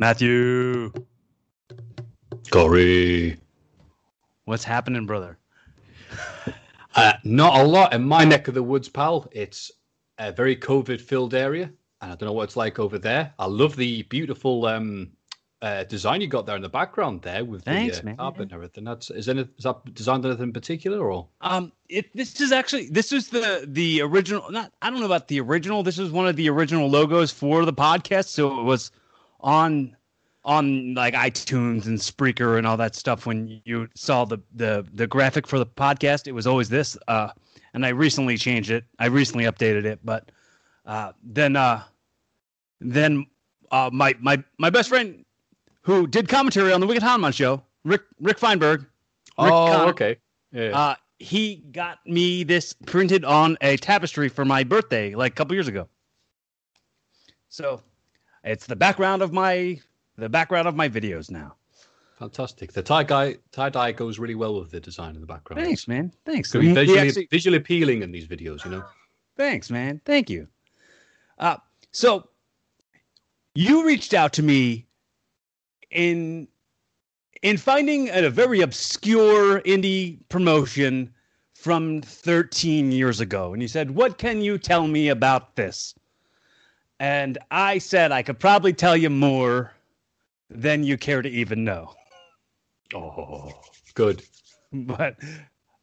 Matthew, 0.00 0.90
Corey. 2.50 3.36
what's 4.46 4.64
happening, 4.64 5.04
brother? 5.04 5.36
Uh, 6.94 7.12
not 7.22 7.60
a 7.60 7.64
lot 7.64 7.92
in 7.92 8.02
my 8.02 8.24
neck 8.24 8.48
of 8.48 8.54
the 8.54 8.62
woods, 8.62 8.88
pal. 8.88 9.28
It's 9.32 9.70
a 10.18 10.32
very 10.32 10.56
COVID 10.56 11.02
filled 11.02 11.34
area. 11.34 11.70
And 12.00 12.10
I 12.10 12.14
don't 12.14 12.28
know 12.28 12.32
what 12.32 12.44
it's 12.44 12.56
like 12.56 12.78
over 12.78 12.98
there. 12.98 13.34
I 13.38 13.44
love 13.44 13.76
the 13.76 14.02
beautiful 14.04 14.64
um, 14.64 15.10
uh, 15.60 15.84
design 15.84 16.22
you 16.22 16.28
got 16.28 16.46
there 16.46 16.56
in 16.56 16.62
the 16.62 16.68
background 16.70 17.20
there 17.20 17.44
with 17.44 17.64
Thanks, 17.64 17.98
the 17.98 18.02
uh, 18.02 18.06
man. 18.06 18.16
carpet 18.16 18.42
and 18.44 18.52
everything. 18.54 18.84
That's 18.84 19.10
is, 19.10 19.28
any, 19.28 19.42
is 19.42 19.64
that 19.64 19.92
designed 19.92 20.24
anything 20.24 20.44
in 20.44 20.52
particular 20.54 21.12
or? 21.12 21.28
Um, 21.42 21.72
it 21.90 22.10
this 22.16 22.40
is 22.40 22.52
actually 22.52 22.88
this 22.88 23.12
is 23.12 23.28
the 23.28 23.66
the 23.68 24.00
original. 24.00 24.50
Not 24.50 24.72
I 24.80 24.88
don't 24.88 25.00
know 25.00 25.06
about 25.06 25.28
the 25.28 25.40
original. 25.40 25.82
This 25.82 25.98
is 25.98 26.10
one 26.10 26.26
of 26.26 26.36
the 26.36 26.48
original 26.48 26.88
logos 26.88 27.30
for 27.30 27.66
the 27.66 27.72
podcast. 27.74 28.28
So 28.28 28.60
it 28.60 28.64
was 28.64 28.90
on 29.42 29.96
on 30.44 30.94
like 30.94 31.14
iTunes 31.14 31.86
and 31.86 31.98
Spreaker 31.98 32.58
and 32.58 32.66
all 32.66 32.76
that 32.76 32.94
stuff. 32.94 33.26
When 33.26 33.60
you 33.64 33.88
saw 33.94 34.24
the 34.24 34.38
the 34.54 34.86
the 34.92 35.06
graphic 35.06 35.46
for 35.46 35.58
the 35.58 35.66
podcast, 35.66 36.26
it 36.26 36.32
was 36.32 36.46
always 36.46 36.68
this. 36.68 36.96
Uh, 37.08 37.28
and 37.74 37.86
I 37.86 37.90
recently 37.90 38.36
changed 38.36 38.70
it. 38.70 38.84
I 38.98 39.06
recently 39.06 39.44
updated 39.44 39.84
it, 39.84 40.00
but 40.04 40.30
uh, 40.86 41.12
then 41.22 41.56
uh, 41.56 41.82
then 42.80 43.26
uh, 43.70 43.90
my 43.92 44.14
my 44.20 44.42
my 44.58 44.70
best 44.70 44.88
friend 44.88 45.24
who 45.82 46.06
did 46.06 46.28
commentary 46.28 46.72
on 46.72 46.80
the 46.80 46.86
Wicked 46.86 47.02
Hanuman 47.02 47.32
show, 47.32 47.62
Rick 47.84 48.02
Rick 48.20 48.38
Feinberg. 48.38 48.80
Rick 49.38 49.52
oh, 49.52 49.66
Connor. 49.66 49.90
okay. 49.90 50.16
Yeah. 50.52 50.76
Uh, 50.76 50.94
he 51.18 51.56
got 51.72 51.98
me 52.06 52.44
this 52.44 52.72
printed 52.86 53.24
on 53.24 53.56
a 53.60 53.76
tapestry 53.76 54.28
for 54.28 54.44
my 54.44 54.64
birthday 54.64 55.14
like 55.14 55.32
a 55.32 55.34
couple 55.34 55.54
years 55.54 55.68
ago. 55.68 55.86
So 57.50 57.82
it's 58.42 58.66
the 58.66 58.76
background 58.76 59.22
of 59.22 59.32
my 59.32 59.78
the 60.20 60.28
background 60.28 60.68
of 60.68 60.76
my 60.76 60.88
videos 60.88 61.30
now. 61.30 61.56
Fantastic. 62.18 62.72
The 62.72 62.82
tie 62.82 63.02
guy 63.02 63.36
tie 63.50 63.70
dye 63.70 63.92
goes 63.92 64.18
really 64.18 64.34
well 64.34 64.60
with 64.60 64.70
the 64.70 64.80
design 64.80 65.14
in 65.14 65.20
the 65.22 65.26
background. 65.26 65.64
Thanks, 65.64 65.88
man. 65.88 66.12
Thanks. 66.26 66.48
It's 66.48 66.52
gonna 66.52 66.66
be 66.66 66.74
visually, 66.74 66.98
actually- 67.08 67.28
visually 67.30 67.56
appealing 67.56 68.02
in 68.02 68.12
these 68.12 68.26
videos, 68.26 68.64
you 68.64 68.70
know. 68.70 68.84
Thanks, 69.36 69.70
man. 69.70 70.02
Thank 70.04 70.28
you. 70.28 70.46
Uh, 71.38 71.56
so 71.92 72.28
you 73.54 73.86
reached 73.86 74.12
out 74.12 74.34
to 74.34 74.42
me 74.42 74.86
in 75.90 76.46
in 77.42 77.56
finding 77.56 78.10
a 78.10 78.28
very 78.28 78.60
obscure 78.60 79.62
indie 79.62 80.18
promotion 80.28 81.10
from 81.54 82.02
13 82.02 82.92
years 82.92 83.20
ago, 83.20 83.54
and 83.54 83.62
you 83.62 83.68
said, 83.68 83.90
"What 83.90 84.18
can 84.18 84.42
you 84.42 84.58
tell 84.58 84.86
me 84.86 85.08
about 85.08 85.56
this?" 85.56 85.94
And 86.98 87.38
I 87.50 87.78
said 87.78 88.12
I 88.12 88.22
could 88.22 88.38
probably 88.38 88.74
tell 88.74 88.94
you 88.94 89.08
more 89.08 89.72
than 90.50 90.82
you 90.82 90.98
care 90.98 91.22
to 91.22 91.28
even 91.28 91.64
know. 91.64 91.94
Oh, 92.94 93.52
good. 93.94 94.22
but 94.72 95.16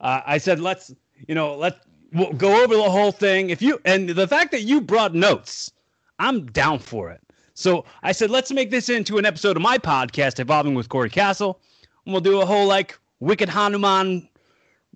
uh, 0.01 0.21
I 0.25 0.37
said, 0.37 0.59
let's, 0.59 0.93
you 1.27 1.35
know, 1.35 1.55
let 1.55 1.77
we'll 2.13 2.33
go 2.33 2.63
over 2.63 2.75
the 2.75 2.89
whole 2.89 3.11
thing. 3.11 3.49
If 3.49 3.61
you 3.61 3.79
and 3.85 4.09
the 4.09 4.27
fact 4.27 4.51
that 4.51 4.61
you 4.61 4.81
brought 4.81 5.13
notes, 5.15 5.71
I'm 6.19 6.45
down 6.47 6.79
for 6.79 7.09
it. 7.09 7.21
So 7.53 7.85
I 8.03 8.11
said, 8.11 8.29
let's 8.29 8.51
make 8.51 8.69
this 8.69 8.87
into 8.89 9.17
an 9.17 9.25
episode 9.25 9.55
of 9.55 9.63
my 9.63 9.77
podcast, 9.77 10.39
Evolving 10.39 10.75
with 10.75 10.89
Corey 10.89 11.09
Castle, 11.09 11.59
and 12.05 12.13
we'll 12.13 12.21
do 12.21 12.41
a 12.41 12.45
whole 12.45 12.67
like 12.67 12.97
Wicked 13.19 13.49
Hanuman 13.49 14.29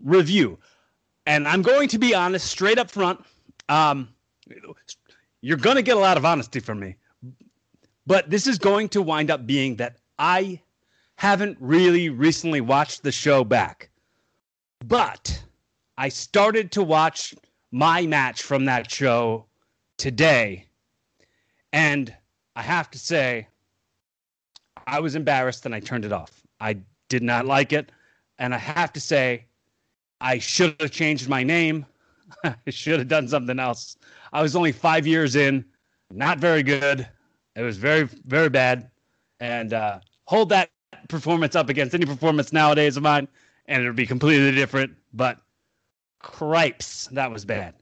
review. 0.03 0.59
And 1.25 1.47
I'm 1.47 1.61
going 1.61 1.87
to 1.89 1.97
be 1.97 2.13
honest, 2.13 2.47
straight 2.47 2.77
up 2.77 2.91
front. 2.91 3.23
Um, 3.69 4.09
you're 5.41 5.57
going 5.57 5.75
to 5.75 5.81
get 5.81 5.97
a 5.97 5.99
lot 5.99 6.17
of 6.17 6.25
honesty 6.25 6.59
from 6.59 6.79
me, 6.79 6.95
but 8.11 8.29
this 8.29 8.45
is 8.45 8.57
going 8.57 8.89
to 8.89 9.01
wind 9.01 9.31
up 9.31 9.47
being 9.47 9.77
that 9.77 9.95
I 10.19 10.59
haven't 11.15 11.57
really 11.61 12.09
recently 12.09 12.59
watched 12.59 13.03
the 13.03 13.11
show 13.13 13.45
back. 13.45 13.89
But 14.85 15.41
I 15.97 16.09
started 16.09 16.73
to 16.73 16.83
watch 16.83 17.33
my 17.71 18.05
match 18.05 18.41
from 18.41 18.65
that 18.65 18.91
show 18.91 19.45
today. 19.97 20.67
And 21.71 22.13
I 22.57 22.63
have 22.63 22.91
to 22.91 22.99
say, 22.99 23.47
I 24.87 24.99
was 24.99 25.15
embarrassed 25.15 25.65
and 25.65 25.73
I 25.73 25.79
turned 25.79 26.03
it 26.03 26.11
off. 26.11 26.45
I 26.59 26.79
did 27.07 27.23
not 27.23 27.45
like 27.45 27.71
it. 27.71 27.93
And 28.39 28.53
I 28.53 28.57
have 28.57 28.91
to 28.91 28.99
say, 28.99 29.45
I 30.19 30.37
should 30.37 30.75
have 30.81 30.91
changed 30.91 31.29
my 31.29 31.43
name. 31.43 31.85
I 32.43 32.55
should 32.67 32.99
have 32.99 33.07
done 33.07 33.29
something 33.29 33.57
else. 33.57 33.95
I 34.33 34.41
was 34.41 34.57
only 34.57 34.73
five 34.73 35.07
years 35.07 35.37
in, 35.37 35.63
not 36.11 36.39
very 36.39 36.61
good. 36.61 37.07
It 37.55 37.61
was 37.63 37.77
very, 37.77 38.03
very 38.25 38.49
bad. 38.49 38.89
And 39.39 39.73
uh, 39.73 39.99
hold 40.25 40.49
that 40.49 40.69
performance 41.09 41.55
up 41.55 41.69
against 41.69 41.93
any 41.93 42.05
performance 42.05 42.53
nowadays 42.53 42.97
of 42.97 43.03
mine, 43.03 43.27
and 43.65 43.83
it 43.83 43.87
would 43.87 43.95
be 43.95 44.05
completely 44.05 44.51
different. 44.51 44.93
But 45.13 45.39
cripes, 46.19 47.07
that 47.11 47.31
was 47.31 47.45
bad. 47.45 47.73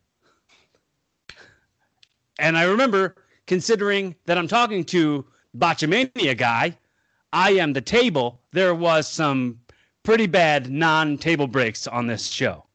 And 2.39 2.57
I 2.57 2.63
remember 2.63 3.15
considering 3.47 4.15
that 4.25 4.37
I'm 4.37 4.47
talking 4.47 4.83
to 4.85 5.25
Botchamania 5.57 6.37
guy, 6.37 6.77
I 7.33 7.51
am 7.51 7.73
the 7.73 7.81
table. 7.81 8.39
There 8.51 8.73
was 8.73 9.07
some 9.07 9.59
pretty 10.03 10.27
bad 10.27 10.71
non-table 10.71 11.47
breaks 11.47 11.85
on 11.85 12.07
this 12.07 12.27
show. 12.27 12.65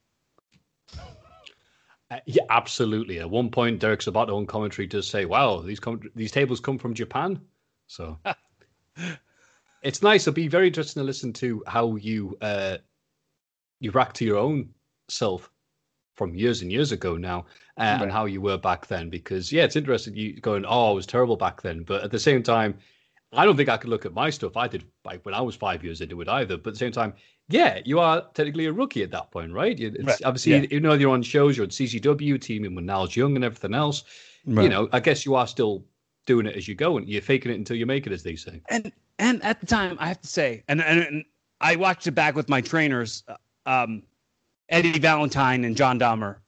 Uh, 2.10 2.20
yeah, 2.26 2.42
absolutely. 2.50 3.18
At 3.20 3.30
one 3.30 3.50
point, 3.50 3.80
Derek 3.80 4.00
Sabato 4.00 4.36
on 4.36 4.46
commentary 4.46 4.86
does 4.86 5.08
say, 5.08 5.24
"Wow, 5.24 5.60
these 5.60 5.80
com- 5.80 6.10
these 6.14 6.30
tables 6.30 6.60
come 6.60 6.78
from 6.78 6.94
Japan." 6.94 7.40
So 7.86 8.18
it's 9.82 10.02
nice. 10.02 10.22
It'll 10.26 10.34
be 10.34 10.48
very 10.48 10.66
interesting 10.68 11.00
to 11.00 11.04
listen 11.04 11.32
to 11.34 11.62
how 11.66 11.96
you 11.96 12.36
uh, 12.40 12.78
you 13.80 13.90
react 13.90 14.16
to 14.16 14.24
your 14.24 14.38
own 14.38 14.70
self 15.08 15.50
from 16.14 16.34
years 16.34 16.62
and 16.62 16.70
years 16.70 16.92
ago 16.92 17.16
now, 17.16 17.40
uh, 17.76 17.82
Right. 17.98 18.02
and 18.02 18.12
how 18.12 18.26
you 18.26 18.40
were 18.40 18.58
back 18.58 18.86
then. 18.86 19.10
Because 19.10 19.50
yeah, 19.52 19.64
it's 19.64 19.76
interesting. 19.76 20.14
You 20.14 20.40
going, 20.40 20.64
"Oh, 20.66 20.90
I 20.90 20.92
was 20.94 21.06
terrible 21.06 21.36
back 21.36 21.62
then," 21.62 21.82
but 21.84 22.02
at 22.04 22.10
the 22.10 22.18
same 22.20 22.42
time, 22.42 22.78
I 23.36 23.44
don't 23.44 23.56
think 23.56 23.68
I 23.68 23.76
could 23.76 23.90
look 23.90 24.06
at 24.06 24.12
my 24.14 24.30
stuff 24.30 24.56
I 24.56 24.68
did 24.68 24.84
like 25.04 25.24
when 25.24 25.34
I 25.34 25.40
was 25.40 25.54
five 25.56 25.82
years 25.84 26.00
into 26.00 26.20
it 26.20 26.28
either. 26.28 26.56
But 26.56 26.70
at 26.70 26.74
the 26.74 26.78
same 26.78 26.92
time, 26.92 27.14
yeah, 27.48 27.80
you 27.84 27.98
are 28.00 28.22
technically 28.34 28.66
a 28.66 28.72
rookie 28.72 29.02
at 29.02 29.10
that 29.10 29.30
point, 29.30 29.52
right? 29.52 29.78
It's, 29.78 30.02
Right, 30.04 30.20
Obviously, 30.24 30.52
yeah. 30.52 30.62
even 30.70 30.82
though 30.84 30.94
you're 30.94 31.12
on 31.12 31.22
shows, 31.22 31.56
you're 31.56 31.64
on 31.66 31.70
CZW, 31.70 32.40
teaming 32.40 32.74
with 32.74 32.84
Niles 32.84 33.16
Young 33.16 33.36
and 33.36 33.44
everything 33.44 33.74
else. 33.74 34.04
You 34.46 34.68
know, 34.68 34.88
I 34.92 35.00
guess 35.00 35.24
you 35.24 35.34
are 35.36 35.46
still 35.46 35.84
doing 36.26 36.46
it 36.46 36.54
as 36.56 36.68
you 36.68 36.74
go, 36.74 36.96
and 36.98 37.08
you're 37.08 37.22
faking 37.22 37.50
it 37.50 37.56
until 37.56 37.76
you 37.76 37.86
make 37.86 38.06
it, 38.06 38.12
as 38.12 38.22
they 38.22 38.36
say. 38.36 38.60
and 38.70 38.92
and 39.18 39.42
at 39.44 39.60
the 39.60 39.66
time 39.66 39.96
i 40.00 40.08
have 40.08 40.20
to 40.20 40.26
say 40.26 40.64
and 40.66 40.82
and, 40.82 40.98
and 41.00 41.24
i 41.60 41.76
watched 41.76 42.04
it 42.08 42.12
back 42.12 42.34
with 42.34 42.48
my 42.48 42.60
trainers 42.60 43.22
uh, 43.28 43.36
um 43.66 44.02
eddie 44.70 44.98
valentine 44.98 45.64
and 45.64 45.76
john 45.76 46.00
dahmer 46.00 46.38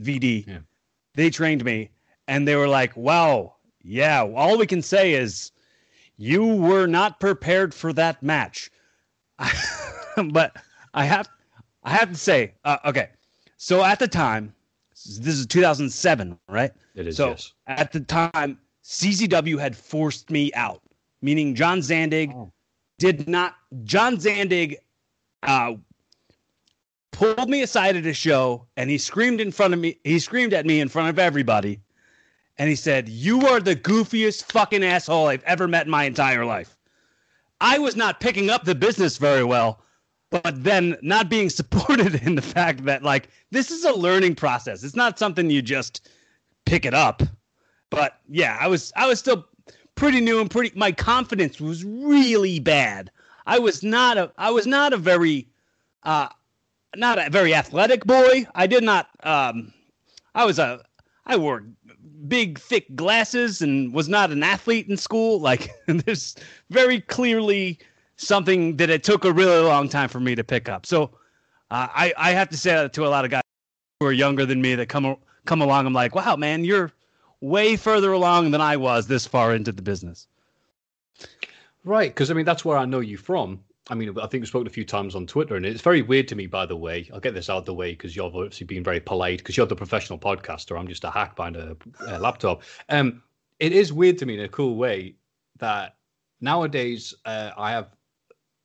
vd 0.00 0.44
Yeah. 0.46 0.58
they 1.14 1.30
trained 1.30 1.64
me 1.64 1.90
and 2.26 2.46
they 2.48 2.56
were 2.56 2.66
like 2.66 2.96
wow 2.96 3.54
yeah 3.84 4.24
all 4.34 4.58
we 4.58 4.66
can 4.66 4.82
say 4.82 5.14
is 5.14 5.52
you 6.16 6.44
were 6.46 6.86
not 6.86 7.20
prepared 7.20 7.72
for 7.74 7.92
that 7.92 8.22
match 8.22 8.70
but 10.32 10.56
i 10.94 11.04
have 11.04 11.28
i 11.84 11.90
have 11.90 12.08
to 12.10 12.16
say 12.16 12.52
uh, 12.64 12.78
okay 12.84 13.08
so 13.56 13.82
at 13.84 13.98
the 13.98 14.08
time 14.08 14.52
this 14.92 15.34
is 15.34 15.46
2007 15.46 16.38
right 16.48 16.72
It 16.94 17.06
is 17.06 17.16
so 17.16 17.30
yes. 17.30 17.52
at 17.66 17.92
the 17.92 18.00
time, 18.00 18.58
CZW 18.82 19.58
had 19.58 19.76
forced 19.76 20.30
me 20.30 20.52
out, 20.54 20.80
meaning 21.20 21.54
John 21.54 21.80
Zandig 21.80 22.32
Oh. 22.34 22.52
did 22.98 23.28
not. 23.28 23.56
John 23.84 24.16
Zandig 24.16 24.76
uh, 25.42 25.74
pulled 27.12 27.48
me 27.50 27.62
aside 27.62 27.96
at 27.96 28.06
a 28.06 28.14
show 28.14 28.66
and 28.76 28.88
he 28.88 28.96
screamed 28.98 29.40
in 29.40 29.50
front 29.52 29.74
of 29.74 29.80
me. 29.80 29.98
He 30.04 30.18
screamed 30.18 30.52
at 30.54 30.66
me 30.66 30.80
in 30.80 30.88
front 30.88 31.08
of 31.10 31.18
everybody, 31.18 31.80
and 32.58 32.68
he 32.68 32.76
said, 32.76 33.08
"You 33.08 33.46
are 33.46 33.60
the 33.60 33.76
goofiest 33.76 34.44
fucking 34.44 34.84
asshole 34.84 35.28
I've 35.28 35.44
ever 35.44 35.68
met 35.68 35.86
in 35.86 35.90
my 35.90 36.04
entire 36.04 36.44
life." 36.44 36.76
I 37.60 37.78
was 37.78 37.96
not 37.96 38.20
picking 38.20 38.50
up 38.50 38.64
the 38.64 38.74
business 38.74 39.16
very 39.16 39.44
well, 39.44 39.82
but 40.30 40.62
then 40.62 40.96
not 41.02 41.28
being 41.28 41.50
supported 41.60 42.16
in 42.26 42.34
the 42.34 42.42
fact 42.42 42.84
that 42.84 43.02
like 43.02 43.28
this 43.50 43.70
is 43.70 43.84
a 43.84 43.92
learning 43.92 44.34
process. 44.34 44.82
It's 44.82 44.96
not 44.96 45.18
something 45.18 45.50
you 45.50 45.62
just 45.62 46.08
pick 46.64 46.84
it 46.84 46.94
up. 46.94 47.22
But 47.90 48.18
yeah, 48.28 48.56
I 48.60 48.66
was 48.66 48.92
I 48.96 49.06
was 49.06 49.18
still 49.18 49.46
pretty 49.94 50.20
new 50.20 50.40
and 50.40 50.50
pretty 50.50 50.76
my 50.78 50.92
confidence 50.92 51.60
was 51.60 51.84
really 51.84 52.60
bad. 52.60 53.10
I 53.46 53.58
was 53.58 53.82
not 53.82 54.18
a 54.18 54.32
I 54.36 54.50
was 54.50 54.66
not 54.66 54.92
a 54.92 54.96
very 54.96 55.48
uh 56.02 56.28
not 56.96 57.18
a 57.18 57.30
very 57.30 57.54
athletic 57.54 58.04
boy. 58.04 58.46
I 58.54 58.66
did 58.66 58.82
not 58.82 59.08
um 59.22 59.72
I 60.34 60.44
was 60.44 60.58
a 60.58 60.84
I 61.26 61.36
wore 61.36 61.64
big 62.28 62.58
thick 62.58 62.94
glasses 62.96 63.62
and 63.62 63.92
was 63.92 64.08
not 64.08 64.30
an 64.30 64.42
athlete 64.42 64.88
in 64.88 64.96
school. 64.96 65.40
Like 65.40 65.70
there's 65.86 66.34
very 66.70 67.00
clearly 67.00 67.78
something 68.16 68.76
that 68.76 68.90
it 68.90 69.04
took 69.04 69.24
a 69.24 69.32
really 69.32 69.62
long 69.62 69.88
time 69.88 70.08
for 70.08 70.20
me 70.20 70.34
to 70.34 70.44
pick 70.44 70.68
up. 70.68 70.86
So 70.86 71.04
uh, 71.70 71.88
I 71.94 72.12
I 72.16 72.30
have 72.32 72.48
to 72.50 72.56
say 72.56 72.72
that 72.72 72.92
to 72.94 73.06
a 73.06 73.08
lot 73.08 73.24
of 73.24 73.30
guys 73.30 73.42
who 74.00 74.06
are 74.06 74.12
younger 74.12 74.46
than 74.46 74.60
me 74.60 74.74
that 74.74 74.88
come 74.88 75.16
come 75.44 75.60
along. 75.62 75.86
I'm 75.86 75.92
like, 75.92 76.14
wow, 76.14 76.36
man, 76.36 76.64
you're 76.64 76.92
way 77.40 77.76
further 77.76 78.12
along 78.12 78.50
than 78.50 78.60
I 78.60 78.76
was 78.76 79.06
this 79.06 79.26
far 79.26 79.54
into 79.54 79.72
the 79.72 79.82
business. 79.82 80.26
Right, 81.84 82.10
because 82.10 82.30
I 82.30 82.34
mean 82.34 82.44
that's 82.44 82.64
where 82.64 82.78
I 82.78 82.84
know 82.84 83.00
you 83.00 83.16
from. 83.16 83.60
I 83.88 83.94
mean, 83.94 84.18
I 84.18 84.26
think 84.26 84.42
we 84.42 84.46
spoke 84.46 84.66
a 84.66 84.70
few 84.70 84.84
times 84.84 85.14
on 85.14 85.26
Twitter, 85.26 85.54
and 85.54 85.64
it's 85.64 85.80
very 85.80 86.02
weird 86.02 86.26
to 86.28 86.34
me, 86.34 86.46
by 86.46 86.66
the 86.66 86.76
way. 86.76 87.08
I'll 87.12 87.20
get 87.20 87.34
this 87.34 87.48
out 87.48 87.58
of 87.58 87.64
the 87.66 87.74
way 87.74 87.92
because 87.92 88.16
you've 88.16 88.34
obviously 88.34 88.66
been 88.66 88.82
very 88.82 88.98
polite 88.98 89.38
because 89.38 89.56
you're 89.56 89.66
the 89.66 89.76
professional 89.76 90.18
podcaster. 90.18 90.78
I'm 90.78 90.88
just 90.88 91.04
a 91.04 91.10
hack 91.10 91.36
behind 91.36 91.56
a, 91.56 91.76
a 92.08 92.18
laptop. 92.18 92.62
Um, 92.88 93.22
it 93.60 93.72
is 93.72 93.92
weird 93.92 94.18
to 94.18 94.26
me 94.26 94.34
in 94.34 94.40
a 94.40 94.48
cool 94.48 94.76
way 94.76 95.14
that 95.58 95.96
nowadays 96.40 97.14
uh, 97.24 97.50
I 97.56 97.70
have 97.70 97.90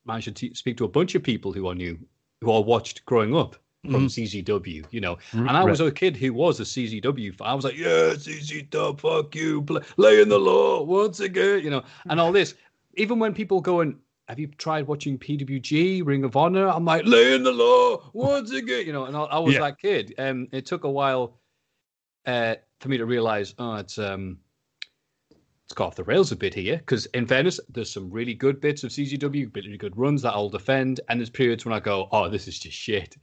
managed 0.05 0.35
to 0.35 0.55
speak 0.55 0.77
to 0.77 0.85
a 0.85 0.89
bunch 0.89 1.13
of 1.13 1.21
people 1.21 1.53
who 1.53 1.69
I 1.69 1.73
knew 1.73 1.99
who 2.41 2.51
I 2.51 2.59
watched 2.59 3.05
growing 3.05 3.35
up 3.35 3.55
from 3.89 4.07
mm. 4.07 4.43
CZW, 4.43 4.85
you 4.91 5.01
know. 5.01 5.17
And 5.33 5.51
I 5.51 5.63
was 5.63 5.79
a 5.79 5.91
kid 5.91 6.17
who 6.17 6.33
was 6.33 6.59
a 6.59 6.63
CZW 6.63 7.35
fan. 7.35 7.47
I 7.47 7.53
was 7.53 7.65
like, 7.65 7.77
yeah, 7.77 8.13
CZW, 8.13 8.99
fuck 8.99 9.35
you, 9.35 9.61
play, 9.61 9.81
lay 9.97 10.21
in 10.21 10.29
the 10.29 10.39
law 10.39 10.83
once 10.83 11.19
again, 11.19 11.63
you 11.63 11.69
know, 11.69 11.83
and 12.09 12.19
all 12.19 12.31
this. 12.31 12.55
Even 12.95 13.19
when 13.19 13.33
people 13.33 13.61
go 13.61 13.81
and 13.81 13.95
have 14.31 14.39
you 14.39 14.47
tried 14.47 14.87
watching 14.87 15.19
PWG, 15.19 16.05
Ring 16.05 16.23
of 16.23 16.37
Honor? 16.37 16.69
I'm 16.69 16.85
like, 16.85 17.05
lay 17.05 17.35
in 17.35 17.43
the 17.43 17.51
law 17.51 18.09
once 18.13 18.49
again, 18.51 18.87
you 18.87 18.93
know, 18.93 19.03
and 19.03 19.17
I, 19.17 19.23
I 19.23 19.39
was 19.39 19.55
yeah. 19.55 19.59
that 19.59 19.77
kid. 19.77 20.13
And 20.17 20.47
um, 20.47 20.47
it 20.53 20.65
took 20.65 20.85
a 20.85 20.89
while 20.89 21.37
uh, 22.25 22.55
for 22.79 22.87
me 22.87 22.97
to 22.97 23.05
realize, 23.05 23.53
oh, 23.59 23.75
it's 23.75 23.97
um, 23.97 24.37
it's 25.65 25.73
got 25.73 25.87
off 25.87 25.95
the 25.97 26.05
rails 26.05 26.31
a 26.31 26.37
bit 26.37 26.53
here. 26.53 26.77
Because 26.77 27.07
in 27.07 27.27
fairness, 27.27 27.59
there's 27.67 27.91
some 27.91 28.09
really 28.09 28.33
good 28.33 28.61
bits 28.61 28.85
of 28.85 28.91
CZW, 28.91 29.53
really 29.53 29.75
good 29.75 29.97
runs 29.97 30.21
that 30.21 30.31
I'll 30.31 30.47
defend, 30.47 31.01
and 31.09 31.19
there's 31.19 31.29
periods 31.29 31.65
when 31.65 31.73
I 31.73 31.81
go, 31.81 32.07
oh, 32.13 32.29
this 32.29 32.47
is 32.47 32.57
just 32.57 32.77
shit. 32.77 33.17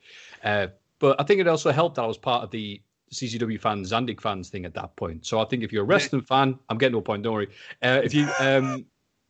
Uh, 0.44 0.66
but 0.98 1.18
I 1.18 1.24
think 1.24 1.40
it 1.40 1.48
also 1.48 1.72
helped 1.72 1.96
that 1.96 2.02
I 2.02 2.06
was 2.06 2.18
part 2.18 2.44
of 2.44 2.50
the 2.50 2.82
CZW 3.14 3.58
fans, 3.58 3.92
Zandig 3.92 4.20
fans 4.20 4.50
thing 4.50 4.66
at 4.66 4.74
that 4.74 4.94
point. 4.96 5.24
So 5.24 5.40
I 5.40 5.46
think 5.46 5.62
if 5.62 5.72
you're 5.72 5.84
a 5.84 5.86
wrestling 5.86 6.20
fan, 6.20 6.58
I'm 6.68 6.76
getting 6.76 6.92
to 6.92 6.98
a 6.98 7.02
point. 7.02 7.22
Don't 7.22 7.32
worry. 7.32 7.48
Uh, 7.82 8.02
if 8.04 8.12
you, 8.12 8.28
um, 8.40 8.84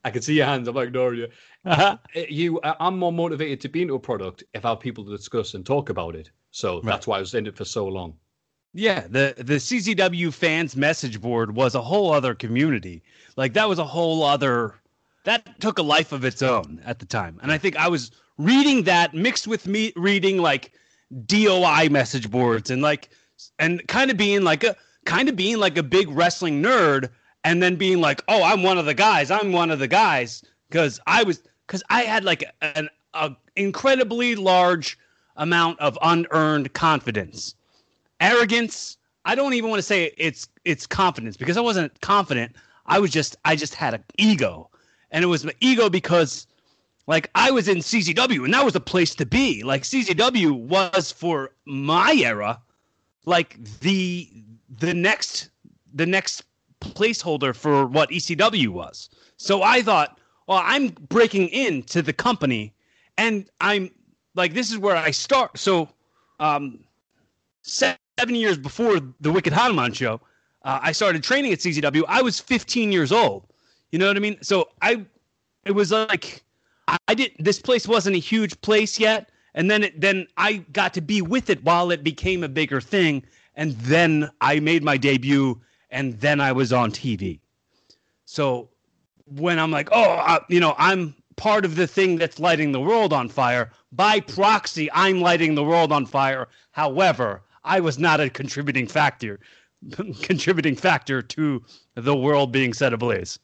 I 0.09 0.11
can 0.11 0.23
see 0.23 0.35
your 0.35 0.47
hands. 0.47 0.69
I'm 0.69 0.77
ignoring 0.77 1.21
you. 1.21 1.29
Uh-huh. 1.65 1.99
Uh, 2.17 2.21
you, 2.29 2.61
uh, 2.61 2.75
I'm 2.81 2.99
more 2.99 3.13
motivated 3.13 3.61
to 3.61 3.69
be 3.69 3.83
into 3.83 3.95
a 3.95 3.99
product 3.99 4.43
if 4.55 4.65
I 4.65 4.71
have 4.71 4.81
people 4.81 5.05
to 5.05 5.17
discuss 5.17 5.55
and 5.55 5.67
talk 5.67 5.91
about 5.91 6.17
it. 6.17 6.31
So 6.51 6.77
right. 6.77 6.85
that's 6.87 7.07
why 7.07 7.19
I 7.19 7.21
was 7.21 7.35
in 7.35 7.47
it 7.47 7.57
for 7.57 7.67
so 7.67 7.87
long. 7.87 8.15
Yeah, 8.75 9.07
the 9.09 9.35
the 9.37 9.55
CZW 9.55 10.33
fans 10.33 10.77
message 10.77 11.21
board 11.21 11.55
was 11.55 11.75
a 11.75 11.83
whole 11.83 12.13
other 12.13 12.35
community. 12.35 13.03
Like 13.37 13.55
that 13.55 13.69
was 13.69 13.79
a 13.79 13.85
whole 13.85 14.23
other 14.23 14.75
that 15.25 15.61
took 15.61 15.79
a 15.79 15.83
life 15.83 16.13
of 16.13 16.25
its 16.25 16.43
own 16.43 16.81
at 16.85 16.99
the 16.99 17.07
time. 17.07 17.39
And 17.43 17.51
I 17.51 17.59
think 17.59 17.77
I 17.77 17.89
was 17.89 18.11
reading 18.37 18.85
that 18.85 19.15
mixed 19.15 19.47
with 19.47 19.67
me 19.67 19.93
reading 19.97 20.39
like 20.39 20.73
DOI 21.27 21.89
message 21.91 22.31
boards 22.31 22.71
and 22.71 22.83
like 22.83 23.09
and 23.59 23.87
kind 23.89 24.11
of 24.11 24.17
being 24.17 24.43
like 24.43 24.65
a 24.65 24.77
kind 25.05 25.29
of 25.29 25.37
being 25.37 25.59
like 25.59 25.77
a 25.77 25.83
big 25.83 26.09
wrestling 26.11 26.63
nerd 26.63 27.11
and 27.45 27.63
then 27.63 27.77
being 27.77 28.01
like, 28.01 28.23
"Oh, 28.29 28.43
I'm 28.43 28.63
one 28.63 28.79
of 28.79 28.87
the 28.87 28.95
guys. 28.95 29.31
I'm 29.31 29.53
one 29.53 29.71
of 29.71 29.79
the 29.79 29.89
guys." 29.89 30.43
Cuz 30.71 31.01
I 31.07 31.23
was 31.23 31.43
cuz 31.67 31.83
I 31.89 32.03
had 32.03 32.25
like 32.25 32.45
an 32.61 32.89
incredibly 33.57 34.35
large 34.35 34.99
amount 35.37 35.79
of 35.81 35.99
unearned 36.03 36.73
confidence. 36.75 37.55
Arrogance, 38.21 38.97
I 39.25 39.35
don't 39.35 39.55
even 39.55 39.71
want 39.71 39.79
to 39.79 39.87
say 39.87 40.13
it's 40.17 40.49
it's 40.65 40.87
confidence 40.87 41.37
because 41.37 41.57
I 41.57 41.61
wasn't 41.61 42.01
confident. 42.01 42.55
I 42.87 42.99
was 42.99 43.11
just 43.11 43.37
I 43.45 43.57
just 43.57 43.75
had 43.75 43.95
an 43.95 44.05
ego. 44.17 44.71
And 45.11 45.25
it 45.25 45.29
was 45.29 45.45
my 45.45 45.55
ego 45.61 45.89
because 45.89 46.47
like 47.07 47.31
I 47.35 47.51
was 47.51 47.69
in 47.69 47.79
CZW 47.79 48.45
and 48.45 48.53
that 48.53 48.65
was 48.65 48.77
a 48.77 48.81
place 48.81 49.15
to 49.15 49.27
be. 49.27 49.63
Like 49.63 49.83
CZW 49.83 50.53
was 50.53 51.13
for 51.13 51.51
my 51.65 52.13
era 52.13 52.61
like 53.29 53.63
the 53.81 54.29
the 54.79 54.95
next 54.95 55.51
the 55.95 56.07
next 56.07 56.43
placeholder 56.81 57.55
for 57.55 57.87
what 57.87 58.11
ECW 58.11 58.69
was. 58.69 59.11
So 59.37 59.63
I 59.63 59.83
thought, 59.83 60.19
well, 60.47 60.63
I'm 60.65 60.89
breaking 61.09 61.49
into 61.49 62.03
the 62.03 62.13
company 62.13 62.73
and 63.17 63.49
I'm 63.61 63.91
like 64.35 64.55
this 64.55 64.71
is 64.71 64.79
where 64.79 64.97
I 64.97 65.11
start. 65.11 65.59
So 65.59 65.89
um 66.41 66.81
seven 67.63 68.35
years 68.35 68.57
before 68.59 69.01
the 69.21 69.31
Wicked 69.31 69.53
Hanuman 69.53 69.93
show, 69.93 70.21
uh, 70.63 70.79
I 70.83 70.93
started 70.93 71.23
training 71.23 71.53
at 71.53 71.59
CZW. 71.59 72.05
I 72.09 72.23
was 72.23 72.41
15 72.41 72.91
years 72.93 73.13
old. 73.13 73.47
You 73.93 73.99
know 73.99 74.07
what 74.07 74.17
I 74.17 74.21
mean? 74.21 74.39
So 74.43 74.69
I 74.83 75.05
it 75.65 75.73
was 75.73 75.93
like 75.93 76.43
I 77.07 77.15
did. 77.15 77.33
This 77.39 77.61
place 77.61 77.87
wasn't 77.87 78.17
a 78.17 78.21
huge 78.21 78.59
place 78.63 78.99
yet, 78.99 79.31
and 79.55 79.71
then 79.71 79.85
it, 79.85 80.01
then 80.01 80.27
I 80.37 80.59
got 80.73 80.95
to 80.95 81.01
be 81.01 81.21
with 81.21 81.51
it 81.51 81.63
while 81.63 81.91
it 81.91 82.03
became 82.03 82.43
a 82.43 82.49
bigger 82.49 82.81
thing, 82.81 83.25
and 83.55 83.73
then 83.73 84.31
I 84.41 84.61
made 84.61 84.83
my 84.83 84.97
debut, 84.97 85.61
and 85.91 86.19
then 86.21 86.41
I 86.41 86.53
was 86.53 86.73
on 86.73 86.91
TV. 86.91 87.41
So 88.25 88.69
when 89.25 89.59
I'm 89.59 89.71
like, 89.71 89.89
oh, 89.93 90.13
uh, 90.13 90.41
you 90.49 90.61
know, 90.61 90.75
I'm 90.79 91.15
part 91.37 91.65
of 91.65 91.77
the 91.77 91.87
thing 91.87 92.17
that's 92.17 92.39
lighting 92.39 92.73
the 92.73 92.81
world 92.81 93.13
on 93.13 93.29
fire. 93.29 93.71
By 93.93 94.21
proxy, 94.21 94.91
I'm 94.93 95.21
lighting 95.21 95.55
the 95.55 95.65
world 95.65 95.93
on 95.93 96.05
fire. 96.05 96.49
However, 96.73 97.43
I 97.65 97.81
was 97.81 97.99
not 97.99 98.21
a 98.21 98.29
contributing 98.29 98.87
factor, 98.87 99.41
contributing 100.23 100.77
factor 100.77 101.23
to 101.23 101.63
the 101.95 102.17
world 102.17 102.53
being 102.53 102.73
set 102.75 102.93
ablaze. 102.93 103.39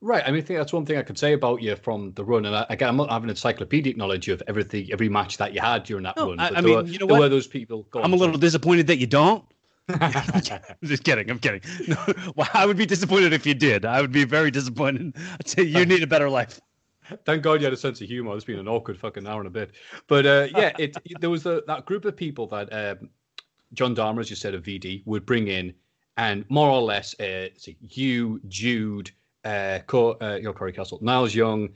Right. 0.00 0.22
I 0.26 0.32
mean, 0.32 0.42
I 0.42 0.44
think 0.44 0.58
that's 0.58 0.72
one 0.72 0.84
thing 0.84 0.98
I 0.98 1.02
could 1.02 1.18
say 1.18 1.32
about 1.32 1.62
you 1.62 1.76
from 1.76 2.12
the 2.14 2.24
run. 2.24 2.44
And 2.44 2.56
I, 2.56 2.66
again, 2.70 2.88
I'm 2.88 2.96
not 2.96 3.08
having 3.08 3.30
encyclopedic 3.30 3.96
knowledge 3.96 4.28
of 4.28 4.42
everything, 4.48 4.88
every 4.92 5.08
match 5.08 5.36
that 5.36 5.54
you 5.54 5.60
had 5.60 5.84
during 5.84 6.02
that 6.02 6.16
no, 6.16 6.28
run. 6.28 6.38
But 6.38 6.56
I, 6.56 6.58
I 6.58 6.60
mean, 6.60 6.74
were, 6.74 6.82
you 6.82 6.98
know 6.98 7.06
what? 7.06 7.20
were 7.20 7.28
those 7.28 7.46
people. 7.46 7.86
Go 7.92 8.02
I'm 8.02 8.12
a 8.12 8.16
little 8.16 8.36
disappointed 8.36 8.88
that 8.88 8.98
you 8.98 9.06
don't. 9.06 9.44
just 10.84 11.04
kidding. 11.04 11.30
I'm 11.30 11.38
kidding. 11.38 11.60
No, 11.88 11.96
well, 12.36 12.48
I 12.54 12.66
would 12.66 12.76
be 12.76 12.86
disappointed 12.86 13.32
if 13.32 13.46
you 13.46 13.54
did. 13.54 13.84
I 13.84 14.00
would 14.00 14.12
be 14.12 14.24
very 14.24 14.50
disappointed. 14.50 15.16
I'd 15.16 15.48
say 15.48 15.62
you 15.62 15.84
need 15.84 16.02
a 16.02 16.06
better 16.06 16.30
life. 16.30 16.60
Thank 17.24 17.42
God 17.42 17.60
you 17.60 17.64
had 17.64 17.72
a 17.72 17.76
sense 17.76 18.00
of 18.00 18.06
humor. 18.06 18.34
It's 18.36 18.44
been 18.44 18.58
an 18.58 18.68
awkward 18.68 18.98
fucking 18.98 19.26
hour 19.26 19.40
and 19.40 19.46
a 19.46 19.50
bit. 19.50 19.72
But 20.06 20.24
uh, 20.24 20.48
yeah, 20.54 20.72
it, 20.78 20.96
there 21.20 21.30
was 21.30 21.46
a, 21.46 21.62
that 21.66 21.84
group 21.84 22.04
of 22.04 22.16
people 22.16 22.46
that 22.48 22.72
um, 22.72 23.10
John 23.72 23.94
Dahmer, 23.94 24.20
as 24.20 24.30
you 24.30 24.36
said, 24.36 24.54
of 24.54 24.62
VD, 24.62 25.02
would 25.06 25.26
bring 25.26 25.48
in, 25.48 25.74
and 26.16 26.44
more 26.48 26.70
or 26.70 26.80
less, 26.80 27.18
uh, 27.20 27.48
see, 27.56 27.76
you, 27.80 28.40
Jude, 28.48 29.10
uh, 29.44 29.80
Co- 29.86 30.16
uh, 30.20 30.36
you 30.36 30.44
know, 30.44 30.52
Corey 30.52 30.72
Castle, 30.72 30.98
Niles 31.02 31.34
Young, 31.34 31.70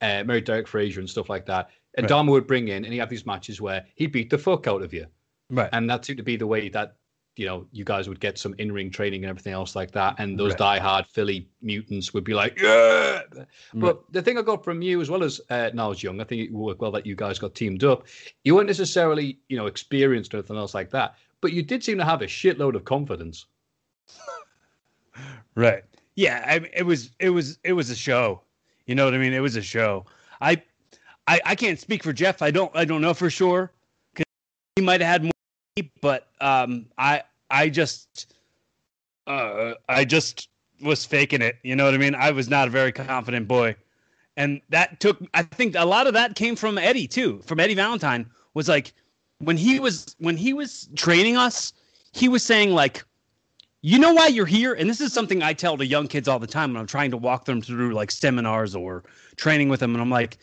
uh, 0.00 0.24
Mary 0.24 0.40
Derek 0.40 0.66
Frazier, 0.66 1.00
and 1.00 1.08
stuff 1.08 1.28
like 1.30 1.46
that. 1.46 1.68
And 1.94 2.10
right. 2.10 2.18
Dahmer 2.18 2.30
would 2.30 2.46
bring 2.46 2.68
in, 2.68 2.84
and 2.84 2.92
he 2.92 2.98
had 2.98 3.10
these 3.10 3.26
matches 3.26 3.60
where 3.60 3.84
he'd 3.94 4.12
beat 4.12 4.30
the 4.30 4.38
fuck 4.38 4.66
out 4.66 4.82
of 4.82 4.92
you. 4.92 5.06
Right. 5.50 5.68
And 5.72 5.88
that 5.90 6.04
seemed 6.04 6.16
to 6.16 6.22
be 6.22 6.36
the 6.36 6.46
way 6.46 6.68
that 6.70 6.96
you 7.36 7.46
know 7.46 7.66
you 7.72 7.84
guys 7.84 8.08
would 8.08 8.20
get 8.20 8.38
some 8.38 8.54
in-ring 8.58 8.90
training 8.90 9.24
and 9.24 9.30
everything 9.30 9.52
else 9.52 9.74
like 9.74 9.90
that. 9.92 10.16
And 10.18 10.38
those 10.38 10.50
right. 10.50 10.58
die-hard 10.58 11.06
Philly 11.06 11.48
mutants 11.60 12.12
would 12.12 12.24
be 12.24 12.34
like, 12.34 12.60
yeah. 12.60 13.22
But 13.74 13.96
right. 13.96 14.12
the 14.12 14.22
thing 14.22 14.38
I 14.38 14.42
got 14.42 14.62
from 14.64 14.82
you, 14.82 15.00
as 15.00 15.10
well 15.10 15.22
as 15.22 15.40
uh, 15.50 15.70
Niles 15.72 16.02
Young, 16.02 16.20
I 16.20 16.24
think 16.24 16.42
it 16.42 16.52
worked 16.52 16.80
well 16.80 16.90
that 16.92 17.06
you 17.06 17.14
guys 17.14 17.38
got 17.38 17.54
teamed 17.54 17.84
up. 17.84 18.06
You 18.44 18.54
weren't 18.54 18.66
necessarily, 18.66 19.38
you 19.48 19.56
know, 19.56 19.66
experienced 19.66 20.34
or 20.34 20.38
anything 20.38 20.56
else 20.56 20.74
like 20.74 20.90
that, 20.90 21.16
but 21.40 21.52
you 21.52 21.62
did 21.62 21.82
seem 21.82 21.98
to 21.98 22.04
have 22.04 22.22
a 22.22 22.26
shitload 22.26 22.74
of 22.74 22.84
confidence. 22.84 23.46
right. 25.54 25.84
Yeah, 26.14 26.44
I, 26.46 26.68
it 26.74 26.84
was 26.84 27.10
it 27.18 27.30
was 27.30 27.58
it 27.64 27.72
was 27.72 27.90
a 27.90 27.96
show. 27.96 28.42
You 28.86 28.94
know 28.94 29.04
what 29.04 29.14
I 29.14 29.18
mean? 29.18 29.32
It 29.32 29.40
was 29.40 29.56
a 29.56 29.62
show. 29.62 30.04
I 30.40 30.62
I, 31.26 31.40
I 31.44 31.54
can't 31.54 31.78
speak 31.78 32.02
for 32.02 32.12
Jeff. 32.12 32.42
I 32.42 32.50
don't 32.50 32.70
I 32.74 32.84
don't 32.84 33.00
know 33.00 33.14
for 33.14 33.30
sure 33.30 33.72
because 34.14 34.26
he 34.76 34.82
might 34.82 35.00
have 35.00 35.08
had 35.08 35.22
more, 35.22 35.31
but 36.00 36.28
um, 36.40 36.86
I 36.98 37.22
I 37.50 37.68
just 37.68 38.34
uh, 39.26 39.74
I 39.88 40.04
just 40.04 40.48
was 40.82 41.04
faking 41.04 41.42
it. 41.42 41.56
You 41.62 41.76
know 41.76 41.84
what 41.84 41.94
I 41.94 41.98
mean? 41.98 42.14
I 42.14 42.30
was 42.30 42.48
not 42.48 42.68
a 42.68 42.70
very 42.70 42.92
confident 42.92 43.48
boy, 43.48 43.76
and 44.36 44.60
that 44.68 45.00
took. 45.00 45.18
I 45.34 45.42
think 45.42 45.74
a 45.76 45.86
lot 45.86 46.06
of 46.06 46.14
that 46.14 46.34
came 46.34 46.56
from 46.56 46.78
Eddie 46.78 47.08
too. 47.08 47.40
From 47.46 47.60
Eddie 47.60 47.74
Valentine 47.74 48.28
was 48.54 48.68
like 48.68 48.92
when 49.38 49.56
he 49.56 49.80
was 49.80 50.14
when 50.18 50.36
he 50.36 50.52
was 50.52 50.88
training 50.94 51.36
us. 51.36 51.72
He 52.12 52.28
was 52.28 52.42
saying 52.42 52.72
like 52.72 53.04
you 53.80 53.98
know 53.98 54.12
why 54.12 54.26
you're 54.28 54.46
here 54.46 54.74
and 54.74 54.88
this 54.88 55.00
is 55.00 55.12
something 55.12 55.42
i 55.42 55.52
tell 55.52 55.76
to 55.76 55.84
young 55.84 56.06
kids 56.06 56.28
all 56.28 56.38
the 56.38 56.46
time 56.46 56.72
when 56.72 56.80
i'm 56.80 56.86
trying 56.86 57.10
to 57.10 57.16
walk 57.16 57.46
them 57.46 57.60
through 57.60 57.92
like 57.92 58.12
seminars 58.12 58.76
or 58.76 59.02
training 59.34 59.68
with 59.68 59.80
them 59.80 59.92
and 59.92 60.00
i'm 60.00 60.08
like 60.08 60.38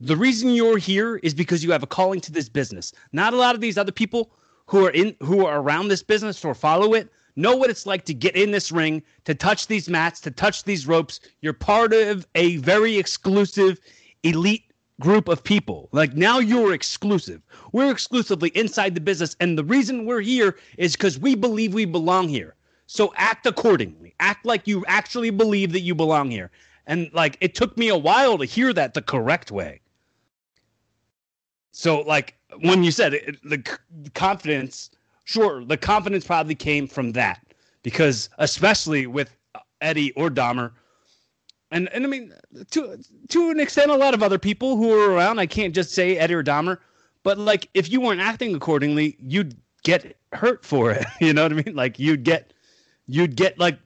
the 0.00 0.16
reason 0.16 0.50
you're 0.50 0.76
here 0.76 1.18
is 1.18 1.32
because 1.32 1.62
you 1.62 1.70
have 1.70 1.84
a 1.84 1.86
calling 1.86 2.20
to 2.20 2.32
this 2.32 2.48
business 2.48 2.92
not 3.12 3.32
a 3.32 3.36
lot 3.36 3.54
of 3.54 3.60
these 3.60 3.78
other 3.78 3.92
people 3.92 4.32
who 4.70 4.86
are 4.86 4.90
in 4.90 5.14
who 5.20 5.44
are 5.44 5.60
around 5.60 5.88
this 5.88 6.02
business 6.02 6.44
or 6.44 6.54
follow 6.54 6.94
it 6.94 7.10
know 7.36 7.56
what 7.56 7.70
it's 7.70 7.86
like 7.86 8.04
to 8.04 8.14
get 8.14 8.34
in 8.36 8.50
this 8.50 8.72
ring 8.72 9.02
to 9.24 9.34
touch 9.34 9.66
these 9.66 9.88
mats 9.88 10.20
to 10.20 10.30
touch 10.30 10.64
these 10.64 10.86
ropes 10.86 11.20
you're 11.40 11.52
part 11.52 11.92
of 11.92 12.26
a 12.34 12.56
very 12.56 12.98
exclusive 12.98 13.78
elite 14.22 14.64
group 15.00 15.28
of 15.28 15.42
people. 15.42 15.88
Like 15.90 16.14
now 16.14 16.38
you're 16.38 16.74
exclusive. 16.74 17.42
We're 17.72 17.90
exclusively 17.90 18.50
inside 18.50 18.94
the 18.94 19.00
business. 19.00 19.34
And 19.40 19.58
the 19.58 19.64
reason 19.64 20.04
we're 20.04 20.20
here 20.20 20.56
is 20.76 20.92
because 20.92 21.18
we 21.18 21.34
believe 21.34 21.74
we 21.74 21.86
belong 21.86 22.28
here. 22.28 22.54
So 22.86 23.12
act 23.16 23.46
accordingly. 23.46 24.14
Act 24.20 24.44
like 24.44 24.68
you 24.68 24.84
actually 24.86 25.30
believe 25.30 25.72
that 25.72 25.80
you 25.80 25.94
belong 25.94 26.30
here. 26.30 26.50
And 26.86 27.10
like 27.12 27.36
it 27.40 27.54
took 27.54 27.76
me 27.76 27.88
a 27.88 27.96
while 27.96 28.38
to 28.38 28.44
hear 28.44 28.72
that 28.74 28.94
the 28.94 29.02
correct 29.02 29.50
way. 29.50 29.80
So 31.72 32.00
like 32.00 32.34
when 32.60 32.82
you 32.82 32.90
said 32.90 33.14
it, 33.14 33.38
the 33.48 33.62
confidence, 34.14 34.90
sure, 35.24 35.64
the 35.64 35.76
confidence 35.76 36.26
probably 36.26 36.54
came 36.54 36.86
from 36.86 37.12
that 37.12 37.40
because 37.82 38.28
especially 38.38 39.06
with 39.06 39.36
uh, 39.54 39.60
Eddie 39.80 40.12
or 40.12 40.30
Dahmer, 40.30 40.72
and 41.70 41.88
and 41.92 42.04
I 42.04 42.08
mean 42.08 42.34
to 42.72 42.98
to 43.28 43.50
an 43.50 43.60
extent, 43.60 43.90
a 43.90 43.96
lot 43.96 44.14
of 44.14 44.22
other 44.22 44.38
people 44.38 44.76
who 44.76 44.88
were 44.88 45.10
around. 45.10 45.38
I 45.38 45.46
can't 45.46 45.74
just 45.74 45.92
say 45.92 46.16
Eddie 46.16 46.34
or 46.34 46.42
Dahmer, 46.42 46.78
but 47.22 47.38
like 47.38 47.68
if 47.74 47.90
you 47.90 48.00
weren't 48.00 48.20
acting 48.20 48.54
accordingly, 48.54 49.16
you'd 49.20 49.56
get 49.84 50.16
hurt 50.32 50.64
for 50.64 50.90
it. 50.90 51.06
You 51.20 51.32
know 51.32 51.44
what 51.44 51.52
I 51.52 51.56
mean? 51.56 51.76
Like 51.76 51.98
you'd 51.98 52.24
get 52.24 52.52
you'd 53.06 53.36
get 53.36 53.58
like 53.58 53.78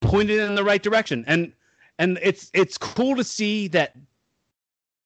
pointed 0.00 0.40
in 0.40 0.54
the 0.54 0.64
right 0.64 0.82
direction, 0.82 1.24
and 1.26 1.52
and 1.98 2.18
it's 2.22 2.50
it's 2.54 2.78
cool 2.78 3.16
to 3.16 3.24
see 3.24 3.68
that 3.68 3.96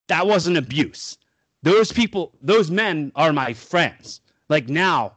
that 0.07 0.27
wasn't 0.27 0.57
abuse. 0.57 1.17
Those 1.63 1.91
people, 1.91 2.33
those 2.41 2.71
men 2.71 3.11
are 3.15 3.31
my 3.31 3.53
friends. 3.53 4.21
Like 4.49 4.67
now, 4.67 5.13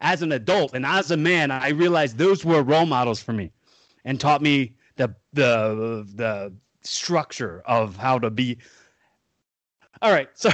as 0.00 0.22
an 0.22 0.32
adult 0.32 0.74
and 0.74 0.84
as 0.84 1.10
a 1.10 1.16
man, 1.16 1.50
I 1.50 1.70
realized 1.70 2.18
those 2.18 2.44
were 2.44 2.62
role 2.62 2.86
models 2.86 3.22
for 3.22 3.32
me 3.32 3.52
and 4.04 4.20
taught 4.20 4.42
me 4.42 4.76
the 4.96 5.14
the 5.32 6.06
the 6.14 6.54
structure 6.82 7.62
of 7.66 7.96
how 7.96 8.18
to 8.18 8.30
be. 8.30 8.58
All 10.02 10.12
right, 10.12 10.28
so 10.34 10.50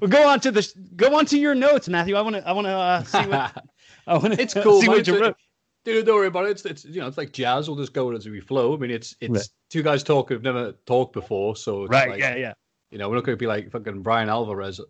we'll 0.00 0.10
go 0.10 0.28
on 0.28 0.40
to 0.40 0.50
the 0.50 0.68
go 0.96 1.16
on 1.16 1.26
to 1.26 1.38
your 1.38 1.54
notes, 1.54 1.88
Matthew. 1.88 2.16
I 2.16 2.20
want 2.20 2.36
to 2.36 2.48
I 2.48 2.52
want 2.52 2.66
to 2.66 2.72
uh, 2.72 3.02
see 3.04 3.26
what 3.26 3.64
I 4.06 4.18
want 4.18 4.34
to. 4.34 4.40
It's 4.40 4.54
cool. 4.54 4.80
See 4.82 4.88
what 4.88 5.06
you 5.06 5.20
wrote. 5.20 5.36
Dude, 5.84 6.04
don't 6.04 6.16
worry 6.16 6.26
about 6.26 6.46
it. 6.46 6.50
It's, 6.50 6.64
it's 6.64 6.84
you 6.84 7.00
know 7.00 7.06
it's 7.06 7.16
like 7.16 7.32
jazz. 7.32 7.68
We'll 7.68 7.78
just 7.78 7.92
go 7.92 8.10
as 8.10 8.28
we 8.28 8.40
flow. 8.40 8.74
I 8.74 8.78
mean, 8.78 8.90
it's 8.90 9.14
it's 9.20 9.32
right. 9.32 9.48
two 9.70 9.84
guys 9.84 10.02
talk 10.02 10.28
who've 10.28 10.42
never 10.42 10.72
talked 10.84 11.12
before, 11.12 11.54
so 11.54 11.86
right, 11.86 12.10
like, 12.10 12.20
yeah, 12.20 12.34
yeah. 12.34 12.52
You 12.96 13.00
know, 13.00 13.10
we're 13.10 13.16
not 13.16 13.24
going 13.24 13.36
to 13.36 13.38
be 13.38 13.46
like 13.46 13.70
fucking 13.70 14.00
Bryan 14.00 14.30
Alvarez. 14.30 14.80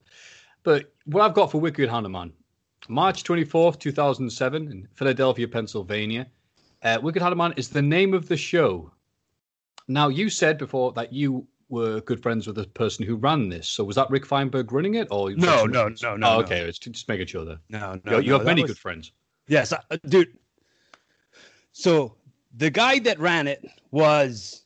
But 0.62 0.92
what 1.06 1.22
I've 1.22 1.34
got 1.34 1.50
for 1.50 1.60
Wicked 1.60 1.88
Hanuman, 1.88 2.32
March 2.88 3.24
24th, 3.24 3.80
2007, 3.80 4.70
in 4.70 4.86
Philadelphia, 4.94 5.48
Pennsylvania. 5.48 6.28
Uh, 6.84 7.00
Wicked 7.02 7.20
Hanuman 7.20 7.52
is 7.56 7.68
the 7.68 7.82
name 7.82 8.14
of 8.14 8.28
the 8.28 8.36
show. 8.36 8.92
Now, 9.88 10.06
you 10.06 10.30
said 10.30 10.56
before 10.56 10.92
that 10.92 11.12
you 11.12 11.48
were 11.68 12.00
good 12.02 12.22
friends 12.22 12.46
with 12.46 12.54
the 12.54 12.66
person 12.66 13.04
who 13.04 13.16
ran 13.16 13.48
this. 13.48 13.66
So 13.66 13.82
was 13.82 13.96
that 13.96 14.08
Rick 14.08 14.24
Feinberg 14.24 14.70
running 14.70 14.94
it, 14.94 15.08
or 15.10 15.32
no, 15.32 15.66
no, 15.66 15.92
no, 16.00 16.16
no? 16.16 16.28
Oh, 16.28 16.40
okay, 16.42 16.60
no. 16.60 16.66
it's 16.66 16.78
just 16.78 17.08
making 17.08 17.26
sure 17.26 17.44
that 17.44 17.58
no, 17.70 18.00
no, 18.04 18.18
you, 18.18 18.26
you 18.26 18.30
no, 18.30 18.36
have 18.38 18.46
many 18.46 18.62
was... 18.62 18.70
good 18.70 18.78
friends. 18.78 19.10
Yes, 19.48 19.72
uh, 19.72 19.80
dude. 20.06 20.28
So 21.72 22.14
the 22.56 22.70
guy 22.70 23.00
that 23.00 23.18
ran 23.18 23.48
it 23.48 23.68
was 23.90 24.62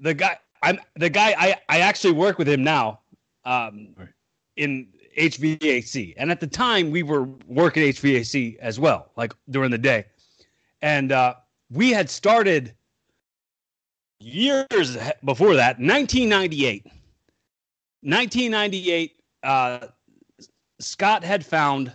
the 0.00 0.14
guy. 0.14 0.38
I'm 0.62 0.78
the 0.96 1.10
guy. 1.10 1.34
I 1.38 1.56
I 1.68 1.80
actually 1.80 2.12
work 2.12 2.38
with 2.38 2.48
him 2.48 2.62
now, 2.62 3.00
um, 3.44 3.88
right. 3.96 4.08
in 4.56 4.88
HVAC, 5.18 6.14
and 6.16 6.30
at 6.30 6.40
the 6.40 6.46
time 6.46 6.90
we 6.90 7.02
were 7.02 7.24
working 7.46 7.82
HVAC 7.82 8.58
as 8.58 8.78
well, 8.78 9.10
like 9.16 9.34
during 9.50 9.70
the 9.70 9.78
day, 9.78 10.04
and 10.82 11.12
uh, 11.12 11.34
we 11.70 11.90
had 11.90 12.08
started 12.10 12.74
years 14.20 14.96
before 15.24 15.54
that, 15.54 15.78
1998. 15.78 16.84
1998, 18.02 19.16
uh, 19.42 19.86
Scott 20.80 21.24
had 21.24 21.44
found 21.44 21.92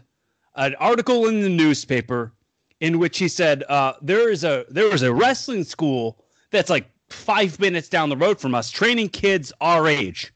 an 0.55 0.75
article 0.75 1.27
in 1.27 1.41
the 1.41 1.49
newspaper 1.49 2.33
in 2.81 2.99
which 2.99 3.17
he 3.17 3.27
said 3.27 3.63
uh, 3.69 3.93
there 4.01 4.29
is 4.29 4.43
a 4.43 4.65
there 4.69 4.93
is 4.93 5.01
a 5.01 5.13
wrestling 5.13 5.63
school 5.63 6.25
that's 6.51 6.69
like 6.69 6.89
five 7.13 7.59
minutes 7.59 7.87
down 7.87 8.09
the 8.09 8.17
road 8.17 8.39
from 8.39 8.55
us, 8.55 8.69
training 8.69 9.09
kids 9.09 9.53
our 9.61 9.87
age. 9.87 10.33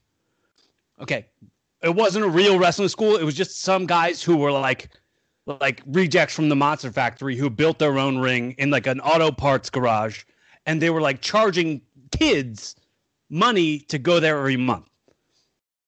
Okay, 1.00 1.26
it 1.82 1.94
wasn't 1.94 2.24
a 2.24 2.28
real 2.28 2.58
wrestling 2.58 2.88
school. 2.88 3.16
It 3.16 3.24
was 3.24 3.34
just 3.34 3.60
some 3.60 3.86
guys 3.86 4.22
who 4.22 4.36
were 4.36 4.52
like 4.52 4.88
like 5.46 5.82
rejects 5.86 6.34
from 6.34 6.48
the 6.48 6.56
Monster 6.56 6.92
Factory 6.92 7.34
who 7.34 7.48
built 7.48 7.78
their 7.78 7.98
own 7.98 8.18
ring 8.18 8.54
in 8.58 8.70
like 8.70 8.86
an 8.86 9.00
auto 9.00 9.30
parts 9.30 9.70
garage, 9.70 10.24
and 10.66 10.80
they 10.80 10.90
were 10.90 11.00
like 11.00 11.20
charging 11.20 11.80
kids 12.10 12.76
money 13.30 13.80
to 13.80 13.98
go 13.98 14.20
there 14.20 14.38
every 14.38 14.56
month. 14.56 14.88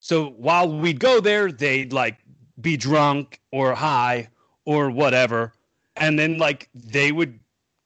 So 0.01 0.31
while 0.31 0.71
we'd 0.71 1.01
go 1.01 1.21
there, 1.21 1.53
they'd 1.53 1.93
like 1.93 2.19
be 2.61 2.77
drunk 2.77 3.41
or 3.53 3.75
high 3.75 4.29
or 4.65 4.91
whatever, 4.91 5.53
and 5.97 6.19
then 6.19 6.39
like 6.39 6.69
they 6.75 7.13
would 7.13 7.39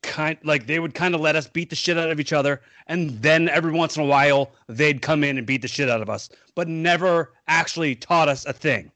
kind 0.05 0.39
like 0.45 0.67
they 0.67 0.79
would 0.79 0.95
kind 0.95 1.15
of 1.15 1.21
let 1.21 1.37
us 1.37 1.47
beat 1.47 1.71
the 1.71 1.77
shit 1.77 1.99
out 1.99 2.11
of 2.11 2.21
each 2.21 2.33
other 2.33 2.61
and 2.87 3.11
then 3.23 3.49
every 3.49 3.73
once 3.73 3.97
in 3.97 4.03
a 4.03 4.07
while 4.07 4.53
they'd 4.69 5.03
come 5.03 5.25
in 5.25 5.39
and 5.39 5.47
beat 5.47 5.63
the 5.63 5.69
shit 5.69 5.91
out 5.91 6.01
of 6.01 6.09
us 6.09 6.29
but 6.55 6.69
never 6.69 7.33
actually 7.49 7.95
taught 7.95 8.29
us 8.29 8.47
a 8.47 8.53
thing. 8.53 8.91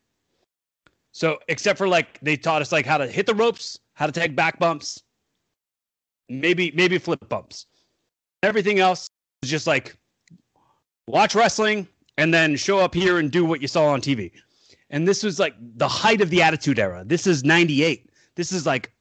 So 1.12 1.38
except 1.48 1.78
for 1.78 1.88
like 1.88 2.20
they 2.20 2.36
taught 2.36 2.62
us 2.62 2.72
like 2.72 2.86
how 2.86 2.98
to 2.98 3.06
hit 3.06 3.26
the 3.26 3.34
ropes 3.34 3.78
how 3.94 4.06
to 4.06 4.12
take 4.12 4.36
back 4.36 4.58
bumps 4.58 5.02
maybe 6.28 6.70
maybe 6.74 6.98
flip 6.98 7.28
bumps. 7.28 7.66
Everything 8.42 8.78
else 8.78 9.10
is 9.42 9.50
just 9.50 9.66
like 9.66 9.96
watch 11.08 11.34
wrestling 11.34 11.88
and 12.16 12.32
then 12.32 12.56
show 12.56 12.78
up 12.78 12.94
here 12.94 13.18
and 13.18 13.30
do 13.30 13.44
what 13.44 13.62
you 13.62 13.68
saw 13.68 13.86
on 13.86 14.00
tv 14.00 14.30
and 14.90 15.06
this 15.06 15.22
was 15.22 15.38
like 15.38 15.54
the 15.76 15.88
height 15.88 16.20
of 16.20 16.30
the 16.30 16.42
attitude 16.42 16.78
era. 16.78 17.02
This 17.04 17.26
is 17.26 17.44
98 17.44 18.08
this 18.38 18.52
is 18.52 18.64
like 18.64 18.92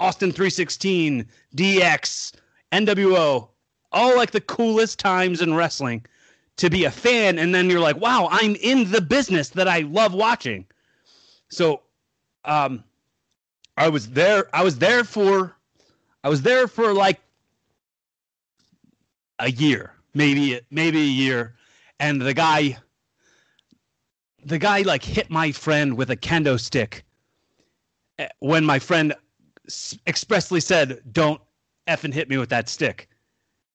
Austin 0.00 0.32
316, 0.32 1.26
DX, 1.56 2.32
NWO, 2.72 3.48
all 3.92 4.16
like 4.16 4.32
the 4.32 4.40
coolest 4.40 4.98
times 4.98 5.40
in 5.40 5.54
wrestling 5.54 6.04
to 6.56 6.68
be 6.68 6.84
a 6.84 6.90
fan. 6.90 7.38
And 7.38 7.54
then 7.54 7.70
you're 7.70 7.80
like, 7.80 7.96
wow, 7.96 8.28
I'm 8.30 8.56
in 8.56 8.90
the 8.90 9.00
business 9.00 9.50
that 9.50 9.68
I 9.68 9.80
love 9.80 10.14
watching. 10.14 10.66
So, 11.48 11.82
um, 12.44 12.82
I 13.76 13.88
was 13.88 14.08
there. 14.10 14.48
I 14.54 14.62
was 14.62 14.78
there 14.78 15.04
for, 15.04 15.56
I 16.22 16.28
was 16.28 16.42
there 16.42 16.68
for 16.68 16.92
like 16.92 17.20
a 19.38 19.50
year, 19.50 19.92
maybe, 20.14 20.60
maybe 20.70 21.00
a 21.00 21.04
year. 21.04 21.54
And 22.00 22.20
the 22.20 22.34
guy, 22.34 22.76
the 24.44 24.58
guy 24.58 24.82
like 24.82 25.02
hit 25.02 25.30
my 25.30 25.52
friend 25.52 25.96
with 25.96 26.10
a 26.10 26.16
kendo 26.16 26.58
stick 26.60 27.04
eh, 28.18 28.28
when 28.40 28.64
my 28.64 28.78
friend 28.78 29.14
expressly 30.06 30.60
said, 30.60 31.00
"Don't 31.12 31.40
effing 31.88 32.12
hit 32.12 32.28
me 32.28 32.38
with 32.38 32.50
that 32.50 32.68
stick," 32.68 33.08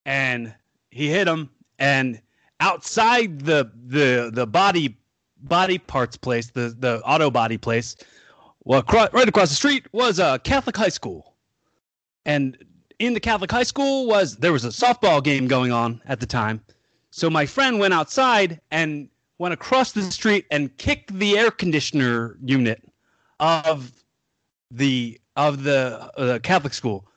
and 0.05 0.53
he 0.91 1.09
hit 1.09 1.27
him. 1.27 1.49
And 1.79 2.21
outside 2.59 3.41
the 3.41 3.71
the 3.87 4.31
the 4.33 4.45
body 4.47 4.97
body 5.37 5.77
parts 5.77 6.17
place, 6.17 6.49
the 6.51 6.75
the 6.77 7.01
auto 7.03 7.31
body 7.31 7.57
place, 7.57 7.95
well, 8.63 8.83
right 8.91 9.27
across 9.27 9.49
the 9.49 9.55
street 9.55 9.85
was 9.93 10.19
a 10.19 10.39
Catholic 10.43 10.75
high 10.77 10.89
school, 10.89 11.35
and 12.25 12.57
in 12.99 13.13
the 13.13 13.19
Catholic 13.19 13.51
high 13.51 13.63
school 13.63 14.07
was 14.07 14.35
there 14.37 14.53
was 14.53 14.65
a 14.65 14.69
softball 14.69 15.23
game 15.23 15.47
going 15.47 15.71
on 15.71 16.01
at 16.05 16.19
the 16.19 16.25
time. 16.25 16.61
So 17.11 17.29
my 17.29 17.45
friend 17.45 17.79
went 17.79 17.93
outside 17.93 18.59
and 18.71 19.09
went 19.39 19.53
across 19.53 19.93
the 19.93 20.03
street 20.03 20.45
and 20.51 20.75
kicked 20.77 21.17
the 21.17 21.37
air 21.37 21.49
conditioner 21.49 22.37
unit 22.43 22.83
of 23.39 23.91
the 24.69 25.19
of 25.39 25.63
the 25.63 26.11
uh, 26.17 26.37
Catholic 26.39 26.73
school. 26.73 27.07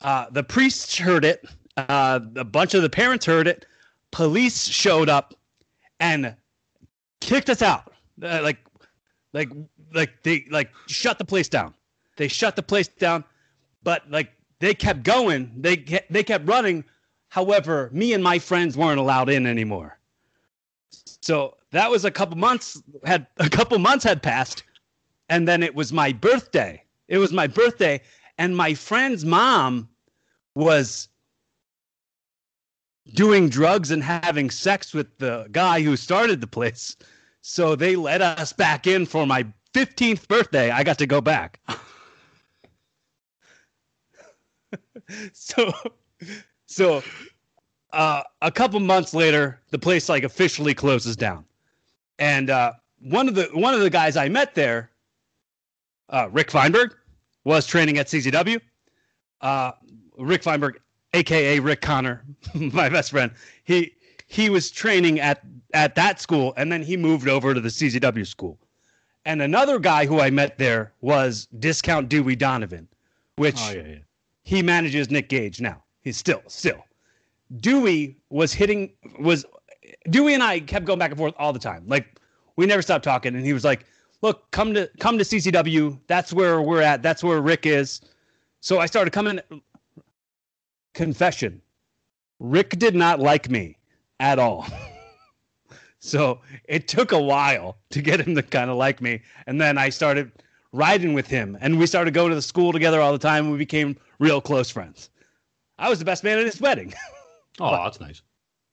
Uh, 0.00 0.26
the 0.30 0.44
priests 0.44 0.96
heard 0.96 1.24
it. 1.24 1.44
Uh, 1.76 2.20
a 2.36 2.44
bunch 2.44 2.74
of 2.74 2.82
the 2.82 2.88
parents 2.88 3.26
heard 3.26 3.48
it. 3.48 3.66
Police 4.12 4.64
showed 4.68 5.08
up 5.08 5.34
and 5.98 6.36
kicked 7.20 7.50
us 7.50 7.60
out. 7.60 7.92
Uh, 8.22 8.40
like, 8.42 8.58
like, 9.32 9.50
like 9.92 10.22
they 10.22 10.44
like 10.50 10.70
shut 10.86 11.18
the 11.18 11.24
place 11.24 11.48
down. 11.48 11.74
They 12.16 12.28
shut 12.28 12.54
the 12.54 12.62
place 12.62 12.86
down, 12.86 13.24
but 13.82 14.08
like 14.08 14.30
they 14.60 14.72
kept 14.72 15.02
going. 15.02 15.52
They 15.56 15.84
they 16.10 16.22
kept 16.22 16.48
running. 16.48 16.84
However, 17.28 17.90
me 17.92 18.12
and 18.12 18.22
my 18.22 18.38
friends 18.38 18.76
weren't 18.76 19.00
allowed 19.00 19.28
in 19.30 19.46
anymore. 19.46 19.98
So 21.22 21.56
that 21.72 21.90
was 21.90 22.04
a 22.04 22.10
couple 22.10 22.36
months 22.38 22.80
had 23.04 23.26
a 23.38 23.48
couple 23.48 23.78
months 23.78 24.04
had 24.04 24.22
passed, 24.22 24.62
and 25.28 25.46
then 25.46 25.62
it 25.62 25.74
was 25.74 25.92
my 25.92 26.12
birthday 26.12 26.82
it 27.08 27.18
was 27.18 27.32
my 27.32 27.46
birthday, 27.46 28.00
and 28.36 28.56
my 28.56 28.74
friend's 28.74 29.24
mom 29.24 29.88
was 30.54 31.08
doing 33.14 33.48
drugs 33.48 33.90
and 33.90 34.02
having 34.02 34.50
sex 34.50 34.92
with 34.92 35.16
the 35.18 35.48
guy 35.50 35.80
who 35.80 35.96
started 35.96 36.40
the 36.40 36.46
place. 36.46 36.96
So 37.40 37.74
they 37.74 37.96
let 37.96 38.20
us 38.20 38.52
back 38.52 38.86
in 38.86 39.06
for 39.06 39.26
my 39.26 39.46
15th 39.72 40.28
birthday. 40.28 40.70
I 40.70 40.84
got 40.84 40.98
to 40.98 41.06
go 41.06 41.22
back. 41.22 41.60
so 45.32 45.72
so 46.66 47.02
uh, 47.94 48.22
a 48.42 48.52
couple 48.52 48.78
months 48.80 49.14
later, 49.14 49.58
the 49.70 49.78
place 49.78 50.10
like 50.10 50.24
officially 50.24 50.74
closes 50.74 51.16
down. 51.16 51.46
And 52.18 52.50
uh, 52.50 52.72
one 53.00 53.28
of 53.28 53.34
the 53.34 53.44
one 53.54 53.72
of 53.72 53.80
the 53.80 53.88
guys 53.88 54.16
I 54.16 54.28
met 54.28 54.54
there 54.54 54.90
uh, 56.10 56.28
Rick 56.30 56.50
Feinberg 56.50 56.94
was 57.48 57.66
training 57.66 57.96
at 57.96 58.06
CZW. 58.06 58.60
Uh, 59.40 59.72
Rick 60.18 60.42
Feinberg, 60.42 60.80
aka 61.14 61.58
Rick 61.58 61.80
Connor, 61.80 62.22
my 62.54 62.88
best 62.90 63.10
friend, 63.10 63.32
he 63.64 63.92
he 64.26 64.50
was 64.50 64.70
training 64.70 65.18
at 65.18 65.40
at 65.72 65.94
that 65.94 66.20
school, 66.20 66.52
and 66.58 66.70
then 66.70 66.82
he 66.82 66.96
moved 66.96 67.26
over 67.26 67.54
to 67.54 67.60
the 67.60 67.70
CZW 67.70 68.26
school. 68.26 68.58
And 69.24 69.40
another 69.42 69.78
guy 69.78 70.06
who 70.06 70.20
I 70.20 70.30
met 70.30 70.58
there 70.58 70.92
was 71.00 71.48
Discount 71.58 72.08
Dewey 72.08 72.36
Donovan, 72.36 72.86
which 73.36 73.58
oh, 73.60 73.72
yeah, 73.72 73.82
yeah. 73.86 73.94
he 74.42 74.62
manages 74.62 75.10
Nick 75.10 75.28
Gage 75.30 75.60
now. 75.60 75.82
He's 76.02 76.18
still 76.18 76.42
still. 76.48 76.84
Dewey 77.56 78.18
was 78.28 78.52
hitting 78.52 78.92
was 79.18 79.46
Dewey 80.10 80.34
and 80.34 80.42
I 80.42 80.60
kept 80.60 80.84
going 80.84 80.98
back 80.98 81.12
and 81.12 81.18
forth 81.18 81.34
all 81.38 81.54
the 81.54 81.58
time. 81.58 81.84
Like 81.86 82.20
we 82.56 82.66
never 82.66 82.82
stopped 82.82 83.04
talking, 83.04 83.34
and 83.34 83.46
he 83.46 83.54
was 83.54 83.64
like, 83.64 83.86
"Look, 84.22 84.50
come 84.50 84.74
to 84.74 84.90
come 84.98 85.18
to 85.18 85.24
CZW. 85.24 85.98
That's 86.06 86.32
where 86.32 86.62
we're 86.62 86.82
at. 86.82 87.02
That's 87.02 87.22
where 87.22 87.40
Rick 87.40 87.66
is." 87.66 88.00
So 88.60 88.80
I 88.80 88.86
started 88.86 89.12
coming. 89.12 89.40
Confession: 90.94 91.62
Rick 92.40 92.78
did 92.78 92.94
not 92.94 93.20
like 93.20 93.50
me 93.50 93.76
at 94.20 94.38
all. 94.38 94.66
so 96.00 96.40
it 96.64 96.88
took 96.88 97.12
a 97.12 97.20
while 97.20 97.76
to 97.90 98.02
get 98.02 98.20
him 98.20 98.34
to 98.34 98.42
kind 98.42 98.70
of 98.70 98.76
like 98.76 99.00
me, 99.00 99.22
and 99.46 99.60
then 99.60 99.78
I 99.78 99.90
started 99.90 100.32
riding 100.72 101.14
with 101.14 101.26
him, 101.26 101.56
and 101.60 101.78
we 101.78 101.86
started 101.86 102.14
going 102.14 102.30
to 102.30 102.34
the 102.34 102.42
school 102.42 102.72
together 102.72 103.00
all 103.00 103.12
the 103.12 103.18
time. 103.18 103.50
We 103.50 103.58
became 103.58 103.96
real 104.18 104.40
close 104.40 104.70
friends. 104.70 105.10
I 105.78 105.88
was 105.88 105.98
the 105.98 106.04
best 106.04 106.24
man 106.24 106.38
at 106.38 106.44
his 106.44 106.60
wedding. 106.60 106.92
oh, 107.60 107.70
but, 107.70 107.84
that's 107.84 108.00
nice. 108.00 108.22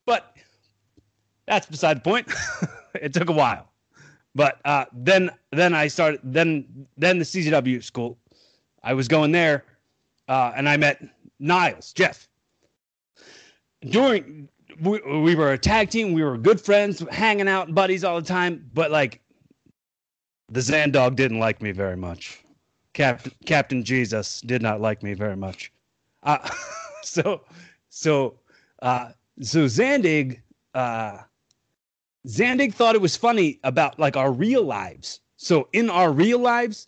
But 0.06 0.36
that's 1.48 1.68
beside 1.68 1.98
the 1.98 2.02
point. 2.02 2.32
it 2.96 3.14
took 3.14 3.30
a 3.30 3.34
while, 3.34 3.70
but 4.36 4.60
uh, 4.66 4.86
then 4.94 5.32
then 5.52 5.74
I 5.74 5.88
started 5.88 6.20
then 6.24 6.88
then 6.98 7.18
the 7.18 7.26
CZW 7.26 7.84
school. 7.84 8.18
I 8.84 8.94
was 8.94 9.08
going 9.08 9.32
there, 9.32 9.66
uh, 10.28 10.52
and 10.56 10.70
I 10.70 10.78
met 10.78 11.02
Niles 11.40 11.94
Jeff. 11.94 12.28
During 13.82 14.48
we, 14.82 15.00
we 15.00 15.36
were 15.36 15.54
a 15.54 15.58
tag 15.58 15.90
team, 15.90 16.14
we 16.14 16.24
were 16.24 16.38
good 16.38 16.60
friends, 16.60 17.04
hanging 17.10 17.48
out, 17.48 17.74
buddies 17.74 18.04
all 18.04 18.20
the 18.20 18.28
time. 18.28 18.70
But 18.74 18.92
like, 18.92 19.22
the 20.50 20.62
Zan 20.62 20.92
Dog 20.92 21.16
didn't 21.16 21.40
like 21.40 21.62
me 21.62 21.72
very 21.72 21.96
much. 21.96 22.44
Captain 22.94 23.32
Captain 23.46 23.84
Jesus 23.84 24.42
did 24.42 24.62
not 24.62 24.82
like 24.82 25.04
me 25.04 25.14
very 25.14 25.36
much. 25.36 25.72
Uh, 26.24 26.50
so 27.04 27.42
so 27.90 28.36
uh, 28.82 29.12
so 29.42 29.66
Zandig 29.66 30.42
uh, 30.74 31.20
Zandig 32.26 32.74
thought 32.74 32.96
it 32.96 33.02
was 33.02 33.16
funny 33.16 33.60
about 33.64 34.00
like 34.00 34.18
our 34.18 34.32
real 34.32 34.64
lives. 34.64 35.20
So 35.38 35.68
in 35.74 35.90
our 35.90 36.12
real 36.12 36.40
lives, 36.40 36.88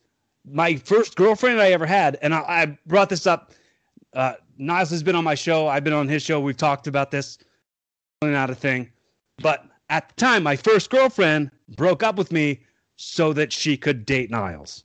my 0.50 0.76
first 0.78 1.16
girlfriend 1.16 1.62
I 1.62 1.72
ever 1.72 1.86
had, 1.86 2.18
and 2.22 2.34
I, 2.34 2.40
I 2.40 2.78
brought 2.86 3.10
this 3.10 3.28
up. 3.28 3.52
Uh, 4.14 4.34
Niles 4.58 4.90
has 4.90 5.04
been 5.04 5.16
on 5.16 5.24
my 5.24 5.36
show. 5.36 5.68
I've 5.68 5.84
been 5.84 5.94
on 5.94 6.08
his 6.08 6.24
show. 6.24 6.40
We've 6.40 6.58
talked 6.58 6.88
about 6.88 7.12
this. 7.12 7.38
Not 8.24 8.50
a 8.50 8.56
thing, 8.56 8.90
but 9.44 9.66
at 9.90 10.10
the 10.10 10.16
time, 10.16 10.42
my 10.42 10.56
first 10.56 10.90
girlfriend 10.90 11.52
broke 11.76 12.02
up 12.02 12.16
with 12.16 12.32
me 12.32 12.62
so 12.96 13.32
that 13.34 13.54
she 13.54 13.78
could 13.78 14.06
date 14.06 14.32
Niles. 14.32 14.84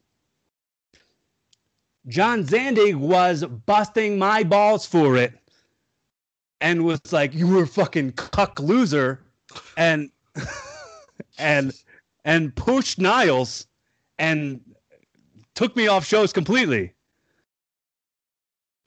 John 2.08 2.44
Zandig 2.44 2.96
was 2.96 3.44
busting 3.44 4.18
my 4.18 4.42
balls 4.42 4.84
for 4.84 5.16
it 5.16 5.32
and 6.60 6.84
was 6.84 7.00
like, 7.10 7.32
"You 7.32 7.46
were 7.46 7.62
a 7.62 7.66
fucking 7.66 8.12
cuck 8.12 8.60
loser," 8.60 9.24
and 9.78 10.10
and 11.38 11.72
and 12.24 12.54
pushed 12.54 12.98
Niles 12.98 13.66
and 14.18 14.60
took 15.54 15.76
me 15.76 15.88
off 15.88 16.06
shows 16.06 16.32
completely. 16.32 16.94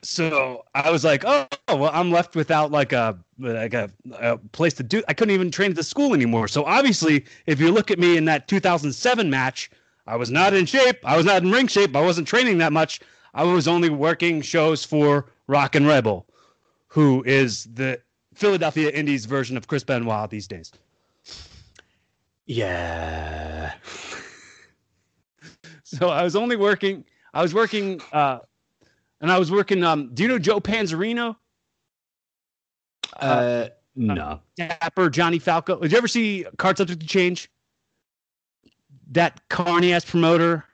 So 0.02 0.64
I 0.74 0.90
was 0.90 1.04
like, 1.04 1.24
"Oh, 1.26 1.46
well, 1.68 1.90
I'm 1.92 2.12
left 2.12 2.36
without 2.36 2.70
like 2.70 2.92
a 2.92 3.18
like 3.38 3.74
a, 3.74 3.90
a 4.18 4.38
place 4.38 4.74
to 4.74 4.82
do. 4.82 5.02
I 5.08 5.14
couldn't 5.14 5.34
even 5.34 5.50
train 5.50 5.70
at 5.70 5.76
the 5.76 5.82
school 5.82 6.14
anymore. 6.14 6.48
So 6.48 6.64
obviously, 6.64 7.24
if 7.46 7.60
you 7.60 7.72
look 7.72 7.90
at 7.90 7.98
me 7.98 8.16
in 8.16 8.24
that 8.26 8.46
2007 8.46 9.28
match, 9.28 9.70
I 10.06 10.16
was 10.16 10.30
not 10.30 10.54
in 10.54 10.66
shape. 10.66 10.98
I 11.04 11.16
was 11.16 11.26
not 11.26 11.42
in 11.42 11.50
ring 11.50 11.66
shape. 11.66 11.96
I 11.96 12.02
wasn't 12.02 12.28
training 12.28 12.58
that 12.58 12.72
much. 12.72 13.00
I 13.34 13.42
was 13.42 13.66
only 13.66 13.90
working 13.90 14.40
shows 14.42 14.84
for 14.84 15.26
Rockin' 15.48 15.86
Rebel 15.86 16.26
who 16.96 17.22
is 17.26 17.64
the 17.74 18.00
Philadelphia 18.34 18.90
Indies 18.90 19.26
version 19.26 19.54
of 19.58 19.66
Chris 19.66 19.84
Benoit 19.84 20.30
these 20.30 20.48
days. 20.48 20.72
Yeah. 22.46 23.74
so 25.82 26.08
I 26.08 26.22
was 26.22 26.36
only 26.36 26.56
working. 26.56 27.04
I 27.34 27.42
was 27.42 27.52
working, 27.52 28.00
uh, 28.12 28.38
and 29.20 29.30
I 29.30 29.38
was 29.38 29.50
working. 29.50 29.82
Um, 29.84 30.10
do 30.14 30.22
you 30.22 30.28
know 30.28 30.38
Joe 30.38 30.60
Panzerino? 30.60 31.36
Uh, 33.20 33.24
uh 33.24 33.68
no. 33.96 34.14
Uh, 34.14 34.38
Dapper 34.56 35.10
Johnny 35.10 35.38
Falco. 35.38 35.80
Did 35.80 35.92
you 35.92 35.98
ever 35.98 36.08
see 36.08 36.46
Card 36.58 36.78
Subject 36.78 37.00
to 37.00 37.06
Change? 37.06 37.50
That 39.10 39.40
carny 39.48 39.92
ass 39.92 40.04
promoter 40.04 40.64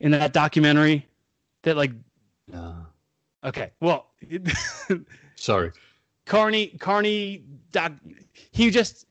in 0.00 0.12
that 0.12 0.32
documentary. 0.32 1.06
That 1.62 1.76
like. 1.76 1.92
No. 2.48 2.86
Okay. 3.44 3.70
Well, 3.80 4.12
Sorry. 5.36 5.72
Carney, 6.26 6.68
Carney, 6.80 7.44
Doc, 7.70 7.92
he 8.50 8.70
just 8.70 9.05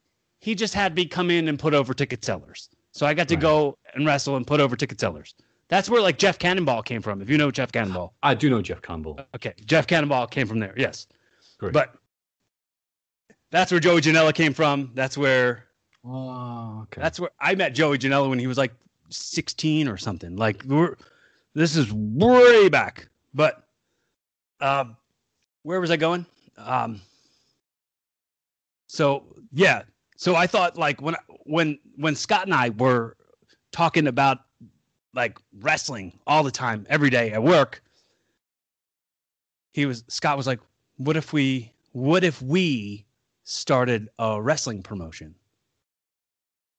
he 0.46 0.54
just 0.54 0.76
had 0.76 0.96
me 0.96 1.08
come 1.08 1.32
in 1.32 1.48
and 1.48 1.58
put 1.58 1.74
over 1.74 1.92
ticket 1.92 2.24
sellers. 2.24 2.70
So 2.92 3.08
I 3.08 3.16
got 3.16 3.28
to 3.30 3.36
right. 3.36 3.42
go 3.42 3.80
and 3.96 4.06
wrestle 4.06 4.36
and 4.36 4.46
put 4.46 4.60
over 4.60 4.76
ticket 4.76 5.00
sellers. 5.00 5.34
That's 5.70 5.90
where 5.90 6.00
like 6.00 6.20
Jeff 6.20 6.38
Cannonball 6.38 6.84
came 6.84 7.02
from. 7.02 7.20
If 7.20 7.32
you 7.32 7.38
know 7.40 7.50
Jeff 7.50 7.72
Cannonball, 7.72 8.14
I 8.22 8.36
do 8.36 8.52
know 8.52 8.62
Jeff 8.62 8.80
Cannonball. 8.84 9.22
Okay, 9.34 9.56
Jeff 9.66 9.88
Cannonball 9.88 10.28
came 10.28 10.46
from 10.46 10.60
there. 10.60 10.76
Yes, 10.78 11.08
Great. 11.58 11.74
but 11.74 11.96
that's 13.50 13.72
where 13.72 13.80
Joey 13.80 14.02
Janela 14.02 14.36
came 14.36 14.54
from. 14.54 14.92
That's 14.94 15.18
where. 15.18 15.66
Oh, 16.06 16.82
okay. 16.84 17.02
That's 17.02 17.20
where 17.20 17.32
I 17.40 17.56
met 17.56 17.74
Joey 17.74 17.98
Janela 17.98 18.30
when 18.30 18.38
he 18.38 18.46
was 18.46 18.60
like 18.60 18.74
16 19.10 19.88
or 19.88 19.98
something. 19.98 20.36
Like 20.36 20.64
we're, 20.68 20.96
this 21.56 21.76
is 21.76 21.92
way 21.92 22.70
back, 22.70 23.08
but 23.34 23.64
um, 24.62 24.96
where 25.64 25.82
was 25.82 25.90
I 25.90 25.98
going? 25.98 26.28
Um, 26.56 27.02
so 28.86 29.24
yeah, 29.52 29.82
so 30.16 30.36
I 30.36 30.48
thought 30.48 30.78
like 30.78 31.02
when 31.02 31.16
when 31.44 31.80
when 31.96 32.16
Scott 32.16 32.46
and 32.46 32.54
I 32.54 32.70
were 32.70 33.18
talking 33.72 34.08
about 34.08 34.40
like 35.14 35.38
wrestling 35.60 36.20
all 36.28 36.44
the 36.44 36.52
time, 36.52 36.86
every 36.90 37.10
day 37.10 37.32
at 37.32 37.44
work, 37.44 37.82
he 39.74 39.86
was 39.86 40.04
Scott 40.08 40.38
was 40.38 40.48
like, 40.48 40.60
"What 40.98 41.18
if 41.18 41.34
we? 41.34 41.72
What 41.92 42.24
if 42.24 42.42
we 42.42 43.06
started 43.44 44.10
a 44.20 44.42
wrestling 44.42 44.84
promotion?" 44.84 45.36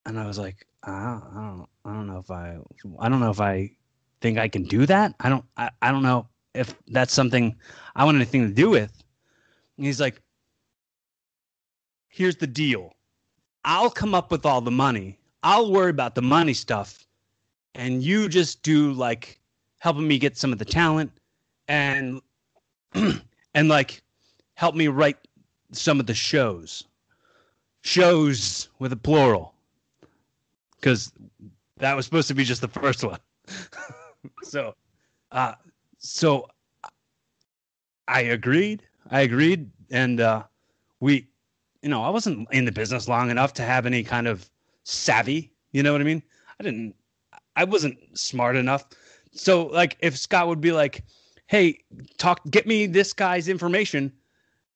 And 0.07 0.20
I 0.20 0.27
was 0.27 0.38
like, 0.38 0.66
I 0.85 1.18
don't, 1.35 1.66
I 1.85 1.92
don't, 1.92 2.07
know 2.07 2.18
if 2.18 2.31
I, 2.31 2.59
I 3.01 3.09
don't 3.09 3.18
know 3.18 3.31
if 3.31 3.40
I 3.40 3.72
think 4.20 4.38
I 4.38 4.46
can 4.46 4.62
do 4.62 4.87
that. 4.87 5.14
I 5.18 5.29
don't, 5.29 5.44
I, 5.57 5.70
I 5.83 5.90
don't 5.90 6.05
know 6.05 6.29
if 6.55 6.77
that's 6.87 7.12
something 7.12 7.57
I 7.96 8.05
want 8.05 8.14
anything 8.14 8.46
to 8.46 8.55
do 8.55 8.70
with. 8.70 8.92
And 9.77 9.85
he's 9.85 10.01
like, 10.01 10.22
here's 12.09 12.37
the 12.37 12.46
deal. 12.46 12.92
I'll 13.66 13.90
come 13.90 14.14
up 14.14 14.31
with 14.31 14.46
all 14.46 14.62
the 14.62 14.70
money. 14.70 15.18
I'll 15.42 15.70
worry 15.70 15.90
about 15.90 16.14
the 16.14 16.22
money 16.22 16.55
stuff. 16.55 17.07
And 17.74 18.02
you 18.02 18.29
just 18.29 18.62
do 18.62 18.92
like 18.92 19.38
helping 19.81 20.09
me 20.09 20.18
get 20.18 20.38
some 20.38 20.52
of 20.52 20.59
the 20.59 20.64
talent 20.64 21.12
and 21.68 22.22
and 22.94 23.68
like 23.68 24.02
help 24.55 24.74
me 24.74 24.88
write 24.88 25.18
some 25.72 26.00
of 26.00 26.07
the 26.07 26.14
shows. 26.14 26.85
Shows 27.83 28.70
with 28.79 28.92
a 28.92 28.96
plural. 28.96 29.52
Cuz 30.81 31.12
that 31.76 31.94
was 31.94 32.07
supposed 32.07 32.29
to 32.29 32.35
be 32.35 32.44
just 32.44 32.62
the 32.62 32.68
first 32.68 33.05
one. 33.05 33.20
so 34.42 34.74
uh 35.33 35.55
so 35.98 36.48
I 38.09 38.20
agreed. 38.20 38.83
I 39.11 39.20
agreed, 39.20 39.70
and 39.90 40.20
uh, 40.20 40.44
we, 41.00 41.26
you 41.83 41.89
know, 41.89 42.03
I 42.03 42.11
wasn't 42.11 42.49
in 42.53 42.65
the 42.65 42.73
business 42.73 43.09
long 43.09 43.31
enough 43.31 43.53
to 43.55 43.62
have 43.62 43.87
any 43.87 44.03
kind 44.03 44.27
of 44.27 44.49
savvy. 44.85 45.53
You 45.73 45.83
know 45.83 45.93
what 45.93 46.01
I 46.01 46.05
mean? 46.05 46.23
I 46.59 46.65
didn't. 46.65 46.95
I 47.55 47.65
wasn't 47.65 47.99
smart 48.15 48.57
enough. 48.57 48.85
So, 49.33 49.67
like, 49.67 49.97
if 50.01 50.17
Scott 50.17 50.49
would 50.49 50.61
be 50.61 50.73
like, 50.73 51.05
"Hey, 51.47 51.81
talk, 52.19 52.41
get 52.51 52.67
me 52.67 52.87
this 52.87 53.12
guy's 53.12 53.49
information," 53.49 54.12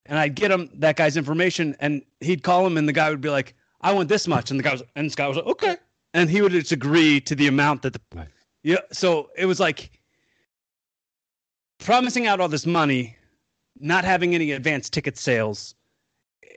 and 0.07 0.19
I'd 0.19 0.35
get 0.35 0.51
him 0.51 0.71
that 0.75 0.97
guy's 0.97 1.17
information, 1.17 1.77
and 1.81 2.03
he'd 2.21 2.43
call 2.43 2.67
him, 2.67 2.77
and 2.77 2.89
the 2.89 2.93
guy 2.93 3.11
would 3.11 3.21
be 3.21 3.31
like, 3.31 3.55
"I 3.81 3.93
want 3.93 4.09
this 4.09 4.29
much," 4.29 4.51
and 4.51 4.59
the 4.59 4.65
guy 4.65 4.73
was, 4.73 4.83
and 4.97 5.11
Scott 5.11 5.29
was 5.29 5.37
like, 5.39 5.47
"Okay," 5.47 5.77
and 6.15 6.29
he 6.29 6.43
would 6.43 6.53
just 6.53 6.73
agree 6.73 7.21
to 7.23 7.35
the 7.35 7.47
amount 7.47 7.83
that 7.83 7.95
the, 7.95 8.01
right. 8.15 8.29
yeah. 8.63 8.81
So 8.93 9.31
it 9.37 9.47
was 9.47 9.61
like 9.61 9.91
promising 11.79 12.27
out 12.27 12.41
all 12.41 12.49
this 12.49 12.67
money, 12.67 13.17
not 13.79 14.05
having 14.05 14.35
any 14.35 14.53
advanced 14.53 14.93
ticket 14.93 15.17
sales 15.17 15.75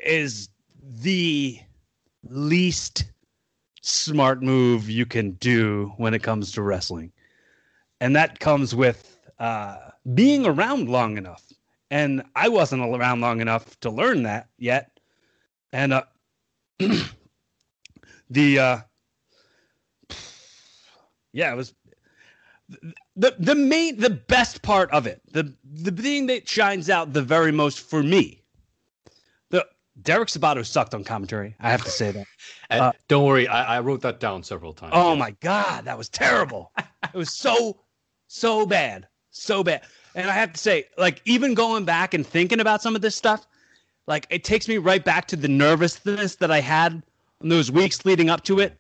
is 0.04 0.50
the 0.82 1.60
least 2.24 3.06
smart 3.82 4.42
move 4.42 4.90
you 4.90 5.06
can 5.06 5.32
do 5.34 5.94
when 5.98 6.14
it 6.14 6.24
comes 6.24 6.52
to 6.54 6.62
wrestling. 6.62 7.12
And 8.00 8.16
that 8.16 8.40
comes 8.40 8.74
with 8.74 9.18
uh, 9.40 9.78
being 10.14 10.46
around 10.46 10.90
long 10.90 11.18
enough. 11.18 11.44
And 11.92 12.24
I 12.36 12.50
wasn't 12.50 12.82
around 12.82 13.22
long 13.22 13.42
enough 13.42 13.80
to 13.82 13.90
learn 13.90 14.24
that 14.24 14.48
yet. 14.58 15.00
And 15.72 15.94
uh, 15.94 16.04
the, 18.30 18.60
uh, 18.60 18.80
yeah, 21.34 21.54
it 21.54 21.56
was 21.56 21.74
the 23.16 23.36
the 23.40 23.56
main 23.56 23.98
the 23.98 24.10
best 24.10 24.62
part 24.62 24.90
of 24.92 25.06
it 25.06 25.22
the 25.32 25.54
the 25.64 25.92
thing 25.92 26.28
that 26.28 26.48
shines 26.48 26.90
out 26.90 27.14
the 27.14 27.22
very 27.22 27.52
most 27.52 27.82
for 27.82 28.02
me 28.02 28.43
Derek 30.02 30.30
Sabato 30.30 30.66
sucked 30.66 30.94
on 30.94 31.04
commentary. 31.04 31.56
I 31.60 31.70
have 31.70 31.84
to 31.84 31.92
say 31.92 32.12
that. 32.12 32.26
Uh, 32.70 32.92
don't 33.08 33.26
worry, 33.26 33.48
I, 33.48 33.78
I, 33.78 33.80
wrote 33.82 34.02
that 34.02 34.20
down 34.20 34.42
several 34.42 34.74
times. 34.74 34.94
Oh 34.96 35.16
my 35.16 35.30
god, 35.42 35.86
that 35.86 35.96
was 35.96 36.10
terrible. 36.10 36.72
it 36.78 37.14
was 37.14 37.30
so 37.30 37.78
so 38.26 38.66
bad, 38.66 39.08
so 39.30 39.64
bad. 39.64 39.84
And 40.16 40.28
I 40.28 40.34
have 40.34 40.54
to 40.54 40.60
say, 40.60 40.86
like 40.98 41.22
even 41.26 41.54
going 41.54 41.86
back 41.86 42.16
and 42.16 42.26
thinking 42.26 42.60
about 42.60 42.82
some 42.82 42.96
of 42.96 43.04
this 43.04 43.16
stuff, 43.16 43.46
like 44.08 44.26
it 44.32 44.44
takes 44.44 44.68
me 44.68 44.80
right 44.80 45.06
back 45.06 45.28
to 45.28 45.36
the 45.36 45.48
nervousness 45.48 46.36
that 46.38 46.50
I 46.50 46.62
had 46.62 47.04
in 47.42 47.50
those 47.50 47.72
weeks 47.72 48.06
leading 48.06 48.32
up 48.32 48.44
to 48.46 48.60
it. 48.60 48.76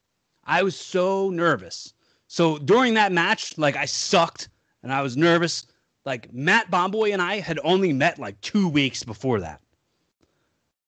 I 0.45 0.63
was 0.63 0.76
so 0.76 1.30
nervous. 1.30 1.93
So 2.28 2.58
during 2.58 2.95
that 2.95 3.12
match, 3.12 3.56
like 3.60 3.76
I 3.76 3.86
sucked 3.86 4.49
and 4.82 4.91
I 4.91 5.04
was 5.04 5.15
nervous. 5.15 5.67
Like 6.04 6.34
Matt 6.34 6.71
Bomboy 6.71 7.12
and 7.12 7.21
I 7.21 7.39
had 7.39 7.60
only 7.63 7.93
met 7.93 8.17
like 8.17 8.41
two 8.41 8.67
weeks 8.67 9.04
before 9.04 9.39
that. 9.41 9.62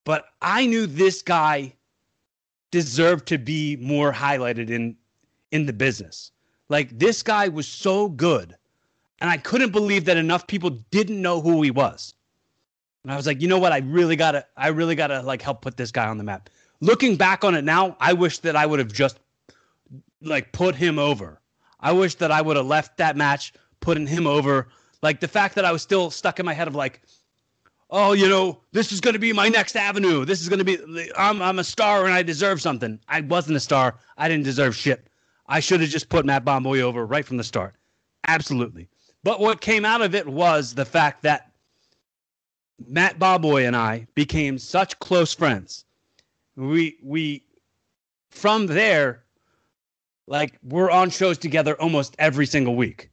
But 0.06 0.30
I 0.42 0.66
knew 0.66 0.88
this 0.88 1.22
guy 1.22 1.74
deserved 2.72 3.28
to 3.28 3.38
be 3.38 3.76
more 3.78 4.14
highlighted 4.14 4.70
in 4.70 4.96
in 5.52 5.66
the 5.66 5.74
business. 5.74 6.32
Like 6.70 6.98
this 6.98 7.22
guy 7.22 7.48
was 7.48 7.68
so 7.68 8.10
good. 8.10 8.56
And 9.22 9.30
I 9.30 9.38
couldn't 9.38 9.72
believe 9.72 10.06
that 10.06 10.18
enough 10.18 10.46
people 10.48 10.70
didn't 10.92 11.22
know 11.22 11.42
who 11.42 11.62
he 11.62 11.72
was. 11.72 12.14
And 13.04 13.12
I 13.12 13.16
was 13.16 13.26
like, 13.26 13.42
you 13.42 13.48
know 13.48 13.60
what? 13.60 13.72
I 13.72 13.78
really 13.78 14.16
gotta 14.16 14.46
I 14.58 14.68
really 14.68 14.96
gotta 14.96 15.22
like 15.22 15.42
help 15.42 15.62
put 15.62 15.78
this 15.78 15.92
guy 15.92 16.08
on 16.08 16.18
the 16.18 16.24
map. 16.24 16.50
Looking 16.82 17.16
back 17.16 17.44
on 17.44 17.56
it 17.56 17.64
now, 17.64 17.96
I 18.00 18.14
wish 18.14 18.40
that 18.40 18.56
I 18.56 18.66
would 18.66 18.80
have 18.80 18.92
just 18.92 19.20
like 20.22 20.52
put 20.52 20.76
him 20.76 21.00
over. 21.00 21.40
I 21.80 21.92
wish 21.92 22.16
that 22.16 22.32
I 22.32 22.42
would 22.42 22.58
have 22.58 22.66
left 22.66 22.98
that 22.98 23.16
match 23.16 23.54
putting 23.80 24.08
him 24.08 24.28
over. 24.28 24.68
Like 25.02 25.20
the 25.20 25.28
fact 25.28 25.56
that 25.56 25.66
I 25.66 25.72
was 25.72 25.82
still 25.82 26.10
stuck 26.10 26.40
in 26.40 26.46
my 26.46 26.54
head 26.54 26.68
of 26.68 26.76
like, 26.76 27.02
oh, 27.90 28.14
you 28.14 28.28
know, 28.28 28.60
this 28.72 28.92
is 28.92 29.00
going 29.00 29.14
to 29.14 29.20
be 29.20 29.34
my 29.34 29.48
next 29.50 29.76
avenue. 29.76 30.26
This 30.26 30.42
is 30.42 30.50
going 30.50 30.64
to 30.64 30.66
be, 30.66 31.12
I'm, 31.18 31.42
I'm 31.42 31.60
a 31.60 31.64
star 31.64 32.06
and 32.06 32.14
I 32.14 32.24
deserve 32.24 32.62
something. 32.62 33.00
I 33.08 33.22
wasn't 33.22 33.58
a 33.58 33.60
star. 33.60 33.96
I 34.18 34.28
didn't 34.28 34.44
deserve 34.44 34.76
shit. 34.76 35.08
I 35.48 35.60
should 35.60 35.82
have 35.82 35.90
just 35.90 36.10
put 36.10 36.26
Matt 36.26 36.44
Bomboy 36.44 36.80
over 36.80 37.06
right 37.06 37.26
from 37.26 37.38
the 37.38 37.44
start. 37.44 37.76
Absolutely. 38.28 38.88
But 39.24 39.40
what 39.40 39.62
came 39.62 39.86
out 39.86 40.02
of 40.02 40.16
it 40.16 40.28
was 40.28 40.74
the 40.74 40.86
fact 40.86 41.22
that 41.24 41.52
Matt 42.88 43.20
Bomboy 43.20 43.64
and 43.64 43.76
I 43.76 44.08
became 44.16 44.58
such 44.58 44.98
close 45.00 45.34
friends. 45.34 45.86
We, 46.56 46.98
we, 47.04 47.44
from 48.30 48.66
there, 48.66 49.24
like 50.28 50.58
we're 50.64 50.90
on 50.90 51.10
shows 51.10 51.38
together 51.38 51.80
almost 51.80 52.16
every 52.18 52.46
single 52.46 52.76
week. 52.76 53.10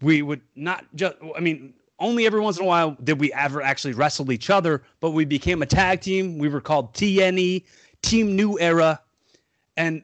We 0.00 0.22
would 0.22 0.40
not 0.56 0.84
just, 0.96 1.16
I 1.36 1.40
mean, 1.40 1.74
only 2.02 2.26
every 2.26 2.40
once 2.40 2.58
in 2.58 2.64
a 2.64 2.66
while 2.66 2.96
did 3.02 3.18
we 3.18 3.32
ever 3.32 3.62
actually 3.62 3.94
wrestle 3.94 4.32
each 4.32 4.50
other, 4.50 4.82
but 5.00 5.12
we 5.12 5.24
became 5.24 5.62
a 5.62 5.66
tag 5.66 6.00
team. 6.00 6.36
We 6.36 6.48
were 6.48 6.60
called 6.60 6.92
TNE, 6.92 7.64
Team 8.02 8.36
New 8.36 8.58
Era, 8.58 9.00
and 9.76 10.02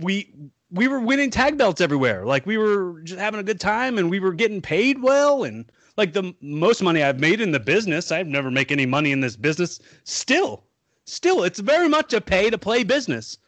we 0.00 0.32
we 0.70 0.88
were 0.88 1.00
winning 1.00 1.30
tag 1.30 1.58
belts 1.58 1.80
everywhere. 1.80 2.24
Like 2.24 2.46
we 2.46 2.56
were 2.56 3.00
just 3.02 3.18
having 3.20 3.40
a 3.40 3.44
good 3.44 3.60
time, 3.60 3.98
and 3.98 4.08
we 4.10 4.20
were 4.20 4.32
getting 4.32 4.62
paid 4.62 5.02
well, 5.02 5.44
and 5.44 5.70
like 5.96 6.12
the 6.12 6.34
most 6.40 6.82
money 6.82 7.02
I've 7.02 7.20
made 7.20 7.40
in 7.40 7.52
the 7.52 7.60
business. 7.60 8.10
I've 8.10 8.26
never 8.26 8.50
make 8.50 8.72
any 8.72 8.86
money 8.86 9.12
in 9.12 9.20
this 9.20 9.36
business. 9.36 9.80
Still, 10.04 10.64
still, 11.04 11.42
it's 11.44 11.60
very 11.60 11.88
much 11.88 12.12
a 12.12 12.20
pay 12.20 12.48
to 12.48 12.56
play 12.56 12.84
business, 12.84 13.38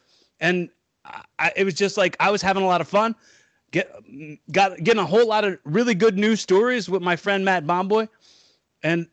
and 0.41 0.69
I, 1.39 1.53
it 1.57 1.65
was 1.65 1.75
just 1.75 1.97
like 1.97 2.17
I 2.21 2.31
was 2.31 2.43
having 2.43 2.63
a 2.63 2.67
lot 2.67 2.81
of 2.81 2.89
fun. 2.89 3.15
Get 3.77 3.93
got 4.51 4.83
getting 4.83 5.03
a 5.03 5.05
whole 5.05 5.29
lot 5.29 5.45
of 5.45 5.59
really 5.65 5.95
good 5.95 6.17
news 6.17 6.41
stories 6.41 6.89
with 6.89 7.03
my 7.03 7.15
friend 7.15 7.45
Matt 7.45 7.67
Bomboy, 7.67 8.09
and 8.83 9.07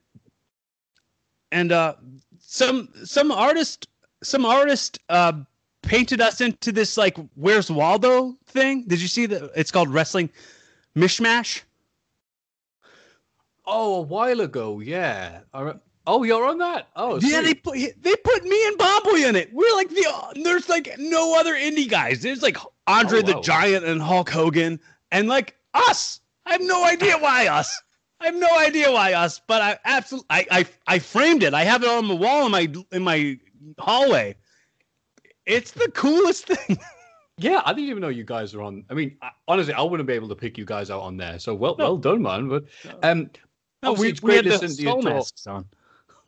and 1.52 1.74
uh, 1.74 1.96
some 2.40 2.88
some 3.04 3.30
artist 3.30 3.90
some 4.24 4.46
artist 4.46 5.00
uh, 5.10 5.34
painted 5.82 6.22
us 6.22 6.40
into 6.40 6.72
this 6.72 6.96
like 6.96 7.18
where's 7.36 7.70
Waldo 7.70 8.38
thing. 8.46 8.86
Did 8.88 9.02
you 9.02 9.10
see 9.10 9.26
that? 9.26 9.52
It's 9.54 9.70
called 9.70 9.90
wrestling 9.90 10.30
mishmash. 10.96 11.64
Oh, 13.66 13.96
a 13.96 14.02
while 14.02 14.40
ago, 14.40 14.80
yeah. 14.80 15.42
Oh, 16.06 16.24
you're 16.24 16.46
on 16.46 16.58
that. 16.58 16.90
Oh, 16.96 17.20
yeah. 17.22 17.42
They 17.42 17.54
put 17.54 17.76
they 17.76 18.16
put 18.16 18.44
me 18.44 18.68
and 18.68 18.78
Bomboy 18.78 19.28
in 19.28 19.36
it. 19.36 19.54
We're 19.54 19.74
like 19.76 19.90
the 19.90 20.42
there's 20.44 20.68
like 20.68 20.94
no 20.98 21.40
other 21.40 21.54
indie 21.54 21.90
guys. 21.90 22.22
There's 22.22 22.42
like 22.42 22.58
Andre 22.88 23.20
oh, 23.20 23.22
the 23.22 23.40
Giant 23.42 23.86
and 23.86 24.02
Hulk 24.02 24.30
Hogan 24.30 24.80
and 25.12 25.28
like 25.28 25.56
us. 25.74 26.20
I 26.46 26.54
have 26.54 26.62
no 26.62 26.86
idea 26.86 27.18
why 27.18 27.48
us. 27.48 27.82
I 28.20 28.26
have 28.26 28.36
no 28.36 28.58
idea 28.58 28.92
why 28.92 29.14
us. 29.14 29.40
But 29.48 29.62
I 29.62 29.80
absolutely 29.86 30.28
I, 30.30 30.46
I 30.52 30.66
I 30.88 31.00
framed 31.00 31.44
it. 31.44 31.54
I 31.54 31.64
have 31.64 31.84
it 31.84 31.90
on 31.90 32.10
the 32.10 32.16
wall 32.16 32.46
in 32.46 32.52
my 32.52 32.74
in 32.92 33.04
my 33.04 33.40
hallway. 33.80 34.36
It's 35.46 35.72
the 35.72 35.90
coolest 35.92 36.48
thing. 36.48 36.78
Yeah, 37.38 37.62
I 37.66 37.74
didn't 37.74 37.90
even 37.90 38.02
know 38.02 38.10
you 38.10 38.26
guys 38.26 38.54
are 38.54 38.62
on. 38.62 38.84
I 38.90 38.94
mean, 38.94 39.18
honestly, 39.48 39.74
I 39.74 39.82
wouldn't 39.82 40.06
be 40.06 40.14
able 40.14 40.30
to 40.30 40.36
pick 40.36 40.58
you 40.58 40.66
guys 40.66 40.92
out 40.92 41.02
on 41.02 41.18
there. 41.18 41.40
So 41.40 41.56
well, 41.56 41.76
no. 41.78 41.86
well 41.86 41.98
done, 41.98 42.22
man. 42.22 42.50
But 42.50 42.66
um, 43.02 43.30
no, 43.82 43.94
we, 43.94 44.14
we 44.22 44.36
had 44.36 44.46
the 44.46 44.68
soul 44.68 45.02
masks 45.02 45.48
on. 45.48 45.66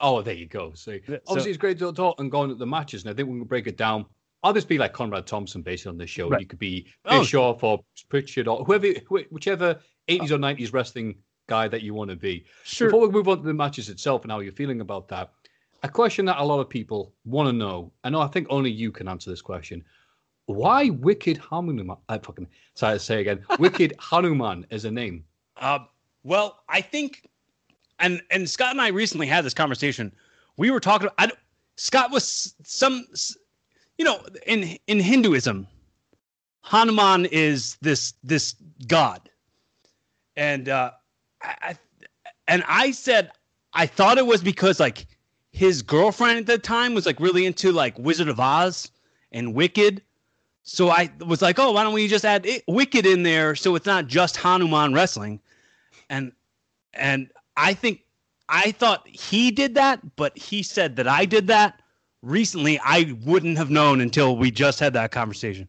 Oh, 0.02 0.22
there 0.22 0.34
you 0.34 0.48
go. 0.48 0.74
See, 0.74 1.02
so, 1.08 1.20
obviously 1.28 1.52
it's 1.52 1.58
great 1.58 1.80
to 1.80 1.92
talk 1.94 2.20
and 2.20 2.30
going 2.32 2.52
at 2.52 2.60
the 2.60 2.66
matches, 2.66 3.04
and 3.04 3.12
I 3.12 3.16
think 3.16 3.30
we 3.30 3.40
can 3.40 3.48
break 3.48 3.68
it 3.68 3.78
down. 3.78 4.06
I'll 4.44 4.54
just 4.54 4.68
be 4.68 4.78
like 4.78 4.94
Conrad 4.94 5.26
Thompson 5.26 5.62
based 5.62 5.88
on 5.88 5.98
this 5.98 6.10
show. 6.10 6.30
Right. 6.30 6.42
You 6.42 6.48
could 6.48 6.60
be 6.60 6.88
oh. 7.06 7.20
Bischoff 7.20 7.64
or 7.64 7.80
Pritchard 8.10 8.48
or 8.48 8.64
whoever, 8.64 8.88
whichever 9.32 9.80
80s 10.08 10.32
or 10.32 10.38
90s 10.38 10.72
wrestling 10.72 11.16
guy 11.48 11.68
that 11.68 11.82
you 11.82 11.94
want 11.94 12.12
to 12.12 12.16
be. 12.16 12.46
Sure. 12.64 12.88
Before 12.88 13.08
we 13.08 13.12
move 13.12 13.28
on 13.28 13.38
to 13.38 13.44
the 13.44 13.54
matches 13.54 13.90
itself 13.90 14.24
and 14.24 14.32
how 14.32 14.40
you're 14.40 14.52
feeling 14.52 14.82
about 14.82 15.08
that, 15.08 15.32
a 15.84 15.90
question 15.90 16.26
that 16.26 16.38
a 16.40 16.44
lot 16.44 16.60
of 16.60 16.70
people 16.70 17.14
want 17.26 17.48
to 17.48 17.54
know, 17.54 17.92
and 18.04 18.16
I 18.16 18.28
think 18.28 18.48
only 18.50 18.72
you 18.72 18.92
can 18.92 19.08
answer 19.08 19.30
this 19.30 19.42
question. 19.42 19.84
Why 20.48 20.90
Wicked 20.90 21.38
Hanuman? 21.38 21.96
I 22.08 22.18
fucking 22.20 22.48
sorry 22.76 22.96
to 22.96 23.00
say 23.00 23.22
again. 23.22 23.44
Wicked 23.60 23.96
Hanuman 24.00 24.66
is 24.70 24.86
a 24.86 24.92
name. 24.92 25.24
Uh, 25.58 25.80
well, 26.24 26.64
I 26.70 26.82
think 26.82 27.28
and 28.00 28.22
and 28.32 28.50
Scott 28.50 28.72
and 28.72 28.82
I 28.82 28.90
recently 28.90 29.28
had 29.28 29.46
this 29.46 29.54
conversation. 29.54 30.14
We 30.58 30.72
were 30.72 30.80
talking. 30.80 31.10
I, 31.18 31.32
Scott 31.78 32.12
was 32.12 32.56
some, 32.64 33.06
you 33.98 34.06
know, 34.06 34.22
in 34.46 34.78
in 34.88 35.00
Hinduism, 35.00 35.68
Hanuman 36.62 37.26
is 37.26 37.78
this 37.82 38.14
this 38.24 38.56
god, 38.88 39.30
and 40.36 40.70
uh, 40.70 40.92
I, 41.42 41.78
and 42.48 42.64
I 42.68 42.92
said 42.92 43.32
I 43.74 43.86
thought 43.86 44.18
it 44.18 44.26
was 44.26 44.42
because 44.42 44.80
like 44.80 45.06
his 45.52 45.82
girlfriend 45.82 46.40
at 46.40 46.46
the 46.48 46.58
time 46.58 46.94
was 46.94 47.06
like 47.06 47.20
really 47.20 47.46
into 47.46 47.72
like 47.72 47.98
Wizard 48.00 48.30
of 48.30 48.40
Oz 48.40 48.92
and 49.32 49.54
Wicked. 49.54 50.02
So 50.64 50.90
I 50.90 51.12
was 51.24 51.42
like, 51.44 51.60
oh, 51.60 51.74
why 51.74 51.84
don't 51.84 51.94
we 51.94 52.08
just 52.08 52.26
add 52.26 52.46
it, 52.46 52.64
Wicked 52.68 53.06
in 53.06 53.22
there 53.22 53.56
so 53.56 53.76
it's 53.76 53.86
not 53.86 54.08
just 54.08 54.36
Hanuman 54.36 54.94
wrestling, 54.94 55.40
and 56.10 56.32
and 56.94 57.30
I 57.58 57.74
think 57.74 58.02
I 58.50 58.72
thought 58.72 59.08
he 59.08 59.52
did 59.52 59.76
that, 59.76 60.16
but 60.16 60.38
he 60.38 60.64
said 60.64 60.96
that 60.98 61.08
I 61.08 61.26
did 61.26 61.48
that. 61.48 61.82
Recently, 62.22 62.80
I 62.80 63.16
wouldn't 63.24 63.58
have 63.58 63.70
known 63.70 64.02
until 64.02 64.36
we 64.36 64.50
just 64.52 64.80
had 64.80 64.94
that 64.94 65.12
conversation. 65.12 65.68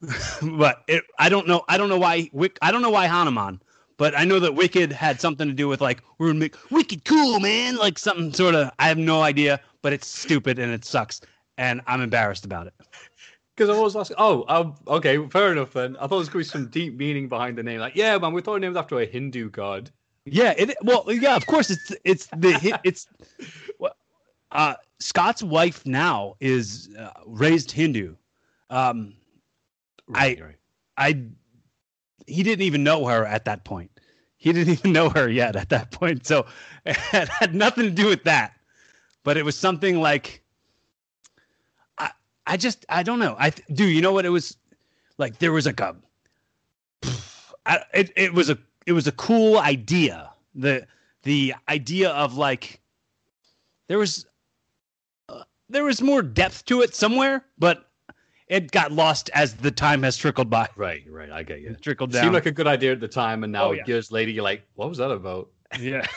but 0.42 0.84
it, 0.86 1.04
I 1.18 1.28
don't 1.28 1.48
know. 1.48 1.64
I 1.68 1.78
don't 1.78 1.88
know 1.88 1.98
why. 1.98 2.30
I 2.62 2.70
don't 2.70 2.82
know 2.82 2.90
why 2.90 3.06
Hanuman, 3.06 3.60
but 3.96 4.16
I 4.16 4.24
know 4.24 4.38
that 4.40 4.54
Wicked 4.54 4.92
had 4.92 5.20
something 5.20 5.48
to 5.48 5.54
do 5.54 5.66
with 5.66 5.80
like 5.80 6.02
we're 6.18 6.28
gonna 6.28 6.38
make 6.38 6.70
Wicked 6.70 7.04
cool, 7.04 7.40
man. 7.40 7.76
Like 7.76 7.98
something 7.98 8.32
sort 8.32 8.54
of. 8.54 8.70
I 8.78 8.88
have 8.88 8.98
no 8.98 9.22
idea, 9.22 9.60
but 9.82 9.92
it's 9.92 10.06
stupid 10.06 10.58
and 10.58 10.72
it 10.72 10.84
sucks, 10.84 11.20
and 11.56 11.80
I'm 11.86 12.00
embarrassed 12.00 12.44
about 12.44 12.66
it. 12.68 12.74
Because 13.56 13.76
I 13.76 13.80
was 13.80 13.96
asking, 13.96 14.18
oh, 14.20 14.44
um, 14.46 14.76
okay, 14.86 15.26
fair 15.30 15.50
enough 15.50 15.72
then. 15.72 15.96
I 15.96 16.02
thought 16.02 16.10
there 16.10 16.18
was 16.18 16.28
going 16.28 16.44
to 16.44 16.48
be 16.48 16.52
some 16.52 16.68
deep 16.68 16.96
meaning 16.96 17.28
behind 17.28 17.58
the 17.58 17.64
name. 17.64 17.80
Like, 17.80 17.96
yeah, 17.96 18.16
man, 18.16 18.32
we 18.32 18.40
thought 18.40 18.54
it 18.54 18.60
named 18.60 18.76
after 18.76 19.00
a 19.00 19.04
Hindu 19.04 19.50
god. 19.50 19.90
Yeah, 20.32 20.54
it 20.56 20.76
well, 20.82 21.04
yeah, 21.08 21.36
of 21.36 21.46
course 21.46 21.70
it's 21.70 21.92
it's 22.04 22.26
the 22.26 22.78
it's 22.84 23.06
uh 24.52 24.74
Scott's 25.00 25.42
wife 25.42 25.86
now 25.86 26.34
is 26.40 26.90
uh, 26.98 27.10
raised 27.26 27.70
Hindu. 27.70 28.16
Um 28.70 29.14
right, 30.08 30.40
I 30.40 30.44
right. 30.44 30.56
I 30.96 31.24
he 32.26 32.42
didn't 32.42 32.62
even 32.62 32.84
know 32.84 33.06
her 33.06 33.24
at 33.26 33.44
that 33.46 33.64
point. 33.64 33.90
He 34.36 34.52
didn't 34.52 34.72
even 34.78 34.92
know 34.92 35.08
her 35.10 35.28
yet 35.28 35.56
at 35.56 35.70
that 35.70 35.90
point. 35.90 36.26
So 36.26 36.46
it 36.86 36.96
had 37.28 37.54
nothing 37.54 37.84
to 37.84 37.90
do 37.90 38.06
with 38.08 38.24
that. 38.24 38.54
But 39.24 39.36
it 39.36 39.44
was 39.44 39.56
something 39.56 40.00
like 40.00 40.42
I 41.98 42.10
I 42.46 42.56
just 42.56 42.84
I 42.88 43.02
don't 43.02 43.18
know. 43.18 43.36
I 43.38 43.50
do 43.72 43.86
you 43.86 44.00
know 44.02 44.12
what 44.12 44.26
it 44.26 44.30
was 44.30 44.56
like 45.18 45.38
there 45.38 45.52
was 45.52 45.66
like 45.66 45.80
a 45.80 45.96
I, 47.66 47.84
it, 47.94 48.12
it 48.16 48.34
was 48.34 48.50
a 48.50 48.58
it 48.88 48.92
was 48.92 49.06
a 49.06 49.12
cool 49.12 49.58
idea. 49.58 50.30
The 50.54 50.86
the 51.22 51.54
idea 51.68 52.08
of 52.08 52.38
like 52.38 52.80
there 53.86 53.98
was 53.98 54.24
uh, 55.28 55.42
there 55.68 55.84
was 55.84 56.00
more 56.00 56.22
depth 56.22 56.64
to 56.66 56.80
it 56.80 56.94
somewhere, 56.94 57.44
but 57.58 57.90
it 58.46 58.70
got 58.70 58.90
lost 58.90 59.28
as 59.34 59.54
the 59.54 59.70
time 59.70 60.02
has 60.04 60.16
trickled 60.16 60.48
by. 60.48 60.68
Right, 60.74 61.04
right. 61.10 61.30
I 61.30 61.42
get 61.42 61.60
you. 61.60 61.72
It 61.72 61.82
trickled 61.82 62.12
down. 62.12 62.22
Seemed 62.22 62.34
like 62.34 62.46
a 62.46 62.50
good 62.50 62.66
idea 62.66 62.92
at 62.92 63.00
the 63.00 63.08
time, 63.08 63.44
and 63.44 63.52
now 63.52 63.66
oh, 63.66 63.72
yeah. 63.72 63.82
years 63.86 64.10
later, 64.10 64.30
you're 64.30 64.42
like, 64.42 64.62
"What 64.74 64.88
was 64.88 64.96
that 64.98 65.10
about?" 65.10 65.50
Yeah. 65.78 66.06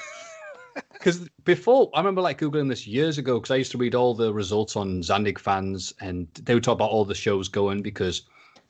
because 0.93 1.27
before 1.43 1.89
I 1.93 1.99
remember 1.99 2.21
like 2.21 2.39
googling 2.39 2.69
this 2.69 2.87
years 2.87 3.17
ago 3.17 3.37
because 3.37 3.51
I 3.51 3.57
used 3.57 3.73
to 3.73 3.77
read 3.77 3.93
all 3.93 4.13
the 4.13 4.33
results 4.33 4.77
on 4.77 5.01
Zandig 5.01 5.37
fans 5.37 5.93
and 5.99 6.29
they 6.43 6.53
would 6.53 6.63
talk 6.63 6.75
about 6.75 6.91
all 6.91 7.03
the 7.03 7.13
shows 7.13 7.49
going 7.49 7.81
because 7.81 8.21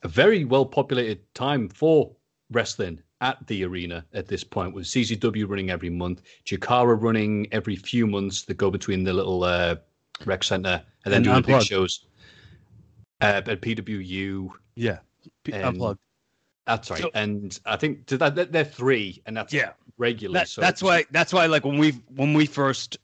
a 0.02 0.08
very 0.08 0.44
well 0.44 0.66
populated 0.66 1.22
time 1.36 1.70
for 1.70 2.16
wrestling 2.52 3.02
at 3.22 3.38
the 3.48 3.64
arena 3.64 4.06
at 4.14 4.28
this 4.28 4.44
point 4.44 4.74
with 4.74 4.86
CZW 4.86 5.48
running 5.48 5.70
every 5.70 5.90
month, 5.90 6.22
Chikara 6.46 7.02
running 7.02 7.48
every 7.52 7.76
few 7.76 8.08
months 8.08 8.44
that 8.44 8.56
go 8.58 8.70
between 8.72 9.04
the 9.04 9.14
little 9.14 9.44
uh, 9.44 9.76
rec 10.26 10.44
center 10.44 10.82
and 11.06 11.14
then 11.14 11.18
And 11.20 11.26
doing 11.26 11.42
the 11.42 11.48
big 11.60 11.62
shows 11.64 12.06
uh, 13.22 13.42
at 13.46 13.62
PWU. 13.62 14.50
Yeah. 14.76 15.00
P- 15.44 15.54
And- 15.54 15.64
unplugged. 15.66 16.00
That's 16.68 16.90
right, 16.92 17.02
So- 17.02 17.10
and 17.16 17.60
I 17.66 17.76
think 17.76 18.06
that 18.08 18.36
that- 18.36 18.52
they're 18.52 18.64
three, 18.64 19.22
and 19.26 19.36
that's 19.36 19.52
Yeah. 19.52 19.72
regularly. 19.98 20.40
That, 20.40 20.48
so 20.48 20.62
that's 20.62 20.82
why 20.82 21.06
that's 21.12 21.34
why 21.34 21.48
like 21.48 21.66
when 21.66 21.78
we 21.80 21.92
when 22.16 22.34
we 22.34 22.46
first 22.46 22.98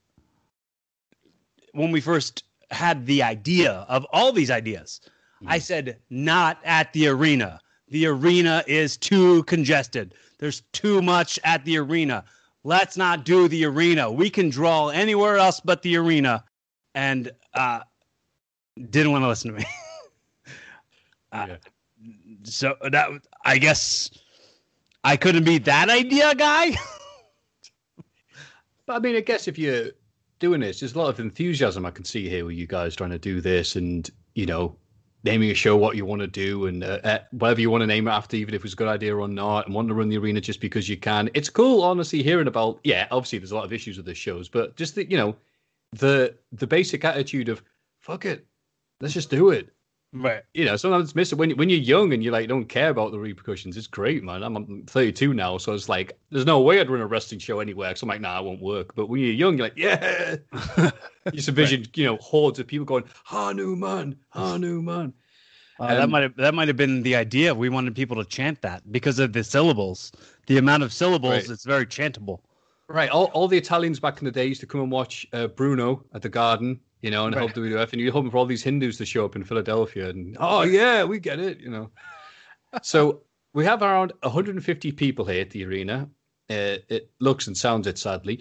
when 1.73 1.91
we 1.91 1.99
first 1.99 2.43
had 2.71 3.05
the 3.07 3.23
idea 3.23 3.85
of 3.89 4.05
all 4.11 4.31
these 4.31 4.51
ideas 4.51 5.01
i 5.47 5.57
Mhm. 5.57 5.61
said 5.61 5.97
not 6.09 6.59
at 6.65 6.91
the 6.93 7.07
arena 7.07 7.59
the 7.89 8.05
arena 8.07 8.63
is 8.67 8.97
too 8.97 9.43
congested. 9.43 10.13
There's 10.39 10.61
too 10.73 11.01
much 11.01 11.39
at 11.43 11.63
the 11.65 11.77
arena. 11.77 12.23
Let's 12.63 12.97
not 12.97 13.23
do 13.25 13.47
the 13.47 13.65
arena. 13.65 14.11
We 14.11 14.29
can 14.29 14.49
draw 14.49 14.89
anywhere 14.89 15.37
else 15.37 15.59
but 15.59 15.81
the 15.81 15.95
arena. 15.97 16.43
And 16.95 17.31
uh 17.53 17.81
didn't 18.89 19.11
want 19.11 19.23
to 19.23 19.27
listen 19.27 19.51
to 19.53 19.57
me. 19.59 19.65
Uh, 21.33 21.45
Yeah. 21.49 21.57
so 22.43 22.75
that 22.89 23.09
i 23.43 23.57
guess 23.57 24.09
i 25.03 25.17
couldn't 25.17 25.43
be 25.43 25.57
that 25.57 25.89
idea 25.89 26.33
guy? 26.35 26.71
But 28.85 28.95
I 28.95 28.99
mean, 28.99 29.17
I 29.17 29.19
guess 29.19 29.47
if 29.49 29.59
you're 29.59 29.89
doing 30.39 30.61
this, 30.61 30.79
there's 30.79 30.95
a 30.95 30.97
lot 30.97 31.09
of 31.09 31.19
enthusiasm 31.19 31.85
I 31.85 31.91
can 31.91 32.05
see 32.05 32.29
here 32.29 32.45
with 32.45 32.55
you 32.55 32.65
guys 32.67 32.95
trying 32.95 33.09
to 33.09 33.19
do 33.19 33.41
this 33.41 33.75
and, 33.75 34.09
you 34.33 34.45
know, 34.45 34.77
naming 35.23 35.51
a 35.51 35.53
show 35.53 35.75
what 35.75 35.95
you 35.95 36.05
want 36.05 36.21
to 36.21 36.27
do 36.27 36.67
and 36.67 36.83
uh, 36.83 36.99
uh, 37.03 37.19
whatever 37.31 37.59
you 37.59 37.69
want 37.69 37.81
to 37.81 37.87
name 37.87 38.07
it 38.07 38.11
after, 38.11 38.37
even 38.37 38.53
if 38.53 38.63
it's 38.63 38.73
a 38.73 38.77
good 38.77 38.87
idea 38.87 39.15
or 39.15 39.27
not, 39.27 39.65
and 39.65 39.75
wanting 39.75 39.89
to 39.89 39.95
run 39.95 40.09
the 40.09 40.17
arena 40.17 40.39
just 40.39 40.61
because 40.61 40.87
you 40.87 40.97
can. 40.97 41.29
It's 41.33 41.49
cool, 41.49 41.83
honestly, 41.83 42.23
hearing 42.23 42.47
about, 42.47 42.79
yeah, 42.83 43.07
obviously 43.11 43.39
there's 43.39 43.51
a 43.51 43.55
lot 43.55 43.65
of 43.65 43.73
issues 43.73 43.97
with 43.97 44.05
the 44.05 44.15
shows, 44.15 44.47
but 44.47 44.75
just 44.75 44.95
the, 44.95 45.09
you 45.09 45.17
know, 45.17 45.35
the 45.93 46.35
the 46.51 46.67
basic 46.67 47.05
attitude 47.05 47.49
of, 47.49 47.63
fuck 47.99 48.25
it, 48.25 48.45
let's 49.01 49.13
just 49.13 49.29
do 49.29 49.49
it. 49.49 49.69
Right 50.21 50.43
You 50.53 50.65
know, 50.65 50.75
sometimes 50.75 51.05
it's 51.05 51.15
missing 51.15 51.37
when, 51.37 51.51
when 51.51 51.69
you're 51.69 51.79
young 51.79 52.13
and 52.13 52.23
you 52.23 52.31
like 52.31 52.47
don't 52.47 52.65
care 52.65 52.89
about 52.89 53.11
the 53.11 53.19
repercussions. 53.19 53.77
It's 53.77 53.87
great, 53.87 54.23
man. 54.23 54.43
I'm, 54.43 54.55
I'm 54.55 54.83
32 54.85 55.33
now, 55.33 55.57
so 55.57 55.73
it's 55.73 55.89
like 55.89 56.17
there's 56.31 56.45
no 56.45 56.61
way 56.61 56.79
I'd 56.79 56.89
run 56.89 57.01
a 57.01 57.07
wrestling 57.07 57.39
show 57.39 57.59
anywhere. 57.59 57.95
So 57.95 58.05
I'm 58.05 58.09
like, 58.09 58.21
nah, 58.21 58.39
it 58.39 58.45
won't 58.45 58.61
work. 58.61 58.95
But 58.95 59.07
when 59.07 59.21
you're 59.21 59.31
young, 59.33 59.57
you're 59.57 59.67
like, 59.67 59.77
yeah. 59.77 60.37
You 61.25 61.31
just 61.33 61.49
envision, 61.49 61.85
you 61.95 62.05
know, 62.05 62.17
hordes 62.17 62.57
of 62.59 62.67
people 62.67 62.85
going, 62.85 63.03
Hanuman, 63.25 64.17
Hanuman. 64.29 65.13
Uh, 65.79 65.87
that 65.87 66.01
Um, 66.03 66.11
might 66.11 66.23
have 66.23 66.35
that 66.37 66.53
might 66.55 66.67
have 66.69 66.77
been 66.77 67.03
the 67.03 67.15
idea. 67.15 67.53
We 67.53 67.69
wanted 67.69 67.93
people 67.95 68.15
to 68.17 68.25
chant 68.25 68.61
that 68.61 68.91
because 68.91 69.19
of 69.19 69.33
the 69.33 69.43
syllables. 69.43 70.11
The 70.47 70.57
amount 70.57 70.83
of 70.83 70.91
syllables, 70.93 71.33
Right. 71.33 71.49
it's 71.49 71.65
very 71.65 71.85
chantable. 71.85 72.39
Right. 72.89 73.09
All, 73.09 73.25
all 73.33 73.47
the 73.49 73.57
Italians 73.57 73.99
back 73.99 74.19
in 74.19 74.25
the 74.25 74.31
day 74.31 74.45
used 74.45 74.61
to 74.61 74.65
come 74.67 74.81
and 74.81 74.91
watch 74.91 75.27
uh, 75.33 75.47
Bruno 75.47 76.05
at 76.13 76.21
the 76.21 76.29
Garden, 76.29 76.79
you 77.01 77.11
know, 77.11 77.25
and 77.25 77.35
Right. 77.35 77.41
help 77.41 77.53
WWF. 77.53 77.91
And 77.93 78.01
you're 78.01 78.11
hoping 78.11 78.31
for 78.31 78.37
all 78.37 78.45
these 78.45 78.63
Hindus 78.63 78.97
to 78.97 79.05
show 79.05 79.25
up 79.25 79.35
in 79.35 79.43
Philadelphia. 79.43 80.09
And, 80.09 80.35
oh, 80.39 80.63
yeah, 80.63 81.03
we 81.03 81.19
get 81.19 81.39
it, 81.39 81.59
you 81.59 81.69
know. 81.69 81.89
so 82.81 83.21
we 83.53 83.65
have 83.65 83.81
around 83.81 84.13
150 84.23 84.91
people 84.91 85.25
here 85.25 85.41
at 85.41 85.49
the 85.49 85.65
arena. 85.65 86.09
Uh, 86.49 86.77
it 86.89 87.09
looks 87.19 87.47
and 87.47 87.57
sounds 87.57 87.87
it, 87.87 87.97
sadly. 87.97 88.39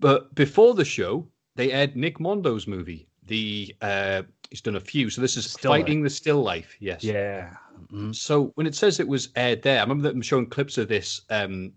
But 0.00 0.34
before 0.34 0.74
the 0.74 0.84
show, 0.84 1.26
they 1.56 1.72
aired 1.72 1.96
Nick 1.96 2.18
Mondo's 2.18 2.66
movie. 2.66 3.08
The 3.26 3.74
uh, 3.80 4.22
He's 4.50 4.60
done 4.60 4.76
a 4.76 4.80
few. 4.80 5.10
So 5.10 5.20
this 5.20 5.36
is 5.36 5.50
Still 5.50 5.70
Life. 5.70 5.82
Fighting 5.82 6.02
the 6.02 6.10
Still 6.10 6.40
Life. 6.42 6.76
Yes. 6.78 7.02
Yeah. 7.02 7.56
Mhm. 7.92 8.14
So 8.14 8.52
when 8.54 8.66
it 8.66 8.74
says 8.74 9.00
it 9.00 9.08
was 9.08 9.30
aired 9.34 9.62
there, 9.62 9.78
I 9.78 9.82
remember 9.82 10.08
them 10.08 10.22
showing 10.22 10.46
clips 10.46 10.78
of 10.78 10.86
this 10.86 11.22
um, 11.30 11.72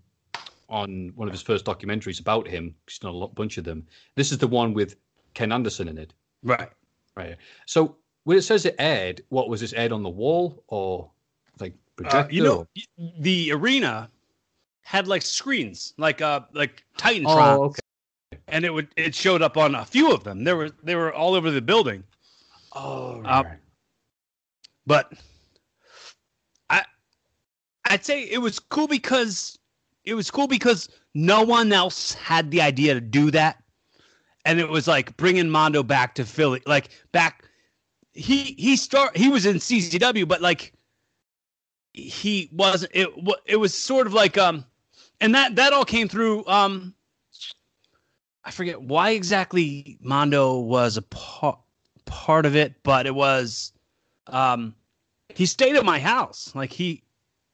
on 0.69 1.11
one 1.15 1.27
of 1.27 1.31
his 1.33 1.41
first 1.41 1.65
documentaries 1.65 2.19
about 2.19 2.47
him. 2.47 2.75
He's 2.87 2.99
done 2.99 3.13
a 3.13 3.17
lot, 3.17 3.33
bunch 3.33 3.57
of 3.57 3.63
them. 3.63 3.87
This 4.15 4.31
is 4.31 4.37
the 4.37 4.47
one 4.47 4.73
with 4.73 4.95
Ken 5.37 5.51
Anderson 5.51 5.87
in 5.87 5.99
it. 5.99 6.13
Right. 6.41 6.69
Right. 7.15 7.35
So 7.67 7.95
when 8.23 8.37
it 8.37 8.41
says 8.41 8.65
it 8.65 8.75
aired, 8.79 9.21
what 9.29 9.49
was 9.49 9.61
this 9.61 9.71
aired 9.73 9.91
on 9.91 10.01
the 10.01 10.09
wall 10.09 10.63
or 10.67 11.11
like 11.59 11.75
projector? 11.95 12.17
Uh, 12.27 12.27
you 12.31 12.43
know, 12.43 12.57
or- 12.97 13.11
the 13.19 13.51
arena 13.51 14.09
had 14.81 15.07
like 15.07 15.21
screens, 15.21 15.93
like 15.97 16.21
uh, 16.21 16.39
like 16.53 16.83
Titantron, 16.97 17.57
Oh, 17.57 17.63
okay. 17.65 17.79
and 18.47 18.65
it 18.65 18.73
would 18.73 18.87
it 18.95 19.13
showed 19.13 19.43
up 19.43 19.57
on 19.57 19.75
a 19.75 19.85
few 19.85 20.11
of 20.11 20.23
them. 20.23 20.43
There 20.43 20.55
were 20.57 20.71
they 20.81 20.95
were 20.95 21.13
all 21.13 21.35
over 21.35 21.51
the 21.51 21.61
building. 21.61 22.03
Oh, 22.73 23.21
Uh, 23.23 23.43
right. 23.45 23.59
but 24.87 25.13
I 26.71 26.83
I'd 27.85 28.03
say 28.03 28.23
it 28.23 28.39
was 28.39 28.57
cool 28.57 28.87
because 28.87 29.59
it 30.03 30.15
was 30.15 30.31
cool 30.31 30.47
because 30.47 30.89
no 31.13 31.43
one 31.43 31.71
else 31.71 32.13
had 32.15 32.49
the 32.49 32.61
idea 32.61 32.95
to 32.95 33.01
do 33.01 33.29
that, 33.31 33.61
and 34.47 34.59
it 34.61 34.69
was 34.69 34.87
like 34.87 35.15
bringing 35.17 35.49
Mondo 35.49 35.83
back 35.83 36.15
to 36.15 36.25
Philly, 36.25 36.63
like 36.65 36.89
back. 37.11 37.43
He 38.13 38.55
he 38.57 38.77
start 38.77 39.15
he 39.15 39.29
was 39.29 39.45
in 39.45 39.57
CZW, 39.57 40.27
but 40.27 40.41
like 40.41 40.73
he 41.93 42.49
wasn't. 42.51 42.91
It 42.95 43.09
it 43.45 43.57
was 43.57 43.77
sort 43.77 44.07
of 44.07 44.13
like 44.13 44.37
um, 44.37 44.65
and 45.21 45.35
that 45.35 45.57
that 45.57 45.73
all 45.73 45.85
came 45.85 46.07
through 46.07 46.47
um. 46.47 46.95
I 48.45 48.51
forget 48.51 48.81
why 48.81 49.09
exactly 49.09 49.97
Mondo 49.99 50.57
was 50.57 50.95
a 50.95 51.01
part 51.01 51.59
part 52.05 52.45
of 52.45 52.55
it, 52.55 52.73
but 52.83 53.05
it 53.05 53.13
was 53.13 53.73
um 54.27 54.73
he 55.29 55.45
stayed 55.45 55.75
at 55.75 55.85
my 55.85 55.99
house 55.99 56.51
like 56.55 56.71
he 56.71 57.03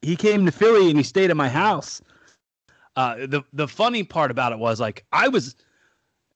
he 0.01 0.15
came 0.15 0.45
to 0.45 0.51
philly 0.51 0.89
and 0.89 0.97
he 0.97 1.03
stayed 1.03 1.29
at 1.29 1.37
my 1.37 1.49
house 1.49 2.01
uh 2.95 3.15
the 3.27 3.43
the 3.53 3.67
funny 3.67 4.03
part 4.03 4.31
about 4.31 4.51
it 4.51 4.59
was 4.59 4.79
like 4.79 5.05
i 5.11 5.27
was 5.27 5.55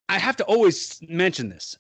i 0.09 0.17
have 0.17 0.35
to 0.37 0.43
always 0.45 0.99
mention 1.07 1.49
this. 1.49 1.77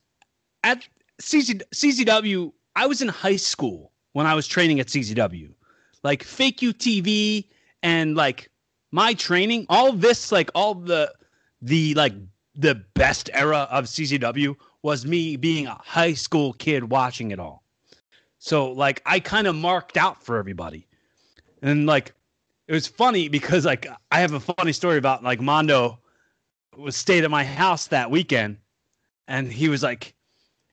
At 0.63 0.87
CC, 1.21 1.61
czw 1.73 2.51
i 2.75 2.85
was 2.85 3.01
in 3.01 3.07
high 3.07 3.35
school 3.37 3.91
when 4.13 4.25
i 4.25 4.35
was 4.35 4.47
training 4.47 4.79
at 4.79 4.87
czw 4.87 5.49
like 6.03 6.23
fake 6.23 6.59
utv 6.59 7.45
and 7.83 8.15
like 8.15 8.49
my 8.91 9.13
training 9.13 9.65
all 9.69 9.91
this 9.91 10.31
like 10.31 10.49
all 10.55 10.73
the 10.75 11.11
the 11.61 11.93
like 11.95 12.13
the 12.55 12.75
best 12.95 13.29
era 13.33 13.67
of 13.71 13.85
czw 13.85 14.55
was 14.81 15.05
me 15.05 15.35
being 15.35 15.67
a 15.67 15.77
high 15.83 16.13
school 16.13 16.53
kid 16.53 16.85
watching 16.85 17.31
it 17.31 17.39
all. 17.39 17.63
So 18.39 18.71
like 18.71 19.01
I 19.05 19.19
kind 19.19 19.47
of 19.47 19.55
marked 19.55 19.97
out 19.97 20.23
for 20.23 20.37
everybody. 20.37 20.87
And 21.61 21.85
like 21.85 22.13
it 22.67 22.73
was 22.73 22.87
funny 22.87 23.29
because 23.29 23.65
like 23.65 23.87
I 24.11 24.19
have 24.21 24.33
a 24.33 24.39
funny 24.39 24.71
story 24.71 24.97
about 24.97 25.23
like 25.23 25.41
Mondo 25.41 25.99
was 26.77 26.95
stayed 26.95 27.23
at 27.23 27.31
my 27.31 27.43
house 27.43 27.87
that 27.87 28.11
weekend 28.11 28.57
and 29.27 29.51
he 29.51 29.69
was 29.69 29.83
like 29.83 30.13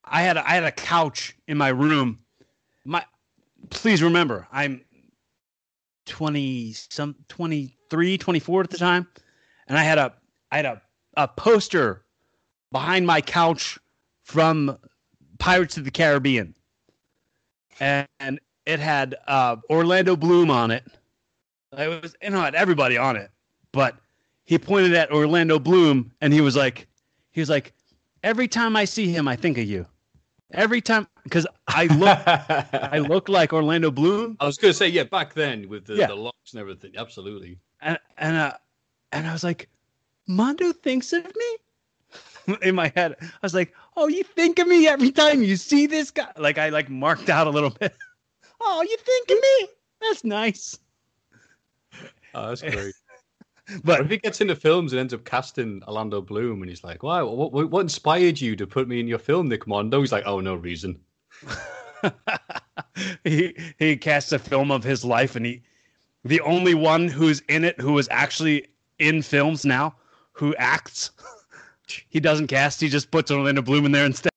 I 0.05 0.23
had 0.23 0.37
a, 0.37 0.49
I 0.49 0.55
had 0.55 0.65
a 0.65 0.73
couch 0.73 1.35
in 1.49 1.57
my 1.57 1.69
room. 1.69 2.19
My 2.85 3.05
please 3.71 4.03
remember 4.03 4.47
I'm 4.53 4.85
20 6.07 6.73
some 6.73 7.17
23 7.29 8.19
24 8.19 8.63
at 8.63 8.71
the 8.71 8.79
time 8.79 9.07
and 9.69 9.79
I 9.79 9.83
had 9.83 9.99
a 9.99 10.13
I 10.53 10.57
had 10.57 10.67
a 10.67 10.83
a 11.17 11.29
poster 11.29 12.05
behind 12.71 13.07
my 13.07 13.21
couch 13.21 13.79
from 14.25 14.77
Pirates 15.39 15.77
of 15.77 15.85
the 15.85 15.91
Caribbean 15.91 16.55
and, 17.81 18.07
and 18.21 18.41
it 18.67 18.81
had 18.81 19.15
uh, 19.27 19.57
Orlando 19.71 20.17
Bloom 20.17 20.51
on 20.51 20.71
it. 20.71 20.85
It 21.77 22.03
was 22.03 22.15
you 22.23 22.31
know 22.31 22.41
it 22.41 22.45
had 22.45 22.55
everybody 22.55 22.97
on 22.97 23.17
it, 23.17 23.31
but 23.73 23.97
he 24.45 24.59
pointed 24.59 24.95
at 24.95 25.11
Orlando 25.11 25.59
Bloom 25.59 26.13
and 26.21 26.33
he 26.33 26.41
was 26.41 26.57
like, 26.57 26.87
he 27.33 27.41
was 27.41 27.51
like, 27.51 27.73
every 28.23 28.49
time 28.49 28.77
I 28.77 28.85
see 28.85 29.09
him, 29.09 29.27
I 29.29 29.37
think 29.37 29.59
of 29.59 29.65
you. 29.65 29.87
Every 30.53 30.81
time 30.81 31.07
because 31.25 31.47
I 31.67 31.87
look 31.87 32.19
I 32.75 32.99
look 33.09 33.29
like 33.29 33.53
Orlando 33.53 33.91
Bloom 33.91 34.37
I 34.41 34.47
was 34.47 34.57
going 34.59 34.71
to 34.71 34.77
say, 34.77 34.87
yeah, 34.89 35.03
back 35.05 35.35
then 35.35 35.69
with 35.69 35.87
the, 35.87 35.95
Yeah. 35.95 36.07
the 36.09 36.15
locks 36.15 36.53
and 36.53 36.61
everything. 36.61 36.93
Absolutely. 36.97 37.59
and 37.81 37.99
and 38.19 38.37
uh, 38.37 38.53
and 39.13 39.27
I 39.27 39.33
was 39.33 39.43
like, 39.43 39.69
Mondo 40.29 40.73
thinks 40.73 41.13
of 41.13 41.25
me. 41.25 41.57
In 42.63 42.75
my 42.75 42.93
head, 42.95 43.17
I 43.21 43.27
was 43.43 43.55
like, 43.55 43.75
"Oh, 43.97 44.07
you 44.07 44.23
think 44.23 44.59
of 44.59 44.69
me 44.69 44.87
every 44.87 45.11
time 45.11 45.43
you 45.43 45.57
see 45.57 45.87
this 45.87 46.11
guy." 46.11 46.31
Like 46.37 46.59
I 46.59 46.69
like 46.69 46.91
marked 46.91 47.31
out 47.31 47.47
a 47.47 47.51
little 47.51 47.71
bit. 47.71 47.95
oh, 48.61 48.83
you 48.83 48.97
think 48.99 49.31
of 49.31 49.39
me? 49.39 49.69
That's 50.03 50.25
nice. 50.25 50.79
Oh, 52.35 52.49
that's 52.49 52.61
great. 52.61 52.95
But 53.85 54.01
if 54.01 54.11
he 54.11 54.19
gets 54.19 54.41
into 54.41 54.55
films 54.55 54.93
and 54.93 55.01
ends 55.01 55.15
up 55.15 55.25
casting 55.25 55.83
Orlando 55.89 56.21
Bloom, 56.21 56.63
and 56.63 56.69
he's 56.69 56.85
like, 56.85 57.03
"Wow, 57.03 57.27
what, 57.27 57.53
what, 57.53 57.71
what 57.71 57.81
inspired 57.81 58.41
you 58.41 58.57
to 58.57 58.67
put 58.67 58.89
me 58.89 59.01
in 59.01 59.09
your 59.09 59.19
film, 59.19 59.49
Nick 59.49 59.67
Mondo?" 59.67 60.01
He's 60.01 60.13
like, 60.13 60.25
"Oh, 60.27 60.41
no 60.41 60.55
reason." 60.55 61.01
he 63.25 63.57
he 63.79 63.97
casts 63.97 64.33
a 64.33 64.39
film 64.39 64.71
of 64.71 64.85
his 64.85 65.05
life, 65.05 65.35
and 65.35 65.47
he 65.47 65.63
the 66.25 66.41
only 66.41 66.75
one 66.75 67.09
who's 67.09 67.41
in 67.49 67.65
it 67.65 67.81
who 67.81 67.99
is 67.99 68.09
actually 68.11 68.67
in 68.99 69.23
films 69.23 69.65
now 69.65 69.95
who 70.33 70.55
acts. 70.57 71.13
he 72.09 72.21
doesn't 72.21 72.49
cast. 72.49 72.81
He 72.81 72.89
just 72.89 73.11
puts 73.11 73.31
Orlando 73.31 73.63
Bloom 73.63 73.87
in 73.87 73.93
there 73.93 74.07
instead. 74.07 74.31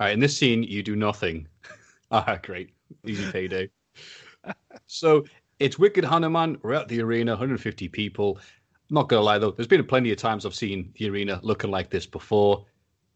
All 0.00 0.06
right, 0.06 0.12
in 0.12 0.20
this 0.20 0.36
scene, 0.36 0.62
you 0.64 0.82
do 0.82 0.96
nothing. 0.96 1.46
ah, 2.10 2.38
great. 2.42 2.70
Easy 3.06 3.30
payday. 3.30 3.70
so 4.86 5.24
it's 5.58 5.78
Wicked 5.78 6.04
Hanuman. 6.04 6.58
We're 6.62 6.74
at 6.74 6.88
the 6.88 7.00
arena, 7.00 7.32
150 7.32 7.88
people. 7.88 8.38
not 8.90 9.08
going 9.08 9.20
to 9.20 9.24
lie, 9.24 9.38
though, 9.38 9.50
there's 9.50 9.66
been 9.66 9.84
plenty 9.84 10.10
of 10.12 10.18
times 10.18 10.44
I've 10.46 10.54
seen 10.54 10.92
the 10.98 11.08
arena 11.08 11.40
looking 11.42 11.70
like 11.70 11.90
this 11.90 12.06
before. 12.06 12.64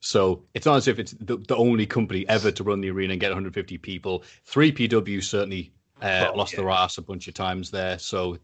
So 0.01 0.45
it's 0.55 0.67
not 0.67 0.77
as 0.77 0.89
if 0.89 0.99
it's 0.99 1.13
the, 1.21 1.39
the 1.39 1.57
only 1.57 1.87
company 1.87 2.29
ever 2.29 2.51
to 2.53 2.65
run 2.65 2.81
the 2.81 2.91
arena 2.91 3.13
and 3.13 3.21
get 3.21 3.31
150 3.31 3.79
people. 3.79 4.23
3PW 4.49 5.23
certainly 5.23 5.73
uh, 6.01 6.31
lost 6.35 6.53
yeah. 6.53 6.61
their 6.61 6.71
ass 6.71 6.99
a 6.99 7.03
bunch 7.03 7.27
of 7.29 7.35
times 7.35 7.71
there. 7.71 7.99
So, 7.99 8.39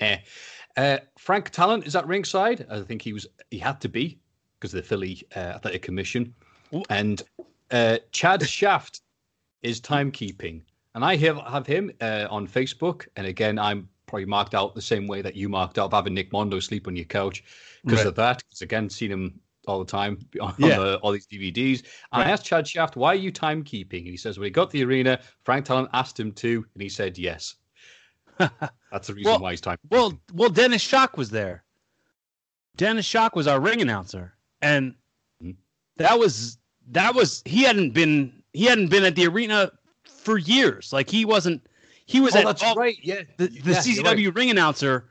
eh. 0.00 0.18
Uh, 0.76 0.98
Frank 1.18 1.50
Talent 1.50 1.86
is 1.86 1.94
at 1.94 2.06
ringside. 2.06 2.66
I 2.70 2.80
think 2.80 3.02
he 3.02 3.12
was 3.12 3.26
he 3.50 3.58
had 3.58 3.80
to 3.82 3.88
be 3.88 4.18
because 4.58 4.72
of 4.72 4.82
the 4.82 4.88
Philly 4.88 5.22
uh, 5.36 5.40
Athletic 5.56 5.82
Commission. 5.82 6.34
And 6.88 7.22
uh, 7.70 7.98
Chad 8.12 8.48
Shaft 8.48 9.02
is 9.62 9.80
timekeeping, 9.80 10.62
and 10.94 11.04
I 11.04 11.16
have 11.16 11.38
have 11.38 11.66
him 11.66 11.90
uh, 12.00 12.26
on 12.30 12.46
Facebook. 12.46 13.06
And 13.16 13.26
again, 13.26 13.58
I'm 13.58 13.88
probably 14.06 14.26
marked 14.26 14.54
out 14.54 14.74
the 14.74 14.82
same 14.82 15.06
way 15.06 15.22
that 15.22 15.34
you 15.34 15.48
marked 15.48 15.78
out 15.78 15.92
having 15.92 16.14
Nick 16.14 16.32
Mondo 16.32 16.60
sleep 16.60 16.86
on 16.86 16.96
your 16.96 17.06
couch 17.06 17.44
because 17.84 18.00
right. 18.00 18.06
of 18.08 18.14
that. 18.16 18.42
Because 18.46 18.62
again, 18.62 18.90
seen 18.90 19.10
him 19.10 19.40
all 19.66 19.78
the 19.78 19.90
time 19.90 20.18
on 20.40 20.54
yeah. 20.58 20.78
the, 20.78 20.96
all 20.98 21.12
these 21.12 21.26
DVDs. 21.26 21.80
And 22.12 22.20
right. 22.20 22.26
I 22.26 22.30
asked 22.30 22.44
Chad 22.44 22.66
Shaft, 22.66 22.96
"Why 22.96 23.12
are 23.12 23.16
you 23.16 23.32
timekeeping?" 23.32 24.00
And 24.00 24.08
he 24.08 24.16
says, 24.16 24.38
"When 24.38 24.46
he 24.46 24.50
got 24.50 24.70
the 24.70 24.84
arena, 24.84 25.20
Frank 25.44 25.66
Talent 25.66 25.90
asked 25.92 26.18
him 26.18 26.32
to, 26.32 26.64
and 26.74 26.82
he 26.82 26.88
said 26.88 27.18
yes." 27.18 27.56
That's 28.38 29.06
the 29.06 29.14
reason 29.14 29.30
well, 29.30 29.40
why 29.40 29.50
he's 29.52 29.60
time. 29.60 29.78
Well, 29.90 30.18
well, 30.32 30.50
Dennis 30.50 30.82
Shock 30.82 31.16
was 31.16 31.30
there. 31.30 31.64
Dennis 32.76 33.04
Shock 33.04 33.36
was 33.36 33.46
our 33.46 33.60
ring 33.60 33.82
announcer, 33.82 34.34
and 34.62 34.94
mm-hmm. 35.42 35.52
that 35.96 36.18
was 36.18 36.58
that 36.90 37.14
was 37.14 37.42
he 37.44 37.62
hadn't 37.62 37.90
been 37.90 38.42
he 38.52 38.64
hadn't 38.64 38.88
been 38.88 39.04
at 39.04 39.14
the 39.14 39.26
arena 39.26 39.70
for 40.22 40.38
years. 40.38 40.92
Like 40.92 41.10
he 41.10 41.24
wasn't 41.24 41.62
he 42.06 42.20
was 42.20 42.34
oh, 42.34 42.40
at 42.40 42.44
that's 42.46 42.62
all, 42.62 42.74
right. 42.74 42.96
Yeah, 43.02 43.22
the, 43.36 43.48
the 43.48 43.72
yeah, 43.72 43.78
CZW 43.78 44.04
right. 44.26 44.34
ring 44.34 44.50
announcer 44.50 45.06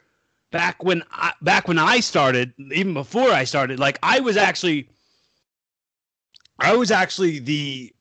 back 0.51 0.83
when 0.83 1.03
I, 1.11 1.33
back 1.41 1.67
when 1.67 1.79
I 1.79 1.99
started, 1.99 2.53
even 2.71 2.93
before 2.93 3.29
I 3.29 3.43
started. 3.43 3.79
Like 3.79 3.97
I 4.03 4.19
was 4.19 4.37
actually 4.37 4.89
I 6.59 6.75
was 6.75 6.91
actually 6.91 7.39
the 7.39 7.93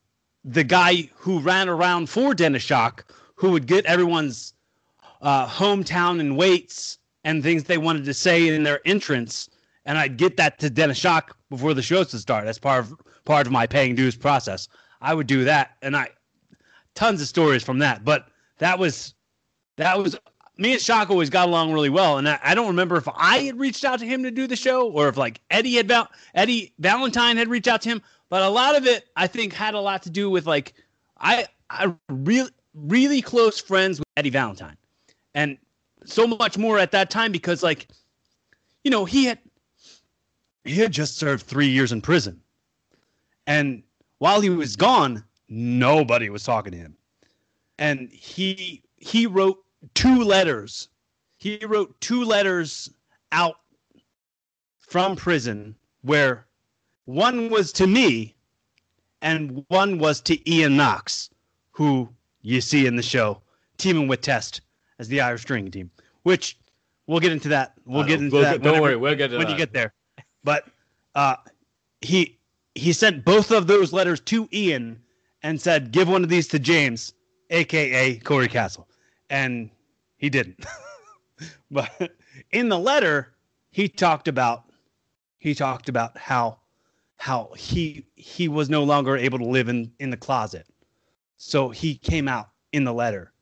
the 0.44 0.64
guy 0.64 1.08
who 1.14 1.40
ran 1.40 1.68
around 1.68 2.08
for 2.08 2.34
Dennis 2.34 2.62
Shock, 2.62 3.12
who 3.34 3.50
would 3.50 3.66
get 3.66 3.84
everyone's 3.86 4.54
uh, 5.22 5.46
hometown 5.46 6.20
and 6.20 6.36
weights 6.36 6.98
and 7.24 7.42
things 7.42 7.64
they 7.64 7.78
wanted 7.78 8.04
to 8.06 8.14
say 8.14 8.48
in 8.48 8.62
their 8.62 8.80
entrance, 8.86 9.50
and 9.84 9.98
I'd 9.98 10.16
get 10.16 10.36
that 10.38 10.58
to 10.60 10.70
Dennis 10.70 10.98
Shock 10.98 11.36
before 11.50 11.74
the 11.74 11.82
shows 11.82 12.12
would 12.12 12.20
start. 12.20 12.44
That's 12.44 12.58
part 12.58 12.84
of 12.84 12.94
part 13.24 13.46
of 13.46 13.52
my 13.52 13.66
paying 13.66 13.94
dues 13.94 14.16
process. 14.16 14.68
I 15.00 15.14
would 15.14 15.26
do 15.26 15.44
that, 15.44 15.76
and 15.82 15.96
I 15.96 16.10
tons 17.00 17.22
of 17.22 17.26
stories 17.26 17.62
from 17.62 17.78
that. 17.78 18.04
But 18.04 18.28
that 18.58 18.78
was 18.78 19.14
that 19.76 19.98
was 19.98 20.18
me 20.58 20.72
and 20.72 20.80
Shock 20.80 21.08
always 21.08 21.30
got 21.30 21.48
along 21.48 21.72
really 21.72 21.88
well, 21.88 22.18
and 22.18 22.28
I, 22.28 22.38
I, 22.42 22.54
don't 22.54 22.66
remember 22.66 22.96
if 22.96 23.08
I 23.16 23.38
had 23.38 23.58
reached 23.58 23.82
out 23.86 23.98
to 24.00 24.06
him 24.06 24.22
to 24.24 24.30
do 24.30 24.46
the 24.46 24.56
show 24.56 24.90
or 24.90 25.08
if 25.08 25.16
like 25.16 25.40
Eddie 25.50 25.76
had 25.76 25.88
Val- 25.88 26.10
Eddie 26.34 26.74
Valentine 26.78 27.38
had 27.38 27.48
reached 27.48 27.68
out 27.68 27.80
to 27.82 27.88
him. 27.88 28.02
But 28.28 28.42
a 28.42 28.48
lot 28.50 28.76
of 28.76 28.86
it, 28.86 29.08
I 29.16 29.26
think, 29.26 29.54
had 29.54 29.72
a 29.72 29.80
lot 29.80 30.02
to 30.02 30.10
do 30.10 30.28
with 30.28 30.46
like 30.46 30.74
I 31.18 31.46
I 31.70 31.94
really 32.08 32.50
really 32.74 33.22
close 33.22 33.58
friends 33.58 33.98
with 33.98 34.06
Eddie 34.18 34.30
Valentine, 34.30 34.76
and 35.34 35.56
so 36.04 36.26
much 36.26 36.58
more 36.58 36.78
at 36.78 36.90
that 36.92 37.08
time 37.08 37.32
because 37.32 37.62
like 37.62 37.88
you 38.84 38.90
know 38.90 39.06
he 39.06 39.24
had 39.24 39.38
he 40.64 40.74
had 40.74 40.92
just 40.92 41.16
served 41.16 41.46
three 41.46 41.68
years 41.68 41.92
in 41.92 42.02
prison, 42.02 42.38
and 43.46 43.82
while 44.18 44.42
he 44.42 44.50
was 44.50 44.76
gone, 44.76 45.24
nobody 45.50 46.30
was 46.30 46.44
talking 46.44 46.72
to 46.72 46.78
him, 46.78 46.96
and 47.78 48.08
he 48.10 48.82
he 48.96 49.26
wrote 49.26 49.58
two 49.94 50.22
letters. 50.22 50.88
He 51.36 51.58
wrote 51.66 52.00
two 52.00 52.24
letters 52.24 52.90
out 53.32 53.56
from 54.78 55.16
prison 55.16 55.74
where 56.02 56.46
one 57.04 57.50
was 57.50 57.72
to 57.72 57.86
me 57.86 58.34
and 59.22 59.64
one 59.68 59.98
was 59.98 60.20
to 60.22 60.50
Ian 60.50 60.76
Knox, 60.76 61.30
who 61.72 62.08
you 62.42 62.60
see 62.60 62.86
in 62.86 62.96
the 62.96 63.02
show, 63.02 63.40
teaming 63.78 64.08
with 64.08 64.20
Test 64.20 64.62
as 64.98 65.08
the 65.08 65.20
Irish 65.20 65.42
String 65.42 65.70
Team, 65.70 65.90
which 66.22 66.58
we'll 67.06 67.20
get 67.20 67.32
into 67.32 67.48
that. 67.48 67.74
We'll 67.84 68.04
get 68.04 68.20
into 68.20 68.36
we'll 68.36 68.42
that. 68.42 68.62
Get, 68.62 68.62
don't 68.62 68.80
worry, 68.80 68.96
we'll 68.96 69.14
get 69.14 69.30
when 69.30 69.40
that. 69.40 69.46
When 69.46 69.50
you 69.50 69.56
get 69.56 69.72
there. 69.72 69.92
But 70.44 70.66
uh, 71.14 71.36
he 72.00 72.38
he 72.74 72.92
sent 72.92 73.24
both 73.24 73.50
of 73.50 73.66
those 73.66 73.92
letters 73.92 74.20
to 74.20 74.48
Ian 74.52 75.00
and 75.42 75.60
said, 75.60 75.92
"Give 75.92 76.08
one 76.08 76.22
of 76.22 76.28
these 76.28 76.48
to 76.48 76.58
James, 76.58 77.14
aka 77.50 78.18
Corey 78.18 78.48
Castle." 78.48 78.86
and 79.30 79.70
he 80.18 80.28
didn't. 80.28 80.66
but 81.70 81.90
in 82.50 82.68
the 82.68 82.78
letter, 82.78 83.32
he 83.70 83.88
talked 83.88 84.28
about 84.28 84.64
he 85.38 85.54
talked 85.54 85.88
about 85.88 86.18
how 86.18 86.58
how 87.16 87.50
he 87.56 88.04
he 88.16 88.48
was 88.48 88.68
no 88.68 88.82
longer 88.82 89.16
able 89.16 89.38
to 89.38 89.46
live 89.46 89.68
in 89.68 89.90
in 90.00 90.10
the 90.10 90.16
closet. 90.16 90.66
So 91.38 91.70
he 91.70 91.94
came 91.94 92.28
out 92.28 92.50
in 92.72 92.84
the 92.84 92.92
letter. 92.92 93.32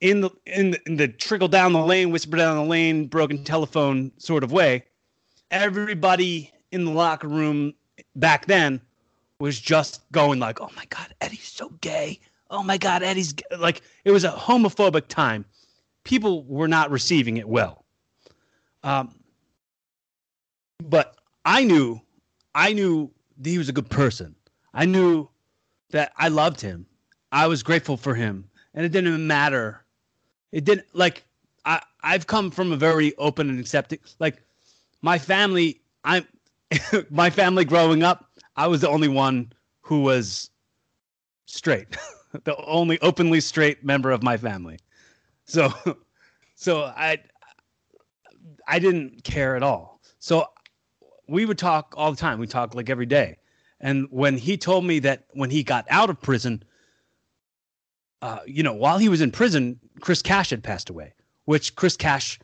In 0.00 0.22
the 0.22 0.30
in 0.46 0.72
the, 0.72 0.80
in 0.86 0.96
the 0.96 1.08
trickle 1.08 1.48
down 1.48 1.72
the 1.72 1.84
lane, 1.84 2.10
whisper 2.10 2.36
down 2.36 2.56
the 2.56 2.64
lane, 2.64 3.06
broken 3.06 3.44
telephone 3.44 4.10
sort 4.18 4.42
of 4.42 4.50
way, 4.50 4.84
everybody 5.50 6.50
in 6.72 6.84
the 6.84 6.90
locker 6.90 7.28
room 7.28 7.74
back 8.16 8.46
then 8.46 8.80
was 9.38 9.60
just 9.60 10.02
going 10.12 10.38
like, 10.38 10.60
"Oh 10.60 10.70
my 10.76 10.84
god, 10.86 11.14
Eddie's 11.20 11.48
so 11.48 11.70
gay 11.80 12.20
oh 12.54 12.62
my 12.62 12.78
God, 12.78 13.02
Eddie's 13.02 13.34
like 13.58 13.82
it 14.04 14.10
was 14.10 14.24
a 14.24 14.30
homophobic 14.30 15.08
time. 15.08 15.44
People 16.04 16.44
were 16.44 16.68
not 16.68 16.90
receiving 16.90 17.36
it 17.36 17.48
well. 17.48 17.84
Um, 18.82 19.14
but 20.82 21.16
I 21.44 21.64
knew, 21.64 22.00
I 22.54 22.72
knew 22.72 23.10
he 23.42 23.58
was 23.58 23.68
a 23.68 23.72
good 23.72 23.90
person. 23.90 24.34
I 24.74 24.84
knew 24.84 25.28
that 25.90 26.12
I 26.16 26.28
loved 26.28 26.60
him. 26.60 26.86
I 27.32 27.46
was 27.46 27.62
grateful 27.62 27.96
for 27.96 28.14
him, 28.14 28.48
and 28.74 28.84
it 28.84 28.92
didn't 28.92 29.26
matter. 29.26 29.84
It 30.52 30.64
didn't 30.64 30.86
like 30.92 31.24
I. 31.64 31.80
I've 32.02 32.26
come 32.26 32.50
from 32.50 32.70
a 32.70 32.76
very 32.76 33.16
open 33.16 33.48
and 33.48 33.58
accepting. 33.58 33.98
Like 34.18 34.42
my 35.02 35.18
family, 35.18 35.80
I'm 36.04 36.26
my 37.10 37.30
family 37.30 37.64
growing 37.64 38.02
up. 38.02 38.30
I 38.56 38.66
was 38.66 38.80
the 38.80 38.88
only 38.88 39.08
one 39.08 39.52
who 39.82 40.02
was 40.02 40.50
straight. 41.46 41.96
the 42.44 42.56
only 42.64 43.00
openly 43.00 43.40
straight 43.40 43.84
member 43.84 44.10
of 44.10 44.22
my 44.22 44.36
family. 44.36 44.78
So, 45.44 45.72
so 46.54 46.84
I, 46.84 47.18
I 48.66 48.78
didn't 48.78 49.24
care 49.24 49.56
at 49.56 49.62
all. 49.62 50.00
So 50.18 50.46
we 51.28 51.46
would 51.46 51.58
talk 51.58 51.94
all 51.96 52.10
the 52.10 52.16
time. 52.16 52.38
We 52.38 52.46
talk 52.46 52.74
like 52.74 52.90
every 52.90 53.06
day. 53.06 53.38
And 53.80 54.06
when 54.10 54.38
he 54.38 54.56
told 54.56 54.84
me 54.84 54.98
that 55.00 55.26
when 55.32 55.50
he 55.50 55.62
got 55.62 55.84
out 55.90 56.10
of 56.10 56.20
prison, 56.20 56.62
uh, 58.22 58.40
you 58.46 58.62
know, 58.62 58.72
while 58.72 58.98
he 58.98 59.08
was 59.08 59.20
in 59.20 59.30
prison, 59.30 59.78
Chris 60.00 60.22
Cash 60.22 60.50
had 60.50 60.62
passed 60.62 60.88
away, 60.88 61.12
which 61.44 61.76
Chris 61.76 61.96
Cash, 61.96 62.40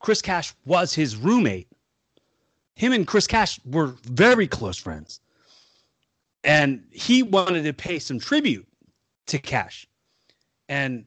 Chris 0.00 0.22
Cash 0.22 0.54
was 0.64 0.94
his 0.94 1.16
roommate. 1.16 1.68
Him 2.76 2.92
and 2.92 3.06
Chris 3.06 3.26
Cash 3.26 3.58
were 3.64 3.96
very 4.04 4.46
close 4.46 4.76
friends. 4.76 5.20
And 6.44 6.84
he 6.92 7.22
wanted 7.22 7.64
to 7.64 7.72
pay 7.72 7.98
some 7.98 8.20
tribute 8.20 8.66
to 9.26 9.38
Cash, 9.38 9.88
and 10.68 11.04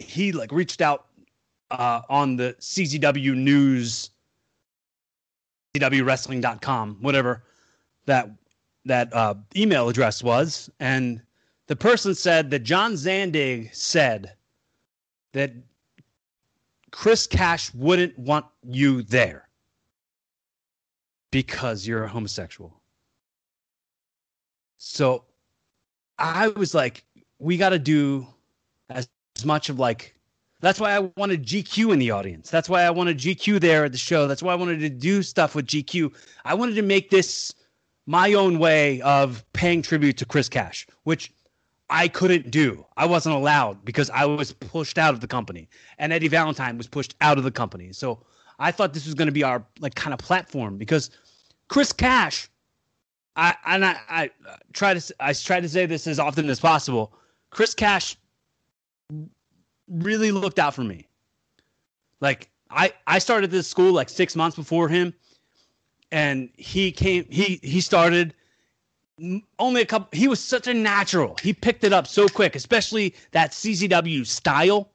he 0.00 0.32
like 0.32 0.50
reached 0.50 0.80
out 0.80 1.06
uh, 1.70 2.00
on 2.08 2.34
the 2.34 2.56
CZW 2.58 3.36
News, 3.36 4.10
CZWWrestling.com, 5.76 6.96
whatever 7.00 7.44
that 8.06 8.30
that 8.86 9.14
uh, 9.14 9.34
email 9.54 9.88
address 9.88 10.24
was, 10.24 10.68
and 10.80 11.22
the 11.68 11.76
person 11.76 12.12
said 12.12 12.50
that 12.50 12.60
John 12.60 12.94
Zandig 12.94 13.72
said 13.72 14.32
that 15.32 15.52
Chris 16.90 17.28
Cash 17.28 17.72
wouldn't 17.74 18.18
want 18.18 18.46
you 18.64 19.02
there 19.02 19.46
because 21.30 21.86
you're 21.86 22.04
a 22.04 22.08
homosexual. 22.08 22.80
So 24.78 25.24
I 26.18 26.48
was 26.48 26.74
like, 26.74 27.04
we 27.38 27.56
got 27.56 27.70
to 27.70 27.78
do 27.78 28.26
as, 28.88 29.08
as 29.36 29.44
much 29.44 29.68
of 29.68 29.78
like, 29.78 30.14
that's 30.60 30.78
why 30.78 30.94
I 30.94 30.98
wanted 31.16 31.44
GQ 31.44 31.92
in 31.92 31.98
the 31.98 32.10
audience. 32.10 32.50
That's 32.50 32.68
why 32.68 32.82
I 32.82 32.90
wanted 32.90 33.18
GQ 33.18 33.60
there 33.60 33.84
at 33.84 33.92
the 33.92 33.98
show. 33.98 34.26
That's 34.26 34.42
why 34.42 34.52
I 34.52 34.56
wanted 34.56 34.80
to 34.80 34.90
do 34.90 35.22
stuff 35.22 35.54
with 35.54 35.66
GQ. 35.66 36.12
I 36.44 36.54
wanted 36.54 36.74
to 36.74 36.82
make 36.82 37.10
this 37.10 37.54
my 38.06 38.34
own 38.34 38.58
way 38.58 39.00
of 39.02 39.44
paying 39.52 39.82
tribute 39.82 40.18
to 40.18 40.26
Chris 40.26 40.48
Cash, 40.48 40.86
which 41.04 41.32
I 41.88 42.08
couldn't 42.08 42.50
do. 42.50 42.84
I 42.96 43.06
wasn't 43.06 43.36
allowed 43.36 43.84
because 43.84 44.10
I 44.10 44.24
was 44.24 44.52
pushed 44.52 44.98
out 44.98 45.14
of 45.14 45.20
the 45.20 45.26
company, 45.26 45.68
and 45.98 46.12
Eddie 46.12 46.28
Valentine 46.28 46.76
was 46.76 46.86
pushed 46.86 47.14
out 47.20 47.38
of 47.38 47.44
the 47.44 47.50
company. 47.50 47.92
So 47.92 48.24
I 48.60 48.70
thought 48.70 48.92
this 48.92 49.06
was 49.06 49.14
going 49.14 49.26
to 49.26 49.32
be 49.32 49.42
our 49.42 49.64
like 49.80 49.94
kind 49.94 50.12
of 50.12 50.20
platform 50.20 50.76
because 50.76 51.10
Chris 51.68 51.92
Cash, 51.92 52.48
I 53.34 53.54
and 53.66 53.84
I, 53.84 53.96
I 54.08 54.30
try 54.72 54.94
to 54.94 55.14
I 55.18 55.32
try 55.32 55.60
to 55.60 55.68
say 55.68 55.86
this 55.86 56.06
as 56.06 56.18
often 56.18 56.48
as 56.48 56.60
possible. 56.60 57.12
Chris 57.50 57.74
Cash 57.74 58.16
really 59.88 60.30
looked 60.30 60.58
out 60.58 60.74
for 60.74 60.84
me. 60.84 61.08
Like 62.20 62.50
I 62.70 62.92
I 63.06 63.18
started 63.18 63.50
this 63.50 63.66
school 63.66 63.92
like 63.92 64.10
six 64.10 64.36
months 64.36 64.56
before 64.56 64.88
him, 64.88 65.14
and 66.12 66.50
he 66.56 66.92
came 66.92 67.24
he 67.30 67.58
he 67.62 67.80
started 67.80 68.34
only 69.58 69.82
a 69.82 69.86
couple. 69.86 70.08
He 70.12 70.28
was 70.28 70.42
such 70.42 70.66
a 70.66 70.74
natural. 70.74 71.36
He 71.42 71.52
picked 71.52 71.84
it 71.84 71.92
up 71.92 72.06
so 72.06 72.28
quick, 72.28 72.56
especially 72.56 73.14
that 73.32 73.52
CZW 73.52 74.26
style. 74.26 74.90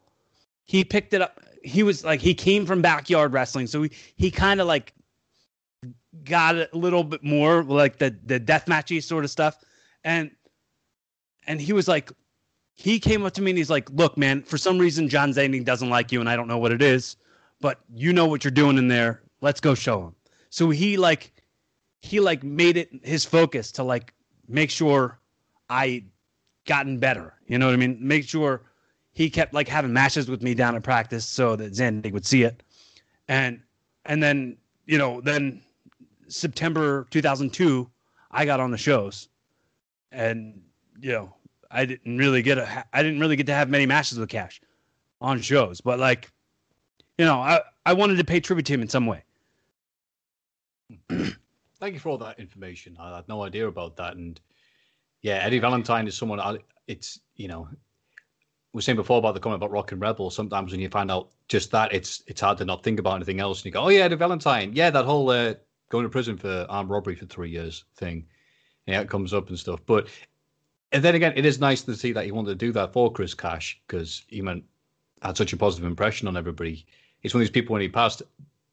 He 0.65 0.83
picked 0.83 1.13
it 1.13 1.21
up. 1.21 1.39
He 1.65 1.83
was 1.83 2.03
like 2.03 2.21
he 2.21 2.33
came 2.33 2.65
from 2.65 2.81
backyard 2.81 3.33
wrestling, 3.33 3.67
so 3.67 3.81
he 3.83 3.91
he 4.15 4.31
kind 4.31 4.61
of 4.61 4.67
like 4.67 4.93
got 6.23 6.55
a 6.55 6.69
little 6.73 7.03
bit 7.03 7.23
more 7.23 7.63
like 7.63 7.97
the 7.97 8.15
the 8.25 8.39
death 8.39 8.67
matchy 8.67 9.01
sort 9.01 9.23
of 9.23 9.31
stuff, 9.31 9.57
and 10.03 10.31
and 11.47 11.59
he 11.59 11.73
was 11.73 11.87
like, 11.87 12.11
he 12.75 12.99
came 12.99 13.25
up 13.25 13.33
to 13.33 13.41
me 13.41 13.51
and 13.51 13.57
he's 13.57 13.69
like, 13.69 13.89
look, 13.91 14.17
man, 14.17 14.43
for 14.43 14.57
some 14.57 14.77
reason 14.77 15.09
John 15.09 15.31
Zandig 15.31 15.65
doesn't 15.65 15.89
like 15.89 16.11
you, 16.11 16.19
and 16.19 16.29
I 16.29 16.35
don't 16.35 16.47
know 16.47 16.57
what 16.57 16.71
it 16.71 16.81
is, 16.81 17.15
but 17.61 17.79
you 17.93 18.13
know 18.13 18.27
what 18.27 18.43
you're 18.43 18.51
doing 18.51 18.77
in 18.77 18.87
there. 18.87 19.21
Let's 19.41 19.59
go 19.59 19.75
show 19.75 20.03
him. 20.03 20.15
So 20.49 20.69
he 20.69 20.97
like 20.97 21.33
he 22.01 22.19
like 22.19 22.43
made 22.43 22.77
it 22.77 22.89
his 23.03 23.25
focus 23.25 23.71
to 23.73 23.83
like 23.83 24.13
make 24.47 24.69
sure 24.69 25.19
I 25.69 26.03
gotten 26.65 26.99
better. 26.99 27.33
You 27.47 27.57
know 27.57 27.65
what 27.65 27.73
I 27.73 27.77
mean? 27.77 27.97
Make 27.99 28.27
sure 28.27 28.61
he 29.15 29.29
kept 29.29 29.53
like 29.53 29.67
having 29.67 29.93
matches 29.93 30.29
with 30.29 30.43
me 30.43 30.53
down 30.53 30.75
at 30.75 30.83
practice 30.83 31.25
so 31.25 31.55
that 31.55 31.71
Zandig 31.71 32.11
would 32.11 32.25
see 32.25 32.43
it. 32.43 32.61
And 33.27 33.61
and 34.05 34.21
then, 34.21 34.57
you 34.85 34.97
know, 34.97 35.21
then 35.21 35.61
September 36.27 37.07
2002, 37.09 37.89
I 38.29 38.45
got 38.45 38.59
on 38.59 38.71
the 38.71 38.77
shows. 38.77 39.29
And 40.11 40.61
you 40.99 41.13
know, 41.13 41.33
I 41.71 41.85
didn't 41.85 42.17
really 42.17 42.41
get 42.41 42.57
a 42.57 42.85
I 42.93 43.01
didn't 43.01 43.21
really 43.21 43.37
get 43.37 43.47
to 43.47 43.53
have 43.53 43.69
many 43.69 43.85
matches 43.85 44.19
with 44.19 44.29
Cash 44.29 44.61
on 45.21 45.39
shows, 45.41 45.79
but 45.79 45.97
like 45.97 46.29
you 47.17 47.23
know, 47.23 47.39
I 47.39 47.61
I 47.85 47.93
wanted 47.93 48.17
to 48.17 48.25
pay 48.25 48.41
tribute 48.41 48.65
to 48.65 48.73
him 48.73 48.81
in 48.81 48.89
some 48.89 49.07
way. 49.07 49.23
Thank 51.09 51.93
you 51.93 51.99
for 51.99 52.09
all 52.09 52.17
that 52.17 52.37
information. 52.37 52.97
I 52.99 53.15
had 53.15 53.27
no 53.29 53.43
idea 53.43 53.67
about 53.67 53.95
that. 53.95 54.17
And 54.17 54.39
yeah, 55.21 55.35
Eddie 55.35 55.59
Valentine 55.59 56.07
is 56.07 56.15
someone. 56.17 56.39
I, 56.41 56.57
it's 56.87 57.19
you 57.35 57.47
know, 57.47 57.69
we 58.75 58.79
were 58.79 58.81
saying 58.81 58.97
before 58.97 59.19
about 59.19 59.33
the 59.33 59.39
comment 59.39 59.55
about 59.55 59.71
Rockin' 59.71 60.01
Rebel. 60.01 60.29
Sometimes 60.29 60.73
when 60.73 60.81
you 60.81 60.89
find 60.89 61.09
out 61.09 61.29
just 61.47 61.71
that, 61.71 61.93
it's 61.93 62.21
it's 62.27 62.41
hard 62.41 62.57
to 62.57 62.65
not 62.65 62.83
think 62.83 62.99
about 62.99 63.15
anything 63.15 63.39
else. 63.39 63.59
And 63.59 63.67
you 63.67 63.71
go, 63.71 63.83
oh 63.83 63.87
yeah, 63.87 64.09
the 64.09 64.17
Valentine, 64.17 64.73
yeah, 64.73 64.89
that 64.89 65.05
whole 65.05 65.29
uh, 65.29 65.53
going 65.87 66.03
to 66.03 66.09
prison 66.09 66.35
for 66.35 66.65
armed 66.67 66.89
robbery 66.89 67.15
for 67.15 67.25
three 67.25 67.49
years 67.49 67.85
thing. 67.95 68.25
Yeah, 68.85 68.99
it 68.99 69.09
comes 69.09 69.33
up 69.33 69.47
and 69.47 69.57
stuff. 69.57 69.79
But 69.85 70.09
and 70.91 71.01
then 71.01 71.15
again, 71.15 71.31
it 71.37 71.45
is 71.45 71.57
nice 71.57 71.83
to 71.83 71.95
see 71.95 72.11
that 72.11 72.25
he 72.25 72.33
wanted 72.33 72.49
to 72.49 72.65
do 72.65 72.73
that 72.73 72.91
for 72.91 73.09
Chris 73.09 73.33
Cash 73.33 73.79
because 73.87 74.23
he 74.27 74.41
meant 74.41 74.65
had 75.21 75.37
such 75.37 75.53
a 75.53 75.57
positive 75.57 75.89
impression 75.89 76.27
on 76.27 76.35
everybody. 76.35 76.85
He's 77.21 77.33
one 77.33 77.39
of 77.43 77.47
these 77.47 77.53
people 77.53 77.71
when 77.71 77.81
he 77.81 77.87
passed. 77.87 78.23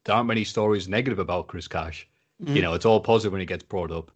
There 0.03 0.13
aren't 0.13 0.27
many 0.27 0.43
stories 0.43 0.89
negative 0.89 1.19
about 1.19 1.47
Chris 1.47 1.69
Cash. 1.69 2.09
Mm-hmm. 2.43 2.57
You 2.57 2.61
know, 2.61 2.73
it's 2.73 2.85
all 2.85 2.99
positive 2.99 3.31
when 3.31 3.39
he 3.39 3.45
gets 3.45 3.63
brought 3.63 3.89
up. 3.89 4.11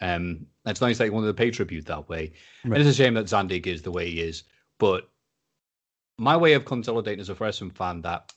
Um, 0.00 0.46
it's 0.64 0.80
nice 0.80 0.96
that 0.96 1.04
he 1.04 1.10
wanted 1.10 1.26
to 1.26 1.34
pay 1.34 1.50
tribute 1.50 1.84
that 1.84 2.08
way. 2.08 2.32
Right. 2.64 2.78
And 2.78 2.88
it's 2.88 2.98
a 2.98 3.02
shame 3.02 3.12
that 3.14 3.26
Zandig 3.26 3.66
is 3.66 3.82
the 3.82 3.90
way 3.90 4.10
he 4.10 4.22
is. 4.22 4.44
But 4.78 5.10
my 6.18 6.36
way 6.36 6.54
of 6.54 6.64
consolidating 6.64 7.20
as 7.20 7.28
a 7.28 7.34
wrestling 7.34 7.70
fan 7.70 8.02
that 8.02 8.32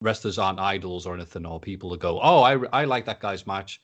wrestlers 0.00 0.38
aren't 0.38 0.60
idols 0.60 1.06
or 1.06 1.14
anything, 1.14 1.46
or 1.46 1.60
people 1.60 1.90
that 1.90 2.00
go, 2.00 2.20
"Oh, 2.20 2.42
I 2.42 2.54
I 2.72 2.84
like 2.84 3.04
that 3.06 3.20
guy's 3.20 3.46
match," 3.46 3.80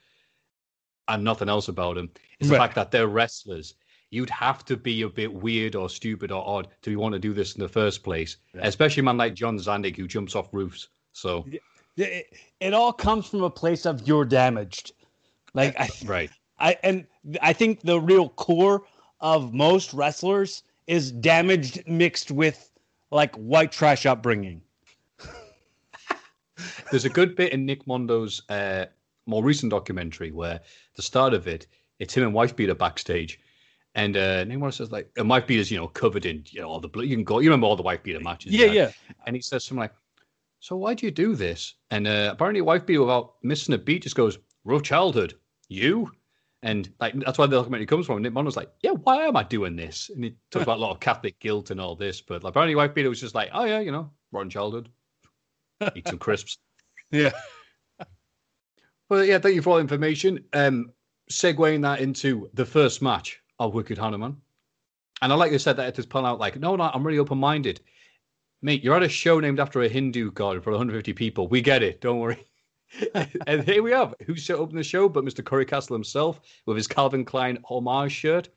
and 1.09 1.25
nothing 1.25 1.49
else 1.49 1.69
about 1.69 1.99
him. 1.99 2.11
Is 2.41 2.49
right. 2.49 2.57
the 2.57 2.63
fact 2.63 2.75
that 2.77 2.91
they're 2.91 3.09
wrestlers. 3.09 3.75
You'd 4.11 4.31
have 4.31 4.65
to 4.65 4.77
be 4.77 5.03
a 5.03 5.09
bit 5.09 5.33
weird 5.33 5.75
or 5.75 5.91
stupid 5.91 6.33
or 6.33 6.47
odd 6.47 6.69
to 6.81 6.97
want 6.97 7.13
to 7.13 7.19
do 7.19 7.35
this 7.35 7.55
in 7.57 7.61
the 7.61 7.69
first 7.69 8.03
place, 8.03 8.39
right. 8.55 8.67
especially 8.67 9.03
a 9.03 9.05
man 9.05 9.19
like 9.19 9.35
John 9.35 9.59
Zandig 9.59 9.97
who 9.97 10.09
jumps 10.09 10.35
off 10.35 10.49
roofs. 10.53 10.89
So 11.13 11.45
it, 11.97 12.33
it 12.61 12.73
all 12.73 12.93
comes 12.93 13.27
from 13.27 13.43
a 13.43 13.51
place 13.51 13.85
of 13.85 14.07
you're 14.09 14.25
damaged. 14.25 14.93
Like 15.53 15.79
I, 15.79 15.89
right. 16.05 16.31
I 16.59 16.77
and 16.83 17.07
I 17.43 17.53
think 17.53 17.83
the 17.83 18.01
real 18.01 18.31
core 18.31 18.85
of 19.21 19.53
most 19.53 19.93
wrestlers 19.93 20.63
is 20.87 21.13
damaged 21.13 21.87
mixed 21.87 22.31
with 22.31 22.71
like 23.11 23.35
white 23.37 23.73
trash 23.73 24.07
upbringing. 24.07 24.63
There's 26.91 27.05
a 27.05 27.11
good 27.11 27.37
bit 27.37 27.53
in 27.53 27.67
Nick 27.67 27.87
Mondo's 27.87 28.43
uh, 28.49 28.87
more 29.27 29.43
recent 29.43 29.71
documentary 29.71 30.31
where 30.31 30.61
the 30.97 31.03
start 31.03 31.35
of 31.35 31.47
it, 31.47 31.67
it's 31.99 32.15
him 32.15 32.25
and 32.25 32.35
Wife 32.35 32.57
Beater 32.57 32.75
backstage. 32.75 33.41
And 33.95 34.17
uh, 34.17 34.45
Nick 34.45 34.59
Mondo 34.59 34.71
says 34.71 34.93
like, 34.93 35.11
and 35.17 35.29
Wife 35.29 35.47
Beater's 35.47 35.71
you 35.71 35.79
know 35.79 35.89
covered 35.89 36.27
in 36.27 36.45
you 36.47 36.61
know 36.61 36.69
all 36.69 36.81
the 36.81 36.89
blood. 36.89 37.07
You 37.07 37.17
can 37.17 37.25
go, 37.25 37.41
you 37.41 37.49
remember 37.49 37.67
all 37.67 37.77
the 37.77 37.83
Wife 37.83 38.03
Beater 38.03 38.21
matches? 38.21 38.53
Yeah, 38.53 38.67
yeah. 38.67 38.91
And 39.27 39.35
he 39.35 39.43
says 39.43 39.65
something 39.65 39.81
like, 39.81 39.93
so 40.61 40.77
why 40.77 40.95
do 40.95 41.07
you 41.07 41.13
do 41.13 41.35
this? 41.35 41.75
And 41.91 42.07
uh, 42.07 42.31
apparently, 42.33 42.61
wife 42.61 42.85
beater 42.85 43.01
without 43.01 43.35
missing 43.43 43.75
a 43.75 43.79
beat 43.79 44.03
just 44.03 44.17
goes, 44.17 44.39
rough 44.65 44.83
childhood. 44.83 45.35
You? 45.69 46.11
And 46.63 46.93
like 46.99 47.15
that's 47.21 47.39
why 47.39 47.47
the 47.47 47.57
documentary 47.57 47.87
comes 47.87 48.07
from. 48.07 48.17
And 48.17 48.25
Nick 48.25 48.33
Mondo's 48.33 48.57
like, 48.57 48.73
yeah, 48.83 48.91
why 48.91 49.27
am 49.27 49.37
I 49.37 49.45
doing 49.45 49.77
this? 49.77 50.11
And 50.13 50.25
he 50.25 50.35
talks 50.51 50.65
about 50.65 50.79
a 50.79 50.81
lot 50.81 50.91
of 50.91 51.01
Catholic 51.01 51.39
guilt 51.39 51.71
and 51.71 51.81
all 51.81 51.95
this. 51.95 52.21
But 52.21 52.43
like, 52.43 52.51
apparently, 52.51 52.75
wife 52.75 52.95
beater 52.95 53.09
was 53.09 53.21
just 53.21 53.35
like, 53.35 53.51
oh 53.53 53.65
yeah, 53.65 53.81
you 53.81 53.93
know, 53.93 54.11
rotten 54.33 54.51
childhood. 54.51 54.89
Eat 55.95 56.09
some 56.09 56.19
crisps. 56.19 56.59
Yeah. 57.11 57.31
Well, 59.09 59.25
yeah, 59.25 59.39
thank 59.39 59.55
you 59.55 59.63
for 59.63 59.71
all 59.71 59.77
the 59.77 59.81
information. 59.81 60.45
Um, 60.53 60.93
segueing 61.31 61.81
that 61.83 62.01
into 62.01 62.51
the 62.53 62.67
first 62.67 63.01
match 63.01 63.41
of 63.59 63.73
Wicked 63.73 63.97
Hanuman. 63.97 64.37
And 65.23 65.33
I 65.33 65.37
like 65.37 65.51
you 65.51 65.59
said 65.59 65.77
that 65.77 65.89
it 65.89 65.97
has 65.97 66.05
pulled 66.05 66.27
out 66.27 66.39
like, 66.39 66.61
no, 66.61 66.77
no, 66.77 66.91
I'm 66.93 67.07
really 67.07 67.19
open 67.19 67.39
minded. 67.39 67.81
Mate, 68.61 68.85
you're 68.85 68.97
at 68.97 69.03
a 69.03 69.09
show 69.09 69.41
named 69.41 69.61
after 69.61 69.81
a 69.81 69.89
Hindu 69.89 70.33
god 70.33 70.63
for 70.63 70.71
150 70.71 71.13
people. 71.15 71.49
We 71.49 71.61
get 71.61 71.83
it. 71.83 72.01
Don't 72.01 72.19
worry. 72.19 72.45
And 73.47 73.65
here 73.65 73.83
we 73.83 73.91
have 73.91 74.15
who 74.27 74.37
set 74.37 74.59
up 74.59 74.73
the 74.73 74.83
show 74.83 75.09
but 75.09 75.25
Mr. 75.25 75.45
Corey 75.45 75.67
Castle 75.67 75.95
himself 75.95 76.41
with 76.67 76.77
his 76.77 76.87
Calvin 76.87 77.25
Klein 77.25 77.59
homage 77.65 78.13
shirt. 78.13 78.49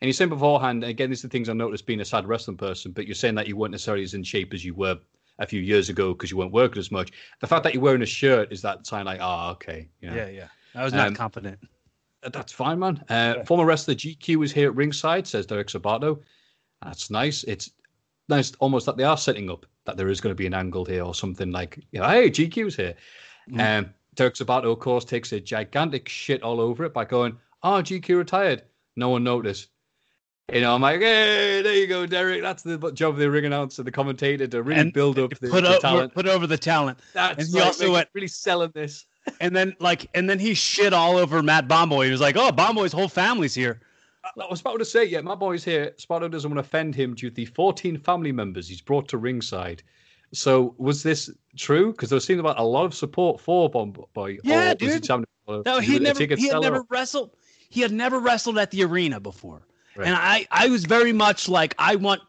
And 0.00 0.08
you 0.08 0.12
saying 0.12 0.30
beforehand, 0.30 0.82
again, 0.82 1.10
these 1.10 1.24
are 1.24 1.28
the 1.28 1.32
things 1.32 1.48
I 1.48 1.52
noticed 1.52 1.86
being 1.86 2.00
a 2.00 2.04
sad 2.04 2.26
wrestling 2.26 2.56
person, 2.56 2.90
but 2.90 3.06
you're 3.06 3.14
saying 3.14 3.36
that 3.36 3.46
you 3.46 3.56
weren't 3.56 3.70
necessarily 3.70 4.02
as 4.02 4.14
in 4.14 4.24
shape 4.24 4.52
as 4.52 4.64
you 4.64 4.74
were 4.74 4.98
a 5.38 5.46
few 5.46 5.60
years 5.60 5.88
ago 5.88 6.12
because 6.12 6.30
you 6.30 6.36
weren't 6.36 6.52
working 6.52 6.80
as 6.80 6.90
much. 6.90 7.12
The 7.40 7.46
fact 7.46 7.62
that 7.62 7.72
you're 7.72 7.82
wearing 7.82 8.02
a 8.02 8.06
shirt 8.06 8.52
is 8.52 8.62
that 8.62 8.84
sign 8.84 9.04
like, 9.04 9.20
oh, 9.22 9.50
okay. 9.52 9.88
Yeah, 10.00 10.28
yeah. 10.28 10.48
I 10.74 10.82
was 10.82 10.92
not 10.92 11.08
um, 11.08 11.14
confident. 11.14 11.58
That's 12.22 12.52
fine, 12.52 12.78
man. 12.78 12.98
Uh, 13.08 13.34
yeah. 13.36 13.44
Former 13.44 13.64
wrestler 13.64 13.94
GQ 13.94 14.44
is 14.44 14.52
here 14.52 14.68
at 14.70 14.76
ringside, 14.76 15.26
says 15.26 15.46
Derek 15.46 15.68
Sabato. 15.68 16.20
That's 16.82 17.10
nice. 17.10 17.44
It's 17.44 17.70
nice 18.28 18.52
almost 18.58 18.86
that 18.86 18.96
they 18.96 19.04
are 19.04 19.16
setting 19.16 19.50
up 19.50 19.66
that 19.84 19.96
there 19.96 20.08
is 20.08 20.20
going 20.20 20.30
to 20.30 20.38
be 20.38 20.46
an 20.46 20.54
angle 20.54 20.84
here 20.84 21.04
or 21.04 21.14
something 21.14 21.50
like, 21.50 21.78
you 21.90 22.00
know, 22.00 22.08
hey, 22.08 22.30
GQ's 22.30 22.76
here. 22.76 22.94
Mm. 23.50 23.78
Um, 23.78 23.94
Derek 24.14 24.34
Sabato, 24.34 24.72
of 24.72 24.78
course, 24.78 25.04
takes 25.04 25.32
a 25.32 25.40
gigantic 25.40 26.08
shit 26.08 26.42
all 26.42 26.60
over 26.60 26.84
it 26.84 26.92
by 26.92 27.04
going, 27.04 27.36
oh, 27.62 27.82
GQ 27.82 28.18
retired. 28.18 28.62
No 28.96 29.08
one 29.08 29.24
noticed. 29.24 29.68
You 30.52 30.60
know, 30.60 30.74
I'm 30.74 30.82
like, 30.82 31.00
hey, 31.00 31.62
there 31.62 31.74
you 31.74 31.86
go, 31.86 32.04
Derek. 32.04 32.42
That's 32.42 32.62
the 32.62 32.76
job 32.92 33.14
of 33.14 33.20
the 33.20 33.30
ring 33.30 33.46
announcer, 33.46 33.82
the 33.82 33.90
commentator, 33.90 34.46
to 34.46 34.62
really 34.62 34.80
and 34.80 34.92
build 34.92 35.18
up 35.18 35.30
the, 35.38 35.48
put 35.48 35.62
the 35.62 35.70
over, 35.70 35.78
talent. 35.78 36.14
Put 36.14 36.26
over 36.26 36.46
the 36.46 36.58
talent. 36.58 36.98
That's 37.14 37.38
and 37.38 37.48
he 37.48 37.58
right, 37.58 37.66
also 37.68 37.92
went 37.92 38.08
really 38.12 38.28
selling 38.28 38.70
this. 38.74 39.06
And 39.40 39.54
then, 39.54 39.76
like, 39.78 40.10
and 40.14 40.28
then 40.28 40.40
he 40.40 40.52
shit 40.52 40.92
all 40.92 41.16
over 41.16 41.44
Matt 41.44 41.68
Bomboy. 41.68 42.06
He 42.06 42.10
was 42.10 42.20
like, 42.20 42.36
"Oh, 42.36 42.50
Bomboy's 42.50 42.92
whole 42.92 43.06
family's 43.06 43.54
here." 43.54 43.80
I 44.24 44.46
was 44.50 44.60
about 44.60 44.78
to 44.78 44.84
say, 44.84 45.04
yeah, 45.04 45.20
my 45.20 45.34
boy's 45.34 45.64
here. 45.64 45.92
Sabato 45.98 46.30
doesn't 46.30 46.50
want 46.50 46.56
to 46.64 46.68
offend 46.68 46.94
him 46.94 47.14
due 47.14 47.28
to 47.28 47.34
the 47.34 47.44
14 47.46 47.98
family 47.98 48.32
members 48.32 48.68
he's 48.68 48.80
brought 48.80 49.08
to 49.08 49.18
ringside. 49.18 49.82
So 50.32 50.74
was 50.78 51.02
this 51.02 51.30
true? 51.56 51.92
Because 51.92 52.10
there 52.10 52.20
seemed 52.20 52.40
about 52.40 52.58
a 52.58 52.62
lot 52.62 52.84
of 52.84 52.94
support 52.94 53.40
for 53.40 53.68
Bomb 53.68 53.92
Boy. 54.14 54.38
Yeah, 54.42 54.74
dude. 54.74 55.06
no, 55.48 55.80
he 55.80 55.98
never, 55.98 56.24
he 56.24 56.48
had 56.48 56.60
never 56.60 56.84
wrestled. 56.88 57.30
He 57.68 57.80
had 57.80 57.92
never 57.92 58.18
wrestled 58.18 58.58
at 58.58 58.70
the 58.70 58.84
arena 58.84 59.20
before, 59.20 59.62
right. 59.96 60.06
and 60.06 60.14
I, 60.14 60.46
I 60.50 60.68
was 60.68 60.84
very 60.84 61.12
much 61.12 61.48
like, 61.48 61.74
I 61.78 61.96
want 61.96 62.20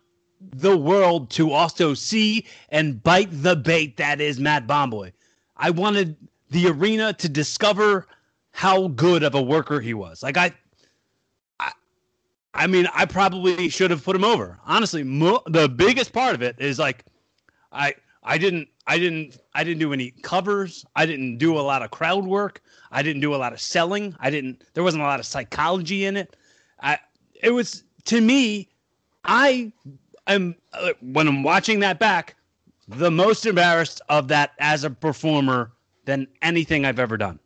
the 0.51 0.75
world 0.75 1.29
to 1.31 1.51
also 1.51 1.93
see 1.93 2.45
and 2.69 3.01
bite 3.03 3.29
the 3.31 3.55
bait 3.55 3.97
that 3.97 4.19
is 4.21 4.39
Matt 4.39 4.67
Bomboy. 4.67 5.11
I 5.55 5.69
wanted 5.69 6.15
the 6.49 6.67
arena 6.67 7.13
to 7.13 7.29
discover 7.29 8.07
how 8.51 8.87
good 8.89 9.23
of 9.23 9.35
a 9.35 9.41
worker 9.41 9.79
he 9.81 9.93
was. 9.93 10.23
Like 10.23 10.37
I, 10.37 10.53
I 12.53 12.67
mean, 12.67 12.87
I 12.93 13.05
probably 13.05 13.69
should 13.69 13.91
have 13.91 14.03
put 14.03 14.15
him 14.15 14.23
over. 14.23 14.59
Honestly, 14.65 15.03
mo- 15.03 15.41
the 15.47 15.67
biggest 15.67 16.13
part 16.13 16.35
of 16.35 16.41
it 16.41 16.55
is 16.59 16.77
like, 16.77 17.03
I 17.73 17.95
I 18.23 18.37
didn't 18.37 18.69
I 18.87 18.97
didn't 18.97 19.37
I 19.53 19.63
didn't 19.63 19.79
do 19.79 19.93
any 19.93 20.11
covers. 20.11 20.85
I 20.95 21.05
didn't 21.05 21.37
do 21.37 21.57
a 21.57 21.61
lot 21.61 21.81
of 21.81 21.91
crowd 21.91 22.25
work. 22.25 22.61
I 22.91 23.01
didn't 23.01 23.21
do 23.21 23.33
a 23.33 23.37
lot 23.37 23.53
of 23.53 23.59
selling. 23.59 24.15
I 24.19 24.29
didn't. 24.29 24.63
There 24.73 24.83
wasn't 24.83 25.03
a 25.03 25.05
lot 25.05 25.19
of 25.19 25.25
psychology 25.25 26.05
in 26.05 26.17
it. 26.17 26.35
I 26.81 26.99
it 27.41 27.51
was 27.51 27.83
to 28.05 28.21
me. 28.21 28.69
I 29.25 29.71
am 30.27 30.55
uh, 30.73 30.91
when 31.01 31.27
I'm 31.27 31.43
watching 31.43 31.79
that 31.79 31.99
back. 31.99 32.35
the 32.87 33.11
most 33.11 33.45
embarrassed 33.45 34.01
of 34.09 34.27
that 34.27 34.51
as 34.59 34.83
a 34.83 34.89
performer 34.89 35.71
than 36.05 36.27
anything 36.41 36.85
I've 36.85 36.99
ever 36.99 37.17
done. 37.17 37.39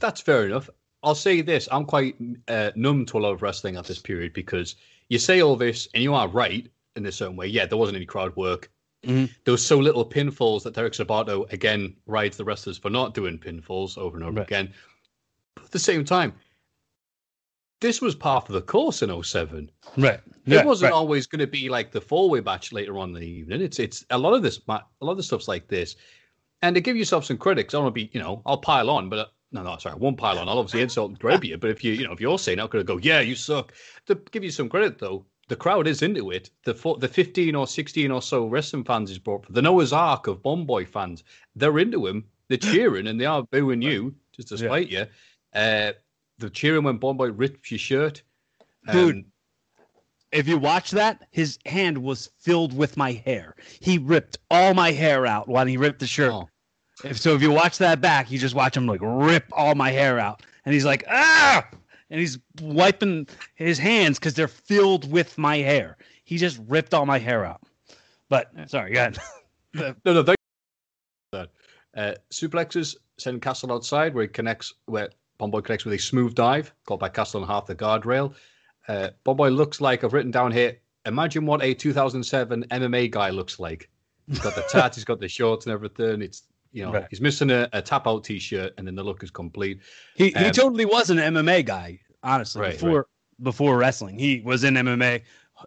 That's 0.00 0.20
fair 0.20 0.46
enough. 0.46 0.70
I'll 1.02 1.14
say 1.14 1.42
this: 1.42 1.68
I'm 1.70 1.84
quite 1.84 2.16
uh, 2.48 2.70
numb 2.74 3.06
to 3.06 3.18
a 3.18 3.20
lot 3.20 3.32
of 3.32 3.42
wrestling 3.42 3.76
at 3.76 3.84
this 3.84 3.98
period 3.98 4.32
because 4.32 4.74
you 5.08 5.18
say 5.18 5.42
all 5.42 5.56
this, 5.56 5.88
and 5.94 6.02
you 6.02 6.14
are 6.14 6.28
right 6.28 6.68
in 6.98 7.06
a 7.06 7.12
certain 7.12 7.36
way. 7.36 7.46
Yeah, 7.46 7.66
there 7.66 7.78
wasn't 7.78 7.96
any 7.96 8.06
crowd 8.06 8.34
work. 8.36 8.70
Mhm. 9.04 9.30
There 9.44 9.52
was 9.52 9.64
so 9.64 9.78
little 9.78 10.04
pinfalls 10.08 10.64
that 10.64 10.74
Derek 10.74 10.92
Sabato 10.92 11.50
again 11.52 11.96
rides 12.06 12.36
the 12.36 12.44
wrestlers 12.44 12.78
for 12.78 12.90
not 12.90 13.14
doing 13.14 13.38
pinfalls 13.38 13.96
over 13.96 14.16
and 14.16 14.24
over 14.24 14.38
Right. 14.38 14.46
again. 14.46 14.74
But 15.54 15.66
at 15.66 15.70
the 15.70 15.78
same 15.78 16.04
time, 16.04 16.34
this 17.80 18.00
was 18.02 18.14
part 18.16 18.48
of 18.48 18.54
the 18.54 18.62
course 18.62 19.02
in 19.02 19.10
07. 19.10 19.70
Right. 19.96 20.20
it 20.46 20.64
wasn't 20.66 20.92
always 20.92 21.26
going 21.26 21.40
to 21.40 21.46
be 21.46 21.68
like 21.68 21.92
the 21.92 22.00
four 22.00 22.28
way 22.28 22.40
match 22.40 22.72
later 22.72 22.98
on 22.98 23.10
in 23.10 23.14
the 23.20 23.26
evening. 23.26 23.60
It's 23.62 23.78
it's 23.78 24.04
a 24.10 24.18
lot 24.18 24.34
of 24.34 24.42
this 24.42 24.60
a 24.68 24.80
lot 25.00 25.12
of 25.12 25.16
the 25.16 25.22
stuff's 25.22 25.46
like 25.48 25.68
this. 25.68 25.94
And 26.62 26.74
to 26.74 26.80
give 26.80 26.96
yourself 26.96 27.24
some 27.24 27.38
credit, 27.38 27.64
'cause 27.68 27.74
I 27.74 27.78
want 27.78 27.94
to 27.94 28.04
be, 28.04 28.10
you 28.12 28.20
know, 28.20 28.42
I'll 28.44 28.58
pile 28.58 28.90
on, 28.90 29.08
but 29.08 29.18
uh, 29.20 29.26
no, 29.52 29.62
no, 29.62 29.76
sorry, 29.78 29.94
I 29.94 29.98
won't 29.98 30.16
pile 30.18 30.38
on. 30.40 30.48
I'll 30.48 30.58
obviously 30.58 30.80
insult 30.80 31.10
and 31.10 31.18
grab 31.20 31.44
you, 31.44 31.56
but 31.56 31.70
if 31.70 31.84
you, 31.84 31.92
you 31.92 32.04
know, 32.04 32.12
if 32.12 32.20
you're 32.20 32.38
saying 32.38 32.58
I'm 32.58 32.66
going 32.66 32.84
to 32.84 32.92
go, 32.92 32.98
yeah, 32.98 33.20
you 33.20 33.36
suck. 33.36 33.72
To 34.06 34.16
give 34.32 34.42
you 34.42 34.50
some 34.50 34.68
credit 34.68 34.98
though, 34.98 35.24
the 35.48 35.56
crowd 35.56 35.86
is 35.86 36.02
into 36.02 36.30
it. 36.30 36.50
The 36.64 36.74
the 36.98 37.08
15 37.08 37.54
or 37.54 37.66
16 37.66 38.10
or 38.10 38.22
so 38.22 38.46
wrestling 38.46 38.84
fans 38.84 39.10
is 39.10 39.18
brought, 39.18 39.52
the 39.52 39.62
Noah's 39.62 39.92
Ark 39.92 40.26
of 40.26 40.42
Bomboy 40.42 40.86
fans, 40.86 41.24
they're 41.56 41.78
into 41.78 42.06
him. 42.06 42.24
They're 42.48 42.58
cheering 42.72 43.06
and 43.08 43.20
they 43.20 43.24
are 43.26 43.42
booing 43.42 43.82
you 43.82 44.14
just 44.34 44.48
to 44.48 44.56
Yeah. 44.56 44.68
spite 44.68 44.88
you. 44.88 45.06
Uh, 45.54 45.92
they're 46.38 46.50
cheering 46.50 46.84
when 46.84 46.98
Bomboy 46.98 47.28
rips 47.30 47.70
your 47.70 47.78
shirt. 47.78 48.22
Dude, 48.92 49.16
Um, 49.16 49.24
if 50.30 50.46
you 50.46 50.58
watch 50.58 50.90
that, 50.92 51.26
his 51.30 51.58
hand 51.66 51.96
was 51.98 52.30
filled 52.38 52.76
with 52.76 52.96
my 52.96 53.12
hair. 53.12 53.56
He 53.80 53.96
ripped 53.98 54.38
all 54.50 54.74
my 54.74 54.92
hair 54.92 55.26
out 55.26 55.48
when 55.48 55.66
he 55.68 55.76
ripped 55.76 56.00
the 56.00 56.06
shirt. 56.06 56.32
oh. 56.32 56.48
If, 57.04 57.18
so 57.18 57.34
if 57.34 57.42
you 57.42 57.50
watch 57.52 57.78
that 57.78 58.00
back, 58.00 58.30
you 58.30 58.38
just 58.38 58.54
watch 58.56 58.76
him 58.76 58.86
like 58.86 59.00
rip 59.02 59.44
all 59.52 59.74
my 59.76 59.90
hair 59.90 60.18
out, 60.18 60.42
and 60.64 60.74
he's 60.74 60.84
like 60.84 61.04
ah, 61.08 61.64
and 62.10 62.20
he's 62.20 62.38
wiping 62.60 63.26
his 63.54 63.78
hands 63.78 64.18
because 64.18 64.34
they're 64.34 64.48
filled 64.48 65.10
with 65.10 65.36
my 65.38 65.58
hair. 65.58 65.96
He 66.24 66.38
just 66.38 66.60
ripped 66.66 66.94
all 66.94 67.06
my 67.06 67.18
hair 67.18 67.44
out. 67.44 67.62
But 68.28 68.50
sorry, 68.66 68.92
go 68.92 69.00
ahead. 69.00 69.18
No, 69.74 69.94
no, 70.06 70.22
they 70.22 70.34
that. 71.32 71.50
Uh, 71.94 72.14
suplexes 72.32 72.96
send 73.18 73.42
Castle 73.42 73.70
outside 73.70 74.14
where 74.14 74.22
he 74.22 74.28
connects, 74.28 74.72
where 74.86 75.10
Bomboy 75.36 75.60
connects 75.60 75.84
with 75.84 75.92
a 75.94 75.98
smooth 75.98 76.34
dive 76.34 76.72
caught 76.86 76.98
by 76.98 77.10
Castle 77.10 77.42
on 77.42 77.48
half 77.48 77.66
the 77.66 77.74
guardrail. 77.74 78.34
Uh, 78.88 79.10
Bomboy 79.24 79.48
looks 79.50 79.80
like 79.82 80.04
I've 80.04 80.14
written 80.14 80.30
down 80.30 80.52
here. 80.52 80.78
Imagine 81.04 81.44
what 81.44 81.62
a 81.62 81.74
2007 81.74 82.64
MMA 82.70 83.10
guy 83.10 83.28
looks 83.28 83.60
like. 83.60 83.90
He's 84.26 84.38
got 84.38 84.54
the 84.54 84.62
tat, 84.70 84.94
he's 84.94 85.04
got 85.04 85.20
the 85.20 85.28
shorts 85.28 85.66
and 85.66 85.72
everything. 85.72 86.22
It's 86.22 86.44
you 86.72 86.84
know 86.84 86.92
Right. 86.92 87.06
he's 87.10 87.20
missing 87.20 87.50
a, 87.50 87.68
a 87.72 87.82
tap 87.82 88.06
out 88.06 88.24
t-shirt, 88.24 88.74
and 88.78 88.86
then 88.86 88.94
the 88.94 89.02
look 89.02 89.22
is 89.22 89.30
complete. 89.30 89.80
He 90.14 90.28
he 90.30 90.34
Um, 90.46 90.50
totally 90.52 90.84
was 90.84 91.10
an 91.10 91.18
MMA 91.18 91.64
guy, 91.64 92.00
honestly. 92.22 92.62
Right, 92.62 92.72
before 92.72 93.06
before 93.42 93.76
wrestling, 93.78 94.18
he 94.18 94.40
was 94.44 94.64
in 94.64 94.74
MMA, 94.74 95.22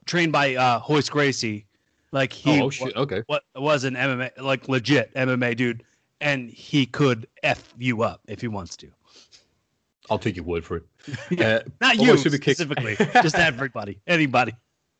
trained 0.05 0.31
by 0.31 0.55
uh, 0.55 0.81
Royce 0.89 1.09
Gracie. 1.09 1.65
Like 2.11 2.33
he 2.33 2.61
oh, 2.61 2.69
shit, 2.69 2.95
okay. 2.97 3.23
what 3.27 3.43
was 3.55 3.85
an 3.85 3.95
MMA 3.95 4.31
like 4.41 4.67
legit 4.67 5.13
MMA 5.15 5.55
dude, 5.55 5.83
and 6.19 6.49
he 6.49 6.85
could 6.85 7.27
f 7.43 7.73
you 7.77 8.03
up 8.03 8.21
if 8.27 8.41
he 8.41 8.49
wants 8.49 8.75
to. 8.77 8.91
I'll 10.09 10.19
take 10.19 10.35
your 10.35 10.45
word 10.45 10.65
for 10.65 10.77
it. 10.77 10.83
Yeah. 11.31 11.47
Uh, 11.47 11.59
Not 11.79 11.97
you 11.97 12.17
specifically, 12.17 12.95
just 13.21 13.35
everybody, 13.35 13.99
anybody. 14.07 14.53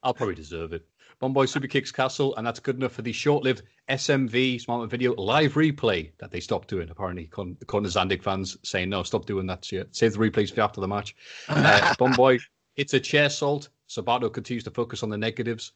I'll 0.04 0.14
probably 0.14 0.36
deserve 0.36 0.74
it. 0.74 0.86
Bomboy 1.22 1.46
super 1.46 1.68
kicks 1.68 1.92
Castle, 1.92 2.36
and 2.36 2.48
that's 2.48 2.60
good 2.60 2.78
enough 2.78 2.94
for 2.94 3.04
the 3.04 3.12
short-lived 3.12 3.62
SMV 3.90 4.60
Smart 4.60 4.90
Video 4.90 5.14
live 5.14 5.54
replay 5.54 6.10
that 6.18 6.32
they 6.32 6.40
stopped 6.40 6.68
doing. 6.68 6.90
Apparently, 6.90 7.26
according 7.26 7.58
to 7.60 7.66
Zandig 8.00 8.24
fans 8.24 8.58
saying 8.64 8.90
no, 8.90 9.04
stop 9.04 9.28
doing 9.28 9.46
that 9.46 9.64
shit. 9.64 9.96
Save 9.96 10.14
the 10.14 10.18
replays 10.20 10.52
for 10.52 10.62
after 10.62 10.82
the 10.82 10.88
match. 10.88 11.16
Uh, 11.48 11.94
Bomboy 12.00 12.40
hits 12.74 12.96
a 12.96 13.00
chair 13.00 13.30
salt. 13.30 13.70
Sabato 13.88 14.34
continues 14.34 14.64
to 14.64 14.72
focus 14.72 15.04
on 15.04 15.10
the 15.10 15.18
negatives, 15.18 15.74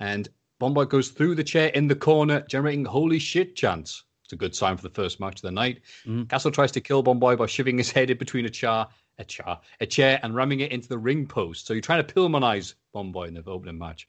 and 0.00 0.28
Bomboy 0.58 0.86
goes 0.86 1.10
through 1.10 1.36
the 1.36 1.44
chair 1.44 1.68
in 1.68 1.86
the 1.86 1.94
corner, 1.94 2.40
generating 2.48 2.84
holy 2.84 3.20
shit 3.20 3.54
chants. 3.54 4.02
It's 4.24 4.32
a 4.32 4.36
good 4.36 4.56
sign 4.56 4.76
for 4.76 4.82
the 4.82 4.90
first 4.94 5.20
match 5.20 5.36
of 5.36 5.42
the 5.42 5.52
night. 5.52 5.82
Mhm. 6.04 6.28
Castle 6.28 6.50
tries 6.50 6.72
to 6.72 6.80
kill 6.80 7.04
Bomboy 7.04 7.36
by 7.36 7.46
shoving 7.46 7.78
his 7.78 7.92
head 7.92 8.10
in 8.10 8.18
between 8.18 8.44
a 8.46 8.50
chair, 8.50 8.88
a 9.18 9.24
chair, 9.24 9.58
a 9.80 9.86
chair, 9.86 10.18
and 10.24 10.34
ramming 10.34 10.60
it 10.60 10.72
into 10.72 10.88
the 10.88 10.98
ring 10.98 11.28
post. 11.28 11.66
So 11.66 11.74
you're 11.74 11.80
trying 11.80 12.04
to 12.04 12.12
Pillmanize 12.12 12.74
Bomboy 12.92 13.28
in 13.28 13.34
the 13.34 13.44
opening 13.44 13.78
match. 13.78 14.08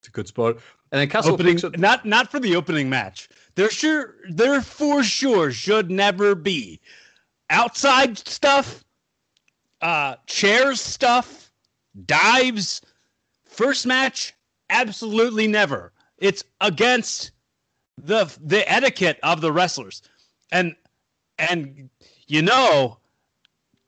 It's 0.00 0.08
a 0.08 0.10
good 0.10 0.28
spot. 0.28 0.58
And 0.90 1.00
then 1.00 1.08
Castle 1.08 1.34
Opening, 1.34 1.62
up. 1.64 1.78
not 1.78 2.06
not 2.06 2.30
for 2.30 2.40
the 2.40 2.56
opening 2.56 2.88
match. 2.88 3.28
There 3.56 3.70
sure 3.70 4.14
there 4.30 4.62
for 4.62 5.02
sure 5.02 5.52
should 5.52 5.90
never 5.90 6.34
be 6.34 6.80
outside 7.50 8.16
stuff, 8.18 8.84
uh, 9.82 10.16
chairs 10.26 10.80
stuff, 10.80 11.50
dives. 12.06 12.80
First 13.44 13.86
match, 13.86 14.34
absolutely 14.70 15.46
never. 15.46 15.92
It's 16.18 16.44
against 16.60 17.32
the 17.98 18.32
the 18.40 18.70
etiquette 18.70 19.18
of 19.22 19.40
the 19.40 19.52
wrestlers, 19.52 20.02
and 20.52 20.74
and 21.38 21.90
you 22.26 22.42
know, 22.42 22.98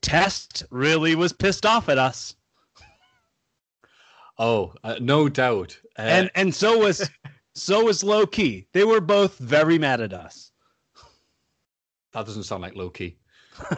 Test 0.02 0.64
really 0.70 1.14
was 1.14 1.32
pissed 1.32 1.64
off 1.64 1.88
at 1.88 1.98
us. 1.98 2.34
Oh, 4.38 4.72
uh, 4.82 4.96
no 5.00 5.28
doubt. 5.28 5.78
Uh, 6.00 6.08
and 6.08 6.30
and 6.34 6.54
so 6.54 6.78
was 6.78 7.10
so 7.54 7.84
was 7.84 8.02
Low 8.02 8.26
Ki. 8.26 8.66
They 8.72 8.84
were 8.84 9.00
both 9.00 9.38
very 9.38 9.78
mad 9.78 10.00
at 10.00 10.12
us. 10.12 10.52
that 12.12 12.26
doesn't 12.26 12.44
sound 12.44 12.62
like 12.62 12.74
Low 12.74 12.90
Ki. 12.90 13.16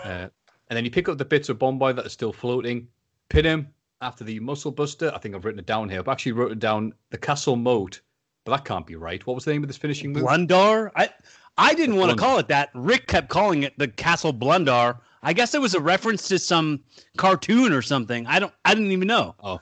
uh, 0.05 0.29
and 0.68 0.77
then 0.77 0.85
you 0.85 0.91
pick 0.91 1.09
up 1.09 1.18
the 1.18 1.25
bits 1.25 1.49
of 1.49 1.59
Bomboy 1.59 1.93
that 1.95 2.07
are 2.07 2.11
still 2.11 2.33
floating, 2.33 2.87
pin 3.29 3.45
him 3.45 3.68
after 4.01 4.25
the 4.25 4.39
muscle 4.41 4.70
buster. 4.70 5.11
I 5.14 5.18
think 5.18 5.35
I've 5.35 5.45
written 5.45 5.59
it 5.59 5.66
down 5.66 5.89
here. 5.89 5.99
I've 6.01 6.09
actually 6.09 6.33
wrote 6.33 6.53
it 6.53 6.59
down 6.59 6.93
the 7.11 7.18
castle 7.18 7.57
moat, 7.57 8.01
but 8.45 8.53
that 8.53 8.64
can't 8.64 8.87
be 8.87 8.97
right. 8.97 9.25
What 9.27 9.35
was 9.35 9.45
the 9.45 9.53
name 9.53 9.62
of 9.64 9.68
this 9.68 9.77
finishing 9.77 10.12
move? 10.12 10.25
Blundar. 10.25 10.91
I 10.97 11.11
I 11.59 11.75
didn't 11.75 11.97
want 11.97 12.11
to 12.11 12.16
call 12.16 12.39
it 12.39 12.49
that. 12.49 12.70
Rick 12.75 13.07
kept 13.09 13.29
calling 13.29 13.62
it 13.62 13.77
the 13.79 13.89
Castle 13.89 14.33
Blundar. 14.33 15.01
I 15.23 15.33
guess 15.33 15.55
it 15.55 15.61
was 15.61 15.75
a 15.75 15.81
reference 15.81 16.27
to 16.29 16.39
some 16.39 16.83
cartoon 17.16 17.73
or 17.73 17.83
something. 17.83 18.27
I 18.27 18.39
don't. 18.39 18.53
I 18.64 18.75
didn't 18.75 18.93
even 18.93 19.09
know. 19.09 19.35
Oh, 19.41 19.61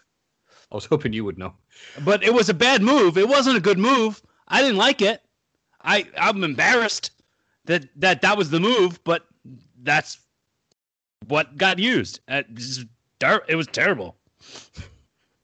I 0.70 0.74
was 0.74 0.84
hoping 0.84 1.12
you 1.12 1.24
would 1.24 1.38
know. 1.38 1.54
But 2.04 2.22
it 2.22 2.32
was 2.32 2.48
a 2.48 2.54
bad 2.54 2.82
move. 2.82 3.18
It 3.18 3.28
wasn't 3.28 3.56
a 3.56 3.60
good 3.60 3.78
move. 3.78 4.22
I 4.48 4.62
didn't 4.62 4.76
like 4.78 5.02
it. 5.02 5.22
I 5.82 6.06
I'm 6.16 6.44
embarrassed 6.44 7.10
that 7.64 7.88
that 7.96 8.22
that 8.22 8.36
was 8.36 8.50
the 8.50 8.60
move. 8.60 9.02
But 9.04 9.26
that's 9.82 10.18
what 11.26 11.56
got 11.56 11.78
used. 11.78 12.20
Uh, 12.28 12.42
It 12.48 12.54
was 12.54 12.84
was 13.56 13.66
terrible. 13.68 14.16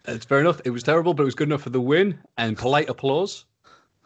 It's 0.08 0.24
fair 0.24 0.40
enough. 0.40 0.60
It 0.64 0.70
was 0.70 0.82
terrible, 0.82 1.14
but 1.14 1.22
it 1.22 1.26
was 1.26 1.34
good 1.34 1.48
enough 1.48 1.62
for 1.62 1.70
the 1.70 1.80
win 1.80 2.18
and 2.38 2.56
polite 2.56 2.88
applause. 2.88 3.44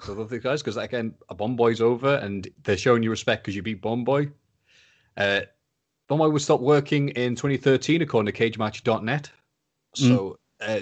So 0.01 0.15
love 0.15 0.31
these 0.31 0.43
guys 0.43 0.63
because 0.63 0.79
again, 0.79 1.15
a 1.29 1.35
Bomboy's 1.35 1.81
over 1.83 2.17
and 2.17 2.49
they're 2.63 2.77
showing 2.79 3.03
you 3.03 3.11
respect 3.11 3.43
because 3.43 3.55
you 3.55 3.63
beat 3.63 3.83
Bomboy. 3.83 4.31
Uh, 5.17 5.43
Bomboy 6.09 6.29
would 6.31 6.43
stop 6.43 6.61
working 6.61 7.11
in 7.11 7.37
2013 7.37 8.01
according 8.01 8.33
to 8.33 8.51
CageMatch.net. 8.51 9.31
So 9.95 10.39
uh, 10.61 10.81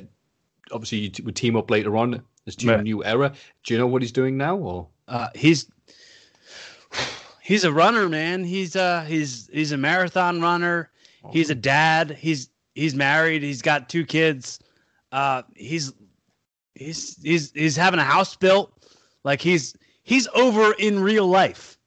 obviously 0.73 0.99
you 0.99 1.09
t- 1.11 1.23
would 1.23 1.37
team 1.37 1.57
up 1.57 1.71
later 1.71 1.97
on 1.97 2.23
as 2.47 2.57
to 2.57 2.67
a 2.75 2.83
new 2.83 3.05
era. 3.05 3.33
Do 3.65 3.75
you 3.75 3.79
know 3.79 3.87
what 3.87 4.03
he's 4.03 4.13
doing 4.13 4.37
now? 4.37 4.57
Or 4.57 4.89
Uh, 5.07 5.29
he's 5.35 5.67
he's 7.43 7.65
a 7.65 7.73
runner, 7.73 8.09
man. 8.09 8.45
He's 8.45 8.77
uh 8.77 9.05
he's 9.07 9.49
he's 9.53 9.73
a 9.73 9.77
marathon 9.77 10.41
runner. 10.41 10.91
He's 11.33 11.51
a 11.51 11.55
dad. 11.55 12.13
He's 12.19 12.49
he's 12.75 12.95
married. 12.95 13.43
He's 13.43 13.63
got 13.63 13.89
two 13.89 14.05
kids. 14.07 14.61
Uh, 15.13 15.43
he's 15.55 15.93
he's 16.75 17.17
he's 17.23 17.53
he's 17.53 17.77
having 17.77 18.01
a 18.01 18.05
house 18.05 18.37
built. 18.37 18.73
Like 19.25 19.41
he's 19.41 19.75
he's 20.03 20.29
over 20.35 20.73
in 20.79 21.01
real 21.01 21.27
life. 21.27 21.79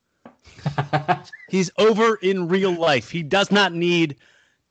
He's 1.50 1.72
over 1.80 2.16
in 2.22 2.48
real 2.48 2.72
life. 2.72 3.10
He 3.10 3.24
does 3.24 3.52
not 3.52 3.74
need 3.74 4.18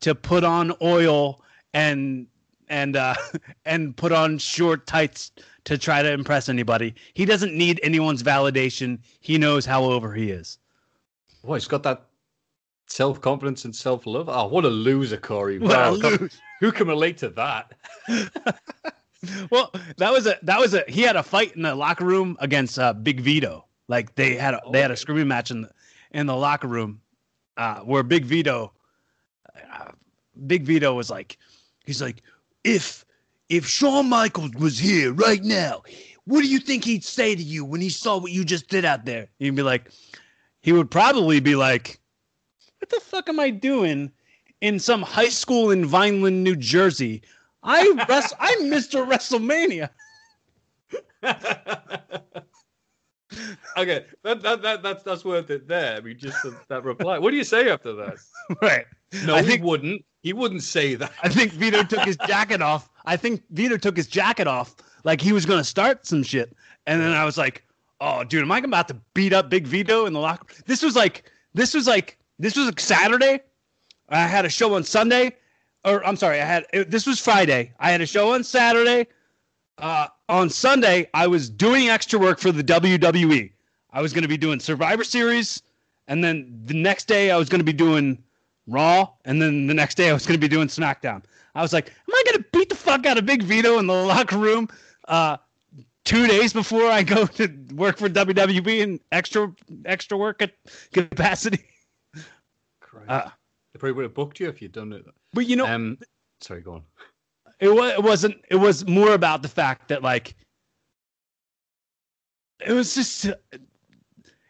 to 0.01 0.15
put 0.15 0.45
on 0.45 0.73
oil 0.81 1.43
and 1.75 2.27
and 2.71 2.97
uh 2.97 3.15
and 3.67 3.95
put 3.95 4.13
on 4.13 4.39
short 4.39 4.87
tights 4.87 5.33
to 5.65 5.77
try 5.77 6.03
to 6.03 6.11
impress 6.11 6.49
anybody. 6.49 6.95
He 7.13 7.27
doesn't 7.27 7.55
need 7.55 7.79
anyone's 7.83 8.23
validation. 8.23 9.01
He 9.21 9.37
knows 9.37 9.67
how 9.67 9.85
over 9.85 10.15
he 10.15 10.31
is. 10.31 10.59
Boy, 11.45 11.57
he's 11.57 11.69
got 11.69 11.83
that 11.83 12.07
self 12.87 13.21
confidence 13.21 13.67
and 13.67 13.77
self 13.77 14.07
love. 14.07 14.31
Oh, 14.31 14.47
what 14.47 14.65
a 14.65 14.69
loser, 14.69 15.19
Corey! 15.19 15.59
Wow, 15.59 15.91
lose. 15.91 16.41
Who 16.61 16.73
can 16.73 16.89
relate 16.89 17.19
to 17.19 17.29
that? 17.31 17.75
Well, 19.51 19.71
that 19.99 20.11
was 20.13 20.27
a 20.27 20.39
that 20.45 20.59
was 20.59 20.73
a 20.73 20.83
he 20.89 21.03
had 21.03 21.17
a 21.17 21.23
fight 21.23 21.55
in 21.55 21.63
the 21.63 21.75
locker 21.75 22.07
room 22.07 22.39
against 22.41 22.79
uh, 22.79 22.95
Big 22.95 23.21
Vito. 23.21 23.67
Like 23.87 24.15
they 24.15 24.35
had 24.35 24.55
a, 24.55 24.63
they 24.73 24.81
had 24.81 24.91
a 24.91 24.97
screaming 24.97 25.29
match 25.29 25.51
in 25.51 25.63
the 25.63 25.71
in 26.13 26.27
the 26.27 26.35
locker 26.35 26.69
room, 26.69 27.01
uh, 27.57 27.81
where 27.81 28.03
Big 28.03 28.25
Vito, 28.25 28.73
uh, 29.55 29.91
Big 30.47 30.65
Vito 30.65 30.95
was 30.95 31.11
like, 31.11 31.37
he's 31.85 32.01
like, 32.01 32.23
if 32.65 33.05
if 33.49 33.67
Shawn 33.67 34.09
Michaels 34.09 34.55
was 34.55 34.79
here 34.79 35.13
right 35.13 35.43
now, 35.43 35.83
what 36.25 36.43
do 36.43 36.49
you 36.49 36.59
think 36.59 36.85
he'd 36.85 37.05
say 37.05 37.35
to 37.35 37.43
you 37.43 37.65
when 37.65 37.81
he 37.81 37.91
saw 37.91 38.17
what 38.19 38.31
you 38.33 38.45
just 38.45 38.69
did 38.69 38.85
out 38.85 39.05
there? 39.05 39.29
He'd 39.39 39.57
be 39.57 39.63
like, 39.63 39.91
he 40.61 40.73
would 40.73 40.91
probably 40.91 41.41
be 41.41 41.57
like, 41.57 41.99
what 42.79 42.89
the 42.91 43.01
fuck 43.01 43.29
am 43.29 43.41
I 43.41 43.51
doing 43.51 44.13
in 44.61 44.79
some 44.79 45.03
high 45.03 45.29
school 45.29 45.71
in 45.71 45.85
Vineland, 45.85 46.45
New 46.45 46.55
Jersey? 46.55 47.23
I 47.63 47.93
rest, 48.09 48.35
I'm 48.39 48.61
Mr. 48.71 49.07
WrestleMania. 49.07 49.91
okay, 53.77 54.07
that, 54.23 54.43
that 54.43 54.63
that 54.63 54.83
that's 54.83 55.03
that's 55.03 55.25
worth 55.25 55.51
it 55.51 55.69
there. 55.69 55.97
I 55.97 56.01
mean, 56.01 56.19
just 56.19 56.43
the, 56.43 56.57
that 56.69 56.85
reply. 56.85 57.19
What 57.19 57.31
do 57.31 57.37
you 57.37 57.45
say 57.45 57.71
after 57.71 57.93
that? 57.95 58.17
Right. 58.61 58.85
No, 59.27 59.37
I 59.37 59.43
he 59.43 59.59
wouldn't. 59.59 60.05
He 60.23 60.33
wouldn't 60.33 60.65
say 60.65 60.97
that. 60.97 61.13
I 61.23 61.29
think 61.29 61.53
Vito 61.53 61.85
took 61.85 62.01
his 62.01 62.17
jacket 62.27 62.61
off. 62.61 62.91
I 63.05 63.17
think 63.17 63.43
Vito 63.51 63.77
took 63.77 63.97
his 63.97 64.09
jacket 64.09 64.49
off 64.49 64.75
like 65.05 65.21
he 65.21 65.33
was 65.33 65.47
going 65.47 65.61
to 65.61 65.65
start 65.65 66.07
some 66.07 66.23
shit. 66.23 66.55
And 66.87 67.01
then 67.01 67.13
I 67.13 67.25
was 67.25 67.39
like, 67.39 67.65
oh, 68.01 68.25
dude, 68.25 68.43
am 68.43 68.53
I 68.53 68.59
about 68.59 68.89
to 68.89 68.97
beat 69.15 69.33
up 69.33 69.49
Big 69.49 69.67
Vito 69.67 70.07
in 70.07 70.13
the 70.13 70.21
locker? 70.21 70.55
This 70.67 70.83
was 70.83 70.97
like, 70.97 71.31
this 71.55 71.75
was 71.75 71.87
like, 71.87 72.19
this 72.39 72.57
was 72.57 72.69
a 72.69 72.81
Saturday. 72.81 73.41
I 74.09 74.27
had 74.27 74.45
a 74.45 74.51
show 74.51 74.75
on 74.75 74.85
Sunday. 74.85 75.37
Or 75.85 76.05
I'm 76.05 76.17
sorry, 76.17 76.41
I 76.41 76.45
had, 76.45 76.67
it, 76.73 76.91
this 76.91 77.07
was 77.07 77.21
Friday. 77.21 77.73
I 77.79 77.91
had 77.91 78.01
a 78.01 78.07
show 78.07 78.35
on 78.35 78.45
Saturday. 78.45 79.07
Uh, 79.81 80.07
on 80.29 80.51
Sunday, 80.51 81.09
I 81.15 81.27
was 81.27 81.49
doing 81.51 81.89
extra 81.89 82.19
work 82.19 82.39
for 82.39 82.53
the 82.53 82.63
WWE. 82.63 83.51
I 83.93 84.03
was 84.03 84.13
going 84.13 84.23
to 84.23 84.29
be 84.29 84.37
doing 84.37 84.61
Survivor 84.61 85.05
Series. 85.05 85.63
And 86.09 86.23
then 86.23 86.61
the 86.65 86.75
next 86.75 87.07
day, 87.07 87.31
I 87.31 87.37
was 87.37 87.49
going 87.49 87.61
to 87.61 87.65
be 87.65 87.73
doing 87.73 88.23
Raw, 88.67 89.09
and 89.25 89.41
then 89.41 89.67
the 89.67 89.75
next 89.75 89.97
day 89.97 90.11
I 90.11 90.13
was 90.13 90.27
going 90.27 90.39
to 90.39 90.41
be 90.41 90.49
doing 90.49 90.69
SmackDown. 90.69 91.23
I 91.55 91.63
was 91.63 91.73
like, 91.73 91.89
am 91.89 92.15
I 92.15 92.23
going 92.27 92.39
to 92.39 92.45
beat 92.53 92.69
the 92.69 92.75
fuck 92.77 93.07
out 93.07 93.19
of 93.19 93.27
Big 93.27 93.43
Vito 93.43 93.79
in 93.79 93.87
the 93.87 93.95
locker 93.95 94.39
room 94.39 94.69
uh, 95.09 95.37
two 96.05 96.27
days 96.27 96.53
before 96.53 96.87
I 96.87 97.03
go 97.03 97.27
to 97.27 97.49
work 97.75 97.99
for 97.99 98.09
WWE 98.09 98.83
and 98.83 99.01
extra 99.11 99.53
extra 99.85 100.17
work 100.17 100.43
at 100.43 100.53
capacity? 100.93 101.65
Christ. 102.81 103.09
Uh, 103.09 103.29
they 103.73 103.79
probably 103.79 103.93
would 103.93 104.03
have 104.05 104.15
booked 104.15 104.39
you 104.41 104.49
if 104.49 104.63
you'd 104.63 104.73
done 104.73 104.93
it. 104.93 105.05
but 105.33 105.47
you 105.47 105.57
know, 105.57 105.67
Um, 105.67 105.99
sorry, 106.41 106.61
go 106.61 106.75
on. 106.75 106.83
It 107.61 107.69
was 107.69 107.93
it 107.93 108.03
wasn't 108.03 108.37
it 108.51 108.57
was 108.57 108.87
more 108.87 109.13
about 109.13 109.43
the 109.43 109.49
fact 109.49 109.89
that 109.89 110.03
like 110.03 110.35
it 112.67 112.73
was 112.73 112.95
just 112.95 113.27
it 113.27 113.37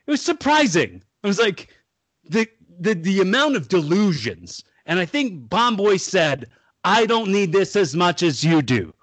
was 0.07 0.23
surprising. 0.23 1.03
It 1.23 1.27
was 1.27 1.39
like 1.39 1.69
the 2.25 2.49
the 2.79 2.95
the 2.95 3.21
amount 3.21 3.57
of 3.57 3.69
delusions, 3.69 4.65
and 4.87 4.99
I 4.99 5.05
think 5.05 5.49
Bomboy 5.49 5.97
said, 5.97 6.49
"I 6.85 7.07
don't 7.07 7.31
need 7.31 7.53
this 7.53 7.77
as 7.77 7.95
much 7.95 8.23
as 8.23 8.43
you 8.45 8.63
do. 8.63 8.95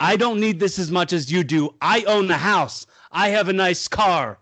I 0.00 0.16
don't 0.16 0.40
need 0.40 0.60
this 0.60 0.78
as 0.78 0.90
much 0.90 1.12
as 1.12 1.30
you 1.30 1.44
do. 1.44 1.74
I 1.80 2.02
own 2.04 2.30
a 2.30 2.38
house. 2.38 2.86
I 3.12 3.28
have 3.30 3.48
a 3.48 3.52
nice 3.52 3.88
car. 3.88 4.38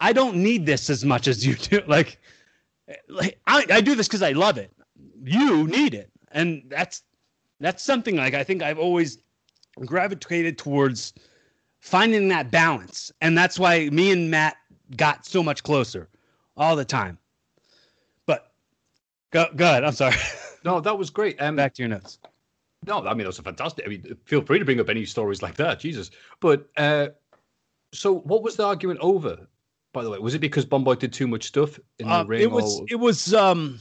I 0.00 0.12
don't 0.12 0.36
need 0.36 0.66
this 0.66 0.90
as 0.90 1.04
much 1.04 1.28
as 1.28 1.46
you 1.46 1.54
do." 1.54 1.82
Like, 1.86 2.18
like 3.08 3.38
I, 3.46 3.64
I 3.70 3.80
do 3.80 3.94
this 3.94 4.08
because 4.08 4.22
I 4.22 4.32
love 4.32 4.58
it. 4.58 4.70
You 5.22 5.66
need 5.66 5.94
it, 5.94 6.10
and 6.32 6.64
that's 6.68 7.02
that's 7.60 7.82
something 7.82 8.16
like 8.16 8.34
I 8.34 8.44
think 8.44 8.62
I've 8.62 8.78
always 8.78 9.18
gravitated 9.84 10.58
towards 10.58 11.14
finding 11.80 12.28
that 12.28 12.50
balance. 12.50 13.12
And 13.20 13.36
that's 13.36 13.58
why 13.58 13.88
me 13.90 14.10
and 14.10 14.30
Matt 14.30 14.56
got 14.96 15.26
so 15.26 15.42
much 15.42 15.62
closer 15.62 16.08
all 16.56 16.76
the 16.76 16.84
time. 16.84 17.18
But 18.26 18.52
go, 19.30 19.46
go 19.56 19.66
ahead. 19.66 19.84
I'm 19.84 19.92
sorry. 19.92 20.16
No, 20.64 20.80
that 20.80 20.96
was 20.96 21.10
great. 21.10 21.40
Um, 21.42 21.56
Back 21.56 21.74
to 21.74 21.82
your 21.82 21.90
notes. 21.90 22.18
No, 22.86 23.06
I 23.06 23.12
mean 23.12 23.24
that's 23.24 23.38
a 23.38 23.42
fantastic. 23.42 23.84
I 23.84 23.88
mean, 23.88 24.16
feel 24.24 24.40
free 24.42 24.58
to 24.58 24.64
bring 24.64 24.80
up 24.80 24.88
any 24.88 25.04
stories 25.04 25.42
like 25.42 25.56
that, 25.56 25.78
Jesus. 25.78 26.10
But 26.40 26.66
uh, 26.78 27.08
so, 27.92 28.20
what 28.20 28.42
was 28.42 28.56
the 28.56 28.64
argument 28.64 29.00
over? 29.00 29.46
By 29.92 30.02
the 30.02 30.10
way, 30.10 30.18
was 30.18 30.34
it 30.34 30.38
because 30.40 30.64
Bomboy 30.64 30.94
did 30.94 31.12
too 31.12 31.26
much 31.28 31.44
stuff 31.44 31.78
in 31.98 32.08
the 32.08 32.14
Uh, 32.14 32.24
ring? 32.24 32.40
it 32.40 32.50
was 32.50 32.80
or... 32.80 32.86
it 32.88 32.96
was 32.96 33.32
um 33.34 33.78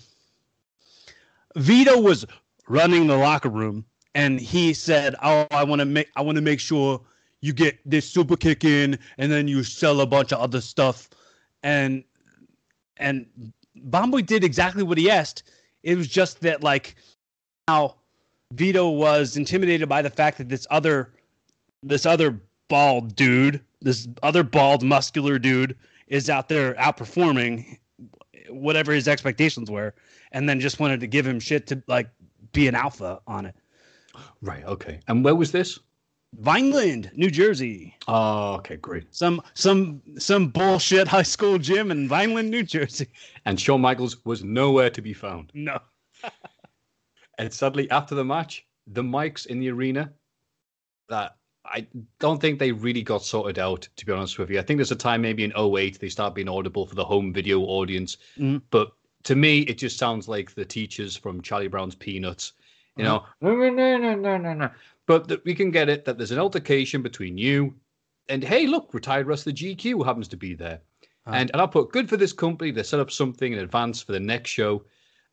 Vito 1.55 1.99
was 1.99 2.25
running 2.67 3.07
the 3.07 3.17
locker 3.17 3.49
room 3.49 3.85
and 4.15 4.39
he 4.39 4.73
said, 4.73 5.15
"Oh, 5.23 5.47
I 5.51 5.63
want 5.63 5.79
to 5.79 5.85
make 5.85 6.09
I 6.15 6.21
want 6.21 6.35
to 6.37 6.41
make 6.41 6.59
sure 6.59 7.01
you 7.41 7.53
get 7.53 7.77
this 7.85 8.09
super 8.09 8.37
kick 8.37 8.63
in 8.63 8.97
and 9.17 9.31
then 9.31 9.47
you 9.47 9.63
sell 9.63 10.01
a 10.01 10.05
bunch 10.05 10.31
of 10.31 10.39
other 10.39 10.61
stuff." 10.61 11.09
And 11.63 12.03
and 12.97 13.25
Bomboy 13.75 14.21
did 14.21 14.43
exactly 14.43 14.83
what 14.83 14.97
he 14.97 15.09
asked. 15.09 15.43
It 15.83 15.97
was 15.97 16.07
just 16.07 16.41
that 16.41 16.63
like 16.63 16.95
how 17.67 17.95
Vito 18.53 18.89
was 18.89 19.35
intimidated 19.35 19.89
by 19.89 20.01
the 20.01 20.09
fact 20.09 20.37
that 20.37 20.49
this 20.49 20.67
other 20.69 21.13
this 21.81 22.05
other 22.05 22.39
bald 22.69 23.15
dude, 23.15 23.61
this 23.81 24.07
other 24.21 24.43
bald 24.43 24.83
muscular 24.83 25.37
dude 25.39 25.75
is 26.07 26.29
out 26.29 26.49
there 26.49 26.75
outperforming 26.75 27.77
whatever 28.49 28.91
his 28.91 29.07
expectations 29.07 29.71
were 29.71 29.93
and 30.31 30.47
then 30.47 30.59
just 30.59 30.79
wanted 30.79 30.99
to 30.99 31.07
give 31.07 31.25
him 31.25 31.39
shit 31.39 31.65
to 31.67 31.81
like 31.87 32.09
be 32.53 32.67
an 32.67 32.75
alpha 32.75 33.19
on 33.27 33.45
it. 33.47 33.55
right. 34.41 34.63
Okay. 34.65 34.99
And 35.07 35.23
where 35.25 35.35
was 35.35 35.51
this? 35.51 35.79
Vineland, 36.39 37.11
New 37.15 37.29
Jersey. 37.29 37.95
Oh, 38.07 38.53
okay, 38.55 38.77
great. 38.77 39.05
Some 39.13 39.41
some 39.53 40.01
some 40.17 40.47
bullshit 40.49 41.07
high 41.07 41.21
school 41.23 41.59
gym 41.59 41.91
in 41.91 42.07
Vineland, 42.07 42.49
New 42.49 42.63
Jersey. 42.63 43.07
And 43.45 43.59
Shawn 43.59 43.81
Michaels 43.81 44.23
was 44.25 44.43
nowhere 44.43 44.89
to 44.89 45.01
be 45.01 45.13
found. 45.13 45.51
No. 45.53 45.79
And 47.39 47.51
sadly, 47.51 47.89
after 47.89 48.13
the 48.15 48.23
match, 48.23 48.65
the 48.87 49.01
mics 49.01 49.47
in 49.47 49.59
the 49.59 49.69
arena 49.71 50.11
that 51.09 51.35
I 51.65 51.87
don't 52.19 52.39
think 52.39 52.59
they 52.59 52.71
really 52.71 53.01
got 53.01 53.23
sorted 53.23 53.57
out, 53.57 53.87
to 53.95 54.05
be 54.05 54.11
honest 54.11 54.37
with 54.37 54.49
you. 54.51 54.59
I 54.59 54.61
think 54.61 54.77
there's 54.77 54.91
a 54.91 54.95
time 54.95 55.21
maybe 55.21 55.43
in 55.43 55.51
08 55.57 55.99
they 55.99 56.09
start 56.09 56.35
being 56.35 56.47
audible 56.49 56.85
for 56.85 56.93
the 56.95 57.03
home 57.05 57.33
video 57.33 57.61
audience. 57.61 58.17
Mhm. 58.37 58.61
But 58.69 58.91
to 59.23 59.35
me, 59.35 59.59
it 59.61 59.77
just 59.77 59.97
sounds 59.97 60.27
like 60.27 60.53
the 60.53 60.65
teachers 60.65 61.15
from 61.15 61.41
Charlie 61.41 61.67
Brown's 61.67 61.95
Peanuts. 61.95 62.53
You 62.95 63.03
know, 63.03 63.25
no, 63.41 63.55
no, 63.55 63.97
no, 63.97 64.37
no, 64.37 64.53
no. 64.53 64.69
But 65.07 65.27
that 65.27 65.43
we 65.45 65.55
can 65.55 65.71
get 65.71 65.89
it 65.89 66.05
that 66.05 66.17
there's 66.17 66.31
an 66.31 66.39
altercation 66.39 67.01
between 67.01 67.37
you 67.37 67.73
and 68.29 68.43
hey, 68.43 68.67
look, 68.67 68.93
retired 68.93 69.27
wrestler 69.27 69.53
GQ 69.53 70.05
happens 70.05 70.27
to 70.29 70.37
be 70.37 70.53
there. 70.53 70.81
Uh-huh. 71.25 71.35
And 71.35 71.51
and 71.53 71.61
I 71.61 71.65
put 71.65 71.91
good 71.91 72.09
for 72.09 72.17
this 72.17 72.33
company. 72.33 72.71
They 72.71 72.83
set 72.83 72.99
up 72.99 73.11
something 73.11 73.53
in 73.53 73.59
advance 73.59 74.01
for 74.01 74.11
the 74.11 74.19
next 74.19 74.51
show, 74.51 74.83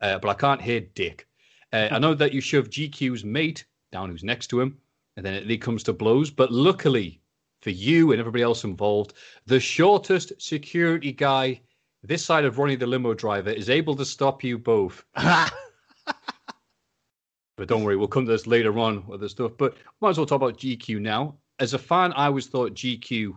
uh, 0.00 0.18
but 0.18 0.28
I 0.28 0.34
can't 0.34 0.62
hear 0.62 0.80
Dick. 0.80 1.26
Uh, 1.72 1.88
I 1.90 1.98
know 1.98 2.14
that 2.14 2.32
you 2.32 2.40
shove 2.40 2.70
GQ's 2.70 3.24
mate 3.24 3.64
down, 3.92 4.10
who's 4.10 4.24
next 4.24 4.48
to 4.48 4.60
him, 4.60 4.78
and 5.16 5.24
then 5.24 5.34
it, 5.34 5.50
it 5.50 5.58
comes 5.58 5.82
to 5.84 5.92
blows. 5.92 6.30
But 6.30 6.52
luckily 6.52 7.20
for 7.60 7.70
you 7.70 8.12
and 8.12 8.20
everybody 8.20 8.42
else 8.42 8.64
involved, 8.64 9.14
the 9.46 9.60
shortest 9.60 10.32
security 10.40 11.12
guy 11.12 11.60
this 12.02 12.24
side 12.24 12.44
of 12.44 12.58
Ronnie 12.58 12.76
the 12.76 12.86
limo 12.86 13.14
driver 13.14 13.50
is 13.50 13.68
able 13.70 13.94
to 13.96 14.04
stop 14.04 14.42
you 14.42 14.58
both. 14.58 15.04
But 17.56 17.68
don't 17.68 17.84
worry, 17.84 17.96
we'll 17.96 18.08
come 18.08 18.24
to 18.24 18.30
this 18.32 18.46
later 18.46 18.78
on 18.78 19.06
with 19.06 19.20
the 19.20 19.28
stuff. 19.28 19.52
But 19.58 19.76
might 20.00 20.08
as 20.08 20.16
well 20.16 20.24
talk 20.24 20.36
about 20.36 20.56
GQ 20.56 20.98
now. 20.98 21.36
As 21.58 21.74
a 21.74 21.78
fan, 21.78 22.10
I 22.14 22.24
always 22.24 22.46
thought 22.46 22.72
GQ, 22.72 23.34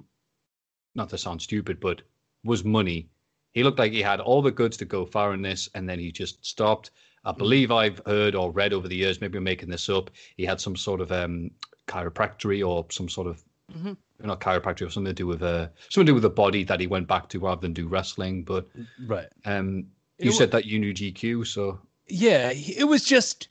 not 0.95 1.09
to 1.09 1.17
sound 1.17 1.41
stupid, 1.41 1.81
but 1.81 2.01
was 2.45 2.63
money. 2.63 3.09
He 3.51 3.65
looked 3.65 3.79
like 3.79 3.91
he 3.91 4.01
had 4.01 4.21
all 4.21 4.41
the 4.41 4.49
goods 4.49 4.77
to 4.77 4.85
go 4.85 5.05
far 5.05 5.33
in 5.33 5.41
this, 5.41 5.67
and 5.75 5.89
then 5.89 5.99
he 5.99 6.09
just 6.09 6.45
stopped. 6.45 6.91
I 7.25 7.33
believe 7.33 7.69
I've 7.69 7.99
heard 8.05 8.33
or 8.33 8.53
read 8.53 8.71
over 8.71 8.87
the 8.87 8.95
years, 8.95 9.19
maybe 9.19 9.39
I'm 9.39 9.43
making 9.43 9.69
this 9.69 9.89
up. 9.89 10.09
He 10.37 10.45
had 10.45 10.61
some 10.61 10.77
sort 10.77 11.01
of 11.01 11.11
um, 11.11 11.51
chiropractic 11.87 12.65
or 12.65 12.85
some 12.91 13.09
sort 13.09 13.27
of 13.27 13.43
Mhm. 13.73 13.97
Not 14.21 14.39
chiropractic 14.39 14.87
or 14.87 14.89
something 14.89 15.09
to 15.09 15.13
do 15.13 15.27
with 15.27 15.43
a 15.43 15.71
something 15.89 16.05
to 16.05 16.09
do 16.11 16.13
with 16.13 16.23
the 16.23 16.29
body 16.29 16.63
that 16.63 16.79
he 16.79 16.87
went 16.87 17.07
back 17.07 17.29
to 17.29 17.39
rather 17.39 17.61
than 17.61 17.73
do 17.73 17.87
wrestling. 17.87 18.43
But 18.43 18.67
right. 19.05 19.27
um, 19.45 19.87
you 20.19 20.31
wa- 20.31 20.37
said 20.37 20.51
that 20.51 20.65
you 20.65 20.79
knew 20.79 20.93
GQ, 20.93 21.45
so 21.47 21.79
Yeah, 22.07 22.51
it 22.53 22.87
was 22.87 23.03
just 23.03 23.49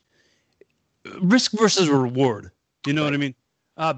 risk 1.21 1.51
versus 1.51 1.89
reward. 1.89 2.51
You 2.85 2.93
know 2.93 3.03
what 3.03 3.13
I 3.13 3.17
mean? 3.17 3.35
Uh, 3.77 3.95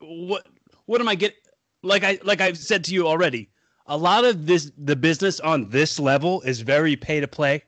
what 0.00 0.46
what 0.86 1.00
am 1.00 1.08
I 1.08 1.14
get? 1.14 1.34
Like 1.82 2.04
I 2.04 2.18
like 2.22 2.40
I've 2.40 2.58
said 2.58 2.84
to 2.84 2.94
you 2.94 3.06
already, 3.06 3.50
a 3.86 3.96
lot 3.96 4.24
of 4.24 4.46
this 4.46 4.72
the 4.78 4.96
business 4.96 5.40
on 5.40 5.68
this 5.70 5.98
level 5.98 6.40
is 6.42 6.60
very 6.60 6.96
pay 6.96 7.20
to 7.20 7.28
play, 7.28 7.62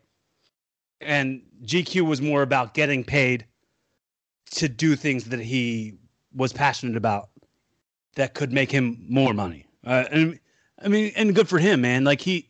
and 1.00 1.42
GQ 1.64 2.02
was 2.02 2.20
more 2.20 2.42
about 2.42 2.74
getting 2.74 3.04
paid 3.04 3.46
to 4.52 4.68
do 4.68 4.96
things 4.96 5.24
that 5.24 5.40
he 5.40 5.94
was 6.34 6.52
passionate 6.52 6.96
about 6.96 7.30
that 8.14 8.34
could 8.34 8.52
make 8.52 8.70
him 8.70 9.04
more 9.08 9.34
money. 9.34 9.66
Uh, 9.84 10.04
and 10.10 10.38
I 10.84 10.88
mean, 10.88 11.12
and 11.16 11.34
good 11.34 11.48
for 11.48 11.58
him, 11.58 11.80
man. 11.80 12.04
Like 12.04 12.20
he 12.20 12.46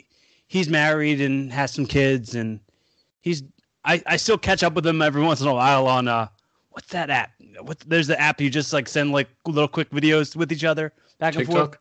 he's 0.49 0.69
married 0.69 1.21
and 1.21 1.53
has 1.53 1.73
some 1.73 1.87
kids, 1.87 2.35
and 2.35 2.61
he's 3.21 3.43
I, 3.85 4.03
I 4.07 4.17
still 4.17 4.39
catch 4.39 4.63
up 4.63 4.75
with 4.75 4.87
him 4.87 5.03
every 5.03 5.23
once 5.23 5.41
in 5.41 5.49
a 5.49 5.55
while 5.55 5.87
on 5.87 6.09
uh 6.09 6.29
what's 6.71 6.89
that 6.89 7.11
app? 7.11 7.31
What 7.61 7.81
there's 7.81 8.07
the 8.07 8.21
app 8.21 8.41
you 8.41 8.51
just 8.51 8.73
like 8.73 8.89
send 8.89 9.13
like 9.13 9.29
little 9.47 9.69
quick 9.69 9.91
videos 9.91 10.37
with 10.37 10.53
each 10.53 10.65
other 10.65 10.93
back 11.19 11.35
and 11.37 11.47
forth. 11.47 11.77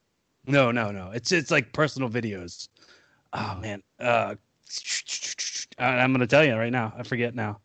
No, 0.48 0.72
no, 0.72 0.92
no. 0.92 1.12
It's 1.12 1.32
it's 1.32 1.52
like 1.52 1.74
personal 1.74 2.10
videos. 2.10 2.68
Oh 3.34 3.56
man. 3.62 3.84
Uh 4.00 4.36
I'm 5.78 6.12
gonna 6.12 6.28
tell 6.28 6.44
you 6.44 6.56
right 6.56 6.72
now. 6.72 6.94
I 6.98 7.04
forget 7.04 7.36
now. 7.36 7.60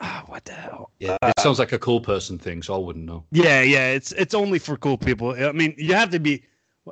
Ah, 0.00 0.24
what 0.26 0.44
the 0.44 0.52
hell? 0.52 0.90
Yeah, 0.98 1.16
it 1.22 1.38
sounds 1.40 1.58
like 1.58 1.72
a 1.72 1.78
cool 1.78 2.00
person 2.00 2.38
thing, 2.38 2.62
so 2.62 2.74
I 2.74 2.78
wouldn't 2.78 3.04
know. 3.04 3.24
Yeah, 3.30 3.62
yeah, 3.62 3.90
it's 3.90 4.12
it's 4.12 4.34
only 4.34 4.58
for 4.58 4.76
cool 4.76 4.98
people. 4.98 5.30
I 5.32 5.52
mean, 5.52 5.74
you 5.78 5.94
have 5.94 6.10
to 6.10 6.18
be 6.20 6.44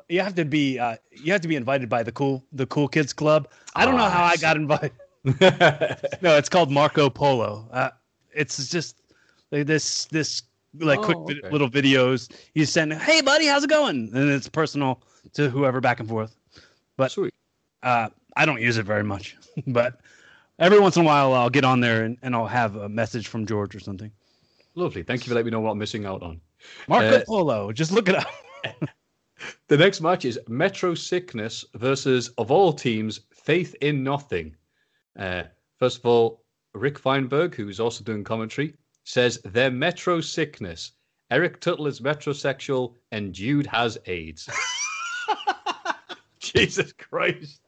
you 0.08 0.20
have 0.20 0.34
to 0.34 0.44
be 0.44 0.78
uh, 0.78 0.96
you 1.10 1.32
have 1.32 1.40
to 1.42 1.48
be 1.48 1.56
invited 1.56 1.88
by 1.88 2.02
the 2.02 2.12
cool 2.12 2.44
the 2.52 2.66
cool 2.66 2.88
kids 2.88 3.12
club. 3.12 3.48
I 3.74 3.84
don't 3.84 3.94
Oh, 3.94 3.98
know 3.98 4.08
how 4.08 4.24
I 4.24 4.32
I 4.32 4.36
got 4.36 4.56
invited. 4.56 4.92
No, 6.22 6.36
it's 6.36 6.48
called 6.48 6.70
Marco 6.70 7.10
Polo. 7.10 7.68
Uh, 7.72 7.90
it's 8.32 8.68
just 8.68 9.02
like 9.50 9.66
this 9.66 10.04
this 10.06 10.42
like 10.78 11.00
quick 11.02 11.18
Oh, 11.18 11.24
vid- 11.26 11.38
okay. 11.38 11.50
little 11.50 11.68
videos 11.70 12.30
you 12.54 12.64
send. 12.66 12.92
Hey, 12.92 13.20
buddy, 13.22 13.46
how's 13.46 13.64
it 13.64 13.70
going? 13.70 14.10
And 14.14 14.30
it's 14.30 14.48
personal 14.48 15.02
to 15.34 15.48
whoever 15.50 15.80
back 15.80 16.00
and 16.00 16.08
forth. 16.08 16.36
But 16.96 17.10
Sweet. 17.10 17.34
uh, 17.82 18.08
I 18.36 18.46
don't 18.46 18.60
use 18.60 18.76
it 18.78 18.84
very 18.86 19.02
much, 19.04 19.36
but 19.66 20.00
every 20.58 20.80
once 20.80 20.96
in 20.96 21.02
a 21.02 21.06
while 21.06 21.32
I'll 21.32 21.50
get 21.50 21.64
on 21.64 21.80
there 21.80 22.04
and, 22.04 22.18
and 22.22 22.34
I'll 22.34 22.46
have 22.46 22.76
a 22.76 22.88
message 22.88 23.28
from 23.28 23.46
George 23.46 23.74
or 23.74 23.80
something. 23.80 24.10
Lovely. 24.74 25.02
Thank 25.02 25.24
you 25.24 25.30
for 25.30 25.34
letting 25.34 25.46
me 25.46 25.50
know 25.52 25.60
what 25.60 25.70
I'm 25.70 25.78
missing 25.78 26.04
out 26.04 26.22
on. 26.22 26.40
Marco 26.88 27.16
Uh, 27.16 27.24
Polo, 27.26 27.72
just 27.72 27.92
look 27.92 28.08
it 28.08 28.16
up. 28.16 28.28
The 29.68 29.76
next 29.76 30.00
match 30.00 30.24
is 30.24 30.38
Metro 30.48 30.94
Sickness 30.94 31.64
versus, 31.74 32.28
of 32.38 32.50
all 32.50 32.72
teams, 32.72 33.20
Faith 33.32 33.74
in 33.82 34.02
Nothing. 34.02 34.56
Uh, 35.18 35.42
first 35.78 35.98
of 35.98 36.06
all, 36.06 36.44
Rick 36.72 36.98
Feinberg, 36.98 37.54
who's 37.54 37.80
also 37.80 38.02
doing 38.02 38.24
commentary, 38.24 38.74
says 39.04 39.38
they're 39.44 39.70
Metro 39.70 40.20
Sickness. 40.20 40.92
Eric 41.30 41.60
Tuttle 41.60 41.86
is 41.86 42.00
metrosexual 42.00 42.94
and 43.12 43.32
Jude 43.32 43.66
has 43.66 43.98
AIDS. 44.06 44.48
Jesus 46.38 46.92
Christ. 46.92 47.60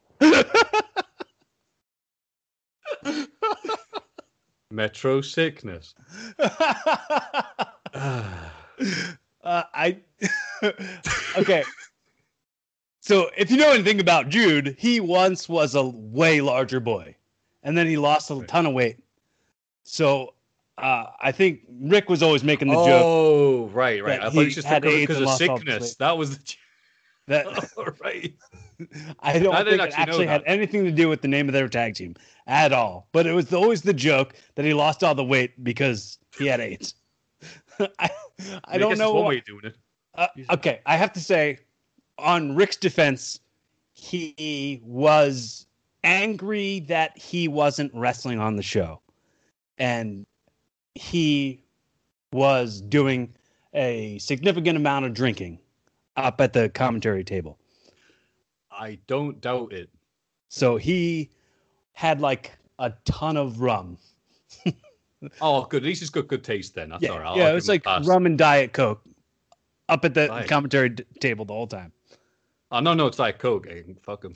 Metro 4.71 5.21
Sickness. 5.21 5.95
Uh, 9.41 9.63
I 9.73 9.97
okay. 11.37 11.63
So 12.99 13.29
if 13.37 13.49
you 13.49 13.57
know 13.57 13.71
anything 13.71 13.99
about 13.99 14.29
Jude, 14.29 14.75
he 14.77 14.99
once 14.99 15.47
was 15.47 15.75
a 15.75 15.83
way 15.83 16.41
larger 16.41 16.79
boy, 16.79 17.15
and 17.63 17.77
then 17.77 17.87
he 17.87 17.97
lost 17.97 18.29
a 18.29 18.43
ton 18.43 18.65
of 18.65 18.73
weight. 18.73 18.97
So 19.83 20.33
uh, 20.77 21.05
I 21.19 21.31
think 21.31 21.61
Rick 21.81 22.09
was 22.09 22.21
always 22.21 22.43
making 22.43 22.67
the 22.67 22.75
joke 22.75 23.03
oh, 23.03 23.67
right, 23.67 24.03
right. 24.03 24.21
I 24.21 24.29
thought 24.29 24.45
he 24.45 24.49
just 24.49 24.67
had 24.67 24.85
AIDS 24.85 25.01
because 25.01 25.17
of 25.17 25.23
lost 25.23 25.41
all 25.41 25.57
the 25.57 25.71
sickness. 25.71 25.95
That 25.95 26.17
was 26.17 26.37
the. 26.37 26.55
that 27.27 27.47
Oh, 27.77 27.87
right. 28.03 28.33
I 29.19 29.39
don't 29.39 29.53
I 29.53 29.63
think 29.63 29.75
it 29.75 29.79
actually 29.81 29.97
know 29.97 30.03
actually 30.03 30.27
had 30.27 30.43
anything 30.45 30.83
to 30.85 30.91
do 30.91 31.09
with 31.09 31.21
the 31.21 31.27
name 31.27 31.47
of 31.47 31.53
their 31.53 31.67
tag 31.67 31.95
team 31.95 32.15
at 32.47 32.71
all. 32.71 33.07
But 33.11 33.27
it 33.27 33.33
was 33.33 33.53
always 33.53 33.81
the 33.81 33.93
joke 33.93 34.33
that 34.55 34.65
he 34.65 34.73
lost 34.73 35.03
all 35.03 35.15
the 35.15 35.23
weight 35.23 35.63
because 35.63 36.17
he 36.37 36.47
had 36.47 36.59
AIDS. 36.59 36.95
I, 37.99 38.09
I 38.65 38.77
don't 38.77 38.97
know. 38.97 39.13
One 39.13 39.23
why- 39.23 39.29
way 39.29 39.37
of 39.37 39.45
doing 39.45 39.65
it. 39.65 39.75
Uh, 40.15 40.27
okay, 40.49 40.81
I 40.85 40.97
have 40.97 41.13
to 41.13 41.19
say, 41.21 41.59
on 42.17 42.55
Rick's 42.55 42.75
defense, 42.75 43.39
he 43.93 44.81
was 44.83 45.65
angry 46.03 46.79
that 46.81 47.17
he 47.17 47.47
wasn't 47.47 47.93
wrestling 47.93 48.39
on 48.39 48.55
the 48.55 48.63
show, 48.63 48.99
and 49.77 50.25
he 50.95 51.63
was 52.33 52.81
doing 52.81 53.33
a 53.73 54.17
significant 54.17 54.77
amount 54.77 55.05
of 55.05 55.13
drinking 55.13 55.59
up 56.17 56.41
at 56.41 56.53
the 56.53 56.69
commentary 56.69 57.23
table. 57.23 57.58
I 58.79 58.97
don't 59.07 59.39
doubt 59.41 59.73
it. 59.73 59.89
So 60.47 60.77
he 60.77 61.29
had 61.93 62.21
like 62.21 62.57
a 62.79 62.93
ton 63.05 63.37
of 63.37 63.61
rum. 63.61 63.97
Oh, 65.41 65.63
good. 65.65 65.83
At 65.83 65.87
least 65.87 66.01
it's 66.01 66.09
got 66.09 66.27
good 66.27 66.45
taste 66.45 66.75
then. 66.75 66.89
That's 66.89 67.03
yeah, 67.03 67.09
all 67.09 67.19
right. 67.19 67.27
I'll 67.27 67.37
yeah, 67.37 67.51
it 67.51 67.53
was 67.53 67.67
like 67.67 67.85
rum 67.85 68.25
and 68.25 68.37
diet 68.37 68.71
coke 68.71 69.01
up 69.89 70.05
at 70.05 70.13
the 70.13 70.29
Right. 70.29 70.47
commentary 70.47 70.87
d- 70.89 71.03
table 71.19 71.43
the 71.43 71.51
whole 71.53 71.67
time. 71.67 71.91
Oh, 72.71 72.79
no, 72.79 72.93
no, 72.93 73.05
it's 73.07 73.19
like 73.19 73.37
Coke. 73.37 73.67
Fuck 74.01 74.23
him. 74.23 74.33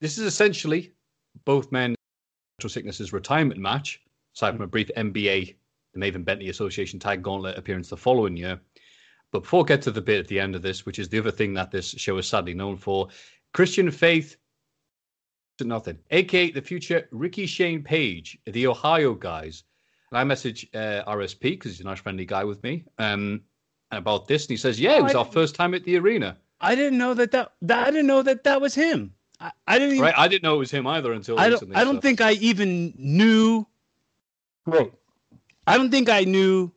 This 0.00 0.18
is 0.18 0.24
essentially 0.24 0.90
both 1.44 1.70
men 1.70 1.94
Metro 2.58 2.68
Sickness's 2.68 3.12
retirement 3.12 3.60
match, 3.60 4.00
aside 4.34 4.52
from 4.56 4.62
a 4.62 4.66
brief 4.66 4.90
NBA, 4.96 5.54
the 5.92 6.00
Maven 6.00 6.24
Bentley 6.24 6.48
Association 6.48 6.98
Tag 6.98 7.22
Gauntlet 7.22 7.56
appearance 7.56 7.88
the 7.88 7.96
following 7.96 8.36
year. 8.36 8.58
But 9.30 9.40
before 9.44 9.62
we 9.62 9.68
get 9.68 9.82
to 9.82 9.90
the 9.90 10.00
bit 10.00 10.18
at 10.18 10.26
the 10.28 10.40
end 10.40 10.56
of 10.56 10.62
this, 10.62 10.86
which 10.86 10.98
is 10.98 11.08
the 11.08 11.18
other 11.18 11.30
thing 11.30 11.54
that 11.54 11.70
this 11.70 11.90
show 11.90 12.16
is 12.18 12.26
sadly 12.26 12.54
known 12.54 12.76
for, 12.76 13.08
Christian 13.54 13.90
Faith 13.90 14.36
to 15.58 15.64
nothing, 15.64 15.96
aka 16.10 16.50
the 16.50 16.60
future 16.60 17.08
Ricky 17.12 17.46
Shane 17.46 17.82
Page, 17.82 18.36
the 18.46 18.66
Ohio 18.66 19.14
guys. 19.14 19.62
And 20.10 20.18
I 20.18 20.24
message 20.24 20.68
uh, 20.74 21.02
RSP 21.06 21.40
because 21.40 21.70
he's 21.72 21.80
a 21.80 21.84
nice 21.84 22.00
friendly 22.00 22.26
guy 22.26 22.44
with 22.44 22.62
me 22.62 22.84
um, 22.98 23.40
about 23.92 24.26
this, 24.26 24.44
and 24.44 24.50
he 24.50 24.56
says, 24.56 24.78
"Yeah, 24.78 24.98
it 24.98 25.02
was 25.04 25.14
I 25.14 25.20
our 25.20 25.24
first 25.24 25.54
time 25.54 25.72
at 25.72 25.84
the 25.84 25.96
arena." 25.96 26.36
I 26.60 26.74
didn't 26.74 26.98
know 26.98 27.14
that 27.14 27.30
that, 27.30 27.52
that 27.62 27.86
I 27.86 27.90
didn't 27.90 28.06
know 28.08 28.22
that 28.22 28.42
that 28.44 28.60
was 28.60 28.74
him. 28.74 29.14
I, 29.40 29.52
I 29.68 29.78
didn't 29.78 29.94
even 29.94 30.04
Right, 30.04 30.14
I 30.16 30.28
didn't 30.28 30.42
know 30.42 30.56
it 30.56 30.58
was 30.58 30.70
him 30.70 30.86
either 30.86 31.12
until 31.12 31.38
I 31.38 31.44
don't. 31.44 31.52
recently. 31.52 31.76
I 31.76 31.84
don't 31.84 31.96
so- 31.96 32.00
think 32.00 32.20
I 32.20 32.32
even 32.32 32.92
knew. 32.96 33.66
Wait, 34.66 34.90
I 35.66 35.76
don't 35.76 35.90
think 35.90 36.08
I 36.08 36.24
knew. 36.24 36.72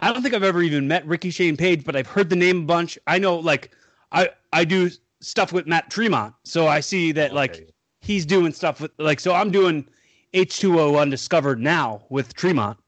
I 0.00 0.12
don't 0.12 0.22
think 0.22 0.34
I've 0.34 0.42
ever 0.44 0.62
even 0.62 0.88
met 0.88 1.06
Ricky 1.06 1.30
Shane 1.30 1.56
Page, 1.56 1.84
but 1.84 1.94
I've 1.94 2.06
heard 2.06 2.28
the 2.28 2.36
name 2.36 2.62
a 2.62 2.66
bunch. 2.66 2.98
I 3.06 3.18
know, 3.18 3.36
like, 3.36 3.70
I 4.10 4.30
I 4.52 4.64
do 4.64 4.90
stuff 5.20 5.52
with 5.52 5.66
Matt 5.66 5.90
Tremont, 5.90 6.34
so 6.44 6.66
I 6.66 6.80
see 6.80 7.12
that 7.12 7.34
like 7.34 7.72
he's 8.00 8.26
doing 8.26 8.52
stuff 8.52 8.80
with 8.80 8.92
like. 8.98 9.20
So 9.20 9.34
I'm 9.34 9.50
doing 9.50 9.86
H2O 10.34 11.00
Undiscovered 11.00 11.60
now 11.60 12.02
with 12.10 12.34
Tremont, 12.34 12.78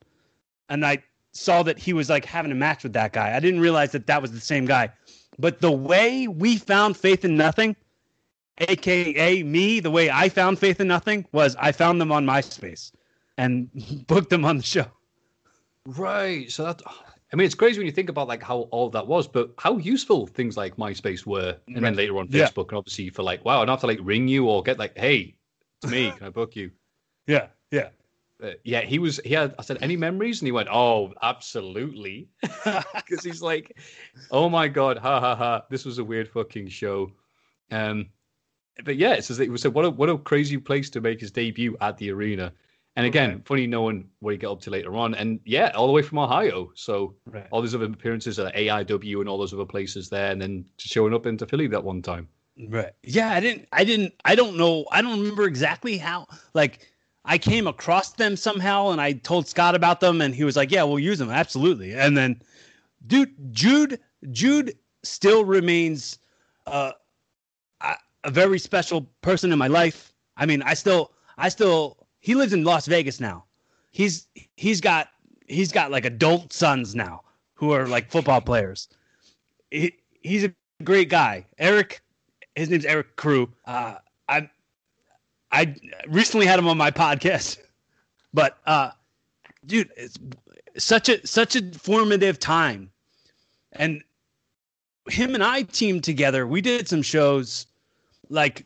and 0.69 0.85
I 0.85 1.03
saw 1.33 1.63
that 1.63 1.79
he 1.79 1.93
was 1.93 2.11
like 2.11 2.25
having 2.25 2.53
a 2.53 2.57
match 2.57 2.83
with 2.83 2.93
that 2.95 3.13
guy. 3.13 3.37
I 3.37 3.41
didn't 3.41 3.61
realize 3.61 3.93
that 3.93 4.07
that 4.07 4.21
was 4.23 4.33
the 4.33 4.41
same 4.41 4.67
guy, 4.67 4.91
but 5.39 5.61
the 5.61 5.73
way 5.73 6.29
we 6.29 6.57
found 6.57 6.97
Faith 6.97 7.25
in 7.25 7.37
Nothing 7.37 7.77
aka 8.61 9.43
me, 9.43 9.81
the 9.81 9.91
way 9.91 10.11
I 10.11 10.29
found 10.29 10.59
Faith 10.59 10.81
in 10.81 10.89
Nothing 10.89 11.27
was 11.33 11.57
I 11.57 11.73
found 11.73 12.01
them 12.01 12.13
on 12.13 12.27
MySpace 12.27 12.93
and 13.39 13.71
booked 14.07 14.31
them 14.31 14.45
on 14.45 14.57
the 14.59 14.63
show. 14.63 14.87
Right. 15.87 16.51
So 16.51 16.65
that 16.65 16.83
I 17.33 17.37
mean, 17.37 17.47
it's 17.47 17.55
crazy 17.55 17.79
when 17.79 17.87
you 17.87 17.93
think 17.93 18.09
about 18.09 18.27
like 18.27 18.43
how 18.43 18.63
all 18.73 18.91
that 18.91 19.07
was, 19.07 19.29
but 19.29 19.55
how 19.57 19.77
useful 19.77 20.27
things 20.27 20.57
like 20.57 20.77
MySpace 20.77 21.25
were, 21.25 21.57
and 21.69 21.85
then 21.85 21.95
later 21.95 22.19
on 22.19 22.29
Yeah. 22.31 22.47
Facebook, 22.47 22.69
and 22.71 22.79
obviously 22.79 23.09
for 23.11 23.23
like, 23.23 23.45
wow, 23.45 23.63
I 23.63 23.65
don't 23.65 23.75
have 23.75 23.81
to 23.81 23.87
like 23.87 24.01
ring 24.03 24.27
you 24.27 24.49
or 24.49 24.63
get 24.63 24.79
like, 24.79 24.99
hey, 24.99 25.37
it's 25.83 25.93
me, 25.93 26.11
can 26.11 26.27
I 26.27 26.31
book 26.31 26.57
you? 26.57 26.71
Yeah, 27.27 27.49
yeah. 27.71 27.91
Uh, 28.43 28.53
yeah, 28.65 28.81
he 28.81 28.99
was. 28.99 29.21
He 29.25 29.35
had. 29.35 29.55
I 29.59 29.63
said, 29.63 29.79
any 29.83 29.97
memories, 29.97 30.41
and 30.41 30.49
he 30.49 30.53
went, 30.53 30.69
oh, 30.73 31.13
absolutely, 31.23 32.29
because 32.43 33.23
he's 33.23 33.43
like, 33.43 33.77
oh 34.31 34.49
my 34.49 34.67
god, 34.67 34.99
ha 34.99 35.21
ha 35.21 35.37
ha, 35.37 35.63
this 35.71 35.85
was 35.85 35.99
a 35.99 36.05
weird 36.05 36.29
fucking 36.29 36.69
show. 36.69 37.13
Um, 37.71 38.09
but 38.85 38.97
yeah, 38.97 39.13
it 39.13 39.25
says 39.25 39.39
it 39.39 39.51
was 39.51 39.65
a, 39.65 39.71
what 39.71 39.85
a 39.85 39.91
what 39.91 40.09
a 40.09 40.19
crazy 40.19 40.57
place 40.57 40.91
to 40.91 41.01
make 41.01 41.21
his 41.21 41.31
debut 41.31 41.77
at 41.81 41.99
the 41.99 42.11
arena. 42.11 42.53
And 43.01 43.07
again, 43.07 43.41
funny 43.47 43.67
knowing 43.67 44.11
what 44.19 44.33
he 44.33 44.37
get 44.37 44.51
up 44.51 44.61
to 44.61 44.71
later 44.71 44.95
on, 44.95 45.15
and 45.15 45.41
yeah, 45.47 45.71
all 45.75 45.87
the 45.87 45.93
way 45.95 46.03
from 46.03 46.19
Ohio. 46.19 46.71
So 46.75 47.15
right. 47.25 47.47
all 47.51 47.63
these 47.63 47.75
other 47.75 47.87
appearances 47.87 48.39
at 48.39 48.55
AIW 48.55 49.21
and 49.21 49.27
all 49.27 49.39
those 49.39 49.55
other 49.55 49.65
places 49.65 50.11
there, 50.11 50.31
and 50.31 50.39
then 50.39 50.67
showing 50.77 51.15
up 51.15 51.25
into 51.25 51.47
Philly 51.47 51.67
that 51.69 51.83
one 51.83 52.03
time. 52.03 52.29
Right. 52.69 52.93
Yeah, 53.03 53.31
I 53.31 53.41
didn't 53.41 53.69
I 53.73 53.85
didn't 53.85 54.13
I 54.27 54.35
don't 54.35 54.59
know. 54.59 54.85
I 54.93 55.01
don't 55.01 55.19
remember 55.19 55.45
exactly 55.45 55.97
how 55.97 56.27
like 56.53 56.93
I 57.25 57.39
came 57.39 57.67
across 57.67 58.13
them 58.13 58.37
somehow 58.37 58.91
and 58.91 59.01
I 59.01 59.13
told 59.13 59.49
Scott 59.49 59.75
about 59.75 60.01
them 60.01 60.21
and 60.21 60.35
he 60.35 60.45
was 60.45 60.55
like, 60.55 60.71
"Yeah, 60.71 60.83
we'll 60.83 60.99
use 60.99 61.19
them 61.19 61.31
absolutely." 61.31 61.95
And 61.95 62.19
then 62.19 62.43
dude 63.07 63.33
Jude 63.51 63.99
Jude 64.31 64.77
still 65.05 65.47
remains 65.47 66.19
uh, 66.67 66.93
a, 67.81 67.95
a 68.25 68.31
very 68.31 68.59
special 68.59 69.11
person 69.23 69.53
in 69.53 69.59
my 69.59 69.69
life. 69.69 70.13
I 70.37 70.45
mean, 70.45 70.61
I 70.65 70.75
still 70.75 71.13
I 71.39 71.49
still 71.49 72.00
he 72.21 72.35
lives 72.35 72.53
in 72.53 72.65
Las 72.65 72.87
Vegas 72.87 73.21
now. 73.21 73.45
He's 73.91 74.29
he's 74.57 74.81
got 74.81 75.09
he's 75.49 75.73
got 75.73 75.91
like 75.91 76.05
adult 76.05 76.53
sons 76.53 76.95
now 76.95 77.23
who 77.55 77.73
are 77.73 77.87
like 77.87 78.11
football 78.11 78.41
players. 78.41 78.89
He, 79.71 79.95
he's 80.23 80.45
a 80.45 80.55
great 80.85 81.09
guy. 81.09 81.47
Eric 81.59 82.03
his 82.55 82.71
name's 82.71 82.85
Eric 82.85 83.17
Crew. 83.17 83.51
Uh, 83.65 83.97
I 84.29 84.49
I 85.53 85.75
recently 86.09 86.47
had 86.47 86.59
him 86.59 86.69
on 86.69 86.77
my 86.77 86.91
podcast, 86.91 87.59
but 88.35 88.59
uh, 88.67 88.91
dude, 89.67 89.91
it's 89.97 90.19
such 90.79 91.09
a 91.09 91.27
such 91.27 91.57
a 91.57 91.73
formative 91.73 92.39
time, 92.39 92.91
and 93.73 94.03
him 95.09 95.35
and 95.35 95.43
I 95.43 95.63
teamed 95.63 96.05
together. 96.05 96.47
We 96.47 96.61
did 96.61 96.87
some 96.89 97.03
shows, 97.03 97.67
like 98.29 98.65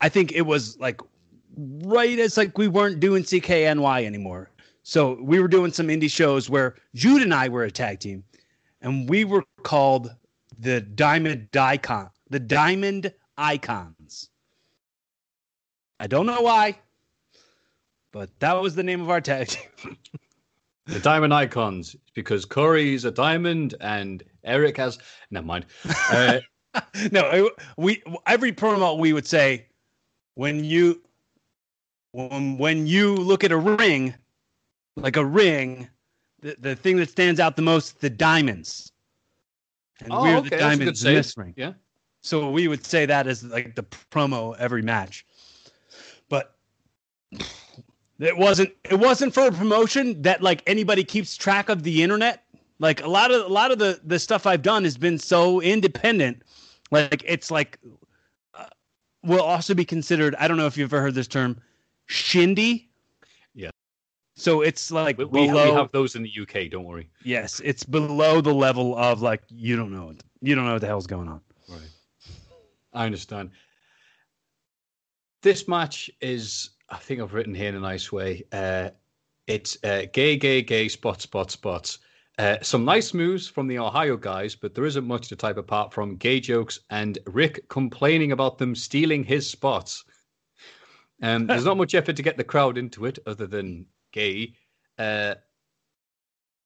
I 0.00 0.08
think 0.08 0.32
it 0.32 0.42
was 0.42 0.78
like 0.78 1.00
right 1.58 2.18
as 2.18 2.36
like 2.36 2.56
we 2.56 2.68
weren't 2.68 3.00
doing 3.00 3.22
CKNY 3.22 4.04
anymore. 4.04 4.50
So 4.82 5.18
we 5.20 5.40
were 5.40 5.48
doing 5.48 5.72
some 5.72 5.88
indie 5.88 6.10
shows 6.10 6.48
where 6.48 6.76
Jude 6.94 7.22
and 7.22 7.34
I 7.34 7.48
were 7.48 7.64
a 7.64 7.70
tag 7.70 8.00
team, 8.00 8.24
and 8.80 9.08
we 9.08 9.24
were 9.24 9.44
called 9.62 10.14
the 10.58 10.80
Diamond 10.80 11.48
Icon, 11.54 12.10
the 12.30 12.40
Diamond 12.40 13.12
Icons. 13.36 14.30
I 16.00 16.06
don't 16.06 16.26
know 16.26 16.40
why, 16.40 16.78
But 18.12 18.30
that 18.40 18.54
was 18.54 18.74
the 18.74 18.82
name 18.82 19.00
of 19.00 19.10
our 19.10 19.20
tag 19.20 19.48
team. 19.48 19.96
The 20.86 21.00
Diamond 21.00 21.34
Icons, 21.34 21.94
because 22.14 22.46
Corey's 22.46 23.04
a 23.04 23.10
diamond 23.10 23.74
and 23.82 24.22
Eric 24.44 24.78
has. 24.78 24.98
Never 25.30 25.44
mind. 25.44 25.66
Uh, 26.10 26.38
no, 27.12 27.28
it- 27.30 27.52
we 27.76 28.02
every 28.26 28.52
promo 28.52 28.98
we 28.98 29.12
would 29.12 29.26
say 29.26 29.66
when 30.36 30.64
you 30.64 31.02
when 32.12 32.58
when 32.58 32.86
you 32.86 33.14
look 33.14 33.44
at 33.44 33.52
a 33.52 33.56
ring, 33.56 34.14
like 34.96 35.16
a 35.16 35.24
ring, 35.24 35.88
the, 36.40 36.56
the 36.58 36.76
thing 36.76 36.96
that 36.96 37.10
stands 37.10 37.40
out 37.40 37.56
the 37.56 37.62
most, 37.62 38.00
the 38.00 38.10
diamonds. 38.10 38.92
And 40.00 40.12
oh, 40.12 40.22
we're 40.22 40.36
okay, 40.36 40.48
the 40.48 40.50
that's 40.50 40.52
a 40.52 40.56
good 40.56 40.78
diamonds 40.78 41.04
in 41.04 41.14
this 41.14 41.36
ring. 41.36 41.54
Yeah. 41.56 41.72
So 42.20 42.50
we 42.50 42.68
would 42.68 42.84
say 42.84 43.06
that 43.06 43.26
as 43.26 43.44
like 43.44 43.74
the 43.74 43.82
promo 43.82 44.56
every 44.58 44.82
match. 44.82 45.26
But 46.28 46.56
it 48.18 48.36
wasn't 48.36 48.72
it 48.84 48.98
wasn't 48.98 49.34
for 49.34 49.46
a 49.46 49.52
promotion 49.52 50.22
that 50.22 50.42
like 50.42 50.62
anybody 50.66 51.04
keeps 51.04 51.36
track 51.36 51.68
of 51.68 51.82
the 51.82 52.02
internet. 52.02 52.44
Like 52.80 53.02
a 53.02 53.08
lot 53.08 53.30
of 53.30 53.44
a 53.44 53.52
lot 53.52 53.70
of 53.70 53.78
the 53.78 54.00
the 54.04 54.18
stuff 54.18 54.46
I've 54.46 54.62
done 54.62 54.84
has 54.84 54.96
been 54.96 55.18
so 55.18 55.60
independent. 55.60 56.42
Like 56.90 57.22
it's 57.26 57.50
like 57.50 57.78
uh, 58.54 58.66
will 59.22 59.42
also 59.42 59.74
be 59.74 59.84
considered 59.84 60.34
I 60.36 60.48
don't 60.48 60.56
know 60.56 60.66
if 60.66 60.76
you've 60.76 60.92
ever 60.92 61.02
heard 61.02 61.14
this 61.14 61.28
term 61.28 61.60
shindy. 62.08 62.88
Yeah. 63.54 63.70
So 64.36 64.62
it's 64.62 64.90
like 64.90 65.18
We, 65.18 65.24
below 65.24 65.70
we 65.72 65.76
have 65.76 65.90
those 65.92 66.14
in 66.16 66.22
the 66.22 66.32
UK. 66.42 66.70
Don't 66.70 66.84
worry. 66.84 67.10
yes, 67.24 67.60
it's 67.64 67.84
below 67.84 68.40
the 68.40 68.54
level 68.54 68.96
of 68.96 69.22
like 69.22 69.42
you 69.48 69.76
don't 69.76 69.92
know 69.92 70.10
it. 70.10 70.22
You 70.40 70.54
don't 70.54 70.64
know 70.64 70.72
what 70.74 70.80
the 70.80 70.86
hell's 70.86 71.06
going 71.06 71.28
on. 71.28 71.40
Right. 71.68 71.80
I 72.92 73.06
understand. 73.06 73.50
This 75.42 75.68
match 75.68 76.10
is, 76.20 76.70
I 76.90 76.96
think 76.96 77.20
I've 77.20 77.34
written 77.34 77.54
here 77.54 77.68
in 77.68 77.76
a 77.76 77.80
nice 77.80 78.10
way. 78.10 78.42
Uh, 78.52 78.90
it's 79.46 79.78
uh, 79.84 80.02
gay, 80.12 80.36
gay, 80.36 80.62
gay, 80.62 80.88
spot, 80.88 81.20
spot, 81.22 81.50
spots. 81.50 81.98
Uh, 82.38 82.56
some 82.62 82.84
nice 82.84 83.14
moves 83.14 83.48
from 83.48 83.66
the 83.66 83.78
Ohio 83.78 84.16
guys, 84.16 84.54
but 84.54 84.74
there 84.74 84.84
isn't 84.84 85.06
much 85.06 85.28
to 85.28 85.36
type 85.36 85.56
apart 85.56 85.92
from 85.92 86.16
gay 86.16 86.38
jokes 86.38 86.80
and 86.90 87.18
Rick 87.26 87.68
complaining 87.68 88.32
about 88.32 88.58
them 88.58 88.74
stealing 88.74 89.24
his 89.24 89.48
spots. 89.48 90.04
Um, 91.22 91.46
there's 91.46 91.64
not 91.64 91.76
much 91.76 91.94
effort 91.94 92.16
to 92.16 92.22
get 92.22 92.36
the 92.36 92.44
crowd 92.44 92.78
into 92.78 93.04
it 93.06 93.18
other 93.26 93.46
than 93.46 93.86
gay. 94.12 94.54
Uh, 94.98 95.34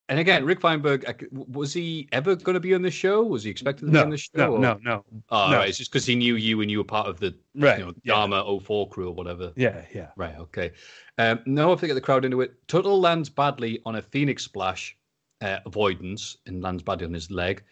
and 0.08 0.18
again, 0.18 0.44
Rick 0.44 0.60
Feinberg, 0.60 1.26
was 1.32 1.72
he 1.72 2.06
ever 2.12 2.36
going 2.36 2.54
to 2.54 2.60
be 2.60 2.74
on 2.74 2.82
the 2.82 2.90
show? 2.90 3.22
Was 3.22 3.44
he 3.44 3.50
expected 3.50 3.86
to 3.86 3.92
be 3.92 3.98
on 3.98 4.10
the 4.10 4.18
show? 4.18 4.30
no, 4.34 4.52
or- 4.54 4.58
no, 4.58 4.78
no. 4.82 5.04
Oh, 5.30 5.50
No. 5.50 5.56
right. 5.58 5.68
It's 5.68 5.78
just 5.78 5.90
because 5.90 6.04
he 6.04 6.16
knew 6.16 6.34
you 6.36 6.60
and 6.60 6.70
you 6.70 6.78
were 6.78 6.84
part 6.84 7.06
of 7.08 7.18
the 7.18 7.34
Right. 7.54 7.78
you 7.78 7.86
know, 7.86 7.94
yeah. 8.04 8.58
04 8.60 8.88
crew 8.90 9.08
or 9.08 9.14
whatever. 9.14 9.52
yeah, 9.56 9.84
yeah. 9.94 10.08
Right. 10.16 10.36
Okay. 10.36 10.72
Um, 11.18 11.40
no, 11.46 11.72
if 11.72 11.80
they 11.80 11.86
get 11.86 11.94
the 11.94 12.00
crowd 12.00 12.24
into 12.26 12.42
it, 12.42 12.52
Tuttle 12.68 13.00
lands 13.00 13.30
badly 13.30 13.80
on 13.86 13.96
a 13.96 14.02
Phoenix 14.02 14.42
splash 14.44 14.96
uh, 15.40 15.60
avoidance 15.64 16.36
and 16.46 16.62
lands 16.62 16.82
badly 16.82 17.06
on 17.06 17.14
his 17.14 17.30
leg. 17.30 17.62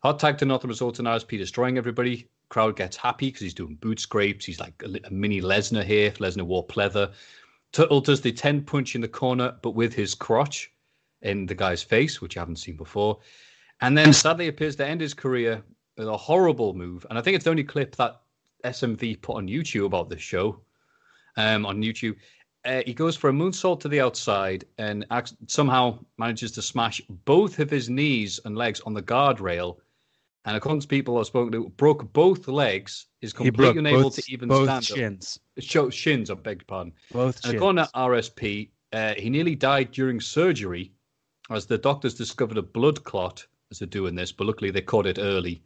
Hot 0.00 0.18
tag 0.18 0.36
to 0.38 0.44
nothing 0.44 0.68
results 0.68 0.98
in 0.98 1.06
RSP 1.06 1.38
destroying 1.38 1.78
everybody. 1.78 2.28
Crowd 2.48 2.76
gets 2.76 2.96
happy 2.96 3.26
because 3.26 3.42
he's 3.42 3.54
doing 3.54 3.76
boot 3.76 4.00
scrapes. 4.00 4.44
He's 4.44 4.60
like 4.60 4.80
a, 4.84 5.08
a 5.08 5.10
mini 5.10 5.40
Lesnar 5.40 5.84
here. 5.84 6.10
Lesnar 6.12 6.44
wore 6.44 6.66
pleather. 6.66 7.12
Tuttle 7.72 8.00
does 8.00 8.20
the 8.20 8.32
10 8.32 8.62
punch 8.62 8.94
in 8.94 9.00
the 9.00 9.08
corner, 9.08 9.54
but 9.62 9.72
with 9.72 9.92
his 9.92 10.14
crotch 10.14 10.72
in 11.22 11.46
the 11.46 11.54
guy's 11.54 11.82
face, 11.82 12.20
which 12.20 12.36
you 12.36 12.38
haven't 12.38 12.56
seen 12.56 12.76
before. 12.76 13.18
And 13.80 13.96
then 13.96 14.12
sadly 14.12 14.48
appears 14.48 14.76
to 14.76 14.86
end 14.86 15.00
his 15.00 15.14
career 15.14 15.62
with 15.96 16.08
a 16.08 16.16
horrible 16.16 16.74
move. 16.74 17.04
And 17.08 17.18
I 17.18 17.22
think 17.22 17.34
it's 17.34 17.44
the 17.44 17.50
only 17.50 17.64
clip 17.64 17.96
that 17.96 18.20
SMV 18.64 19.20
put 19.20 19.36
on 19.36 19.48
YouTube 19.48 19.86
about 19.86 20.08
this 20.08 20.22
show. 20.22 20.60
Um, 21.36 21.66
on 21.66 21.82
YouTube, 21.82 22.16
uh, 22.64 22.82
he 22.84 22.94
goes 22.94 23.16
for 23.16 23.30
a 23.30 23.32
moonsault 23.32 23.80
to 23.80 23.88
the 23.88 24.00
outside 24.00 24.64
and 24.78 25.06
acts, 25.10 25.34
somehow 25.46 25.98
manages 26.18 26.52
to 26.52 26.62
smash 26.62 27.00
both 27.24 27.58
of 27.58 27.70
his 27.70 27.88
knees 27.88 28.40
and 28.44 28.56
legs 28.56 28.80
on 28.80 28.94
the 28.94 29.02
guardrail. 29.02 29.76
And 30.46 30.56
according 30.56 30.80
to 30.80 30.86
people 30.86 31.18
I've 31.18 31.26
spoken 31.26 31.52
to, 31.52 31.68
broke 31.70 32.12
both 32.12 32.46
legs. 32.46 33.06
Is 33.20 33.32
completely 33.32 33.80
unable 33.80 34.04
both, 34.04 34.14
to 34.14 34.32
even 34.32 34.48
both 34.48 34.66
stand 34.66 34.78
up. 34.78 34.84
shins. 34.84 35.40
Show, 35.58 35.90
shins, 35.90 36.30
I 36.30 36.34
beg 36.34 36.58
your 36.58 36.66
pardon. 36.66 36.92
Both 37.12 37.36
shins. 37.36 37.44
And 37.44 37.50
shins. 37.50 37.54
according 37.56 37.84
to 37.84 37.90
RSP, 37.92 38.70
uh, 38.92 39.14
he 39.14 39.28
nearly 39.28 39.56
died 39.56 39.90
during 39.90 40.20
surgery 40.20 40.92
as 41.50 41.66
the 41.66 41.76
doctors 41.76 42.14
discovered 42.14 42.58
a 42.58 42.62
blood 42.62 43.02
clot 43.02 43.44
as 43.72 43.80
they're 43.80 43.88
doing 43.88 44.14
this, 44.14 44.30
but 44.30 44.46
luckily 44.46 44.70
they 44.70 44.80
caught 44.80 45.06
it 45.06 45.18
early. 45.18 45.62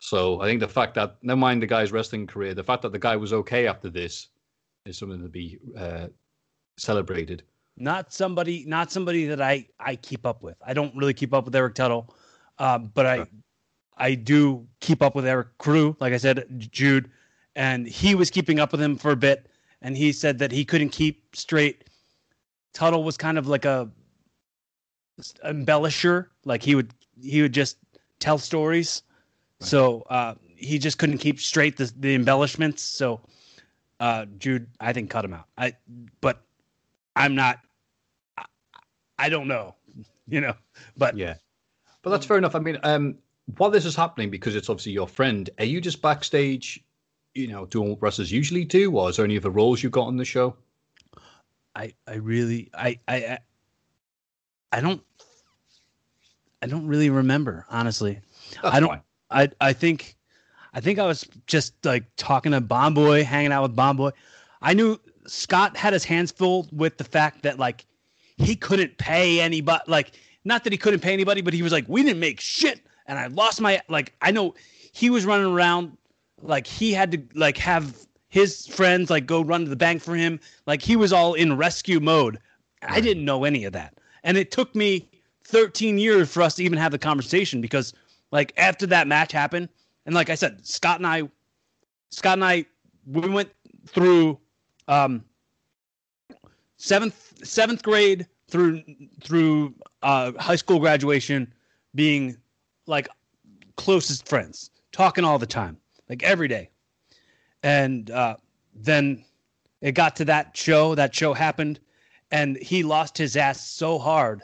So 0.00 0.42
I 0.42 0.46
think 0.46 0.60
the 0.60 0.68
fact 0.68 0.94
that, 0.96 1.16
never 1.22 1.38
mind 1.38 1.62
the 1.62 1.66
guy's 1.66 1.90
wrestling 1.90 2.26
career, 2.26 2.52
the 2.52 2.62
fact 2.62 2.82
that 2.82 2.92
the 2.92 2.98
guy 2.98 3.16
was 3.16 3.32
okay 3.32 3.66
after 3.66 3.88
this 3.88 4.28
is 4.84 4.98
something 4.98 5.22
to 5.22 5.28
be 5.28 5.58
uh, 5.78 6.08
celebrated. 6.76 7.42
not 7.78 8.12
somebody, 8.12 8.66
not 8.66 8.92
somebody 8.92 9.24
that 9.26 9.40
I 9.40 9.66
I 9.80 9.96
keep 9.96 10.26
up 10.26 10.42
with. 10.42 10.56
I 10.64 10.74
don't 10.74 10.94
really 10.94 11.14
keep 11.14 11.32
up 11.32 11.46
with 11.46 11.56
Eric 11.56 11.74
Tuttle, 11.74 12.14
um, 12.58 12.90
but 12.92 13.06
I. 13.06 13.26
I 13.96 14.14
do 14.14 14.66
keep 14.80 15.02
up 15.02 15.14
with 15.14 15.26
Eric 15.26 15.56
Crew. 15.58 15.96
Like 16.00 16.12
I 16.12 16.16
said, 16.16 16.44
Jude, 16.70 17.10
and 17.54 17.86
he 17.86 18.14
was 18.14 18.30
keeping 18.30 18.58
up 18.58 18.72
with 18.72 18.80
him 18.80 18.96
for 18.96 19.12
a 19.12 19.16
bit, 19.16 19.48
and 19.82 19.96
he 19.96 20.12
said 20.12 20.38
that 20.38 20.50
he 20.52 20.64
couldn't 20.64 20.90
keep 20.90 21.36
straight. 21.36 21.84
Tuttle 22.72 23.04
was 23.04 23.16
kind 23.16 23.38
of 23.38 23.46
like 23.46 23.64
a 23.64 23.90
embellisher, 25.44 26.26
like 26.44 26.62
he 26.62 26.74
would 26.74 26.92
he 27.20 27.42
would 27.42 27.52
just 27.52 27.78
tell 28.18 28.38
stories. 28.38 29.02
Right. 29.60 29.68
So 29.68 30.02
uh, 30.10 30.34
he 30.56 30.78
just 30.78 30.98
couldn't 30.98 31.18
keep 31.18 31.40
straight 31.40 31.76
the, 31.76 31.92
the 31.98 32.14
embellishments. 32.14 32.82
So 32.82 33.20
uh, 34.00 34.26
Jude, 34.38 34.66
I 34.80 34.92
think, 34.92 35.10
cut 35.10 35.24
him 35.24 35.34
out. 35.34 35.46
I, 35.56 35.74
but 36.20 36.42
I'm 37.14 37.34
not. 37.34 37.60
I, 38.36 38.44
I 39.18 39.28
don't 39.28 39.46
know, 39.48 39.74
you 40.28 40.40
know. 40.40 40.54
But 40.96 41.16
Yeah. 41.16 41.34
But 42.02 42.10
that's 42.10 42.26
fair 42.26 42.36
enough. 42.36 42.54
I 42.54 42.58
mean, 42.58 42.78
um, 42.82 43.16
while 43.56 43.70
this 43.70 43.84
is 43.84 43.94
happening, 43.94 44.30
because 44.30 44.56
it's 44.56 44.68
obviously 44.70 44.92
your 44.92 45.08
friend, 45.08 45.50
are 45.58 45.64
you 45.64 45.80
just 45.80 46.00
backstage, 46.02 46.82
you 47.34 47.46
know, 47.48 47.66
doing 47.66 47.90
what 47.90 48.02
wrestlers 48.02 48.32
usually 48.32 48.64
do, 48.64 48.96
or 48.96 49.10
is 49.10 49.16
there 49.16 49.24
any 49.24 49.36
other 49.36 49.50
roles 49.50 49.82
you 49.82 49.90
got 49.90 50.06
on 50.06 50.16
the 50.16 50.24
show? 50.24 50.56
I, 51.76 51.92
I 52.06 52.14
really, 52.14 52.70
I, 52.74 52.98
I, 53.08 53.16
I- 53.16 53.38
I 54.72 54.80
don't, 54.80 55.00
I 56.60 56.66
don't 56.66 56.86
really 56.88 57.08
remember 57.10 57.64
honestly. 57.70 58.18
That's 58.60 58.74
I 58.74 58.80
don't- 58.80 58.88
fine. 58.88 59.02
I, 59.30 59.48
I 59.60 59.72
think, 59.72 60.16
I 60.74 60.80
think 60.80 60.98
I 60.98 61.06
was 61.06 61.24
just 61.46 61.74
like 61.84 62.04
talking 62.16 62.50
to 62.52 62.60
Bomboy, 62.60 63.22
hanging 63.22 63.52
out 63.52 63.62
with 63.62 63.76
Bomboy. 63.76 64.10
I 64.62 64.74
knew 64.74 64.98
Scott 65.26 65.76
had 65.76 65.92
his 65.92 66.04
hands 66.04 66.32
full 66.32 66.66
with 66.72 66.96
the 66.98 67.04
fact 67.04 67.42
that 67.44 67.58
like 67.58 67.86
he 68.36 68.56
couldn't 68.56 68.98
pay 68.98 69.40
anybody. 69.40 69.82
Like, 69.86 70.12
not 70.44 70.64
that 70.64 70.72
he 70.72 70.76
couldn't 70.76 71.00
pay 71.00 71.12
anybody, 71.12 71.40
but 71.40 71.54
he 71.54 71.62
was 71.62 71.70
like, 71.72 71.84
we 71.88 72.02
didn't 72.02 72.20
make 72.20 72.40
shit, 72.40 72.80
and 73.06 73.18
I 73.18 73.26
lost 73.28 73.60
my 73.60 73.80
like. 73.88 74.14
I 74.22 74.30
know 74.30 74.54
he 74.92 75.10
was 75.10 75.26
running 75.26 75.52
around 75.52 75.96
like 76.42 76.66
he 76.66 76.92
had 76.92 77.12
to 77.12 77.22
like 77.34 77.56
have 77.58 77.96
his 78.28 78.66
friends 78.66 79.10
like 79.10 79.26
go 79.26 79.42
run 79.42 79.64
to 79.64 79.70
the 79.70 79.76
bank 79.76 80.02
for 80.02 80.14
him. 80.14 80.40
Like 80.66 80.82
he 80.82 80.96
was 80.96 81.12
all 81.12 81.34
in 81.34 81.56
rescue 81.56 82.00
mode. 82.00 82.38
I 82.82 83.00
didn't 83.00 83.24
know 83.24 83.44
any 83.44 83.64
of 83.64 83.72
that, 83.72 83.94
and 84.22 84.36
it 84.36 84.50
took 84.50 84.74
me 84.74 85.08
13 85.44 85.98
years 85.98 86.30
for 86.30 86.42
us 86.42 86.54
to 86.56 86.64
even 86.64 86.78
have 86.78 86.92
the 86.92 86.98
conversation 86.98 87.60
because 87.60 87.92
like 88.30 88.52
after 88.56 88.86
that 88.86 89.06
match 89.06 89.32
happened, 89.32 89.68
and 90.06 90.14
like 90.14 90.30
I 90.30 90.34
said, 90.34 90.66
Scott 90.66 90.98
and 90.98 91.06
I, 91.06 91.22
Scott 92.10 92.34
and 92.34 92.44
I, 92.44 92.66
we 93.06 93.28
went 93.28 93.50
through 93.86 94.38
um 94.88 95.24
seventh 96.76 97.34
seventh 97.42 97.82
grade 97.82 98.26
through 98.48 98.82
through 99.22 99.74
uh, 100.02 100.32
high 100.38 100.56
school 100.56 100.78
graduation, 100.78 101.52
being 101.94 102.36
like 102.86 103.08
closest 103.76 104.28
friends, 104.28 104.70
talking 104.92 105.24
all 105.24 105.38
the 105.38 105.46
time, 105.46 105.76
like 106.08 106.22
every 106.22 106.48
day, 106.48 106.70
and 107.62 108.10
uh, 108.10 108.36
then 108.74 109.24
it 109.80 109.92
got 109.92 110.16
to 110.16 110.24
that 110.26 110.56
show. 110.56 110.94
That 110.94 111.14
show 111.14 111.34
happened, 111.34 111.80
and 112.30 112.56
he 112.58 112.82
lost 112.82 113.18
his 113.18 113.36
ass 113.36 113.66
so 113.66 113.98
hard 113.98 114.42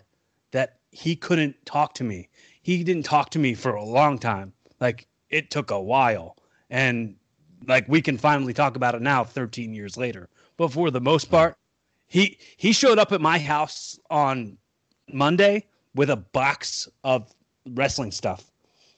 that 0.53 0.79
he 0.91 1.17
couldn't 1.17 1.55
talk 1.65 1.95
to 1.95 2.05
me. 2.05 2.29
He 2.63 2.85
didn't 2.85 3.05
talk 3.05 3.31
to 3.31 3.39
me 3.39 3.55
for 3.55 3.75
a 3.75 3.85
long 3.85 4.19
time. 4.19 4.53
Like 4.81 5.07
it 5.29 5.51
took 5.51 5.71
a 5.71 5.81
while, 5.81 6.37
and 6.71 7.17
like 7.67 7.89
we 7.89 8.03
can 8.03 8.17
finally 8.19 8.53
talk 8.53 8.77
about 8.77 8.95
it 8.95 9.03
now, 9.03 9.25
13 9.25 9.75
years 9.75 9.97
later. 9.97 10.29
But 10.57 10.73
for 10.73 10.91
the 10.91 11.01
most 11.01 11.31
part, 11.31 11.57
he 12.07 12.39
he 12.57 12.73
showed 12.73 12.99
up 12.99 13.13
at 13.13 13.21
my 13.21 13.39
house 13.39 13.99
on 14.11 14.59
Monday 15.13 15.67
with 15.95 16.11
a 16.11 16.17
box 16.17 16.89
of 17.05 17.33
wrestling 17.75 18.11
stuff. 18.11 18.51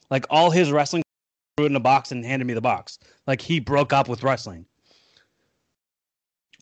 Like 0.09 0.25
all 0.29 0.51
his 0.51 0.71
wrestling 0.71 1.03
threw 1.57 1.65
it 1.65 1.69
in 1.69 1.75
a 1.75 1.81
box 1.81 2.11
and 2.11 2.25
handed 2.25 2.45
me 2.45 2.53
the 2.53 2.61
box. 2.61 2.99
Like 3.27 3.41
he 3.41 3.59
broke 3.59 3.93
up 3.93 4.07
with 4.07 4.23
wrestling. 4.23 4.65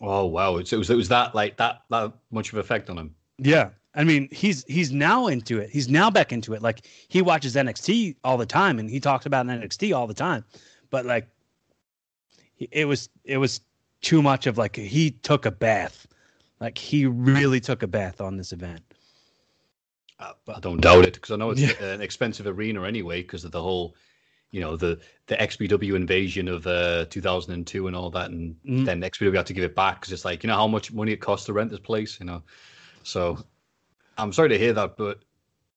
Oh 0.00 0.26
wow! 0.26 0.56
It 0.56 0.72
was 0.72 0.90
it 0.90 0.96
was 0.96 1.08
that 1.08 1.34
like 1.34 1.56
that 1.58 1.82
that 1.90 2.12
much 2.30 2.52
of 2.52 2.58
effect 2.58 2.90
on 2.90 2.98
him. 2.98 3.14
Yeah. 3.38 3.70
I 3.94 4.04
mean, 4.04 4.28
he's 4.32 4.64
he's 4.64 4.90
now 4.90 5.26
into 5.26 5.58
it. 5.58 5.70
He's 5.70 5.88
now 5.88 6.10
back 6.10 6.32
into 6.32 6.54
it. 6.54 6.62
Like 6.62 6.86
he 7.08 7.20
watches 7.20 7.54
NXT 7.54 8.16
all 8.24 8.38
the 8.38 8.46
time 8.46 8.78
and 8.78 8.88
he 8.88 8.98
talks 9.00 9.26
about 9.26 9.46
NXT 9.46 9.94
all 9.94 10.06
the 10.06 10.14
time. 10.14 10.44
But 10.90 11.04
like 11.04 11.28
it 12.58 12.86
was 12.86 13.08
it 13.24 13.38
was 13.38 13.60
too 14.00 14.22
much 14.22 14.46
of 14.46 14.58
like 14.58 14.76
he 14.76 15.10
took 15.10 15.46
a 15.46 15.50
bath. 15.50 16.06
Like 16.60 16.78
he 16.78 17.06
really 17.06 17.60
took 17.60 17.82
a 17.82 17.86
bath 17.86 18.20
on 18.20 18.36
this 18.36 18.52
event. 18.52 18.82
Uh, 20.18 20.32
I 20.54 20.60
don't 20.60 20.80
doubt 20.80 21.04
it 21.04 21.14
because 21.14 21.30
I 21.30 21.36
know 21.36 21.50
it's 21.50 21.60
yeah. 21.60 21.84
an 21.84 22.00
expensive 22.00 22.46
arena 22.46 22.84
anyway 22.84 23.22
because 23.22 23.44
of 23.44 23.50
the 23.50 23.62
whole, 23.62 23.96
you 24.50 24.60
know, 24.60 24.76
the 24.76 25.00
the 25.26 25.36
XPW 25.36 25.94
invasion 25.94 26.48
of 26.48 26.66
uh, 26.66 27.06
2002 27.06 27.86
and 27.86 27.96
all 27.96 28.10
that, 28.10 28.30
and 28.30 28.56
mm. 28.64 28.84
then 28.84 29.00
XPW 29.00 29.36
had 29.36 29.46
to 29.46 29.52
give 29.54 29.64
it 29.64 29.74
back 29.74 30.00
because 30.00 30.12
it's 30.12 30.24
like 30.24 30.42
you 30.42 30.48
know 30.48 30.56
how 30.56 30.68
much 30.68 30.92
money 30.92 31.12
it 31.12 31.20
costs 31.20 31.46
to 31.46 31.52
rent 31.52 31.70
this 31.70 31.80
place, 31.80 32.18
you 32.20 32.26
know. 32.26 32.42
So 33.02 33.38
I'm 34.18 34.32
sorry 34.32 34.50
to 34.50 34.58
hear 34.58 34.72
that, 34.74 34.96
but 34.96 35.20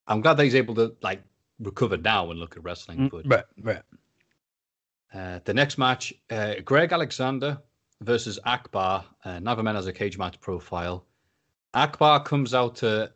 I'm 0.08 0.22
glad 0.22 0.36
that 0.36 0.44
he's 0.44 0.56
able 0.56 0.76
to 0.76 0.96
like 1.02 1.24
recover 1.60 1.98
now 1.98 2.32
and 2.32 2.40
look 2.40 2.58
at 2.58 2.64
wrestling. 2.64 2.98
Mm, 2.98 3.12
but 3.12 3.28
right, 3.28 3.46
right. 3.62 3.82
Uh, 5.14 5.40
the 5.46 5.54
next 5.54 5.78
match, 5.78 6.14
uh, 6.30 6.56
Greg 6.66 6.92
Alexander 6.92 7.58
versus 8.02 8.38
Akbar. 8.46 9.06
Uh, 9.24 9.40
neither 9.40 9.64
man 9.64 9.76
has 9.76 9.88
a 9.88 9.94
cage 9.94 10.18
match 10.18 10.40
profile. 10.42 11.06
Akbar 11.74 12.24
comes 12.24 12.54
out 12.54 12.76
to 12.78 13.12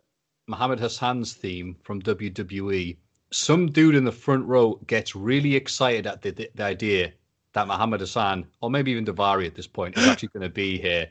Muhammad 0.50 0.80
Hassan's 0.80 1.34
theme 1.34 1.78
from 1.84 2.02
WWE. 2.02 2.98
Some 3.32 3.72
dude 3.72 3.96
in 3.96 4.04
the 4.04 4.12
front 4.12 4.46
row 4.48 4.80
gets 4.88 5.16
really 5.16 5.56
excited 5.56 6.08
at 6.08 6.24
the, 6.24 6.32
the, 6.32 6.50
the 6.56 6.64
idea 6.64 7.14
that 7.54 7.68
Muhammad 7.68 8.02
Hassan, 8.02 8.48
or 8.60 8.72
maybe 8.72 8.92
even 8.92 9.06
Daivari 9.06 9.46
at 9.46 9.54
this 9.54 9.68
point, 9.68 9.96
is 9.98 10.08
actually 10.08 10.30
going 10.30 10.44
to 10.44 10.50
be 10.50 10.80
here 10.80 11.08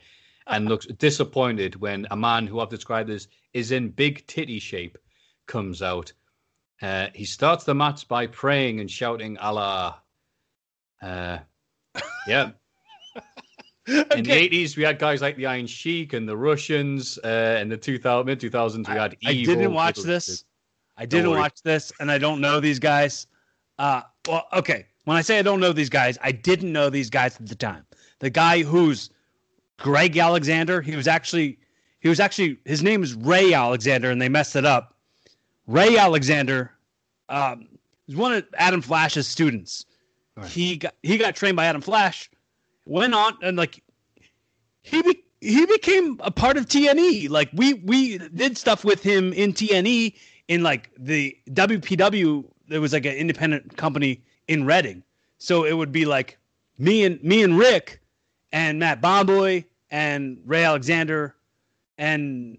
and 0.49 0.69
looks 0.69 0.87
disappointed 0.87 1.77
when 1.77 2.07
a 2.11 2.17
man 2.17 2.49
who 2.49 2.59
I've 2.59 2.69
described 2.69 3.11
as 3.11 3.29
is 3.53 3.71
in 3.71 3.91
big 3.91 4.27
titty 4.27 4.59
shape 4.59 4.99
comes 5.47 5.83
out. 5.83 6.13
Uh, 6.83 7.07
he 7.15 7.25
starts 7.25 7.65
the 7.65 7.75
match 7.75 8.09
by 8.09 8.27
praying 8.27 8.81
and 8.81 8.91
shouting 8.91 9.39
Allah. 9.39 10.03
Uh, 11.01 11.39
yeah. 12.27 12.51
In 14.17 14.23
the 14.23 14.33
eighties, 14.33 14.77
we 14.77 14.83
had 14.83 14.99
guys 14.99 15.23
like 15.23 15.37
the 15.37 15.47
Iron 15.47 15.67
Sheik 15.67 16.13
and 16.13 16.29
the 16.29 16.37
Russians. 16.37 17.19
Uh, 17.25 17.59
in 17.61 17.69
the 17.69 17.77
2000, 17.77 18.27
mid 18.27 18.39
two 18.39 18.51
thousands, 18.51 18.89
we 18.89 18.95
had. 18.95 19.17
I, 19.25 19.31
I 19.31 19.35
didn't 19.35 19.73
watch 19.73 19.99
this. 19.99 20.45
I 20.97 21.07
didn't 21.07 21.31
watch 21.31 21.63
this, 21.63 21.93
and 22.01 22.11
I 22.11 22.19
don't 22.19 22.41
know 22.41 22.61
these 22.61 22.79
guys. 22.79 23.29
Uh, 23.79 24.03
well, 24.29 24.47
okay. 24.53 24.87
When 25.05 25.17
I 25.17 25.23
say 25.23 25.39
I 25.39 25.43
don't 25.43 25.61
know 25.61 25.73
these 25.73 25.89
guys, 25.89 26.19
I 26.23 26.33
didn't 26.33 26.71
know 26.71 26.91
these 26.91 27.09
guys 27.09 27.37
at 27.37 27.47
the 27.47 27.55
time. 27.55 27.87
The 28.19 28.29
guy 28.29 28.63
who's 28.63 29.11
Greg 29.79 30.19
Alexander, 30.19 30.83
he 30.83 30.97
was 30.97 31.09
actually 31.09 31.59
he 32.01 32.09
was 32.09 32.21
actually 32.21 32.59
his 32.65 32.83
name 32.83 33.03
is 33.03 33.15
Ray 33.15 33.55
Alexander, 33.55 34.11
and 34.11 34.21
they 34.21 34.29
messed 34.29 34.55
it 34.55 34.67
up. 34.67 34.97
Ray 35.67 35.97
Alexander 35.97 36.73
um, 37.29 37.69
was 38.07 38.17
one 38.17 38.35
of 38.35 38.45
Adam 38.59 38.83
Flash's 38.83 39.27
students. 39.27 39.87
Right. 40.37 40.49
He 40.49 40.77
got 40.77 40.95
he 41.03 41.17
got 41.17 41.35
trained 41.37 41.57
by 41.57 41.67
Adam 41.67 41.81
Flash, 41.81 42.31
went 42.89 43.15
on 43.15 43.37
and 43.43 43.57
like 43.57 43.83
he 44.83 45.03
be, 45.03 45.23
he 45.41 45.67
became 45.67 46.19
a 46.21 46.31
part 46.31 46.57
of 46.57 46.67
TNE. 46.67 47.29
Like 47.31 47.51
we 47.53 47.75
we 47.75 48.19
did 48.19 48.59
stuff 48.59 48.85
with 48.85 49.03
him 49.03 49.33
in 49.33 49.53
TNE 49.53 50.15
in 50.49 50.63
like 50.63 50.91
the 50.99 51.37
WPW. 51.51 52.45
There 52.69 52.81
was 52.81 52.93
like 52.93 53.07
an 53.07 53.15
independent 53.15 53.77
company 53.77 54.23
in 54.49 54.65
Reading, 54.65 55.03
so 55.39 55.65
it 55.65 55.75
would 55.75 55.93
be 55.93 56.05
like 56.05 56.39
me 56.79 57.05
and 57.05 57.23
me 57.23 57.43
and 57.43 57.59
Rick 57.59 58.01
and 58.53 58.79
Matt 58.79 59.01
Bomboy 59.01 59.65
and 59.91 60.39
Ray 60.45 60.65
Alexander 60.65 61.37
and 61.99 62.59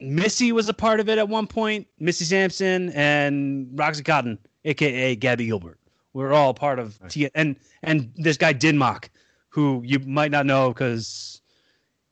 Missy 0.00 0.52
was 0.52 0.68
a 0.68 0.74
part 0.74 1.00
of 1.00 1.08
it 1.08 1.18
at 1.18 1.28
one 1.28 1.46
point. 1.46 1.86
Missy 1.98 2.24
Sampson 2.24 2.90
and 2.90 3.68
Roxy 3.74 4.04
Cotton, 4.04 4.38
aka 4.64 5.16
Gabby 5.16 5.46
Gilbert, 5.46 5.80
we're 6.12 6.32
all 6.32 6.54
part 6.54 6.78
of 6.78 6.98
right. 7.00 7.10
T. 7.10 7.30
And 7.34 7.56
and 7.82 8.12
this 8.16 8.36
guy 8.36 8.54
Dinmock, 8.54 9.08
who 9.48 9.82
you 9.84 9.98
might 10.00 10.30
not 10.30 10.46
know 10.46 10.68
because 10.68 11.42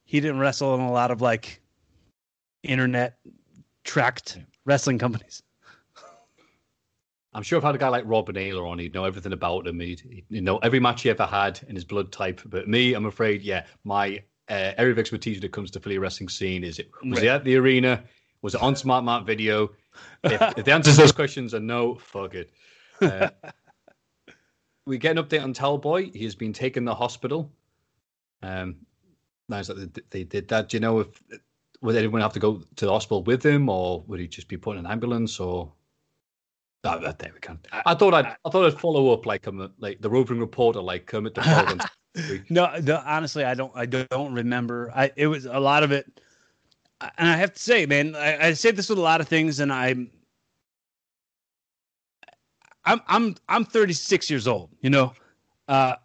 he 0.05 0.21
didn't 0.21 0.39
wrestle 0.39 0.75
in 0.75 0.81
a 0.81 0.93
lot 0.93 1.11
of 1.11 1.21
like 1.21 1.61
internet 2.63 3.19
tracked 3.85 4.39
wrestling 4.65 4.99
companies. 4.99 5.43
I'm 7.35 7.43
sure 7.43 7.59
if 7.59 7.65
I 7.65 7.69
had 7.69 7.75
a 7.75 7.79
guy 7.79 7.89
like 7.89 8.05
Rob 8.07 8.31
Naylor 8.31 8.67
on, 8.67 8.79
he'd 8.79 8.95
know 8.95 9.05
everything 9.05 9.35
about 9.35 9.67
him. 9.67 9.79
He'd, 9.79 10.01
he'd 10.31 10.43
know 10.43 10.57
every 10.59 10.81
match 10.81 11.03
he 11.03 11.11
ever 11.11 11.27
had 11.27 11.61
and 11.69 11.77
his 11.77 11.85
blood 11.85 12.11
type. 12.11 12.41
But 12.47 12.67
me, 12.67 12.95
I'm 12.95 13.05
afraid, 13.05 13.43
yeah, 13.43 13.67
my 13.85 14.23
uh, 14.49 14.73
area 14.79 14.93
of 14.93 14.99
expertise 14.99 15.37
when 15.37 15.45
it 15.45 15.53
comes 15.53 15.71
to 15.73 15.81
Philly 15.81 15.99
wrestling 15.99 16.31
scene 16.31 16.65
is 16.65 16.79
it 16.79 16.89
was 17.05 17.17
right. 17.17 17.23
he 17.23 17.29
at 17.29 17.45
the 17.45 17.57
arena? 17.57 18.03
Was 18.41 18.55
it 18.55 18.63
on 18.63 18.75
Smart 18.75 19.05
Mark 19.05 19.27
Video? 19.27 19.71
If, 20.25 20.41
if 20.59 20.65
the 20.65 20.73
answers 20.73 20.97
to 20.97 21.01
those 21.03 21.13
questions 21.13 21.53
are 21.53 21.61
no, 21.61 21.97
fuck 21.97 22.35
it. 22.35 22.51
Uh, 23.03 23.29
we 24.87 24.99
get 24.99 25.19
an 25.19 25.25
update 25.25 25.43
on 25.43 25.53
Talboy. 25.53 26.15
He 26.15 26.25
has 26.25 26.35
been 26.35 26.53
taken 26.53 26.87
to 26.87 26.95
hospital. 26.95 27.51
Um, 28.43 28.77
nice 29.49 29.67
that 29.67 29.95
they, 29.95 30.03
they 30.11 30.25
did 30.25 30.49
that. 30.49 30.69
Do 30.69 30.77
you 30.77 30.81
know 30.81 31.01
if 31.01 31.09
would 31.83 31.97
anyone 31.97 32.21
have 32.21 32.33
to 32.33 32.41
go 32.41 32.63
to 32.77 32.87
the 32.87 32.93
hospital 32.93 33.23
with 33.23 33.45
him, 33.45 33.69
or 33.69 34.03
would 34.07 34.21
he 34.21 34.29
just 34.29 34.49
be 34.49 34.57
put 34.57 34.77
in 34.77 34.85
an 34.85 34.91
ambulance, 34.91 35.39
or? 35.39 35.73
Oh, 36.85 36.99
there 37.01 37.33
we 37.35 37.41
go. 37.41 37.59
I, 37.73 37.95
thought 37.95 38.15
I'd 38.15 38.37
I 38.45 38.51
thought 38.51 38.65
I'd 38.67 38.79
follow 38.79 39.13
up 39.13 39.27
like 39.27 39.49
um 39.49 39.73
like 39.79 40.01
the 40.01 40.09
roving 40.09 40.39
reporter 40.39 40.81
like 40.81 41.07
Kermit 41.07 41.35
the 41.35 41.43
Frog 41.43 41.83
no, 42.49 42.71
no, 42.83 43.03
honestly, 43.05 43.45
I 43.45 43.55
don't. 43.55 43.73
I 43.75 43.87
don't 43.87 44.33
remember. 44.33 44.93
I 44.95 45.11
it 45.17 45.27
was 45.27 45.47
a 45.47 45.59
lot 45.59 45.83
of 45.83 45.91
it, 45.93 46.21
and 47.01 47.29
I 47.29 47.37
have 47.37 47.53
to 47.55 47.61
say, 47.61 47.87
man, 47.87 48.15
I, 48.15 48.49
I 48.49 48.53
say 48.53 48.71
this 48.71 48.89
with 48.89 48.99
a 48.99 49.03
lot 49.03 49.21
of 49.21 49.29
things, 49.29 49.61
and 49.61 49.73
I'm, 49.73 50.11
I'm, 52.87 53.01
I'm, 53.09 53.37
I'm 53.49 53.65
36 53.65 54.31
years 54.31 54.47
old. 54.47 54.71
You 54.81 54.91
know, 54.91 55.13
uh, 55.69 55.97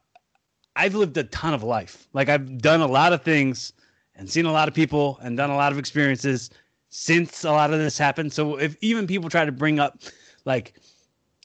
I've 0.75 0.95
lived 0.95 1.17
a 1.17 1.23
ton 1.25 1.53
of 1.53 1.63
life. 1.63 2.07
Like 2.13 2.29
I've 2.29 2.59
done 2.59 2.81
a 2.81 2.87
lot 2.87 3.13
of 3.13 3.21
things, 3.21 3.73
and 4.15 4.29
seen 4.29 4.45
a 4.45 4.51
lot 4.51 4.67
of 4.67 4.73
people, 4.73 5.19
and 5.21 5.37
done 5.37 5.49
a 5.49 5.55
lot 5.55 5.71
of 5.71 5.77
experiences 5.77 6.49
since 6.89 7.43
a 7.43 7.51
lot 7.51 7.71
of 7.71 7.79
this 7.79 7.97
happened. 7.97 8.33
So 8.33 8.57
if 8.57 8.75
even 8.81 9.07
people 9.07 9.29
try 9.29 9.45
to 9.45 9.51
bring 9.51 9.79
up, 9.79 10.03
like 10.45 10.75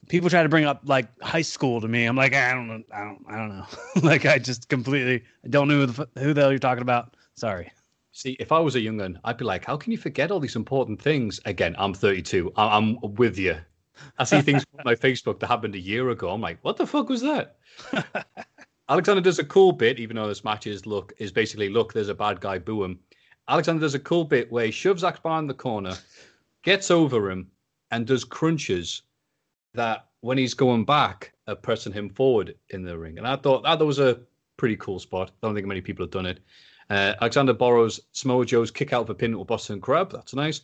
people 0.09 0.31
try 0.31 0.43
to 0.43 0.49
bring 0.49 0.65
up 0.65 0.83
like 0.85 1.09
high 1.23 1.43
school 1.43 1.81
to 1.81 1.89
me. 1.89 2.05
I'm 2.05 2.17
like, 2.17 2.35
I 2.35 2.53
don't 2.53 2.69
know, 2.69 2.83
I 2.93 3.01
don't, 3.01 3.25
I 3.29 3.37
don't 3.37 3.49
know. 3.49 3.67
like, 4.03 4.27
I 4.27 4.39
just 4.39 4.69
completely 4.69 5.25
don't 5.51 5.69
know 5.69 5.81
who 5.81 5.87
the, 5.87 6.09
who 6.21 6.35
the 6.35 6.41
hell 6.41 6.51
you're 6.51 6.59
talking 6.59 6.83
about. 6.83 7.17
Sorry. 7.35 7.71
See, 8.13 8.37
if 8.41 8.51
I 8.51 8.59
was 8.59 8.77
a 8.77 8.81
young 8.81 8.97
one, 8.97 9.21
I'd 9.25 9.37
be 9.37 9.45
like, 9.45 9.65
how 9.67 9.77
can 9.77 9.93
you 9.93 9.99
forget 9.99 10.31
all 10.31 10.41
these 10.41 10.57
important 10.57 11.01
things? 11.01 11.39
Again, 11.45 11.77
I'm 11.79 11.93
32. 11.93 12.53
I'm, 12.57 12.99
I'm 13.03 13.15
with 13.15 13.39
you. 13.39 13.59
I 14.19 14.25
see 14.25 14.41
things 14.41 14.65
on 14.79 14.85
my 14.85 14.95
Facebook 14.95 15.41
that 15.41 15.47
happened 15.47 15.75
a 15.75 15.81
year 15.81 16.11
ago. 16.11 16.31
I'm 16.31 16.41
like, 16.41 16.59
what 16.63 16.77
the 16.77 16.87
fuck 16.87 17.09
was 17.09 17.23
that? 17.23 17.57
Alexander 18.89 19.21
does 19.21 19.39
a 19.39 19.45
cool 19.45 19.73
bit, 19.73 19.99
even 19.99 20.17
though 20.17 20.29
this 20.29 20.45
match 20.45 20.67
is 20.67 20.87
look 20.87 21.13
is 21.19 21.33
basically 21.33 21.69
look, 21.69 21.93
there's 21.93 22.09
a 22.09 22.15
bad 22.15 22.41
guy, 22.41 22.59
boo 22.59 22.85
him. 22.85 22.99
Alexander 23.49 23.81
does 23.81 23.95
a 23.95 24.01
cool 24.01 24.25
bit 24.25 24.51
where 24.51 24.67
he 24.67 24.71
shoves 24.71 25.05
Akbar 25.05 25.39
in 25.39 25.47
the 25.47 25.55
corner, 25.55 25.95
gets 26.63 26.91
over 26.91 27.31
him, 27.31 27.51
and 27.91 28.07
does 28.07 28.25
crunches 28.25 29.03
that 29.75 30.07
when 30.21 30.39
he's 30.39 30.55
going 30.55 30.85
back, 30.85 31.33
are 31.47 31.55
pressing 31.55 31.93
him 31.93 32.11
forward 32.11 32.55
in 32.71 32.83
the 32.83 32.99
ring. 32.99 33.19
And 33.19 33.27
I 33.27 33.37
thought 33.37 33.63
that 33.63 33.79
was 33.79 33.99
a 33.99 34.21
pretty 34.57 34.77
cool 34.77 34.99
spot. 34.99 35.31
I 35.31 35.47
don't 35.47 35.55
think 35.55 35.67
many 35.67 35.81
people 35.81 36.05
have 36.05 36.11
done 36.11 36.27
it. 36.27 36.41
Uh, 36.91 37.15
Alexander 37.21 37.53
borrows 37.53 38.01
Samoa 38.13 38.45
Joe's 38.45 38.71
kick 38.71 38.93
out 38.93 39.03
of 39.03 39.11
a 39.11 39.15
pin 39.15 39.39
with 39.39 39.49
Boston 39.49 39.81
Crab. 39.81 40.13
That's 40.13 40.35
nice. 40.35 40.63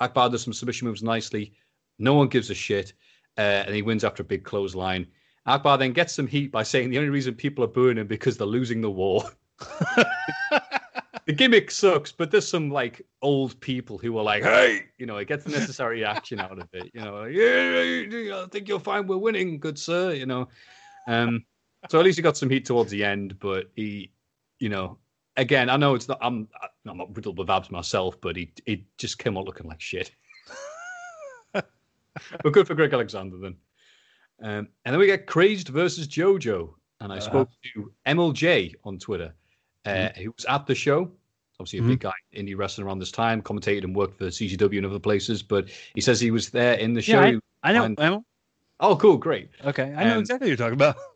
Akbar 0.00 0.30
does 0.30 0.42
some 0.42 0.52
submission 0.52 0.88
moves 0.88 1.02
nicely. 1.02 1.52
No 2.00 2.14
one 2.14 2.28
gives 2.28 2.50
a 2.50 2.54
shit. 2.54 2.92
Uh, 3.38 3.64
and 3.66 3.74
he 3.74 3.82
wins 3.82 4.04
after 4.04 4.22
a 4.22 4.26
big 4.26 4.44
clothesline. 4.44 5.06
Akbar 5.46 5.78
then 5.78 5.92
gets 5.92 6.12
some 6.12 6.26
heat 6.26 6.52
by 6.52 6.62
saying 6.62 6.90
the 6.90 6.98
only 6.98 7.10
reason 7.10 7.34
people 7.34 7.64
are 7.64 7.68
booing 7.68 7.98
him 7.98 8.06
because 8.06 8.36
they're 8.36 8.46
losing 8.46 8.80
the 8.80 8.90
war. 8.90 9.24
the 11.26 11.32
gimmick 11.34 11.70
sucks, 11.70 12.12
but 12.12 12.30
there's 12.30 12.46
some 12.46 12.70
like 12.70 13.02
old 13.22 13.58
people 13.60 13.98
who 13.98 14.16
are 14.18 14.22
like, 14.22 14.42
"Hey," 14.42 14.86
you 14.98 15.06
know, 15.06 15.16
it 15.16 15.28
gets 15.28 15.44
the 15.44 15.50
necessary 15.50 16.04
action 16.04 16.40
out 16.40 16.58
of 16.58 16.68
it. 16.72 16.90
You 16.92 17.00
know, 17.00 17.14
like, 17.22 17.32
yeah, 17.32 18.42
I 18.42 18.46
think 18.50 18.68
you'll 18.68 18.78
find 18.78 19.08
we're 19.08 19.16
winning, 19.16 19.58
good 19.58 19.78
sir. 19.78 20.12
You 20.12 20.26
know, 20.26 20.48
um, 21.08 21.44
so 21.88 21.98
at 21.98 22.04
least 22.04 22.18
he 22.18 22.22
got 22.22 22.36
some 22.36 22.50
heat 22.50 22.64
towards 22.64 22.90
the 22.90 23.04
end, 23.04 23.38
but 23.38 23.70
he, 23.74 24.12
you 24.58 24.68
know, 24.68 24.98
again, 25.36 25.70
I 25.70 25.76
know 25.76 25.94
it's 25.94 26.08
not. 26.08 26.18
I'm 26.20 26.48
I'm 26.86 26.98
not 26.98 27.14
riddled 27.16 27.38
with 27.38 27.50
abs 27.50 27.70
myself, 27.70 28.20
but 28.20 28.36
he 28.36 28.52
he 28.66 28.86
just 28.98 29.18
came 29.18 29.36
out 29.36 29.46
looking 29.46 29.68
like 29.68 29.80
shit. 29.80 30.10
but 32.42 32.52
good 32.52 32.66
for 32.66 32.74
Greg 32.74 32.92
Alexander 32.92 33.36
then. 33.38 33.56
Um, 34.42 34.68
and 34.84 34.94
then 34.94 34.98
we 34.98 35.06
get 35.06 35.26
Crazed 35.26 35.68
versus 35.68 36.08
JoJo, 36.08 36.72
and 37.00 37.12
I 37.12 37.18
uh 37.18 37.20
spoke 37.20 37.50
to 37.74 37.92
MLJ 38.06 38.74
on 38.84 38.98
Twitter. 38.98 39.34
Uh, 39.86 39.90
mm-hmm. 39.90 40.22
who 40.22 40.32
was 40.36 40.44
at 40.44 40.66
the 40.66 40.74
show. 40.74 41.10
Obviously, 41.58 41.78
a 41.78 41.82
mm-hmm. 41.82 41.90
big 41.92 42.00
guy 42.00 42.12
in 42.32 42.46
indie 42.46 42.56
wrestling 42.56 42.86
around 42.86 42.98
this 42.98 43.10
time, 43.10 43.40
commentated 43.40 43.84
and 43.84 43.96
worked 43.96 44.18
for 44.18 44.26
CZW 44.26 44.76
and 44.76 44.86
other 44.86 44.98
places. 44.98 45.42
But 45.42 45.70
he 45.94 46.02
says 46.02 46.20
he 46.20 46.30
was 46.30 46.50
there 46.50 46.74
in 46.74 46.92
the 46.92 47.00
show. 47.00 47.22
Yeah, 47.22 47.38
I, 47.62 47.70
I 47.70 47.72
know. 47.72 47.84
And, 47.84 48.24
oh, 48.80 48.96
cool, 48.96 49.16
great. 49.16 49.48
Okay, 49.64 49.94
I 49.96 50.04
know 50.04 50.14
um, 50.14 50.20
exactly 50.20 50.46
what 50.46 50.48
you're 50.48 50.56
talking 50.56 50.74
about. 50.74 50.96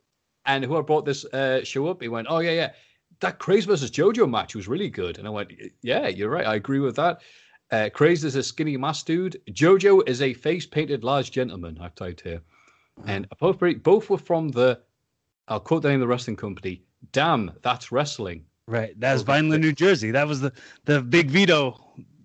And 0.47 0.63
who 0.63 0.77
I 0.77 0.83
brought 0.83 1.07
this 1.07 1.25
uh, 1.25 1.65
show 1.65 1.87
up, 1.87 2.03
he 2.03 2.09
went, 2.09 2.27
"Oh 2.29 2.41
yeah, 2.41 2.51
yeah, 2.51 2.73
that 3.21 3.39
Craze 3.39 3.65
versus 3.65 3.91
JoJo 3.91 4.29
match 4.29 4.55
was 4.55 4.69
really 4.69 4.91
good." 4.91 5.17
And 5.17 5.27
I 5.27 5.31
went, 5.31 5.51
"Yeah, 5.81 6.07
you're 6.09 6.29
right. 6.29 6.47
I 6.47 6.57
agree 6.57 6.81
with 6.81 6.97
that." 6.97 7.23
Uh, 7.71 7.89
Craze 7.93 8.25
is 8.25 8.37
a 8.37 8.43
skinny 8.43 8.77
mass 8.77 9.03
dude. 9.03 9.41
JoJo 9.51 10.09
is 10.09 10.23
a 10.23 10.35
face 10.35 10.67
painted 10.67 11.03
large 11.03 11.31
gentleman. 11.31 11.79
I've 11.81 11.95
typed 11.95 12.21
here, 12.21 12.41
mm-hmm. 13.01 13.09
and 13.09 13.29
both 13.39 13.59
both 13.83 14.11
were 14.11 14.19
from 14.19 14.49
the. 14.51 14.81
I'll 15.49 15.61
quote 15.61 15.83
the 15.83 15.89
name 15.89 15.97
of 15.97 16.01
the 16.01 16.09
wrestling 16.09 16.37
company. 16.37 16.83
Damn, 17.13 17.53
that's 17.63 17.93
wrestling 17.93 18.47
Right. 18.67 18.99
That 18.99 19.13
was 19.13 19.23
Vineland, 19.23 19.63
New 19.63 19.73
Jersey. 19.73 20.11
That 20.11 20.27
was 20.27 20.41
the 20.41 20.53
the 20.85 21.03
big 21.03 21.31
Vito 21.31 21.79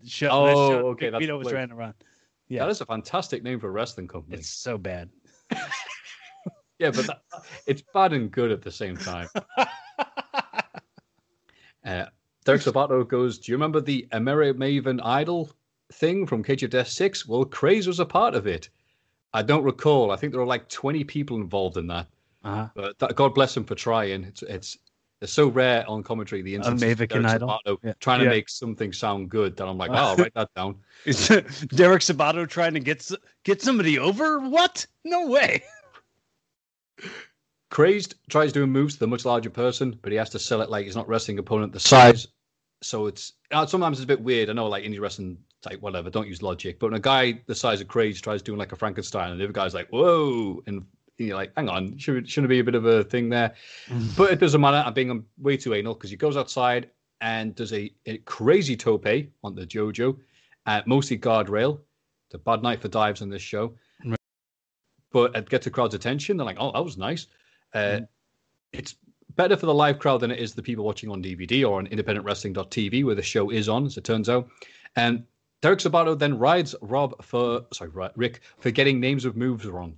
show. 0.05 0.29
Oh, 0.31 0.69
show 0.69 0.87
okay, 0.89 1.09
Big 1.09 1.21
Vito 1.21 1.37
was 1.37 1.49
trying 1.49 1.69
to 1.69 1.75
run. 1.75 1.93
Yeah. 2.47 2.63
That 2.63 2.71
is 2.71 2.81
a 2.81 2.85
fantastic 2.85 3.43
name 3.43 3.59
for 3.59 3.67
a 3.67 3.71
wrestling 3.71 4.07
company. 4.07 4.37
It's 4.37 4.49
so 4.49 4.77
bad. 4.77 5.09
yeah, 6.79 6.91
but 6.91 7.07
that, 7.07 7.21
it's 7.67 7.83
bad 7.93 8.13
and 8.13 8.31
good 8.31 8.51
at 8.51 8.61
the 8.61 8.71
same 8.71 8.97
time. 8.97 9.29
Uh, 11.85 12.05
Derek 12.49 12.61
Sabato 12.63 13.07
goes, 13.07 13.37
Do 13.37 13.51
you 13.51 13.55
remember 13.57 13.79
the 13.79 14.07
Emery 14.11 14.53
Maven 14.53 14.99
Idol 15.03 15.51
thing 15.93 16.25
from 16.25 16.43
Cage 16.43 16.63
of 16.63 16.71
Death 16.71 16.87
6? 16.87 17.27
Well, 17.27 17.45
Craze 17.45 17.87
was 17.87 17.99
a 17.99 18.05
part 18.05 18.33
of 18.33 18.47
it. 18.47 18.69
I 19.33 19.43
don't 19.43 19.63
recall. 19.63 20.09
I 20.09 20.15
think 20.15 20.33
there 20.33 20.39
were 20.39 20.47
like 20.47 20.67
20 20.67 21.03
people 21.03 21.37
involved 21.37 21.77
in 21.77 21.85
that. 21.87 22.07
Uh-huh. 22.43 22.67
But 22.73 22.97
that, 22.99 23.15
God 23.15 23.35
bless 23.35 23.55
him 23.55 23.65
for 23.65 23.75
trying. 23.75 24.23
It's 24.23 24.41
it's 24.41 24.77
it's 25.21 25.31
so 25.33 25.49
rare 25.49 25.87
on 25.87 26.01
commentary 26.01 26.41
the 26.41 26.55
instance 26.55 26.81
of 26.81 26.89
and 27.01 27.09
Derek 27.09 27.25
Idol? 27.25 27.49
Sabato 27.49 27.77
Yeah. 27.83 27.93
trying 27.99 28.19
to 28.19 28.25
Yeah. 28.25 28.31
make 28.31 28.49
something 28.49 28.93
sound 28.93 29.29
good 29.29 29.55
that 29.57 29.67
I'm 29.67 29.77
like, 29.77 29.91
oh, 29.91 29.93
I'll 29.93 30.15
write 30.15 30.33
that 30.33 30.49
down. 30.55 30.77
Is 31.05 31.27
Derek 31.27 32.01
Sabato 32.01 32.47
trying 32.49 32.73
to 32.73 32.79
get 32.79 33.07
get 33.43 33.61
somebody 33.61 33.99
over? 33.99 34.39
What? 34.39 34.87
No 35.05 35.27
way. 35.27 35.61
Crazed 37.69 38.15
tries 38.29 38.51
doing 38.51 38.71
moves 38.71 38.95
to 38.95 39.01
the 39.01 39.07
much 39.07 39.25
larger 39.25 39.51
person, 39.51 39.99
but 40.01 40.11
he 40.11 40.17
has 40.17 40.31
to 40.31 40.39
sell 40.39 40.61
it 40.61 40.71
like 40.71 40.85
he's 40.85 40.95
not 40.95 41.07
wrestling 41.07 41.37
opponent 41.37 41.73
the 41.73 41.79
size. 41.79 42.27
So 42.81 43.07
it's 43.07 43.33
uh, 43.51 43.65
sometimes 43.65 43.97
it's 43.97 44.05
a 44.05 44.07
bit 44.07 44.21
weird. 44.21 44.49
I 44.49 44.53
know, 44.53 44.67
like 44.67 44.83
indie 44.83 44.99
wrestling 45.01 45.37
type, 45.61 45.81
whatever. 45.81 46.09
Don't 46.09 46.27
use 46.27 46.41
logic. 46.41 46.79
But 46.79 46.87
when 46.87 46.97
a 46.97 47.01
guy 47.01 47.41
the 47.45 47.55
size 47.55 47.81
of 47.81 47.87
Crazed 47.87 48.23
tries 48.23 48.41
doing 48.41 48.57
like 48.57 48.71
a 48.71 48.75
Frankenstein, 48.75 49.31
and 49.31 49.39
the 49.39 49.43
other 49.43 49.53
guy's 49.53 49.73
like, 49.73 49.89
"Whoa!" 49.89 50.61
and 50.65 50.85
you're 51.17 51.35
like, 51.35 51.51
"Hang 51.57 51.67
on, 51.67 51.97
should 51.97 52.29
shouldn't 52.29 52.49
it 52.51 52.55
be 52.55 52.59
a 52.59 52.63
bit 52.63 52.75
of 52.75 52.85
a 52.85 53.03
thing 53.03 53.29
there?" 53.29 53.53
But 54.15 54.31
it 54.31 54.39
doesn't 54.39 54.61
matter. 54.61 54.83
I'm 54.85 54.93
being 54.93 55.11
um, 55.11 55.25
way 55.37 55.57
too 55.57 55.73
anal 55.73 55.93
because 55.93 56.09
he 56.09 56.15
goes 56.15 56.37
outside 56.37 56.89
and 57.21 57.53
does 57.53 57.73
a, 57.73 57.93
a 58.05 58.17
crazy 58.19 58.77
tope 58.77 59.05
on 59.43 59.55
the 59.55 59.65
JoJo, 59.65 60.17
uh, 60.65 60.81
mostly 60.85 61.17
guardrail. 61.17 61.79
It's 62.27 62.35
a 62.35 62.37
bad 62.37 62.63
night 62.63 62.81
for 62.81 62.87
dives 62.87 63.21
on 63.21 63.29
this 63.29 63.41
show. 63.41 63.73
Right. 64.05 64.17
But 65.11 65.35
it 65.35 65.49
gets 65.49 65.65
the 65.65 65.71
crowd's 65.71 65.95
attention. 65.95 66.37
They're 66.37 66.45
like, 66.45 66.57
oh, 66.59 66.71
that 66.71 66.85
was 66.85 66.97
nice. 66.97 67.27
Uh, 67.73 68.01
It's 68.71 68.95
better 69.35 69.55
for 69.55 69.65
the 69.65 69.73
live 69.73 69.99
crowd 69.99 70.21
than 70.21 70.31
it 70.31 70.39
is 70.39 70.53
the 70.53 70.61
people 70.61 70.83
watching 70.83 71.09
on 71.09 71.23
DVD 71.23 71.67
or 71.67 71.79
on 71.79 71.87
independentwrestling.tv 71.87 73.03
where 73.03 73.15
the 73.15 73.21
show 73.21 73.49
is 73.49 73.69
on, 73.69 73.85
as 73.85 73.97
it 73.97 74.03
turns 74.03 74.29
out. 74.29 74.49
And 74.95 75.23
Derek 75.61 75.79
Sabato 75.79 76.17
then 76.17 76.37
rides 76.37 76.75
Rob 76.81 77.23
for, 77.23 77.65
sorry, 77.73 77.91
Rick, 78.15 78.41
for 78.59 78.71
getting 78.71 78.99
names 78.99 79.25
of 79.25 79.35
moves 79.35 79.65
wrong, 79.65 79.97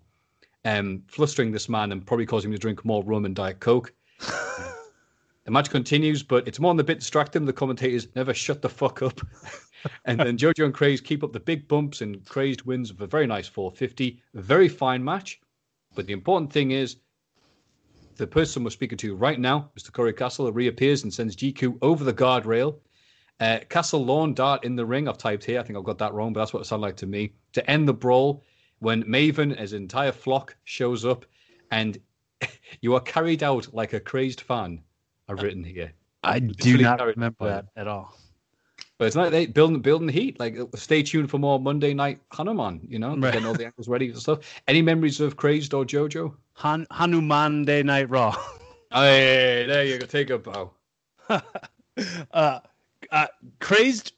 um, 0.65 1.03
flustering 1.07 1.51
this 1.51 1.69
man 1.69 1.91
and 1.91 2.05
probably 2.05 2.25
causing 2.25 2.51
him 2.51 2.55
to 2.55 2.61
drink 2.61 2.83
more 2.83 3.03
rum 3.03 3.25
and 3.25 3.35
Diet 3.35 3.59
Coke. 3.59 3.93
The 5.43 5.51
match 5.51 5.71
continues, 5.71 6.21
but 6.21 6.47
it's 6.47 6.59
more 6.59 6.69
on 6.69 6.77
the 6.77 6.83
bit 6.83 6.99
distracting. 6.99 7.45
The 7.45 7.53
commentators 7.53 8.07
never 8.15 8.33
shut 8.33 8.61
the 8.61 8.69
fuck 8.69 9.01
up. 9.01 9.19
and 10.05 10.19
then 10.19 10.37
Jojo 10.37 10.65
and 10.65 10.73
Crazed 10.73 11.03
keep 11.03 11.23
up 11.23 11.33
the 11.33 11.39
big 11.39 11.67
bumps, 11.67 12.01
and 12.01 12.23
Crazed 12.25 12.61
wins 12.63 12.93
with 12.93 13.01
a 13.01 13.07
very 13.07 13.25
nice 13.25 13.47
450. 13.47 14.21
A 14.35 14.41
very 14.41 14.69
fine 14.69 15.03
match. 15.03 15.41
But 15.95 16.05
the 16.05 16.13
important 16.13 16.53
thing 16.53 16.71
is 16.71 16.97
the 18.15 18.27
person 18.27 18.63
we're 18.63 18.69
speaking 18.69 18.97
to 18.99 19.15
right 19.15 19.39
now, 19.39 19.69
Mr. 19.77 19.91
Corey 19.91 20.13
Castle, 20.13 20.51
reappears 20.51 21.03
and 21.03 21.13
sends 21.13 21.35
GQ 21.35 21.77
over 21.81 22.03
the 22.03 22.13
guardrail. 22.13 22.79
Uh, 23.39 23.59
Castle 23.69 24.05
lawn 24.05 24.33
dart 24.33 24.63
in 24.63 24.75
the 24.75 24.85
ring. 24.85 25.07
I've 25.07 25.17
typed 25.17 25.43
here. 25.43 25.59
I 25.59 25.63
think 25.63 25.77
I've 25.77 25.83
got 25.83 25.97
that 25.97 26.13
wrong, 26.13 26.31
but 26.31 26.41
that's 26.41 26.53
what 26.53 26.61
it 26.61 26.65
sounded 26.65 26.85
like 26.85 26.97
to 26.97 27.07
me. 27.07 27.33
To 27.53 27.69
end 27.69 27.87
the 27.87 27.93
brawl, 27.93 28.43
when 28.79 29.03
Maven, 29.03 29.57
his 29.57 29.73
entire 29.73 30.11
flock, 30.11 30.55
shows 30.63 31.05
up, 31.05 31.25
and 31.71 31.97
you 32.81 32.93
are 32.93 32.99
carried 32.99 33.41
out 33.43 33.73
like 33.73 33.93
a 33.93 33.99
crazed 33.99 34.41
fan. 34.41 34.81
I've 35.27 35.41
written 35.41 35.63
here. 35.63 35.93
I 36.23 36.39
do 36.39 36.77
not 36.77 37.03
remember 37.03 37.47
that 37.47 37.65
at 37.75 37.87
all. 37.87 38.15
But 39.01 39.07
it's 39.07 39.15
like 39.15 39.31
they 39.31 39.47
building 39.47 39.79
building 39.79 40.05
the 40.05 40.13
heat. 40.13 40.39
Like 40.39 40.55
stay 40.75 41.01
tuned 41.01 41.31
for 41.31 41.39
more 41.39 41.59
Monday 41.59 41.91
night 41.91 42.21
Hanuman. 42.33 42.81
You 42.87 42.99
know, 42.99 43.15
Right. 43.17 43.33
getting 43.33 43.47
all 43.47 43.55
the 43.55 43.65
angles 43.65 43.87
ready 43.87 44.09
and 44.11 44.19
stuff. 44.19 44.41
Any 44.67 44.83
memories 44.83 45.19
of 45.19 45.37
Crazed 45.37 45.73
or 45.73 45.83
JoJo? 45.83 46.35
Han- 46.57 46.85
Hanuman 46.91 47.65
Day 47.65 47.81
Night 47.81 48.11
Raw. 48.11 48.35
Hey, 48.93 49.65
there 49.67 49.85
you 49.85 49.97
go. 49.97 50.05
Take 50.05 50.29
a 50.29 50.37
bow. 50.37 50.69
uh, 51.29 51.39
uh, 53.11 53.27
crazed, 53.59 54.11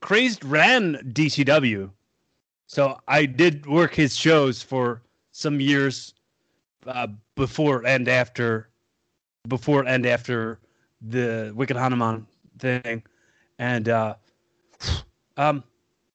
crazed 0.00 0.42
ran 0.44 0.94
DCW, 1.12 1.90
so 2.66 2.98
I 3.06 3.26
did 3.26 3.66
work 3.66 3.94
his 3.94 4.16
shows 4.16 4.60
for 4.62 5.02
some 5.30 5.60
years 5.60 6.14
uh, 6.86 7.08
before 7.36 7.86
and 7.86 8.08
after, 8.08 8.70
before 9.46 9.84
and 9.86 10.04
after 10.06 10.58
the 11.02 11.52
Wicked 11.54 11.76
Hanuman 11.76 12.26
thing, 12.58 13.02
and 13.58 13.88
uh, 13.88 14.14
um, 15.36 15.64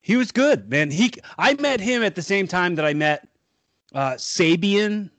he 0.02 0.16
was 0.16 0.32
good, 0.32 0.70
man. 0.70 0.92
He 0.92 1.14
I 1.38 1.54
met 1.56 1.80
him 1.80 2.04
at 2.04 2.16
the 2.16 2.22
same 2.22 2.48
time 2.48 2.76
that 2.76 2.86
I 2.86 2.94
met 2.94 3.28
uh, 3.94 4.14
Sabian, 4.14 5.10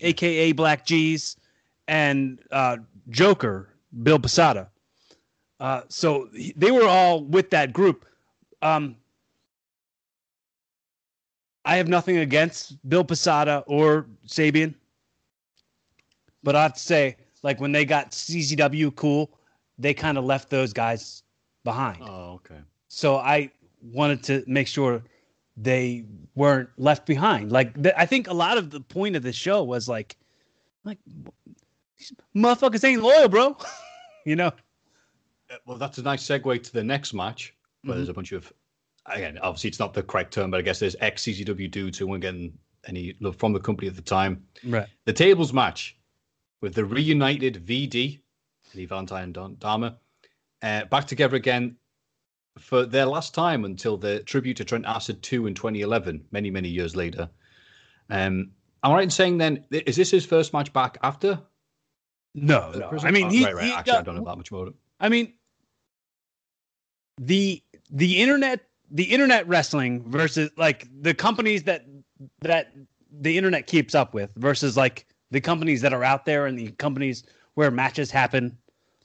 aka 0.00 0.52
Black 0.52 0.86
G's, 0.86 1.36
and 1.88 2.40
uh, 2.50 2.78
Joker, 3.10 3.68
Bill 4.02 4.18
Posada. 4.18 4.70
Uh, 5.60 5.82
so 5.88 6.28
he- 6.34 6.54
they 6.56 6.70
were 6.70 6.86
all 6.86 7.22
with 7.24 7.50
that 7.50 7.72
group. 7.72 8.04
Um, 8.62 8.96
I 11.64 11.76
have 11.76 11.86
nothing 11.88 12.18
against 12.18 12.88
Bill 12.88 13.04
Posada 13.04 13.62
or 13.68 14.06
Sabian, 14.26 14.74
but 16.42 16.56
I 16.56 16.62
have 16.64 16.74
to 16.74 16.80
say 16.80 17.16
like 17.42 17.60
when 17.60 17.72
they 17.72 17.84
got 17.84 18.10
CZW 18.10 18.94
cool, 18.96 19.38
they 19.78 19.94
kind 19.94 20.18
of 20.18 20.24
left 20.24 20.50
those 20.50 20.72
guys 20.72 21.21
behind. 21.64 22.02
Oh, 22.02 22.34
okay. 22.34 22.60
So 22.88 23.16
I 23.16 23.50
wanted 23.82 24.22
to 24.24 24.44
make 24.46 24.66
sure 24.66 25.02
they 25.56 26.04
weren't 26.34 26.68
left 26.78 27.06
behind. 27.06 27.52
Like 27.52 27.80
th- 27.82 27.94
I 27.96 28.06
think 28.06 28.28
a 28.28 28.34
lot 28.34 28.58
of 28.58 28.70
the 28.70 28.80
point 28.80 29.16
of 29.16 29.22
the 29.22 29.32
show 29.32 29.62
was 29.62 29.88
like, 29.88 30.16
like 30.84 30.98
these 31.98 32.12
motherfuckers 32.34 32.84
ain't 32.84 33.02
loyal, 33.02 33.28
bro. 33.28 33.56
you 34.26 34.36
know? 34.36 34.48
Uh, 34.48 35.56
Well, 35.66 35.78
that's 35.78 35.98
a 35.98 36.02
nice 36.02 36.22
segue 36.24 36.62
to 36.62 36.72
the 36.72 36.82
next 36.84 37.12
match, 37.12 37.54
where 37.84 37.96
there's 37.96 38.08
a 38.08 38.14
bunch 38.14 38.32
of, 38.32 38.52
again, 39.06 39.38
obviously 39.42 39.68
it's 39.68 39.78
not 39.78 39.94
the 39.94 40.02
correct 40.02 40.32
term, 40.32 40.50
but 40.50 40.58
I 40.58 40.62
guess 40.62 40.78
there's 40.78 40.96
ex 41.00 41.22
CZW 41.24 41.70
dudes 41.70 41.98
who 41.98 42.06
weren't 42.06 42.22
getting 42.22 42.56
any 42.86 43.14
love 43.20 43.36
from 43.36 43.52
the 43.52 43.60
company 43.60 43.88
at 43.88 43.96
the 43.96 44.02
time. 44.02 44.44
Right. 44.64 44.86
The 45.04 45.12
tables 45.12 45.52
match 45.52 45.96
with 46.60 46.74
the 46.74 46.84
reunited 46.84 47.64
VD, 47.66 48.20
Eddie 48.72 48.86
Valentine 48.86 49.24
and 49.24 49.34
John 49.34 49.56
Dahmer, 49.56 49.94
uh, 50.62 50.84
back 50.86 51.06
together 51.06 51.36
again 51.36 51.76
for 52.58 52.84
their 52.84 53.06
last 53.06 53.34
time 53.34 53.64
until 53.64 53.96
the 53.96 54.20
tribute 54.20 54.56
to 54.58 54.64
Trent 54.64 54.84
Acid 54.86 55.22
2 55.22 55.46
in 55.46 55.54
2011, 55.54 56.24
many, 56.30 56.50
many 56.50 56.68
years 56.68 56.94
later. 56.94 57.28
Um, 58.10 58.50
am 58.84 58.92
I 58.92 58.94
right 58.94 59.02
in 59.04 59.10
saying 59.10 59.38
then, 59.38 59.64
is 59.70 59.96
this 59.96 60.10
his 60.10 60.26
first 60.26 60.52
match 60.52 60.72
back 60.72 60.98
after? 61.02 61.40
No, 62.34 62.72
no. 62.72 62.98
I 63.02 63.10
mean, 63.10 63.26
Oh, 63.26 63.30
he, 63.30 63.44
right, 63.44 63.54
right. 63.54 63.64
he 63.64 63.72
Actually, 63.72 63.92
I 63.98 64.02
don't 64.02 64.16
know 64.16 64.24
that 64.24 64.36
much 64.36 64.50
about 64.50 64.68
it. 64.68 64.74
I 65.00 65.08
mean, 65.08 65.34
the 67.20 67.62
the 67.90 68.22
internet 68.22 68.60
the 68.90 69.04
internet 69.04 69.46
wrestling 69.46 70.02
versus 70.10 70.50
like 70.56 70.88
the 71.02 71.12
companies 71.12 71.62
that 71.64 71.84
that 72.40 72.72
the 73.20 73.36
internet 73.36 73.66
keeps 73.66 73.94
up 73.94 74.14
with 74.14 74.32
versus 74.36 74.76
like 74.76 75.06
the 75.30 75.40
companies 75.40 75.80
that 75.82 75.92
are 75.92 76.04
out 76.04 76.24
there 76.24 76.46
and 76.46 76.58
the 76.58 76.70
companies 76.72 77.24
where 77.54 77.70
matches 77.70 78.10
happen. 78.10 78.56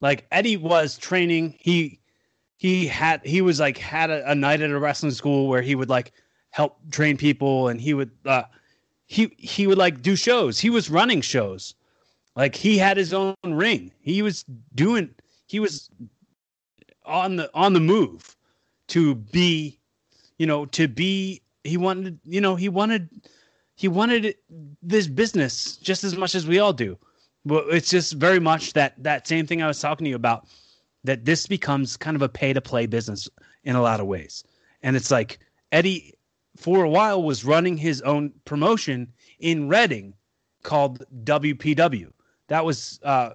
Like 0.01 0.27
Eddie 0.31 0.57
was 0.57 0.97
training. 0.97 1.55
He 1.59 1.99
he 2.57 2.87
had 2.87 3.21
he 3.25 3.41
was 3.41 3.59
like 3.59 3.77
had 3.77 4.09
a, 4.09 4.31
a 4.31 4.35
night 4.35 4.61
at 4.61 4.69
a 4.69 4.79
wrestling 4.79 5.11
school 5.11 5.47
where 5.47 5.61
he 5.61 5.75
would 5.75 5.89
like 5.89 6.11
help 6.49 6.77
train 6.91 7.17
people 7.17 7.67
and 7.67 7.79
he 7.79 7.93
would 7.93 8.11
uh 8.25 8.43
he 9.05 9.31
he 9.37 9.67
would 9.67 9.77
like 9.77 10.01
do 10.01 10.15
shows. 10.15 10.59
He 10.59 10.69
was 10.69 10.89
running 10.89 11.21
shows. 11.21 11.75
Like 12.35 12.55
he 12.55 12.77
had 12.77 12.97
his 12.97 13.13
own 13.13 13.35
ring. 13.43 13.91
He 14.01 14.21
was 14.21 14.43
doing 14.75 15.13
he 15.47 15.59
was 15.59 15.89
on 17.05 17.37
the 17.37 17.49
on 17.53 17.73
the 17.73 17.79
move 17.79 18.35
to 18.89 19.15
be 19.15 19.79
you 20.37 20.45
know 20.45 20.65
to 20.65 20.87
be 20.87 21.41
he 21.63 21.77
wanted 21.77 22.19
you 22.25 22.41
know 22.41 22.55
he 22.55 22.69
wanted 22.69 23.09
he 23.75 23.87
wanted 23.87 24.35
this 24.81 25.07
business 25.07 25.77
just 25.77 26.03
as 26.03 26.17
much 26.17 26.35
as 26.35 26.45
we 26.47 26.59
all 26.59 26.73
do 26.73 26.97
but 27.47 27.65
it's 27.69 27.89
just 27.89 28.13
very 28.13 28.39
much 28.39 28.73
that 28.73 28.93
that 29.01 29.27
same 29.27 29.45
thing 29.45 29.61
i 29.61 29.67
was 29.67 29.79
talking 29.79 30.05
to 30.05 30.09
you 30.09 30.15
about 30.15 30.47
that 31.03 31.25
this 31.25 31.47
becomes 31.47 31.97
kind 31.97 32.15
of 32.15 32.21
a 32.21 32.29
pay 32.29 32.53
to 32.53 32.61
play 32.61 32.85
business 32.85 33.29
in 33.63 33.75
a 33.75 33.81
lot 33.81 33.99
of 33.99 34.07
ways 34.07 34.43
and 34.83 34.95
it's 34.95 35.11
like 35.11 35.39
eddie 35.71 36.13
for 36.55 36.83
a 36.83 36.89
while 36.89 37.21
was 37.23 37.45
running 37.45 37.77
his 37.77 38.01
own 38.01 38.31
promotion 38.45 39.11
in 39.39 39.67
reading 39.67 40.13
called 40.63 41.03
wpw 41.23 42.11
that 42.47 42.63
was 42.63 42.99
uh 43.03 43.31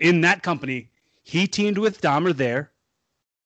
in 0.00 0.20
that 0.20 0.42
company 0.42 0.90
he 1.24 1.46
teamed 1.46 1.78
with 1.78 2.00
Dahmer 2.02 2.36
there, 2.36 2.70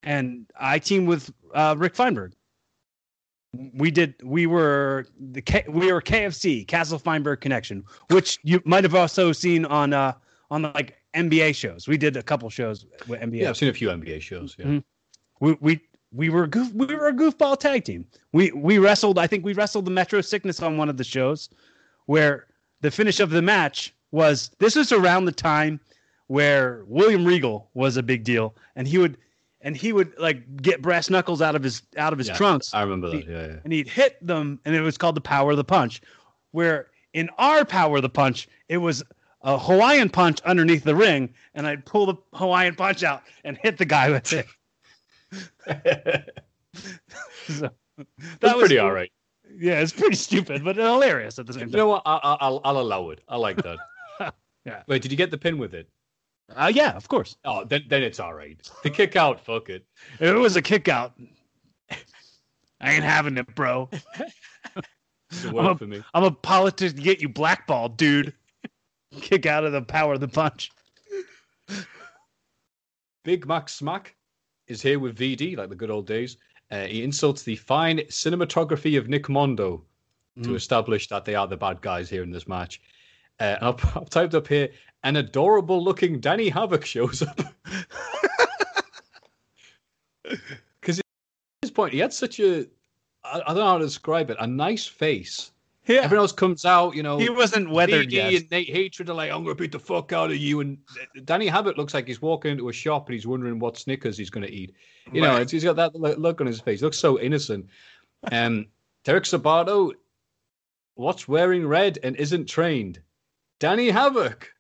and 0.03 0.51
I 0.59 0.81
teamed 0.81 1.09
with 1.09 1.33
uh, 1.55 1.77
Rick 1.79 1.95
Feinberg. 1.95 2.33
We 3.55 3.91
did. 3.91 4.15
We 4.23 4.47
were 4.47 5.07
the 5.19 5.41
K, 5.41 5.65
we 5.69 5.91
were 5.91 6.03
KFC 6.03 6.67
Castle 6.67 6.99
Feinberg 6.99 7.41
connection, 7.41 7.83
which 8.11 8.39
you 8.43 8.61
might 8.65 8.85
have 8.85 8.95
also 8.95 9.33
seen 9.33 9.65
on 9.65 9.95
uh 9.95 10.13
on 10.51 10.63
like 10.63 10.99
NBA 11.15 11.55
shows. 11.55 11.89
We 11.89 11.97
did 11.97 12.17
a 12.17 12.23
couple 12.23 12.51
shows 12.51 12.85
with 13.07 13.21
NBA. 13.21 13.41
Yeah, 13.41 13.49
I've 13.49 13.57
seen 13.57 13.71
a 13.71 13.73
few 13.75 13.89
NBA 13.89 14.21
shows. 14.21 14.55
Yeah. 14.59 14.67
Mhm. 14.67 14.85
we 15.41 15.57
we 15.61 15.81
we 16.13 16.29
were 16.29 16.45
a 16.45 16.49
goof, 16.49 16.73
we 16.75 16.87
were 16.95 17.09
a 17.09 17.13
goofball 17.13 17.59
tag 17.59 17.85
team. 17.85 18.05
We 18.33 18.53
we 18.53 18.79
wrestled. 18.79 19.19
I 19.19 19.27
think 19.27 19.45
we 19.47 19.55
wrestled 19.55 19.87
the 19.87 19.91
Metro 19.91 20.21
Sickness 20.21 20.61
on 20.63 20.77
one 20.77 20.91
of 20.91 20.99
the 20.99 21.05
shows, 21.05 21.49
where 22.05 22.49
the 22.83 22.91
finish 22.91 23.19
of 23.19 23.31
the 23.31 23.43
match 23.43 23.95
was. 24.11 24.51
This 24.59 24.77
was 24.77 24.93
around 24.93 25.25
the 25.25 25.33
time 25.33 25.81
where 26.27 26.85
William 26.87 27.25
Regal 27.25 27.71
was 27.73 27.97
a 27.97 28.03
big 28.03 28.25
deal, 28.25 28.55
and 28.77 28.87
he 28.87 28.99
would 28.99 29.17
and 29.61 29.77
he 29.77 29.93
would 29.93 30.13
like 30.19 30.61
get 30.63 30.81
brass 30.83 31.11
knuckles 31.11 31.43
out 31.43 31.55
of 31.57 31.63
his 31.63 31.83
out 31.97 32.13
of 32.13 32.19
his 32.19 32.29
Yeah, 32.29 32.35
trunks, 32.37 32.73
I 32.75 32.83
remember 32.83 33.11
that. 33.11 33.27
Yeah, 33.27 33.47
yeah. 33.47 33.57
and 33.65 33.73
he'd 33.73 33.89
hit 33.89 34.25
them, 34.25 34.61
and 34.65 34.75
it 34.75 34.81
was 34.81 34.97
called 34.99 35.17
the 35.17 35.21
Power 35.21 35.51
of 35.53 35.57
the 35.57 35.65
Punch. 35.65 36.01
Where 36.53 36.89
in 37.13 37.29
our 37.39 37.65
Power 37.65 37.97
of 37.97 38.03
the 38.03 38.09
Punch, 38.09 38.49
it 38.69 38.79
was 38.79 39.03
a 39.43 39.59
Hawaiian 39.59 40.09
punch 40.11 40.41
underneath 40.43 40.85
the 40.85 40.95
ring, 40.97 41.33
and 41.55 41.67
I'd 41.67 41.85
pull 41.87 42.07
the 42.07 42.15
Hawaiian 42.35 42.75
punch 42.75 43.03
out 43.05 43.23
and 43.45 43.57
hit 43.59 43.79
the 43.79 43.85
guy 43.85 44.11
with 44.11 44.33
it. 44.33 44.47
So, 47.49 47.71
That's 48.41 48.55
was- 48.55 48.63
pretty 48.63 48.79
all 48.79 48.93
right. 48.93 49.11
Yeah, 49.59 49.81
it's 49.81 49.93
pretty 49.93 50.15
stupid, 50.17 50.63
but 50.63 50.77
hilarious 50.77 51.39
at 51.39 51.47
the 51.47 51.53
same 51.55 51.63
time. 51.63 51.71
You 51.71 51.77
know 51.79 51.89
what? 51.89 52.03
I, 52.05 52.17
I, 52.17 52.37
I'll 52.41 52.61
I'll 52.65 52.79
allow 52.79 53.09
it. 53.11 53.21
I 53.29 53.37
like 53.37 53.57
that. 53.63 53.79
Yeah. 54.67 54.83
Wait, 54.87 55.01
did 55.01 55.11
you 55.11 55.17
get 55.17 55.31
the 55.31 55.39
pin 55.39 55.57
with 55.57 55.73
it? 55.73 55.89
Uh, 56.57 56.73
yeah, 56.75 56.93
of 56.97 57.09
course. 57.09 57.37
Oh, 57.45 57.65
then 57.65 57.85
then 57.89 58.03
it's 58.03 58.21
all 58.21 58.33
right. 58.35 58.59
The 58.83 58.91
kick 58.91 59.17
out, 59.17 59.45
fuck 59.45 59.69
it. 59.69 59.85
If 60.15 60.23
it 60.23 60.35
was 60.35 60.57
a 60.57 60.63
kick 60.63 60.89
out, 60.89 61.13
I 62.81 62.93
ain't 62.93 63.05
having 63.05 63.37
it, 63.37 63.55
bro. 63.55 63.89
A 64.77 64.83
I'm 65.49 65.53
work 65.53 65.79
for 65.79 65.87
me. 65.87 66.03
I'm 66.15 66.25
a 66.25 66.31
politician 66.31 66.97
to 66.97 67.03
get 67.03 67.21
you 67.21 67.29
blackballed, 67.29 67.99
dude. 67.99 68.33
Kick 69.21 69.45
out 69.45 69.63
of 69.65 69.73
the 69.73 69.83
power 69.83 70.15
of 70.15 70.21
the 70.21 70.29
punch. 70.29 70.71
Big 73.25 73.47
Mac 73.47 73.69
Smack 73.69 74.15
is 74.69 74.81
here 74.81 74.99
with 74.99 75.19
VD, 75.19 75.57
like 75.57 75.69
the 75.69 75.75
good 75.75 75.91
old 75.91 76.07
days. 76.07 76.39
Uh, 76.71 76.85
he 76.85 77.03
insults 77.03 77.43
the 77.43 77.57
fine 77.57 77.99
cinematography 78.09 78.99
of 78.99 79.09
Nick 79.09 79.29
Mondo 79.29 79.85
to 80.43 80.51
Mm. 80.51 80.55
establish 80.57 81.09
that 81.09 81.25
they 81.25 81.35
are 81.35 81.47
the 81.47 81.57
bad 81.57 81.81
guys 81.83 82.09
here 82.09 82.23
in 82.23 82.31
this 82.31 82.49
match. 82.49 82.81
Uh, 83.41 83.45
and 83.61 83.65
I've, 83.65 83.97
I've 83.97 84.11
typed 84.11 84.35
up 84.35 84.47
here 84.49 84.69
an 85.05 85.17
adorable 85.17 85.83
looking 85.83 86.19
Danny 86.21 86.49
Havoc 86.49 86.85
shows 86.85 87.23
up. 87.23 87.41
Because 90.81 90.99
at 90.99 91.05
this 91.63 91.71
point, 91.71 91.93
he 91.93 91.99
had 91.99 92.13
such 92.13 92.39
a, 92.41 92.67
I, 93.25 93.41
I 93.41 93.49
don't 93.49 93.57
know 93.57 93.65
how 93.67 93.79
to 93.79 93.85
describe 93.85 94.31
it, 94.31 94.37
a 94.41 94.47
nice 94.47 94.87
face. 94.87 95.53
Yeah, 95.87 96.03
Everyone 96.03 96.25
else 96.25 96.33
comes 96.33 96.67
out, 96.67 96.95
you 96.95 97.03
know. 97.03 97.17
he 97.17 97.31
wasn't 97.31 97.71
weathered 97.71 98.13
yet. 98.13 98.35
and 98.35 98.51
Nate 98.51 98.69
Hatred 98.69 99.09
are 99.09 99.15
like, 99.15 99.31
I'm 99.31 99.43
going 99.43 99.57
to 99.57 99.61
beat 99.63 99.73
the 99.73 99.79
fuck 99.79 100.13
out 100.13 100.31
of 100.31 100.37
you. 100.37 100.61
And 100.61 100.77
Danny 101.25 101.47
Havoc 101.47 101.79
looks 101.79 101.95
like 101.95 102.07
he's 102.07 102.21
walking 102.21 102.51
into 102.51 102.69
a 102.69 102.73
shop 102.75 103.07
and 103.07 103.15
he's 103.15 103.27
wondering 103.27 103.59
what 103.59 103.79
Snickers 103.79 104.19
he's 104.19 104.29
going 104.29 104.47
to 104.47 104.53
eat. 104.53 104.75
You 105.15 105.23
know, 105.23 105.29
Right. 105.29 105.43
it's, 105.43 105.53
he's 105.53 105.65
got 105.65 105.77
that 105.77 105.95
look 105.95 106.43
on 106.43 106.47
his 106.47 106.61
face. 106.61 106.81
He 106.81 106.85
looks 106.85 106.99
so 106.99 107.19
innocent. 107.19 107.69
Um, 108.31 108.67
Derek 109.05 109.25
Sabato, 109.25 109.93
what's 110.97 111.27
wearing 111.27 111.67
red 111.67 111.99
and 112.03 112.17
isn't 112.17 112.51
trained? 112.51 113.01
Danny 113.61 113.91
Havoc. 113.91 114.51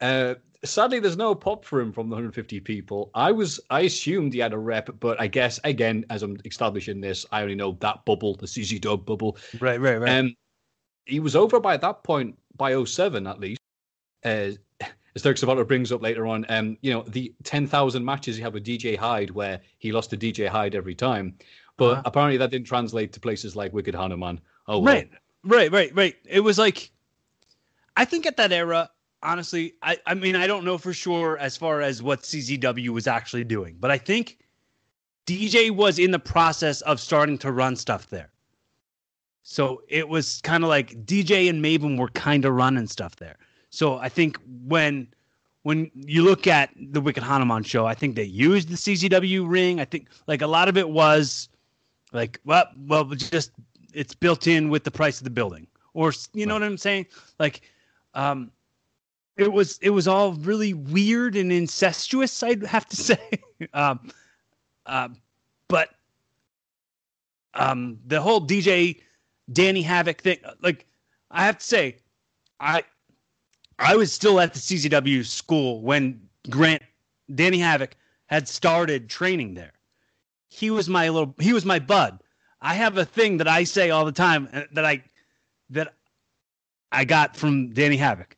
Uh, 0.00 0.34
sadly, 0.64 0.98
there's 1.00 1.16
no 1.16 1.34
pop 1.34 1.64
for 1.64 1.80
him 1.80 1.92
from 1.92 2.08
the 2.08 2.14
150 2.14 2.60
people. 2.60 3.10
I 3.14 3.32
was, 3.32 3.60
I 3.70 3.80
assumed 3.80 4.32
he 4.32 4.40
had 4.40 4.52
a 4.52 4.58
rep, 4.58 4.90
but 5.00 5.20
I 5.20 5.26
guess 5.26 5.58
again, 5.64 6.04
as 6.10 6.22
I'm 6.22 6.36
establishing 6.44 7.00
this, 7.00 7.24
I 7.32 7.42
only 7.42 7.54
know 7.54 7.76
that 7.80 8.04
bubble, 8.04 8.34
the 8.36 8.46
CZ 8.46 8.80
Dub 8.80 9.06
bubble. 9.06 9.36
Right, 9.60 9.80
right, 9.80 9.96
right. 9.96 10.18
Um, 10.18 10.36
he 11.06 11.20
was 11.20 11.34
over 11.36 11.58
by 11.60 11.76
that 11.76 12.04
point 12.04 12.38
by 12.56 12.82
07 12.84 13.26
at 13.26 13.40
least. 13.40 13.60
Uh, 14.24 14.52
as 15.14 15.20
Derek 15.22 15.36
Sabato 15.36 15.66
brings 15.66 15.92
up 15.92 16.00
later 16.00 16.26
on, 16.26 16.46
um, 16.48 16.78
you 16.80 16.92
know, 16.92 17.02
the 17.08 17.34
10,000 17.44 18.04
matches 18.04 18.36
he 18.36 18.42
had 18.42 18.54
with 18.54 18.64
DJ 18.64 18.96
Hyde 18.96 19.30
where 19.30 19.60
he 19.78 19.92
lost 19.92 20.10
to 20.10 20.16
DJ 20.16 20.48
Hyde 20.48 20.74
every 20.74 20.94
time. 20.94 21.34
But 21.76 21.92
Uh-huh. 21.92 22.02
apparently 22.06 22.36
that 22.38 22.50
didn't 22.50 22.66
translate 22.66 23.12
to 23.12 23.20
places 23.20 23.54
like 23.54 23.72
Wicked 23.72 23.94
Hanuman. 23.94 24.40
Oh, 24.68 24.78
well. 24.78 24.94
Right, 24.94 25.10
right, 25.44 25.70
right, 25.72 25.94
right. 25.94 26.16
It 26.24 26.40
was 26.40 26.58
like, 26.58 26.90
I 27.96 28.04
think 28.04 28.26
at 28.26 28.36
that 28.36 28.52
era, 28.52 28.90
honestly, 29.22 29.74
I, 29.82 29.98
I 30.06 30.14
mean, 30.14 30.36
I 30.36 30.46
don't 30.46 30.64
know 30.64 30.78
for 30.78 30.92
sure 30.92 31.38
as 31.38 31.56
far 31.56 31.80
as 31.80 32.02
what 32.02 32.22
CZW 32.22 32.88
was 32.90 33.06
actually 33.06 33.44
doing, 33.44 33.76
but 33.78 33.90
I 33.90 33.98
think 33.98 34.38
DJ 35.26 35.70
was 35.70 35.98
in 35.98 36.10
the 36.10 36.18
process 36.18 36.80
of 36.82 37.00
starting 37.00 37.38
to 37.38 37.52
run 37.52 37.76
stuff 37.76 38.08
there. 38.08 38.30
So 39.42 39.82
it 39.88 40.08
was 40.08 40.40
kind 40.42 40.62
of 40.62 40.70
like 40.70 41.04
DJ 41.04 41.50
and 41.50 41.64
Maven 41.64 41.98
were 41.98 42.08
kind 42.08 42.44
of 42.44 42.54
running 42.54 42.86
stuff 42.86 43.16
there. 43.16 43.36
So 43.70 43.98
I 43.98 44.08
think 44.08 44.38
when 44.66 45.08
when 45.62 45.90
you 45.94 46.22
look 46.22 46.46
at 46.46 46.70
the 46.76 47.00
Wicked 47.00 47.22
Hanuman 47.22 47.62
show, 47.62 47.86
I 47.86 47.94
think 47.94 48.16
they 48.16 48.24
used 48.24 48.68
the 48.68 48.74
CZW 48.74 49.48
ring. 49.48 49.80
I 49.80 49.84
think 49.84 50.08
like 50.26 50.42
a 50.42 50.46
lot 50.46 50.68
of 50.68 50.76
it 50.76 50.88
was 50.88 51.48
like 52.12 52.40
well, 52.44 52.66
well, 52.86 53.04
just 53.04 53.52
it's 53.94 54.14
built 54.14 54.46
in 54.46 54.70
with 54.70 54.84
the 54.84 54.90
price 54.90 55.18
of 55.18 55.24
the 55.24 55.30
building, 55.30 55.66
or 55.94 56.12
you 56.34 56.46
know 56.46 56.54
what 56.54 56.62
I'm 56.62 56.78
saying? 56.78 57.06
Like, 57.38 57.62
um, 58.14 58.50
it 59.36 59.52
was 59.52 59.78
it 59.82 59.90
was 59.90 60.06
all 60.06 60.32
really 60.34 60.74
weird 60.74 61.36
and 61.36 61.52
incestuous. 61.52 62.42
I'd 62.42 62.62
have 62.64 62.86
to 62.88 62.96
say, 63.08 63.30
um, 63.72 64.10
um, 64.86 65.16
but 65.68 65.90
um, 67.54 67.98
the 68.06 68.20
whole 68.20 68.40
DJ 68.40 69.00
Danny 69.52 69.82
Havoc 69.82 70.20
thing, 70.20 70.38
like 70.60 70.86
I 71.30 71.44
have 71.44 71.58
to 71.58 71.64
say, 71.64 71.96
I 72.60 72.84
I 73.78 73.96
was 73.96 74.12
still 74.12 74.40
at 74.40 74.54
the 74.54 74.60
CZW 74.60 75.24
school 75.24 75.82
when 75.82 76.28
Grant 76.50 76.82
Danny 77.34 77.58
Havoc 77.58 77.96
had 78.26 78.48
started 78.48 79.08
training 79.08 79.54
there. 79.54 79.72
He 80.48 80.70
was 80.70 80.88
my 80.88 81.08
little 81.08 81.34
he 81.38 81.52
was 81.52 81.64
my 81.64 81.78
bud. 81.78 82.22
I 82.60 82.74
have 82.74 82.96
a 82.96 83.04
thing 83.04 83.38
that 83.38 83.48
I 83.48 83.64
say 83.64 83.90
all 83.90 84.04
the 84.04 84.12
time 84.12 84.48
uh, 84.52 84.62
that 84.72 84.84
I 84.84 85.02
that 85.70 85.94
I 86.92 87.04
got 87.04 87.36
from 87.36 87.70
Danny 87.70 87.96
Havoc. 87.96 88.36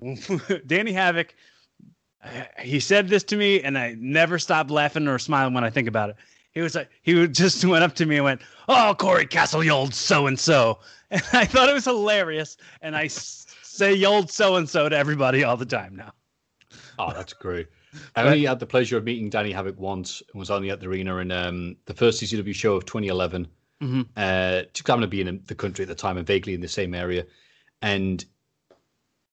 Danny 0.66 0.92
Havoc 0.92 1.34
he 2.60 2.80
said 2.80 3.08
this 3.08 3.22
to 3.24 3.36
me 3.36 3.62
and 3.62 3.76
I 3.76 3.96
never 3.98 4.38
stop 4.38 4.70
laughing 4.70 5.08
or 5.08 5.18
smiling 5.18 5.54
when 5.54 5.64
I 5.64 5.70
think 5.70 5.88
about 5.88 6.10
it. 6.10 6.16
He 6.52 6.60
was 6.60 6.74
like 6.74 6.88
he 7.02 7.14
would 7.14 7.34
just 7.34 7.64
went 7.64 7.84
up 7.84 7.94
to 7.96 8.06
me 8.06 8.16
and 8.16 8.24
went, 8.24 8.42
"Oh, 8.68 8.94
Corey 8.96 9.26
Castle, 9.26 9.64
you 9.64 9.72
old 9.72 9.94
so 9.94 10.26
and 10.26 10.38
so," 10.38 10.78
and 11.10 11.22
I 11.32 11.44
thought 11.44 11.68
it 11.68 11.74
was 11.74 11.84
hilarious. 11.84 12.56
And 12.80 12.96
I 12.96 13.08
say 13.08 13.92
"you 13.92 14.06
old 14.06 14.30
so 14.30 14.56
and 14.56 14.68
so" 14.68 14.88
to 14.88 14.96
everybody 14.96 15.42
all 15.42 15.56
the 15.56 15.66
time 15.66 15.96
now. 15.96 16.12
Oh, 16.98 17.12
that's 17.12 17.32
great. 17.32 17.66
I 18.16 18.22
only 18.22 18.44
had 18.44 18.60
the 18.60 18.66
pleasure 18.66 18.96
of 18.96 19.04
meeting 19.04 19.30
Danny 19.30 19.52
Havoc 19.52 19.78
once 19.78 20.22
and 20.32 20.38
was 20.38 20.50
only 20.50 20.70
at 20.70 20.80
the 20.80 20.86
arena 20.86 21.16
in 21.18 21.30
um, 21.30 21.76
the 21.86 21.94
first 21.94 22.22
CZW 22.22 22.54
show 22.54 22.74
of 22.74 22.84
2011. 22.86 23.46
Mhm. 23.82 24.06
Uh, 24.16 24.62
just 24.72 24.86
happened 24.86 25.02
to 25.02 25.08
be 25.08 25.20
in 25.20 25.40
the 25.46 25.54
country 25.54 25.82
at 25.82 25.88
the 25.88 25.94
time 25.94 26.16
and 26.16 26.26
vaguely 26.26 26.54
in 26.54 26.60
the 26.60 26.68
same 26.68 26.94
area. 26.94 27.24
And 27.84 28.24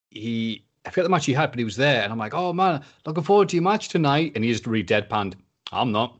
he, 0.10 0.66
I 0.86 0.90
forget 0.90 1.06
the 1.06 1.10
match 1.10 1.26
he 1.26 1.34
had, 1.34 1.52
but 1.52 1.60
he 1.60 1.64
was 1.64 1.78
there. 1.78 2.04
And 2.04 2.12
I'm 2.12 2.20
like, 2.20 2.34
oh 2.34 2.52
man, 2.52 2.84
looking 3.06 3.24
forward 3.24 3.48
to 3.50 3.56
your 3.56 3.64
match 3.64 3.88
tonight. 3.88 4.34
And 4.36 4.44
he 4.44 4.52
just 4.52 4.68
really 4.68 4.84
deadpanned, 4.84 5.36
I'm 5.72 5.94
not. 5.94 6.20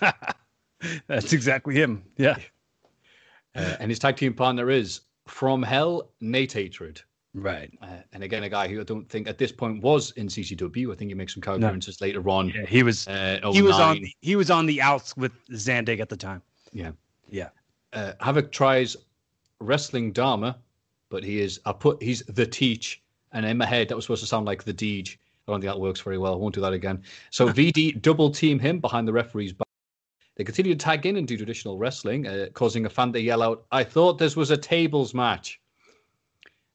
That's 1.06 1.32
exactly 1.32 1.74
him. 1.74 2.02
Yeah. 2.16 2.36
Uh, 3.54 3.74
and 3.80 3.90
his 3.90 3.98
tag 3.98 4.16
team 4.16 4.34
partner 4.34 4.68
is 4.68 5.00
From 5.26 5.62
Hell, 5.62 6.10
Nate 6.20 6.52
Hatred. 6.52 7.00
Right. 7.32 7.70
Uh, 7.80 8.02
and 8.12 8.22
again, 8.22 8.42
a 8.42 8.50
guy 8.50 8.68
who 8.68 8.82
I 8.82 8.84
don't 8.84 9.08
think 9.08 9.26
at 9.28 9.38
this 9.38 9.50
point 9.50 9.82
was 9.82 10.10
in 10.18 10.26
CZW. 10.26 10.92
I 10.92 10.94
think 10.94 11.08
he 11.10 11.14
makes 11.14 11.32
some 11.32 11.40
co 11.40 11.54
appearances 11.54 12.02
later 12.02 12.28
on. 12.28 12.50
Yeah, 12.50 12.66
he 12.66 12.82
was 12.82 13.08
Uh, 13.08 13.40
he 13.54 13.62
was 13.62 13.80
on 13.80 14.04
he 14.20 14.36
was 14.36 14.50
on 14.50 14.66
the 14.66 14.82
outs 14.82 15.16
with 15.16 15.32
Zandig 15.52 16.00
at 16.00 16.10
the 16.10 16.18
time. 16.18 16.42
Yeah. 16.74 16.90
Yeah. 17.30 17.48
uh, 17.94 18.12
Havoc 18.20 18.52
tries 18.52 18.94
wrestling 19.58 20.12
Dahmer, 20.12 20.54
but 21.10 21.22
he 21.24 21.40
is 21.40 21.60
I 21.64 21.72
put 21.72 22.02
he's 22.02 22.22
the 22.22 22.46
teach, 22.46 23.02
and 23.32 23.44
in 23.46 23.56
my 23.58 23.66
head 23.66 23.88
that 23.88 23.96
was 23.96 24.04
supposed 24.04 24.22
to 24.22 24.26
sound 24.28 24.46
like 24.46 24.64
the 24.64 24.74
Deej. 24.74 25.16
I 25.48 25.52
don't 25.52 25.60
think 25.60 25.72
that 25.72 25.78
works 25.78 26.00
very 26.00 26.18
well. 26.18 26.32
I 26.32 26.36
won't 26.36 26.54
do 26.54 26.60
that 26.60 26.72
again. 26.72 27.02
So 27.30 27.48
VD 27.52 28.02
double 28.02 28.30
team 28.30 28.58
him 28.58 28.80
behind 28.80 29.06
the 29.06 29.12
referee's 29.12 29.52
back. 29.52 29.66
They 30.34 30.44
continue 30.44 30.74
to 30.74 30.78
tag 30.78 31.06
in 31.06 31.16
and 31.16 31.26
do 31.26 31.36
traditional 31.36 31.78
wrestling, 31.78 32.26
uh, 32.26 32.48
causing 32.52 32.84
a 32.84 32.90
fan 32.90 33.12
to 33.12 33.20
yell 33.20 33.42
out, 33.42 33.64
"I 33.72 33.84
thought 33.84 34.18
this 34.18 34.36
was 34.36 34.50
a 34.50 34.56
tables 34.56 35.14
match." 35.14 35.60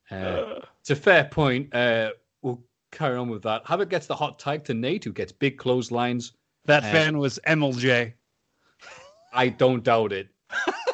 Uh, 0.09 0.59
it's 0.79 0.89
a 0.89 0.95
fair 0.95 1.25
point. 1.25 1.73
Uh, 1.75 2.11
we'll 2.41 2.61
carry 2.91 3.17
on 3.17 3.29
with 3.29 3.43
that. 3.43 3.61
Havoc 3.65 3.89
gets 3.89 4.07
the 4.07 4.15
hot 4.15 4.39
tag 4.39 4.63
to 4.65 4.73
Nate, 4.73 5.03
who 5.03 5.13
gets 5.13 5.31
big 5.31 5.57
clotheslines. 5.57 6.33
That 6.65 6.83
Uh, 6.83 6.91
fan 6.91 7.17
was 7.17 7.39
MLJ. 7.47 8.13
I 9.33 9.49
don't 9.49 9.83
doubt 9.83 10.11
it. 10.11 10.27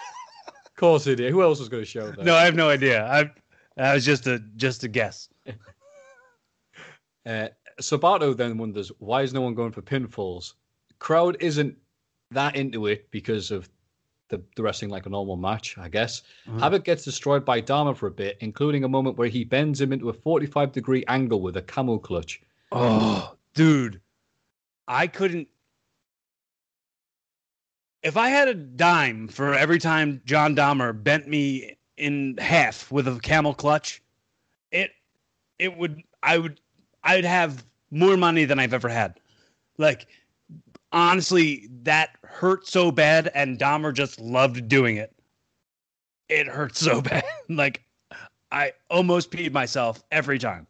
course 0.78 1.06
it 1.08 1.18
did. 1.18 1.32
Who 1.32 1.42
else 1.42 1.60
was 1.60 1.68
going 1.70 1.84
to 1.84 1.90
show 1.90 2.10
that? 2.12 2.24
No, 2.24 2.36
I 2.36 2.46
have 2.46 2.56
no 2.56 2.70
idea. 2.70 3.06
I 3.06 3.30
that 3.76 3.94
was 3.94 4.06
just 4.06 4.26
a 4.28 4.40
just 4.56 4.84
a 4.84 4.88
guess. 4.88 5.30
Uh, 7.26 7.50
Sabato 7.82 8.34
then 8.36 8.58
wonders 8.58 8.90
why 9.00 9.22
is 9.22 9.34
no 9.34 9.42
one 9.42 9.54
going 9.54 9.74
for 9.74 9.82
pinfalls? 9.82 10.54
Crowd 11.00 11.36
isn't 11.42 11.76
that 12.32 12.56
into 12.56 12.88
it 12.88 13.12
because 13.12 13.52
of 13.52 13.70
the, 14.30 14.42
the 14.56 14.64
wrestling 14.64 14.90
like 14.92 15.06
a 15.06 15.10
normal 15.10 15.36
match, 15.36 15.78
I 15.78 15.90
guess. 15.90 16.22
Mhm. 16.48 16.60
Havoc 16.62 16.86
gets 16.86 17.04
destroyed 17.04 17.44
by 17.44 17.62
Dahmer 17.62 17.98
for 17.98 18.08
a 18.08 18.12
bit, 18.12 18.38
including 18.40 18.86
a 18.86 18.88
moment 18.88 19.18
where 19.18 19.28
he 19.28 19.44
bends 19.44 19.82
him 19.82 19.92
into 19.92 20.08
a 20.08 20.14
45 20.14 20.72
degree 20.72 21.04
angle 21.10 21.42
with 21.42 21.58
a 21.58 21.62
camel 21.62 22.00
clutch. 22.00 22.42
Oh, 22.72 23.36
dude, 23.54 24.00
I 24.88 25.08
couldn't. 25.08 25.50
If 28.08 28.16
I 28.16 28.30
had 28.30 28.48
a 28.48 28.54
dime 28.54 29.28
for 29.28 29.54
every 29.54 29.80
time 29.80 30.22
John 30.24 30.56
Dahmer 30.56 30.94
bent 31.04 31.28
me 31.28 31.76
in 31.98 32.38
half 32.38 32.90
with 32.90 33.06
a 33.06 33.20
camel 33.20 33.54
clutch, 33.54 34.02
it 34.72 34.92
it 35.60 35.76
would 35.76 36.02
I 36.24 36.38
would 36.38 36.62
I'd 37.04 37.26
have 37.26 37.66
more 37.92 38.16
money 38.16 38.46
than 38.46 38.60
I've 38.60 38.74
ever 38.74 38.88
had. 38.88 39.20
Like 39.78 40.08
honestly, 40.94 41.68
that 41.84 42.12
hurt 42.24 42.66
so 42.66 42.94
bad, 42.94 43.30
and 43.36 43.60
Dahmer 43.60 43.94
just 43.94 44.22
loved 44.22 44.70
doing 44.70 44.96
it. 44.96 45.14
It 46.30 46.48
hurt 46.48 46.78
so 46.78 47.02
bad. 47.12 47.26
like 47.50 47.84
I 48.54 48.72
almost 48.90 49.32
peed 49.32 49.52
myself 49.52 50.02
every 50.14 50.40
time. 50.40 50.66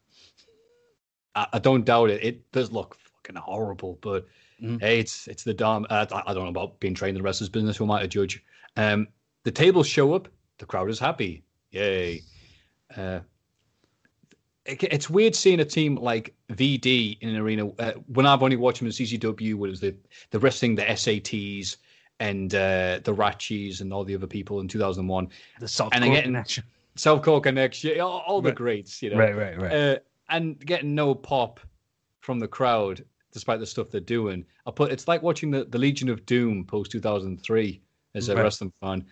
I, 1.36 1.46
I 1.54 1.60
don't 1.60 1.86
doubt 1.86 2.10
it. 2.10 2.24
It 2.24 2.52
does 2.52 2.72
look 2.72 2.96
fucking 2.96 3.36
horrible, 3.36 4.00
but 4.02 4.26
mm. 4.62 4.80
hey, 4.82 5.00
it's 5.00 5.28
it's 5.28 5.44
the 5.44 5.54
Dom. 5.54 5.86
Uh, 5.90 6.06
I, 6.26 6.34
don't 6.34 6.44
know 6.44 6.50
about 6.50 6.80
being 6.80 6.94
trained 6.94 7.18
in 7.18 7.22
the 7.22 7.26
wrestler's 7.26 7.50
business. 7.50 7.78
Who 7.78 7.86
am 7.86 7.92
I 7.92 8.02
to 8.02 8.08
judge? 8.08 8.44
Um, 8.76 9.08
the 9.44 9.52
tables 9.52 9.88
show 9.88 10.14
up. 10.14 10.28
The 10.58 10.66
crowd 10.66 10.90
is 10.90 11.00
happy. 11.00 11.44
Yay. 11.72 12.22
Uh, 12.96 13.20
it, 14.66 14.84
it's 14.84 15.10
weird 15.10 15.36
seeing 15.36 15.60
a 15.60 15.66
team 15.66 15.96
like 15.96 16.34
VD 16.52 17.18
in 17.22 17.30
an 17.30 17.38
arena 17.38 17.70
uh, 17.80 17.94
when 18.08 18.26
I've 18.26 18.44
only 18.44 18.58
watched 18.58 18.80
them 18.80 18.88
in 18.88 18.94
CZW, 18.94 19.56
was 19.56 19.80
the 19.80 19.96
the 20.32 20.40
wrestling, 20.40 20.76
the 20.76 20.84
SATs, 20.84 21.78
and 22.20 22.54
uh, 22.54 23.00
the 23.04 23.14
Ratchis, 23.14 23.82
and 23.82 23.94
all 23.94 24.04
the 24.04 24.16
other 24.16 24.28
people 24.28 24.60
in 24.60 24.68
2001. 24.68 25.30
The 25.60 25.68
soft 25.68 25.96
and 25.96 26.04
getting 26.04 26.24
connection. 26.24 26.64
Core 27.22 27.40
connection, 27.42 28.00
all, 28.02 28.24
all 28.26 28.42
the 28.42 28.50
right. 28.50 28.58
greats, 28.58 29.04
you 29.04 29.12
know. 29.12 29.18
Right, 29.18 29.36
right, 29.38 29.62
right. 29.62 29.72
Uh, 29.72 29.98
and 30.30 30.60
getting 30.66 30.96
no 30.96 31.14
pop 31.14 31.60
from 32.22 32.40
the 32.40 32.48
crowd 32.48 33.06
despite 33.38 33.60
the 33.60 33.68
stuff 33.68 33.92
they're 33.92 34.02
doing. 34.02 34.44
I 34.66 34.72
put 34.72 34.92
it's 34.92 35.08
like 35.08 35.22
watching 35.22 35.52
the, 35.52 35.66
the 35.66 35.78
Legion 35.78 36.10
of 36.10 36.26
Doom 36.26 36.66
post 36.66 36.92
2003 36.92 37.80
as 38.16 38.30
a 38.30 38.36
right. 38.36 38.42
wrestling 38.42 38.74
fan. 38.82 39.06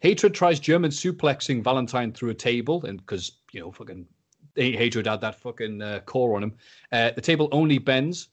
Hatred 0.00 0.34
tries 0.34 0.60
German 0.60 0.90
suplexing 0.90 1.64
Valentine 1.64 2.12
through 2.12 2.28
a 2.28 2.34
table, 2.34 2.84
and 2.84 2.98
because 2.98 3.38
you 3.52 3.60
know 3.60 3.72
fucking 3.72 4.06
Hatred 4.54 5.06
had 5.06 5.22
that 5.22 5.40
fucking 5.40 5.80
uh, 5.80 6.00
core 6.00 6.36
on 6.36 6.42
him. 6.42 6.52
Uh, 6.92 7.10
the 7.12 7.22
table 7.22 7.48
only 7.52 7.78
bends. 7.78 8.28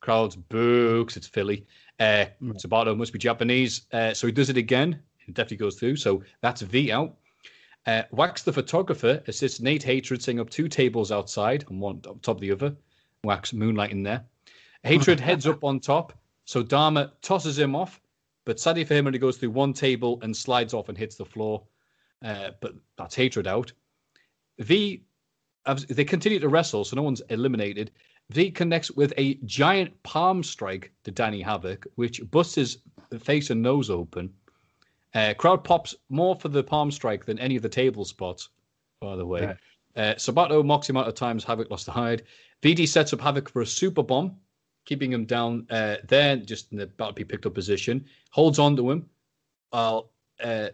Crowds 0.00 0.36
boo 0.36 1.04
because 1.04 1.18
it's 1.18 1.26
Philly. 1.26 1.66
Uh, 2.00 2.24
mm. 2.42 2.56
Sabato 2.62 2.96
must 2.96 3.12
be 3.12 3.18
Japanese, 3.18 3.82
uh, 3.92 4.14
so 4.14 4.26
he 4.26 4.32
does 4.32 4.48
it 4.48 4.56
again. 4.56 5.02
It 5.28 5.34
definitely 5.34 5.58
goes 5.58 5.76
through. 5.76 5.96
So 5.96 6.22
that's 6.40 6.62
V 6.62 6.92
out. 6.92 7.16
Uh, 7.86 8.02
Wax 8.10 8.42
the 8.42 8.52
photographer 8.52 9.22
assists 9.26 9.60
Nate 9.60 9.82
Hatred 9.82 10.22
setting 10.22 10.40
up 10.40 10.48
two 10.48 10.68
tables 10.68 11.12
outside 11.12 11.64
and 11.68 11.78
one 11.78 12.00
on 12.08 12.20
top 12.20 12.36
of 12.36 12.40
the 12.40 12.52
other. 12.52 12.74
Wax 13.24 13.52
moonlighting 13.52 14.04
there. 14.04 14.24
Hatred 14.86 15.20
heads 15.20 15.46
up 15.46 15.64
on 15.64 15.80
top, 15.80 16.12
so 16.44 16.62
Dahmer 16.62 17.10
tosses 17.20 17.58
him 17.58 17.74
off, 17.74 18.00
but 18.44 18.60
sadly 18.60 18.84
for 18.84 18.94
him, 18.94 19.12
he 19.12 19.18
goes 19.18 19.36
through 19.36 19.50
one 19.50 19.72
table 19.72 20.20
and 20.22 20.36
slides 20.36 20.74
off 20.74 20.88
and 20.88 20.96
hits 20.96 21.16
the 21.16 21.24
floor. 21.24 21.64
Uh, 22.24 22.50
but 22.60 22.74
that's 22.96 23.14
Hatred 23.14 23.46
out. 23.46 23.72
V, 24.58 25.02
they 25.88 26.04
continue 26.04 26.38
to 26.38 26.48
wrestle, 26.48 26.84
so 26.84 26.96
no 26.96 27.02
one's 27.02 27.20
eliminated. 27.30 27.90
V 28.30 28.50
connects 28.50 28.90
with 28.90 29.12
a 29.16 29.34
giant 29.44 30.02
palm 30.02 30.42
strike 30.42 30.92
to 31.04 31.10
Danny 31.10 31.42
Havoc, 31.42 31.86
which 31.96 32.20
busts 32.30 32.54
his 32.54 32.78
face 33.20 33.50
and 33.50 33.62
nose 33.62 33.90
open. 33.90 34.32
Uh, 35.14 35.34
crowd 35.34 35.64
pops 35.64 35.94
more 36.08 36.36
for 36.36 36.48
the 36.48 36.62
palm 36.62 36.90
strike 36.90 37.24
than 37.24 37.38
any 37.38 37.56
of 37.56 37.62
the 37.62 37.68
table 37.68 38.04
spots, 38.04 38.50
by 39.00 39.16
the 39.16 39.26
way. 39.26 39.42
Yeah. 39.96 40.10
Uh, 40.10 40.14
Sabato 40.14 40.64
mocks 40.64 40.88
him 40.88 40.96
out 40.96 41.08
of 41.08 41.14
times. 41.14 41.42
Havoc 41.42 41.70
lost 41.70 41.86
the 41.86 41.92
hide. 41.92 42.22
VD 42.62 42.86
sets 42.86 43.12
up 43.12 43.20
Havoc 43.20 43.48
for 43.48 43.62
a 43.62 43.66
super 43.66 44.02
bomb, 44.02 44.36
keeping 44.86 45.12
him 45.12 45.26
down 45.26 45.66
uh, 45.68 45.96
there, 46.08 46.36
just 46.36 46.72
in 46.72 46.78
the 46.78 46.84
about 46.84 47.08
to 47.08 47.14
be 47.14 47.24
picked 47.24 47.44
up 47.44 47.54
position. 47.54 48.06
Holds 48.30 48.58
on 48.58 48.76
to 48.76 48.90
him 48.90 49.10
while 49.70 50.10
uh, 50.42 50.68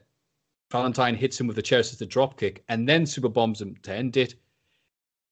Valentine 0.71 1.17
hits 1.17 1.41
him 1.41 1.47
with 1.47 1.57
the 1.57 1.63
chair 1.63 1.81
as 1.81 1.97
the 1.99 2.07
drop 2.07 2.39
kick, 2.39 2.63
and 2.69 2.89
then 2.89 3.05
super 3.05 3.29
bombs 3.29 3.61
him 3.61 3.77
to 3.83 3.93
end 3.93 4.17
it. 4.17 4.35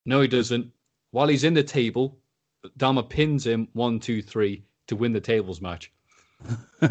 No, 0.05 0.21
he 0.21 0.29
doesn't. 0.29 0.71
While 1.13 1.29
he's 1.29 1.45
in 1.45 1.55
the 1.55 1.63
table, 1.63 2.19
Dahmer 2.79 3.09
pins 3.09 3.47
him 3.47 3.69
one, 3.75 4.01
two, 4.01 4.23
three 4.23 4.65
to 4.89 4.97
win 4.97 5.13
the 5.13 5.21
tables 5.21 5.61
match. 5.61 5.93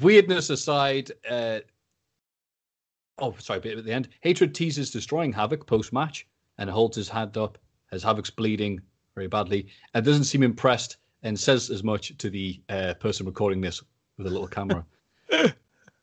weirdness 0.00 0.50
aside, 0.50 1.10
uh, 1.28 1.60
oh, 3.18 3.34
sorry, 3.38 3.60
but 3.60 3.78
at 3.78 3.84
the 3.84 3.92
end, 3.92 4.08
Hatred 4.20 4.54
teases 4.54 4.90
destroying 4.90 5.32
Havoc 5.32 5.66
post 5.66 5.92
match 5.92 6.26
and 6.58 6.68
holds 6.70 6.96
his 6.96 7.08
hand 7.08 7.36
up 7.36 7.58
as 7.90 8.02
Havoc's 8.02 8.30
bleeding 8.30 8.80
very 9.14 9.28
badly 9.28 9.66
and 9.94 10.04
doesn't 10.04 10.24
seem 10.24 10.42
impressed 10.42 10.96
and 11.22 11.38
says 11.38 11.70
as 11.70 11.82
much 11.82 12.16
to 12.18 12.30
the 12.30 12.60
uh, 12.68 12.94
person 12.94 13.26
recording 13.26 13.60
this 13.60 13.82
with 14.18 14.26
a 14.26 14.30
little 14.30 14.48
camera. 14.48 14.84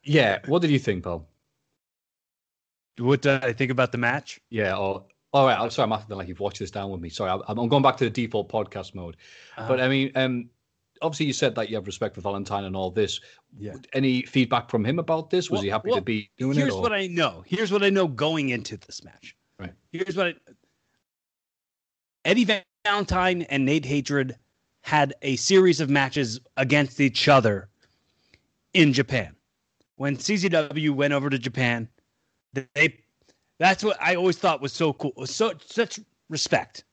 yeah, 0.04 0.40
what 0.46 0.62
did 0.62 0.72
you 0.72 0.80
think, 0.80 1.04
Paul? 1.04 1.28
What 2.98 3.22
did 3.22 3.44
I 3.44 3.54
think 3.54 3.72
about 3.72 3.92
the 3.92 3.98
match? 3.98 4.40
Yeah, 4.50 4.76
or 4.76 5.06
all 5.32 5.46
right, 5.46 5.60
I'm 5.60 5.70
sorry, 5.70 5.86
I'm 5.86 5.94
acting 5.94 6.18
like 6.18 6.28
you've 6.28 6.40
watched 6.40 6.60
this 6.60 6.72
down 6.72 6.90
with 6.90 7.02
me. 7.02 7.10
Sorry, 7.10 7.30
I'm, 7.30 7.42
I'm 7.60 7.70
going 7.70 7.84
back 7.84 7.98
to 7.98 8.04
the 8.04 8.10
default 8.10 8.50
podcast 8.50 8.96
mode. 8.96 9.16
Uh-huh. 9.58 9.68
But 9.68 9.80
I 9.80 9.88
mean, 9.88 10.12
um, 10.16 10.50
obviously 11.02 11.28
you 11.28 11.34
said 11.34 11.56
that 11.56 11.70
you 11.70 11.76
have 11.76 11.86
respect 11.86 12.16
for 12.16 12.22
Valentine 12.22 12.66
and 12.66 12.76
all 12.76 12.92
this. 12.92 13.20
Yeah. 13.58 13.74
Any 13.94 14.24
feedback 14.24 14.70
from 14.70 14.84
him 14.84 15.00
about 15.00 15.30
this? 15.30 15.50
Was 15.50 15.60
well, 15.60 15.64
he 15.64 15.70
happy 15.70 15.90
well, 15.90 15.98
to 15.98 16.04
be 16.04 16.30
doing 16.38 16.56
here's 16.58 16.70
it? 16.70 16.72
Here's 16.72 16.82
what 16.82 16.94
I 16.94 17.08
know. 17.08 17.44
Here's 17.46 17.72
what 17.72 17.84
I 17.84 17.90
know 17.90 18.08
going 18.08 18.50
into 18.50 18.78
this 18.78 19.04
match. 19.04 19.36
Right. 19.60 19.74
Here's 19.92 20.16
what 20.16 20.28
I, 20.28 20.34
Eddie 22.26 22.46
Valentine 22.86 23.42
and 23.44 23.66
Nate 23.66 23.86
Hatred 23.86 24.36
had 24.82 25.14
a 25.22 25.36
series 25.36 25.82
of 25.82 25.90
matches 25.90 26.40
against 26.58 27.02
each 27.02 27.28
other 27.28 27.68
in 28.74 28.94
Japan. 28.94 29.36
When 29.98 30.16
CZW 30.16 30.92
went 30.92 31.14
over 31.14 31.30
to 31.30 31.38
Japan, 31.38 31.90
they 32.54 33.00
that's 33.60 33.84
what 33.84 33.98
I 34.02 34.16
always 34.16 34.38
thought 34.38 34.62
was 34.62 34.72
so 34.72 34.94
cool. 34.94 35.14
So 35.26 35.54
such 35.66 36.00
respect. 36.30 36.86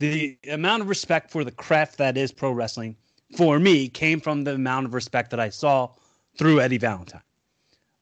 The 0.00 0.38
amount 0.50 0.82
of 0.82 0.88
respect 0.88 1.30
for 1.30 1.44
the 1.44 1.50
craft 1.50 1.98
that 1.98 2.16
is 2.16 2.32
pro 2.32 2.52
wrestling 2.52 2.96
for 3.36 3.58
me 3.58 3.88
came 3.88 4.20
from 4.20 4.44
the 4.44 4.54
amount 4.54 4.86
of 4.86 4.94
respect 4.94 5.30
that 5.30 5.40
I 5.40 5.50
saw 5.50 5.90
through 6.38 6.60
Eddie 6.60 6.78
Valentine. 6.78 7.22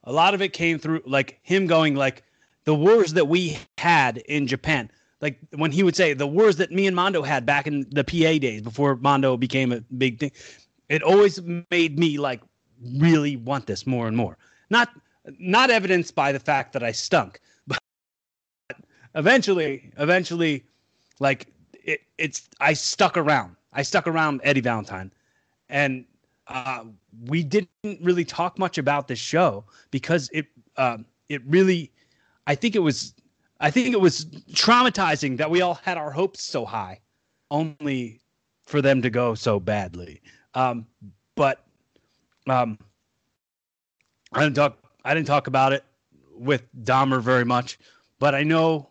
A 0.05 0.11
lot 0.11 0.33
of 0.33 0.41
it 0.41 0.53
came 0.53 0.79
through 0.79 1.01
like 1.05 1.39
him 1.41 1.67
going 1.67 1.95
like 1.95 2.23
the 2.63 2.75
wars 2.75 3.13
that 3.13 3.27
we 3.27 3.57
had 3.77 4.17
in 4.19 4.47
Japan. 4.47 4.89
Like 5.25 5.39
when 5.55 5.71
he 5.71 5.81
would 5.81 5.95
say 5.95 6.13
the 6.13 6.27
wars 6.27 6.57
that 6.57 6.71
me 6.71 6.85
and 6.85 6.95
Mondo 6.95 7.23
had 7.23 7.47
back 7.47 7.65
in 7.65 7.87
the 7.89 8.03
PA 8.03 8.37
days 8.37 8.61
before 8.61 8.95
Mondo 8.97 9.35
became 9.37 9.71
a 9.71 9.81
big 9.97 10.19
thing. 10.19 10.29
It 10.87 11.01
always 11.01 11.41
made 11.71 11.97
me 11.97 12.19
like 12.19 12.41
really 12.99 13.35
want 13.35 13.65
this 13.65 13.87
more 13.87 14.07
and 14.07 14.15
more. 14.15 14.37
Not 14.69 14.89
not 15.39 15.71
evidenced 15.71 16.13
by 16.13 16.31
the 16.31 16.39
fact 16.39 16.73
that 16.73 16.83
I 16.83 16.91
stunk, 16.91 17.39
but 17.67 17.79
eventually, 19.15 19.91
eventually, 19.97 20.63
like 21.19 21.47
it, 21.73 22.01
it's 22.19 22.47
I 22.59 22.73
stuck 22.73 23.17
around. 23.17 23.55
I 23.73 23.81
stuck 23.81 24.05
around 24.05 24.41
Eddie 24.43 24.61
Valentine, 24.61 25.11
and 25.69 26.05
uh, 26.49 26.83
we 27.25 27.41
didn't 27.41 27.99
really 27.99 28.25
talk 28.25 28.59
much 28.59 28.77
about 28.77 29.07
this 29.07 29.17
show 29.17 29.65
because 29.89 30.29
it 30.31 30.45
uh, 30.77 30.99
it 31.29 31.41
really, 31.47 31.91
I 32.45 32.53
think 32.53 32.75
it 32.75 32.83
was 32.83 33.14
I 33.59 33.71
think 33.71 33.93
it 33.93 34.01
was 34.01 34.25
traumatizing 34.51 35.37
that 35.37 35.49
we 35.49 35.61
all 35.61 35.75
had 35.75 35.97
our 35.97 36.11
hopes 36.11 36.43
so 36.43 36.65
high, 36.65 36.99
only 37.51 38.21
for 38.65 38.81
them 38.81 39.01
to 39.01 39.09
go 39.09 39.35
so 39.35 39.59
badly. 39.59 40.21
Um, 40.53 40.85
but 41.35 41.63
um, 42.47 42.77
I 44.33 44.43
didn't 44.43 44.55
talk. 44.55 44.77
I 45.03 45.13
didn't 45.13 45.27
talk 45.27 45.47
about 45.47 45.71
it 45.73 45.83
with 46.33 46.63
Dahmer 46.83 47.21
very 47.21 47.45
much, 47.45 47.77
but 48.19 48.35
I 48.35 48.43
know 48.43 48.89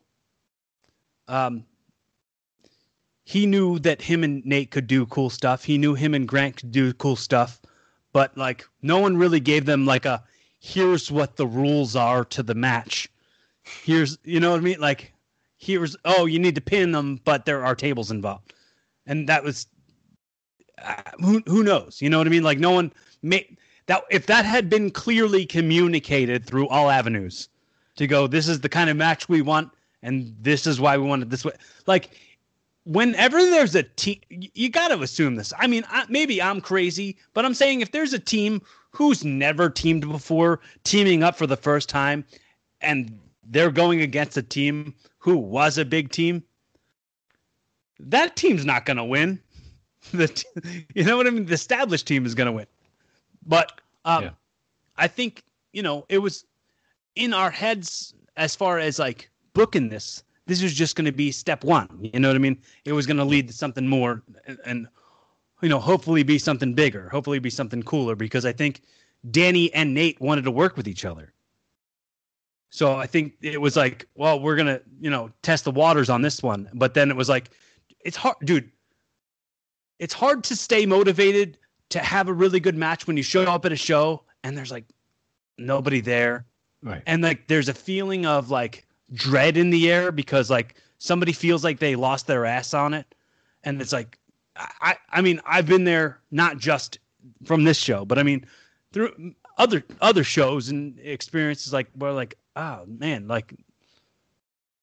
um, 1.28 1.64
he 3.24 3.46
knew 3.46 3.78
that 3.80 4.00
him 4.00 4.22
and 4.24 4.44
Nate 4.44 4.70
could 4.70 4.86
do 4.86 5.06
cool 5.06 5.30
stuff. 5.30 5.64
He 5.64 5.78
knew 5.78 5.94
him 5.94 6.14
and 6.14 6.28
Grant 6.28 6.56
could 6.56 6.72
do 6.72 6.92
cool 6.94 7.16
stuff, 7.16 7.60
but 8.12 8.36
like 8.36 8.64
no 8.82 8.98
one 8.98 9.16
really 9.16 9.40
gave 9.40 9.64
them 9.66 9.86
like 9.86 10.04
a 10.04 10.22
here's 10.60 11.10
what 11.10 11.36
the 11.36 11.46
rules 11.46 11.96
are 11.96 12.24
to 12.26 12.42
the 12.42 12.54
match. 12.54 13.08
Here's 13.64 14.18
you 14.24 14.40
know 14.40 14.50
what 14.50 14.60
I 14.60 14.62
mean? 14.62 14.80
Like 14.80 15.12
here's 15.56 15.96
oh 16.04 16.26
you 16.26 16.38
need 16.38 16.54
to 16.54 16.60
pin 16.60 16.92
them, 16.92 17.20
but 17.24 17.44
there 17.44 17.64
are 17.64 17.74
tables 17.74 18.10
involved, 18.10 18.54
and 19.06 19.28
that 19.28 19.42
was 19.42 19.66
uh, 20.82 21.02
who 21.20 21.42
who 21.46 21.62
knows? 21.62 22.00
You 22.00 22.10
know 22.10 22.18
what 22.18 22.26
I 22.26 22.30
mean? 22.30 22.42
Like 22.42 22.58
no 22.58 22.70
one 22.70 22.92
made 23.22 23.56
that 23.86 24.02
if 24.10 24.26
that 24.26 24.44
had 24.44 24.68
been 24.68 24.90
clearly 24.90 25.46
communicated 25.46 26.44
through 26.44 26.68
all 26.68 26.90
avenues 26.90 27.48
to 27.96 28.06
go 28.06 28.26
this 28.26 28.48
is 28.48 28.60
the 28.60 28.68
kind 28.68 28.90
of 28.90 28.96
match 28.96 29.28
we 29.28 29.40
want 29.40 29.70
and 30.02 30.34
this 30.40 30.66
is 30.66 30.80
why 30.80 30.96
we 30.98 31.06
want 31.06 31.22
it 31.22 31.30
this 31.30 31.44
way 31.44 31.52
like 31.86 32.10
whenever 32.84 33.40
there's 33.40 33.74
a 33.74 33.82
team, 33.82 34.20
you 34.30 34.68
got 34.68 34.88
to 34.88 35.00
assume 35.00 35.34
this. 35.36 35.52
I 35.58 35.66
mean, 35.66 35.84
I, 35.88 36.04
maybe 36.08 36.40
I'm 36.40 36.60
crazy, 36.60 37.16
but 37.32 37.44
I'm 37.44 37.54
saying 37.54 37.80
if 37.80 37.92
there's 37.92 38.12
a 38.12 38.18
team 38.18 38.62
who's 38.90 39.24
never 39.24 39.70
teamed 39.70 40.08
before, 40.08 40.60
teaming 40.84 41.22
up 41.22 41.36
for 41.36 41.46
the 41.46 41.56
first 41.56 41.88
time, 41.88 42.24
and 42.80 43.18
they're 43.50 43.70
going 43.70 44.00
against 44.00 44.36
a 44.36 44.42
team 44.42 44.94
who 45.18 45.36
was 45.36 45.78
a 45.78 45.84
big 45.84 46.10
team, 46.10 46.42
that 47.98 48.36
team's 48.36 48.64
not 48.64 48.84
going 48.86 48.96
to 48.96 49.04
win. 49.04 49.40
The 50.12 50.28
t- 50.28 50.84
you 50.94 51.02
know 51.02 51.16
what 51.16 51.26
I 51.26 51.30
mean? 51.30 51.46
The 51.46 51.54
established 51.54 52.06
team 52.06 52.26
is 52.26 52.34
going 52.34 52.44
to 52.44 52.52
win. 52.52 52.66
But 53.46 53.80
um, 54.04 54.24
Yeah. 54.24 54.30
I 54.98 55.08
think 55.08 55.42
you 55.72 55.82
know 55.82 56.04
it 56.10 56.18
was 56.18 56.44
in 57.16 57.32
our 57.32 57.50
heads 57.50 58.12
as 58.36 58.54
far 58.54 58.78
as 58.78 58.98
like 58.98 59.30
booking 59.54 59.88
this. 59.88 60.22
This 60.46 60.62
was 60.62 60.74
just 60.74 60.94
going 60.94 61.06
to 61.06 61.12
be 61.12 61.32
step 61.32 61.64
one. 61.64 61.88
You 62.12 62.20
know 62.20 62.28
what 62.28 62.34
I 62.34 62.38
mean? 62.38 62.58
It 62.84 62.92
was 62.92 63.06
going 63.06 63.16
to 63.16 63.24
lead 63.24 63.48
to 63.48 63.54
something 63.54 63.88
more, 63.88 64.22
and, 64.46 64.58
and 64.66 64.88
you 65.62 65.70
know, 65.70 65.80
hopefully 65.80 66.22
be 66.22 66.38
something 66.38 66.74
bigger. 66.74 67.08
Hopefully 67.08 67.38
be 67.38 67.48
something 67.48 67.82
cooler 67.82 68.14
because 68.14 68.44
I 68.44 68.52
think 68.52 68.82
Danny 69.30 69.72
and 69.72 69.94
Nate 69.94 70.20
wanted 70.20 70.44
to 70.44 70.50
work 70.50 70.76
with 70.76 70.86
each 70.86 71.06
other. 71.06 71.32
So 72.74 72.96
I 72.96 73.06
think 73.06 73.34
it 73.40 73.60
was 73.60 73.76
like, 73.76 74.08
well, 74.16 74.40
we're 74.40 74.56
gonna, 74.56 74.80
you 75.00 75.08
know, 75.08 75.30
test 75.42 75.62
the 75.62 75.70
waters 75.70 76.10
on 76.10 76.22
this 76.22 76.42
one. 76.42 76.68
But 76.74 76.92
then 76.94 77.08
it 77.08 77.16
was 77.16 77.28
like, 77.28 77.50
it's 78.04 78.16
hard, 78.16 78.34
dude. 78.42 78.68
It's 80.00 80.12
hard 80.12 80.42
to 80.42 80.56
stay 80.56 80.84
motivated 80.84 81.56
to 81.90 82.00
have 82.00 82.26
a 82.26 82.32
really 82.32 82.58
good 82.58 82.74
match 82.74 83.06
when 83.06 83.16
you 83.16 83.22
show 83.22 83.44
up 83.44 83.64
at 83.64 83.70
a 83.70 83.76
show 83.76 84.24
and 84.42 84.58
there's 84.58 84.72
like 84.72 84.86
nobody 85.56 86.00
there, 86.00 86.46
Right. 86.82 87.00
and 87.06 87.22
like 87.22 87.46
there's 87.46 87.68
a 87.68 87.74
feeling 87.74 88.26
of 88.26 88.50
like 88.50 88.88
dread 89.12 89.56
in 89.56 89.70
the 89.70 89.92
air 89.92 90.10
because 90.10 90.50
like 90.50 90.74
somebody 90.98 91.32
feels 91.32 91.62
like 91.62 91.78
they 91.78 91.94
lost 91.94 92.26
their 92.26 92.44
ass 92.44 92.74
on 92.74 92.92
it, 92.92 93.14
and 93.62 93.80
it's 93.80 93.92
like, 93.92 94.18
I, 94.56 94.96
I 95.12 95.20
mean, 95.20 95.40
I've 95.46 95.66
been 95.66 95.84
there 95.84 96.18
not 96.32 96.58
just 96.58 96.98
from 97.44 97.62
this 97.62 97.78
show, 97.78 98.04
but 98.04 98.18
I 98.18 98.24
mean, 98.24 98.44
through 98.92 99.34
other 99.58 99.84
other 100.00 100.24
shows 100.24 100.68
and 100.68 100.98
experiences 101.00 101.72
like 101.72 101.88
where 101.94 102.12
like 102.12 102.36
oh 102.56 102.84
man 102.86 103.26
like 103.28 103.54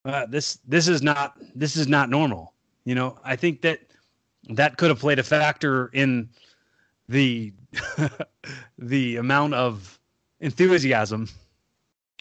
uh, 0.06 0.26
this 0.28 0.60
this 0.68 0.88
is 0.88 1.02
not 1.02 1.38
this 1.56 1.76
is 1.76 1.88
not 1.88 2.10
normal 2.10 2.54
you 2.86 2.96
know 2.96 3.18
i 3.24 3.36
think 3.36 3.62
that 3.62 3.80
that 4.50 4.78
could 4.78 4.90
have 4.90 5.00
played 5.00 5.20
a 5.20 5.24
factor 5.24 5.88
in 5.94 6.28
the 7.10 7.54
the 8.80 9.18
amount 9.18 9.54
of 9.54 10.00
enthusiasm 10.40 11.24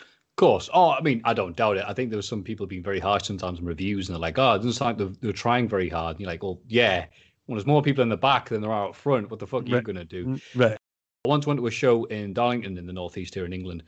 Of 0.02 0.36
course. 0.36 0.70
Oh, 0.72 0.90
I 0.90 1.00
mean, 1.02 1.20
I 1.24 1.34
don't 1.34 1.54
doubt 1.56 1.76
it. 1.76 1.84
I 1.86 1.92
think 1.92 2.08
there 2.10 2.16
were 2.18 2.22
some 2.22 2.42
people 2.42 2.66
being 2.66 2.82
very 2.82 2.98
harsh 2.98 3.24
sometimes 3.24 3.58
in 3.58 3.66
reviews, 3.66 4.08
and 4.08 4.14
they're 4.14 4.20
like, 4.20 4.38
"Oh, 4.38 4.54
it 4.54 4.58
doesn't 4.58 4.72
sound 4.72 4.98
like 4.98 4.98
they're, 4.98 5.16
they're 5.20 5.32
trying 5.32 5.68
very 5.68 5.88
hard." 5.88 6.16
And 6.16 6.20
you're 6.20 6.30
like, 6.30 6.42
"Well, 6.42 6.60
yeah. 6.66 7.04
When 7.46 7.56
there's 7.58 7.66
more 7.66 7.82
people 7.82 8.02
in 8.02 8.08
the 8.08 8.16
back 8.16 8.48
than 8.48 8.62
there 8.62 8.72
are 8.72 8.88
out 8.88 8.96
front, 8.96 9.30
what 9.30 9.38
the 9.38 9.46
fuck 9.46 9.64
are 9.64 9.66
you 9.68 9.74
Right. 9.76 9.84
gonna 9.84 10.04
do?" 10.04 10.38
right 10.54 10.78
I 11.24 11.28
once 11.28 11.46
went 11.46 11.60
to 11.60 11.66
a 11.66 11.70
show 11.70 12.04
in 12.04 12.32
Darlington 12.32 12.78
in 12.78 12.86
the 12.86 12.92
northeast 12.92 13.34
here 13.34 13.44
in 13.44 13.52
England, 13.52 13.82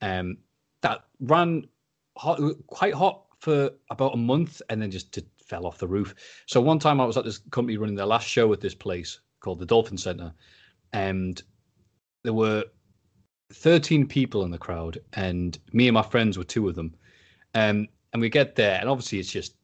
um, 0.00 0.38
that 0.82 1.00
ran 1.20 1.66
hot, 2.16 2.40
quite 2.68 2.94
hot 2.94 3.24
for 3.40 3.70
about 3.90 4.14
a 4.14 4.18
month 4.18 4.62
and 4.68 4.80
then 4.80 4.90
just, 4.90 5.18
fell 5.44 5.66
off 5.66 5.78
the 5.78 5.88
roof. 5.88 6.14
So 6.44 6.60
one 6.60 6.78
time 6.78 7.00
I 7.00 7.06
was 7.06 7.16
at 7.16 7.24
this 7.24 7.38
company 7.50 7.78
running 7.78 7.96
their 7.96 8.04
last 8.04 8.28
show 8.28 8.52
at 8.52 8.60
this 8.60 8.74
place 8.74 9.20
called 9.40 9.58
the 9.58 9.64
Dolphin 9.64 9.96
Center, 9.96 10.34
and 10.92 11.42
there 12.22 12.34
were 12.34 12.64
13 13.54 14.06
people 14.06 14.44
in 14.44 14.50
the 14.50 14.58
crowd, 14.58 14.98
and 15.14 15.58
me 15.72 15.88
and 15.88 15.94
my 15.94 16.02
friends 16.02 16.36
were 16.36 16.44
two 16.44 16.68
of 16.68 16.74
them. 16.74 16.94
Um, 17.54 17.88
and 18.12 18.20
we 18.20 18.28
get 18.28 18.56
there, 18.56 18.78
and 18.78 18.90
obviously 18.90 19.18
it's 19.18 19.32
just 19.32 19.54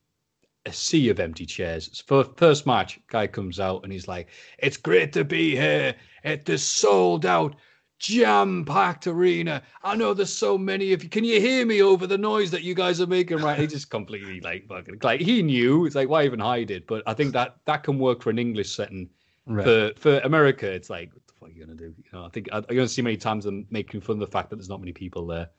a 0.66 0.72
sea 0.72 1.08
of 1.08 1.20
empty 1.20 1.46
chairs. 1.46 2.02
For 2.06 2.24
first 2.36 2.66
match, 2.66 3.00
guy 3.08 3.26
comes 3.26 3.60
out 3.60 3.82
and 3.84 3.92
he's 3.92 4.08
like, 4.08 4.28
"It's 4.58 4.76
great 4.76 5.12
to 5.12 5.24
be 5.24 5.56
here 5.56 5.94
at 6.24 6.44
this 6.44 6.64
sold 6.64 7.26
out, 7.26 7.56
jam 7.98 8.64
packed 8.64 9.06
arena. 9.06 9.62
I 9.82 9.94
know 9.94 10.14
there's 10.14 10.32
so 10.32 10.56
many 10.56 10.92
of 10.92 11.02
you. 11.02 11.08
Can 11.10 11.24
you 11.24 11.40
hear 11.40 11.66
me 11.66 11.82
over 11.82 12.06
the 12.06 12.18
noise 12.18 12.50
that 12.50 12.62
you 12.62 12.74
guys 12.74 13.00
are 13.00 13.06
making?" 13.06 13.38
Right? 13.38 13.58
He 13.58 13.66
just 13.66 13.90
completely 13.90 14.40
like 14.40 14.66
fucking 14.66 14.98
like 15.02 15.20
he 15.20 15.42
knew. 15.42 15.86
It's 15.86 15.94
like 15.94 16.08
why 16.08 16.24
even 16.24 16.40
hide 16.40 16.70
it? 16.70 16.86
But 16.86 17.02
I 17.06 17.14
think 17.14 17.32
that 17.32 17.56
that 17.66 17.82
can 17.82 17.98
work 17.98 18.22
for 18.22 18.30
an 18.30 18.38
English 18.38 18.74
setting. 18.74 19.10
right 19.46 19.64
For 19.64 19.92
for 19.96 20.18
America, 20.20 20.70
it's 20.70 20.88
like 20.90 21.12
what 21.12 21.26
the 21.26 21.32
fuck 21.34 21.48
are 21.50 21.52
you 21.52 21.64
gonna 21.64 21.76
do? 21.76 21.94
You 21.96 22.04
know, 22.12 22.24
I 22.24 22.28
think 22.30 22.48
I, 22.52 22.58
I'm 22.58 22.64
gonna 22.64 22.88
see 22.88 23.02
many 23.02 23.16
times 23.16 23.44
them 23.44 23.66
making 23.70 24.00
fun 24.00 24.16
of 24.16 24.20
the 24.20 24.26
fact 24.26 24.50
that 24.50 24.56
there's 24.56 24.70
not 24.70 24.80
many 24.80 24.92
people 24.92 25.26
there. 25.26 25.50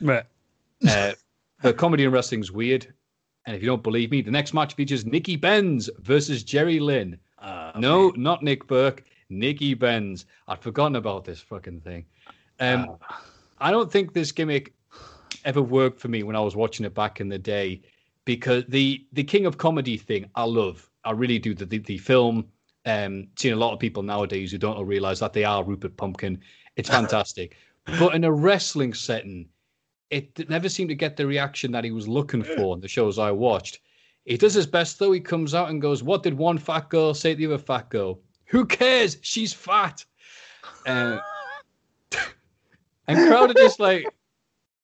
right 0.00 0.24
Uh, 0.88 1.12
the 1.62 1.72
comedy 1.72 2.04
and 2.04 2.12
wrestling's 2.12 2.50
weird. 2.50 2.92
And 3.46 3.54
if 3.54 3.62
you 3.62 3.68
don't 3.68 3.82
believe 3.82 4.10
me, 4.10 4.22
the 4.22 4.30
next 4.30 4.54
match 4.54 4.74
features 4.74 5.04
Nikki 5.04 5.36
Benz 5.36 5.90
versus 5.98 6.42
Jerry 6.42 6.80
Lynn. 6.80 7.18
uh, 7.38 7.72
No, 7.76 8.10
not 8.16 8.42
Nick 8.42 8.66
Berk. 8.66 9.04
Nikki 9.28 9.74
Benz. 9.74 10.26
I'd 10.48 10.60
forgotten 10.62 10.96
about 10.96 11.24
this 11.24 11.40
fucking 11.40 11.80
thing. 11.80 12.04
Um, 12.60 12.96
uh, 13.10 13.14
I 13.58 13.70
don't 13.70 13.90
think 13.90 14.12
this 14.12 14.32
gimmick 14.32 14.72
ever 15.44 15.60
worked 15.62 16.00
for 16.00 16.08
me 16.08 16.22
when 16.22 16.36
I 16.36 16.40
was 16.40 16.56
watching 16.56 16.86
it 16.86 16.94
back 16.94 17.20
in 17.20 17.28
the 17.28 17.38
day 17.38 17.82
because 18.24 18.64
the 18.68 19.04
the 19.12 19.24
King 19.24 19.44
of 19.46 19.58
Comedy 19.58 19.96
thing 19.96 20.30
I 20.34 20.44
love. 20.44 20.88
I 21.04 21.10
really 21.12 21.38
do. 21.38 21.54
The 21.54 21.66
the, 21.66 21.78
the 21.78 21.98
film. 21.98 22.46
Um, 22.86 23.28
seeing 23.38 23.54
a 23.54 23.56
lot 23.58 23.72
of 23.72 23.78
people 23.78 24.02
nowadays 24.02 24.52
who 24.52 24.58
don't 24.58 24.86
realize 24.86 25.18
that 25.20 25.32
they 25.32 25.44
are 25.44 25.64
Rupert 25.64 25.96
Pupkin. 25.96 26.38
It's 26.76 26.88
fantastic. 26.98 27.56
but 27.98 28.14
in 28.14 28.24
a 28.24 28.32
wrestling 28.32 28.92
setting, 28.92 29.48
it 30.14 30.48
never 30.48 30.68
seemed 30.68 30.90
to 30.90 30.94
get 30.94 31.16
the 31.16 31.26
reaction 31.26 31.72
that 31.72 31.84
he 31.84 31.90
was 31.90 32.06
looking 32.06 32.42
for 32.42 32.74
in 32.74 32.80
the 32.80 32.88
shows 32.88 33.18
I 33.18 33.30
watched. 33.30 33.80
He 34.24 34.36
does 34.36 34.54
his 34.54 34.66
best 34.66 34.98
though. 34.98 35.12
He 35.12 35.20
comes 35.20 35.54
out 35.54 35.70
and 35.70 35.82
goes, 35.82 36.02
"What 36.02 36.22
did 36.22 36.34
one 36.34 36.58
fat 36.58 36.88
girl 36.88 37.14
say 37.14 37.32
to 37.32 37.36
the 37.36 37.46
other 37.46 37.58
fat 37.58 37.90
girl? 37.90 38.20
Who 38.46 38.64
cares? 38.64 39.18
She's 39.22 39.52
fat." 39.52 40.04
Uh, 40.86 41.18
and 43.08 43.28
crowd 43.28 43.50
are 43.50 43.54
just 43.54 43.80
like, 43.80 44.06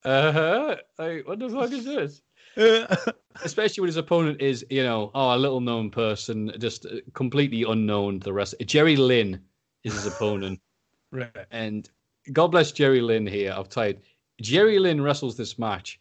"Uh 0.04 0.32
huh." 0.32 0.76
Like, 0.98 1.26
what 1.26 1.38
the 1.38 1.48
fuck 1.48 1.72
is 1.72 1.84
this? 1.84 2.22
Especially 3.44 3.80
when 3.80 3.88
his 3.88 3.96
opponent 3.96 4.40
is, 4.40 4.66
you 4.70 4.82
know, 4.82 5.10
oh, 5.14 5.34
a 5.34 5.38
little 5.38 5.60
known 5.60 5.90
person, 5.90 6.52
just 6.58 6.84
uh, 6.86 6.96
completely 7.14 7.62
unknown 7.62 8.20
to 8.20 8.24
the 8.24 8.32
rest. 8.32 8.54
Jerry 8.66 8.96
Lynn 8.96 9.40
is 9.84 9.94
his 9.94 10.06
opponent. 10.06 10.60
right 11.12 11.30
And 11.50 11.88
God 12.32 12.48
bless 12.48 12.72
Jerry 12.72 13.00
Lynn 13.00 13.26
here. 13.26 13.54
I've 13.56 13.68
tied. 13.68 14.00
Jerry 14.40 14.78
Lynn 14.78 15.00
wrestles 15.00 15.36
this 15.36 15.58
match 15.58 16.00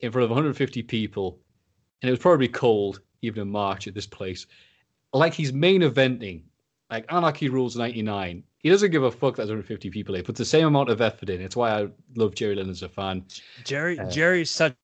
in 0.00 0.12
front 0.12 0.24
of 0.24 0.30
150 0.30 0.82
people, 0.82 1.38
and 2.02 2.08
it 2.08 2.12
was 2.12 2.20
probably 2.20 2.48
cold 2.48 3.00
even 3.22 3.42
in 3.42 3.50
March 3.50 3.86
at 3.88 3.94
this 3.94 4.06
place. 4.06 4.46
Like 5.12 5.34
he's 5.34 5.52
main 5.52 5.82
eventing, 5.82 6.42
like 6.90 7.10
Anarchy 7.12 7.48
Rulz 7.48 7.76
99. 7.76 8.42
He 8.58 8.70
doesn't 8.70 8.90
give 8.90 9.04
a 9.04 9.10
fuck 9.10 9.36
that 9.36 9.42
150 9.42 9.90
people 9.90 10.14
here. 10.14 10.24
Puts 10.24 10.38
the 10.38 10.44
same 10.44 10.66
amount 10.66 10.90
of 10.90 11.00
effort 11.00 11.30
in. 11.30 11.40
It's 11.40 11.56
why 11.56 11.82
I 11.82 11.88
love 12.16 12.34
Jerry 12.34 12.56
Lynn 12.56 12.68
as 12.68 12.82
a 12.82 12.88
fan. 12.88 13.24
Jerry 13.64 13.98
Uh, 13.98 14.10
Jerry's 14.10 14.50
such 14.50 14.74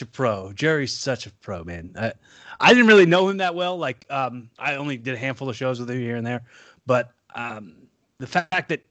a 0.00 0.06
pro. 0.06 0.52
Jerry's 0.52 0.92
such 0.92 1.26
a 1.26 1.30
pro, 1.30 1.64
man. 1.64 1.92
I, 1.96 2.12
I 2.60 2.72
didn't 2.72 2.88
really 2.88 3.06
know 3.06 3.28
him 3.28 3.38
that 3.38 3.54
well. 3.54 3.76
Like, 3.76 4.04
um, 4.10 4.50
I 4.58 4.74
only 4.74 4.96
did 4.96 5.14
a 5.14 5.18
handful 5.18 5.48
of 5.48 5.56
shows 5.56 5.80
with 5.80 5.90
him 5.90 5.98
here 5.98 6.16
and 6.16 6.26
there, 6.26 6.42
but 6.84 7.12
um, 7.34 7.74
the 8.18 8.26
fact 8.26 8.68
that 8.68 8.82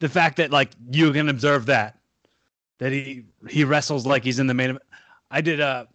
the 0.00 0.08
fact 0.08 0.36
that 0.36 0.50
like 0.50 0.70
you 0.90 1.12
can 1.12 1.28
observe 1.28 1.66
that 1.66 1.98
that 2.78 2.92
he 2.92 3.24
he 3.48 3.64
wrestles 3.64 4.06
like 4.06 4.24
he's 4.24 4.38
in 4.38 4.46
the 4.46 4.54
main. 4.54 4.70
event. 4.70 4.84
I 5.30 5.40
did 5.40 5.60
a 5.60 5.88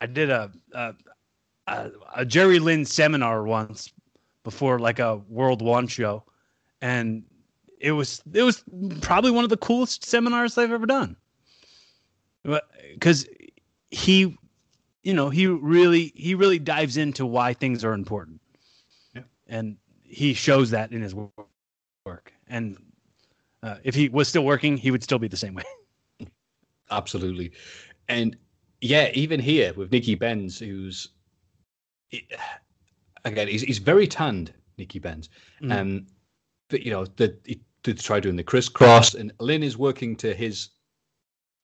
I 0.00 0.06
did 0.06 0.30
a 0.30 0.50
a, 0.72 0.94
a, 1.66 1.90
a 2.16 2.24
Jerry 2.24 2.58
Lynn 2.58 2.84
seminar 2.84 3.44
once 3.44 3.92
before 4.42 4.78
like 4.78 4.98
a 4.98 5.16
World 5.28 5.62
One 5.62 5.86
show, 5.86 6.24
and 6.82 7.24
it 7.80 7.92
was 7.92 8.22
it 8.32 8.42
was 8.42 8.62
probably 9.00 9.30
one 9.30 9.44
of 9.44 9.50
the 9.50 9.56
coolest 9.56 10.04
seminars 10.04 10.56
I've 10.58 10.72
ever 10.72 10.86
done. 10.86 11.16
Because 12.92 13.26
he, 13.90 14.36
you 15.02 15.14
know, 15.14 15.30
he 15.30 15.46
really 15.46 16.12
he 16.14 16.34
really 16.34 16.58
dives 16.58 16.96
into 16.98 17.24
why 17.24 17.54
things 17.54 17.82
are 17.84 17.94
important, 17.94 18.40
Yeah. 19.14 19.22
and 19.46 19.76
he 20.02 20.34
shows 20.34 20.70
that 20.70 20.92
in 20.92 21.00
his 21.00 21.14
wo- 21.14 21.32
work. 22.04 22.32
And 22.46 22.76
uh, 23.64 23.76
if 23.82 23.94
he 23.94 24.08
was 24.08 24.28
still 24.28 24.44
working, 24.44 24.76
he 24.76 24.90
would 24.90 25.02
still 25.02 25.18
be 25.18 25.28
the 25.28 25.36
same 25.36 25.54
way. 25.54 25.64
Absolutely. 26.90 27.52
And 28.08 28.36
yeah, 28.80 29.10
even 29.14 29.40
here 29.40 29.72
with 29.74 29.90
Nikki 29.90 30.14
Benz, 30.14 30.58
who's 30.58 31.08
again, 33.24 33.48
he's, 33.48 33.62
he's 33.62 33.78
very 33.78 34.06
tanned, 34.06 34.52
Nikki 34.76 34.98
Benz. 34.98 35.30
Mm. 35.62 35.80
Um, 35.80 36.06
but 36.68 36.82
you 36.82 36.90
know, 36.90 37.06
the, 37.16 37.36
he 37.44 37.60
did 37.82 37.98
try 37.98 38.20
doing 38.20 38.36
the 38.36 38.44
crisscross, 38.44 39.14
and 39.14 39.32
Lynn 39.40 39.62
is 39.62 39.76
working 39.76 40.16
to 40.16 40.34
his 40.34 40.70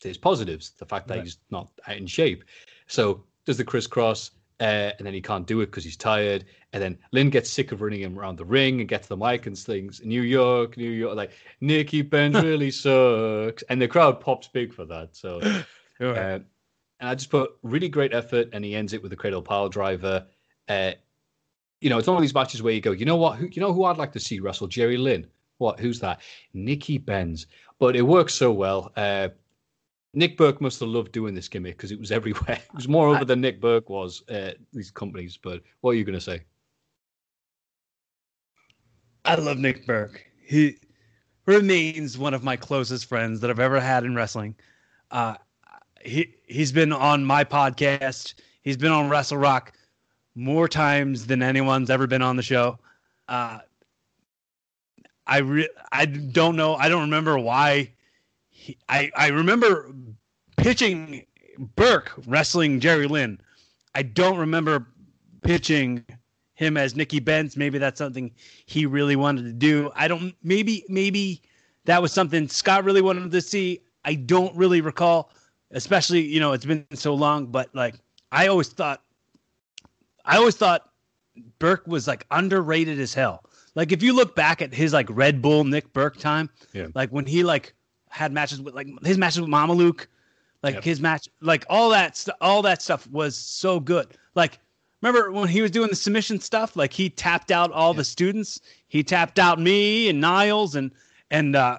to 0.00 0.08
his 0.08 0.16
positives, 0.16 0.70
the 0.78 0.86
fact 0.86 1.08
that 1.08 1.16
Right. 1.16 1.24
he's 1.24 1.38
not 1.50 1.70
out 1.86 1.96
in 1.96 2.06
shape. 2.06 2.44
So 2.86 3.24
does 3.44 3.58
the 3.58 3.64
crisscross, 3.64 4.30
uh, 4.60 4.92
and 4.96 5.06
then 5.06 5.12
he 5.12 5.20
can't 5.20 5.46
do 5.46 5.60
it 5.60 5.66
because 5.66 5.84
he's 5.84 5.96
tired. 5.96 6.46
And 6.72 6.82
then 6.82 6.98
Lynn 7.12 7.30
gets 7.30 7.50
sick 7.50 7.72
of 7.72 7.80
running 7.80 8.00
him 8.00 8.18
around 8.18 8.38
the 8.38 8.44
ring 8.44 8.80
and 8.80 8.88
gets 8.88 9.08
the 9.08 9.16
mic 9.16 9.46
and 9.46 9.58
things. 9.58 10.00
New 10.04 10.22
York, 10.22 10.76
New 10.76 10.90
York, 10.90 11.16
like 11.16 11.32
Nikki 11.60 12.02
Benz 12.02 12.34
really 12.42 12.70
sucks, 12.70 13.62
and 13.68 13.82
the 13.82 13.88
crowd 13.88 14.20
pops 14.20 14.48
big 14.48 14.72
for 14.72 14.84
that. 14.86 15.16
So. 15.16 15.40
Uh, 16.02 16.38
and 17.00 17.08
I 17.08 17.14
just 17.14 17.30
put 17.30 17.52
really 17.62 17.88
great 17.88 18.12
effort, 18.12 18.50
and 18.52 18.64
he 18.64 18.76
ends 18.76 18.92
it 18.92 19.02
with 19.02 19.12
a 19.12 19.16
cradle 19.16 19.42
pile 19.42 19.68
driver. 19.68 20.26
Uh, 20.68 20.92
you 21.80 21.88
know, 21.88 21.98
it's 21.98 22.06
one 22.06 22.16
of 22.16 22.22
these 22.22 22.34
matches 22.34 22.62
where 22.62 22.74
you 22.74 22.80
go, 22.80 22.92
you 22.92 23.06
know 23.06 23.16
what, 23.16 23.38
who, 23.38 23.48
you 23.50 23.60
know 23.60 23.72
who 23.72 23.84
I'd 23.84 23.96
like 23.96 24.12
to 24.12 24.20
see 24.20 24.38
wrestle 24.38 24.66
Jerry 24.66 24.98
Lynn. 24.98 25.26
What? 25.58 25.80
Who's 25.80 26.00
that? 26.00 26.20
Nikki 26.52 26.98
Benz. 26.98 27.46
But 27.78 27.96
it 27.96 28.02
works 28.02 28.34
so 28.34 28.52
well. 28.52 28.92
Uh, 28.96 29.28
Nick 30.12 30.36
Berk 30.36 30.60
must 30.60 30.80
have 30.80 30.88
loved 30.88 31.12
doing 31.12 31.34
this 31.34 31.48
gimmick 31.48 31.76
because 31.76 31.92
it 31.92 31.98
was 31.98 32.12
everywhere. 32.12 32.60
It 32.70 32.74
was 32.74 32.88
more 32.88 33.08
over 33.08 33.24
than 33.24 33.40
Nick 33.40 33.60
Berk 33.60 33.88
was 33.88 34.22
uh, 34.28 34.52
these 34.72 34.90
companies. 34.90 35.38
But 35.42 35.62
what 35.80 35.92
are 35.92 35.94
you 35.94 36.04
going 36.04 36.18
to 36.18 36.20
say? 36.20 36.42
I 39.24 39.34
love 39.34 39.58
Nick 39.58 39.86
Berk. 39.86 40.24
He 40.40 40.76
remains 41.46 42.16
one 42.18 42.34
of 42.34 42.42
my 42.42 42.56
closest 42.56 43.06
friends 43.06 43.40
that 43.40 43.50
I've 43.50 43.60
ever 43.60 43.80
had 43.80 44.04
in 44.04 44.14
wrestling. 44.14 44.54
Uh, 45.10 45.34
he 46.02 46.34
he's 46.46 46.72
been 46.72 46.92
on 46.92 47.24
my 47.24 47.44
podcast. 47.44 48.34
He's 48.62 48.76
been 48.76 48.92
on 48.92 49.08
Wrestle 49.08 49.38
Rock 49.38 49.72
more 50.34 50.68
times 50.68 51.26
than 51.26 51.42
anyone's 51.42 51.90
ever 51.90 52.06
been 52.06 52.22
on 52.22 52.36
the 52.36 52.42
show. 52.42 52.78
Uh, 53.28 53.60
I 55.26 55.38
re- 55.38 55.68
I 55.92 56.06
don't 56.06 56.56
know. 56.56 56.74
I 56.74 56.88
don't 56.88 57.02
remember 57.02 57.38
why. 57.38 57.92
He, 58.48 58.76
I 58.88 59.10
I 59.16 59.28
remember 59.28 59.90
pitching 60.56 61.26
Berk 61.76 62.12
wrestling 62.26 62.80
Jerry 62.80 63.06
Lynn. 63.06 63.40
I 63.94 64.02
don't 64.02 64.38
remember 64.38 64.86
pitching 65.42 66.04
him 66.60 66.76
as 66.76 66.94
Nikki 66.94 67.18
Benz. 67.18 67.56
Maybe 67.56 67.78
that's 67.78 67.98
something 67.98 68.30
he 68.66 68.86
really 68.86 69.16
wanted 69.16 69.42
to 69.44 69.52
do. 69.52 69.90
I 69.96 70.06
don't. 70.06 70.34
Maybe 70.44 70.84
maybe 70.88 71.42
that 71.86 72.00
was 72.00 72.12
something 72.12 72.46
Scott 72.48 72.84
really 72.84 73.02
wanted 73.02 73.32
to 73.32 73.40
see. 73.40 73.80
I 74.04 74.14
don't 74.14 74.54
really 74.56 74.80
recall, 74.80 75.30
especially 75.72 76.20
you 76.20 76.38
know 76.38 76.52
it's 76.52 76.64
been 76.66 76.86
so 76.94 77.14
long. 77.14 77.46
But 77.46 77.74
like 77.74 77.96
I 78.30 78.46
always 78.46 78.68
thought, 78.68 79.02
I 80.24 80.36
always 80.36 80.56
thought 80.56 80.90
Berk 81.58 81.86
was 81.86 82.06
like 82.06 82.26
underrated 82.30 83.00
as 83.00 83.14
hell. 83.14 83.44
Like 83.74 83.90
if 83.92 84.02
you 84.02 84.12
look 84.12 84.36
back 84.36 84.62
at 84.62 84.72
his 84.74 84.92
like 84.92 85.06
Red 85.10 85.40
Bull 85.42 85.64
Nick 85.64 85.92
Berk 85.92 86.18
time, 86.18 86.50
Yeah. 86.72 86.88
like 86.94 87.10
when 87.10 87.24
he 87.24 87.42
like 87.42 87.74
had 88.10 88.32
matches 88.32 88.60
with 88.60 88.74
like 88.74 88.88
his 89.04 89.16
matches 89.16 89.40
with 89.40 89.48
Mamaluke, 89.50 90.06
like 90.62 90.74
Yep. 90.74 90.84
his 90.84 91.00
match, 91.00 91.28
like 91.40 91.64
all 91.70 91.88
that 91.90 92.16
st- 92.16 92.36
all 92.40 92.60
that 92.62 92.82
stuff 92.82 93.06
was 93.08 93.34
so 93.36 93.80
good. 93.80 94.08
Like 94.34 94.58
remember 95.02 95.30
when 95.32 95.48
he 95.48 95.62
was 95.62 95.70
doing 95.70 95.88
the 95.88 95.96
submission 95.96 96.40
stuff? 96.40 96.76
Like 96.76 96.92
he 96.92 97.10
tapped 97.10 97.50
out 97.50 97.72
all 97.72 97.94
the 97.94 98.04
students. 98.04 98.60
He 98.88 99.02
tapped 99.02 99.38
out 99.38 99.58
me 99.58 100.08
and 100.08 100.20
Niles 100.20 100.74
and 100.74 100.90
and 101.30 101.56
uh, 101.56 101.78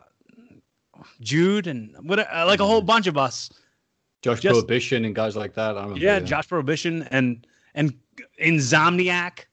Jude 1.19 1.68
and 1.68 1.95
what 2.03 2.19
uh, 2.19 2.45
like 2.45 2.60
a 2.60 2.65
whole 2.65 2.81
bunch 2.81 3.07
of 3.07 3.18
us. 3.18 3.49
Josh 4.22 4.39
Just- 4.39 4.53
Prohibition 4.53 5.06
and 5.06 5.15
guys 5.15 5.35
like 5.35 5.53
that. 5.56 5.77
I 5.77 5.81
remember, 5.81 5.99
Yeah, 5.99 6.19
Josh 6.19 6.48
Prohibition 6.48 7.07
and 7.11 7.45
and 7.73 7.93
Insomniac. 8.41 9.45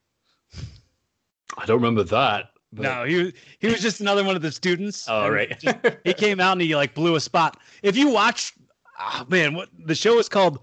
I 1.57 1.65
don't 1.67 1.77
remember 1.77 2.05
that. 2.05 2.51
but- 2.73 2.83
No, 2.83 3.05
he 3.05 3.17
was 3.17 3.33
he 3.61 3.67
was 3.69 3.81
just 3.81 4.01
another 4.01 4.25
one 4.25 4.37
of 4.37 4.43
the 4.43 4.53
students. 4.53 5.07
Oh, 5.09 5.29
right. 5.29 5.59
just- 5.59 5.77
he 6.05 6.13
came 6.15 6.41
out 6.41 6.53
and 6.53 6.61
he 6.63 6.75
like 6.77 6.95
blew 6.95 7.17
a 7.17 7.21
spot. 7.21 7.59
If 7.83 7.97
you 7.97 8.09
watch, 8.11 8.53
oh, 9.01 9.25
man, 9.29 9.55
what 9.55 9.69
the 9.87 9.95
show 9.95 10.19
is 10.19 10.29
called? 10.29 10.59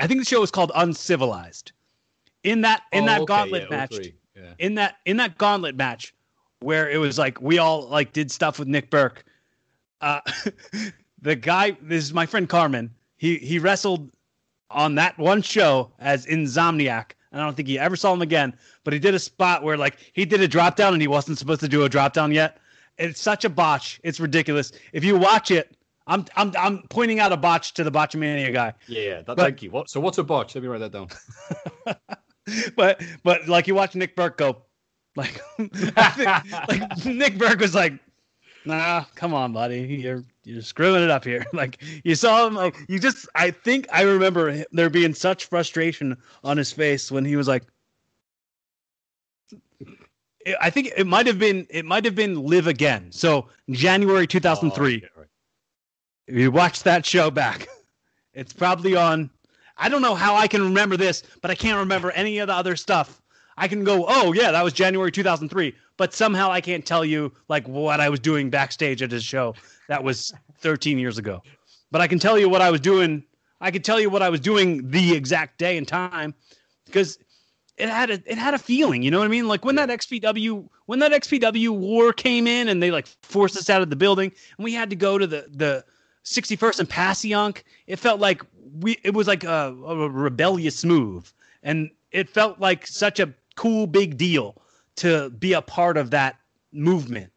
I 0.00 0.06
think 0.06 0.20
the 0.20 0.26
show 0.26 0.42
is 0.42 0.50
called 0.50 0.70
Uncivilized. 0.74 1.72
In 2.44 2.60
that 2.62 2.82
in 2.92 3.04
Oh, 3.04 3.06
that 3.06 3.20
okay, 3.22 3.26
gauntlet 3.26 3.62
yeah, 3.70 3.76
match, 3.76 3.96
Yeah. 4.36 4.42
in 4.58 4.74
that 4.76 4.96
in 5.06 5.16
that 5.18 5.38
gauntlet 5.38 5.76
match, 5.76 6.14
where 6.60 6.88
it 6.88 6.98
was 6.98 7.18
like 7.18 7.40
we 7.40 7.58
all 7.58 7.88
like 7.88 8.12
did 8.12 8.30
stuff 8.30 8.58
with 8.58 8.68
Nick 8.68 8.90
Berk. 8.90 9.24
Uh, 10.00 10.20
the 11.22 11.34
guy, 11.36 11.76
this 11.82 12.04
is 12.04 12.14
my 12.14 12.26
friend 12.26 12.48
Carmen. 12.48 12.90
He 13.16 13.38
he 13.38 13.58
wrestled 13.58 14.10
on 14.70 14.94
that 14.96 15.18
one 15.18 15.42
show 15.42 15.90
as 15.98 16.26
Insomniac. 16.26 17.12
And 17.32 17.40
I 17.42 17.44
don't 17.44 17.54
think 17.56 17.68
he 17.68 17.78
ever 17.78 17.96
saw 17.96 18.12
him 18.12 18.22
again, 18.22 18.56
but 18.84 18.92
he 18.94 18.98
did 18.98 19.14
a 19.14 19.18
spot 19.18 19.62
where 19.62 19.76
like 19.76 19.98
he 20.14 20.24
did 20.24 20.40
a 20.40 20.48
drop 20.48 20.76
down 20.76 20.92
and 20.94 21.02
he 21.02 21.08
wasn't 21.08 21.38
supposed 21.38 21.60
to 21.60 21.68
do 21.68 21.84
a 21.84 21.88
drop 21.88 22.12
down 22.12 22.32
yet. 22.32 22.58
It's 22.98 23.20
such 23.20 23.44
a 23.44 23.48
botch. 23.50 24.00
It's 24.02 24.18
ridiculous. 24.20 24.72
If 24.92 25.04
you 25.04 25.16
watch 25.16 25.50
it, 25.50 25.76
I'm 26.06 26.24
I'm 26.36 26.52
I'm 26.58 26.82
pointing 26.88 27.20
out 27.20 27.32
a 27.32 27.36
botch 27.36 27.74
to 27.74 27.84
the 27.84 27.90
Botchamania 27.92 28.52
guy. 28.52 28.72
Yeah, 28.86 29.00
yeah. 29.00 29.14
That, 29.16 29.26
But- 29.26 29.38
thank 29.38 29.62
you. 29.62 29.70
What? 29.70 29.90
So 29.90 30.00
what's 30.00 30.18
a 30.18 30.24
botch? 30.24 30.54
Let 30.54 30.62
me 30.62 30.68
write 30.68 30.78
that 30.80 30.92
down. 30.92 31.08
but 32.76 33.02
but 33.22 33.48
like 33.48 33.66
you 33.66 33.74
watch 33.74 33.94
Nick 33.94 34.16
Berk 34.16 34.38
go, 34.38 34.62
like 35.16 35.40
like 35.96 37.04
Nick 37.06 37.38
Berk 37.38 37.60
was 37.60 37.74
like, 37.74 37.94
nah, 38.64 39.04
come 39.14 39.34
on, 39.34 39.52
buddy, 39.52 39.80
you're 39.80 40.24
you're 40.44 40.62
screwing 40.62 41.02
it 41.02 41.10
up 41.10 41.24
here. 41.24 41.44
Like 41.52 41.82
you 42.04 42.14
saw 42.14 42.46
him, 42.46 42.54
like 42.54 42.76
you 42.88 42.98
just 42.98 43.28
I 43.34 43.50
think 43.50 43.86
I 43.92 44.02
remember 44.02 44.64
there 44.72 44.90
being 44.90 45.14
such 45.14 45.46
frustration 45.46 46.16
on 46.44 46.56
his 46.56 46.72
face 46.72 47.10
when 47.10 47.24
he 47.24 47.36
was 47.36 47.48
like. 47.48 47.64
I- 50.46 50.56
I 50.60 50.70
think 50.70 50.92
it 50.96 51.06
might 51.06 51.26
have 51.26 51.38
been 51.38 51.66
it 51.68 51.84
might 51.84 52.04
have 52.06 52.14
been 52.14 52.42
Live 52.42 52.66
Again. 52.68 53.10
So 53.12 53.48
January 53.70 54.26
2003. 54.26 54.92
Oh, 54.92 54.96
okay, 54.96 55.08
right. 55.16 55.26
If 56.26 56.36
you 56.36 56.50
watch 56.50 56.82
that 56.84 57.04
show 57.04 57.30
back, 57.30 57.68
it's 58.32 58.52
probably 58.52 58.96
on. 58.96 59.28
I 59.78 59.88
don't 59.88 60.02
know 60.02 60.14
how 60.14 60.34
I 60.34 60.48
can 60.48 60.62
remember 60.62 60.96
this, 60.96 61.22
but 61.40 61.50
I 61.50 61.54
can't 61.54 61.78
remember 61.78 62.10
any 62.10 62.38
of 62.38 62.48
the 62.48 62.54
other 62.54 62.76
stuff. 62.76 63.22
I 63.56 63.68
can 63.68 63.84
go, 63.84 64.04
oh 64.08 64.32
yeah, 64.32 64.52
that 64.52 64.62
was 64.62 64.72
January 64.72 65.10
2003, 65.10 65.74
but 65.96 66.14
somehow 66.14 66.50
I 66.50 66.60
can't 66.60 66.84
tell 66.86 67.04
you 67.04 67.32
like 67.48 67.66
what 67.68 68.00
I 68.00 68.08
was 68.08 68.20
doing 68.20 68.50
backstage 68.50 69.02
at 69.02 69.10
his 69.10 69.24
show. 69.24 69.54
That 69.88 70.04
was 70.04 70.32
13 70.60 70.98
years 70.98 71.18
ago. 71.18 71.42
But 71.90 72.00
I 72.00 72.06
can 72.06 72.18
tell 72.18 72.38
you 72.38 72.48
what 72.48 72.62
I 72.62 72.70
was 72.70 72.80
doing. 72.80 73.24
I 73.60 73.70
can 73.70 73.82
tell 73.82 73.98
you 73.98 74.10
what 74.10 74.22
I 74.22 74.28
was 74.28 74.40
doing 74.40 74.88
the 74.90 75.14
exact 75.14 75.58
day 75.58 75.76
and 75.76 75.88
time 75.88 76.34
because 76.86 77.18
it 77.76 77.88
had 77.88 78.10
a 78.10 78.14
it 78.26 78.38
had 78.38 78.54
a 78.54 78.58
feeling, 78.58 79.02
you 79.02 79.10
know 79.10 79.18
what 79.18 79.24
I 79.24 79.28
mean? 79.28 79.48
Like 79.48 79.64
when 79.64 79.76
that 79.76 79.88
XPW 79.88 80.68
when 80.86 80.98
that 81.00 81.12
XPW 81.12 81.70
war 81.70 82.12
came 82.12 82.46
in 82.46 82.68
and 82.68 82.82
they 82.82 82.90
like 82.90 83.06
forced 83.22 83.56
us 83.56 83.70
out 83.70 83.82
of 83.82 83.90
the 83.90 83.96
building 83.96 84.32
and 84.56 84.64
we 84.64 84.74
had 84.74 84.90
to 84.90 84.96
go 84.96 85.18
to 85.18 85.26
the 85.26 85.46
the 85.50 85.84
61st 86.24 86.80
and 86.80 86.88
Passyunk, 86.90 87.62
it 87.86 87.96
felt 87.96 88.20
like 88.20 88.42
we 88.80 88.98
it 89.02 89.14
was 89.14 89.26
like 89.26 89.44
a, 89.44 89.74
a 89.86 90.08
rebellious 90.08 90.84
move 90.84 91.32
and 91.62 91.90
it 92.12 92.28
felt 92.28 92.60
like 92.60 92.86
such 92.86 93.20
a 93.20 93.32
cool 93.56 93.86
big 93.86 94.16
deal 94.16 94.60
to 94.96 95.30
be 95.30 95.52
a 95.52 95.62
part 95.62 95.96
of 95.96 96.10
that 96.10 96.36
movement. 96.72 97.32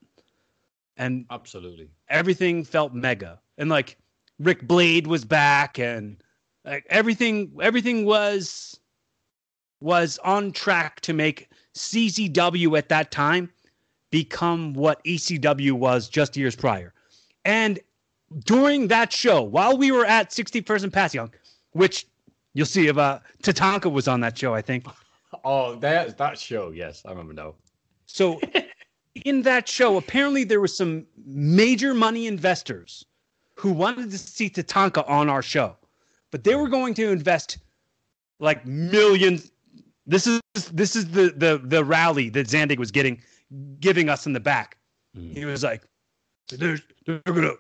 And 0.98 1.26
Absolutely. 1.32 1.90
everything 2.10 2.64
felt 2.64 2.94
mega 2.94 3.40
and 3.58 3.70
like 3.70 3.98
Ric 4.40 4.68
Blade 4.68 5.08
was 5.08 5.26
back 5.26 5.80
and 5.80 6.22
like 6.66 6.86
everything 6.90 7.52
everything 7.62 8.06
was 8.06 8.80
was 9.80 10.20
on 10.24 10.52
track 10.52 11.02
to 11.02 11.14
make 11.14 11.50
CZW 11.76 12.78
at 12.78 12.90
that 12.90 13.12
time 13.12 13.52
become 14.12 14.74
what 14.74 15.04
ecw 15.06 15.72
was 15.72 16.10
just 16.10 16.36
years 16.36 16.56
prior 16.56 16.94
and 17.46 17.80
during 18.40 18.88
that 18.88 19.12
show 19.12 19.42
while 19.42 19.78
we 19.78 19.92
were 19.92 20.06
at 20.06 20.32
sixty 20.32 20.62
61st 20.62 20.84
and 20.84 20.94
Passyunk, 20.94 21.34
which 21.72 22.08
you'll 22.54 22.66
see 22.66 22.88
if 22.88 22.98
uh 22.98 23.20
tatanka 23.44 23.92
was 23.92 24.08
on 24.08 24.20
that 24.20 24.38
show 24.38 24.54
i 24.54 24.62
think 24.62 24.86
Oh, 25.44 25.76
that 25.76 26.18
that 26.18 26.38
show. 26.38 26.72
Yes, 26.72 27.02
I 27.06 27.10
remember 27.12 27.34
now. 27.34 27.56
So 28.06 28.40
in 29.26 29.42
that 29.44 29.68
show, 29.68 29.98
apparently 29.98 30.44
there 30.44 30.62
was 30.62 30.76
some 30.76 31.06
major 31.26 31.94
money 31.94 32.28
investors 32.28 33.06
who 33.56 33.72
wanted 33.72 34.12
to 34.12 34.18
see 34.18 34.50
Tatanka 34.50 35.08
on 35.10 35.30
our 35.30 35.42
show, 35.42 35.76
but 36.32 36.44
they 36.44 36.56
were 36.56 36.68
going 36.68 36.94
to 36.96 37.12
invest 37.12 37.58
like 38.40 38.66
millions. 38.66 39.52
This 40.06 40.28
is 40.28 40.42
this 40.74 40.96
is 40.96 41.12
the 41.12 41.34
the 41.36 41.62
the 41.64 41.84
rally 41.84 42.30
that 42.30 42.48
Zandig 42.48 42.78
was 42.78 42.92
getting 42.92 43.22
giving 43.80 44.10
us 44.10 44.26
in 44.26 44.34
the 44.34 44.40
back. 44.40 44.78
Mm. 45.18 45.38
He 45.38 45.46
was 45.46 45.64
like, 45.64 45.84
"They're 46.50 46.80
they're 47.06 47.22
gonna 47.26 47.54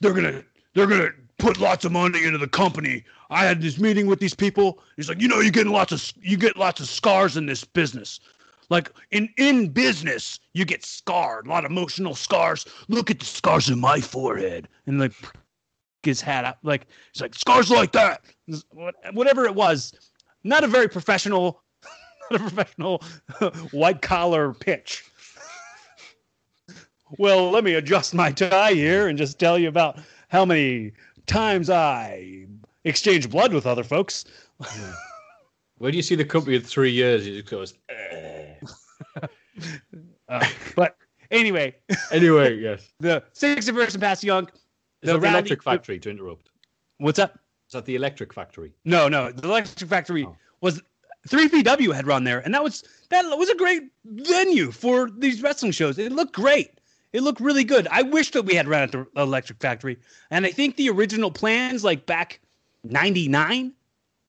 they're 0.00 0.14
gonna 0.14 0.42
they're 0.74 0.86
gonna 0.86 1.10
put 1.38 1.58
lots 1.58 1.84
of 1.84 1.92
money 1.92 2.24
into 2.24 2.38
the 2.38 2.48
company." 2.48 3.04
I 3.30 3.44
had 3.44 3.60
this 3.60 3.78
meeting 3.78 4.06
with 4.06 4.20
these 4.20 4.34
people. 4.34 4.80
He's 4.96 5.08
like, 5.08 5.20
"You 5.20 5.28
know, 5.28 5.40
you're 5.40 5.50
getting 5.50 5.72
lots 5.72 5.92
of 5.92 6.12
you 6.20 6.36
get 6.36 6.56
lots 6.56 6.80
of 6.80 6.88
scars 6.88 7.36
in 7.36 7.46
this 7.46 7.64
business." 7.64 8.20
Like 8.70 8.92
in 9.10 9.28
in 9.38 9.68
business, 9.68 10.40
you 10.52 10.64
get 10.64 10.84
scarred, 10.84 11.46
a 11.46 11.50
lot 11.50 11.64
of 11.64 11.70
emotional 11.70 12.14
scars. 12.14 12.66
Look 12.88 13.10
at 13.10 13.18
the 13.18 13.24
scars 13.24 13.68
in 13.68 13.78
my 13.78 14.00
forehead, 14.00 14.68
and 14.86 15.00
like 15.00 15.12
his 16.02 16.20
hat 16.20 16.44
up, 16.44 16.58
like 16.62 16.86
it's 17.10 17.20
like 17.20 17.34
scars 17.34 17.70
like 17.70 17.92
that. 17.92 18.22
Whatever 19.12 19.46
it 19.46 19.54
was, 19.54 19.92
not 20.44 20.64
a 20.64 20.66
very 20.66 20.88
professional, 20.88 21.62
not 22.30 22.40
a 22.40 22.44
professional 22.44 23.02
white 23.72 24.02
collar 24.02 24.52
pitch. 24.52 25.04
Well, 27.16 27.50
let 27.50 27.64
me 27.64 27.74
adjust 27.74 28.14
my 28.14 28.30
tie 28.32 28.72
here 28.74 29.08
and 29.08 29.16
just 29.16 29.38
tell 29.38 29.58
you 29.58 29.68
about 29.68 29.98
how 30.28 30.44
many 30.44 30.92
times 31.26 31.70
I 31.70 32.46
exchange 32.84 33.30
blood 33.30 33.52
with 33.54 33.66
other 33.66 33.84
folks. 33.84 34.24
Where 35.78 35.90
do 35.90 35.96
you 35.96 36.02
see 36.02 36.16
the 36.16 36.24
company 36.24 36.56
in 36.56 36.62
three 36.62 36.90
years, 36.90 37.26
it 37.26 37.46
goes. 37.46 37.74
"Eh." 37.88 38.54
Uh, 40.28 40.46
but 40.76 40.96
anyway, 41.30 41.74
Anyway, 42.12 42.54
yes. 42.60 42.92
the 43.00 43.22
61st 43.34 43.94
and 43.94 44.02
Passyunk. 44.02 44.48
Is 45.02 45.10
the 45.10 45.18
rally- 45.18 45.34
electric 45.38 45.62
factory? 45.62 45.98
To 46.00 46.10
interrupt. 46.10 46.50
What's 46.98 47.18
up? 47.18 47.32
Is 47.68 47.72
that 47.72 47.84
the 47.86 47.96
electric 47.96 48.32
factory? 48.34 48.72
No, 48.84 49.08
no. 49.08 49.32
The 49.32 49.48
Electric 49.48 49.88
Factory 49.90 50.24
Oh. 50.26 50.36
was 50.60 50.82
3PW 51.28 51.92
had 51.94 52.06
run 52.06 52.24
there, 52.24 52.40
and 52.40 52.52
that 52.54 52.62
was 52.62 52.84
that 53.08 53.24
was 53.38 53.48
a 53.48 53.54
great 53.54 53.84
venue 54.04 54.70
for 54.70 55.10
these 55.10 55.42
wrestling 55.42 55.72
shows. 55.72 55.98
It 55.98 56.12
looked 56.12 56.34
great. 56.34 56.77
It 57.12 57.22
looked 57.22 57.40
really 57.40 57.64
good. 57.64 57.88
I 57.90 58.02
wish 58.02 58.30
that 58.32 58.42
we 58.42 58.54
had 58.54 58.68
run 58.68 58.82
at 58.82 58.92
the 58.92 59.06
Electric 59.16 59.60
Factory. 59.60 59.98
And 60.30 60.44
I 60.44 60.50
think 60.50 60.76
the 60.76 60.90
original 60.90 61.30
plans, 61.30 61.82
like 61.84 62.04
back 62.06 62.40
99, 62.84 63.72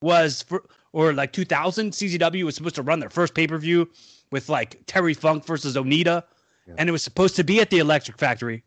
was 0.02 0.44
for, 0.44 0.64
or 0.94 1.14
like 1.14 1.34
2000, 1.34 1.92
CZW 1.92 2.44
was 2.44 2.56
supposed 2.56 2.76
to 2.76 2.82
run 2.82 3.00
their 3.00 3.10
first 3.10 3.34
pay 3.34 3.48
per 3.48 3.58
view 3.58 3.90
with 4.32 4.48
like 4.48 4.82
Terry 4.86 5.14
Funk 5.14 5.46
versus 5.46 5.76
Onita. 5.76 6.24
Yeah. 6.68 6.76
And 6.78 6.88
it 6.88 6.92
was 6.92 7.04
supposed 7.04 7.36
to 7.36 7.44
be 7.44 7.60
at 7.60 7.70
the 7.70 7.80
Electric 7.80 8.18
Factory. 8.18 8.64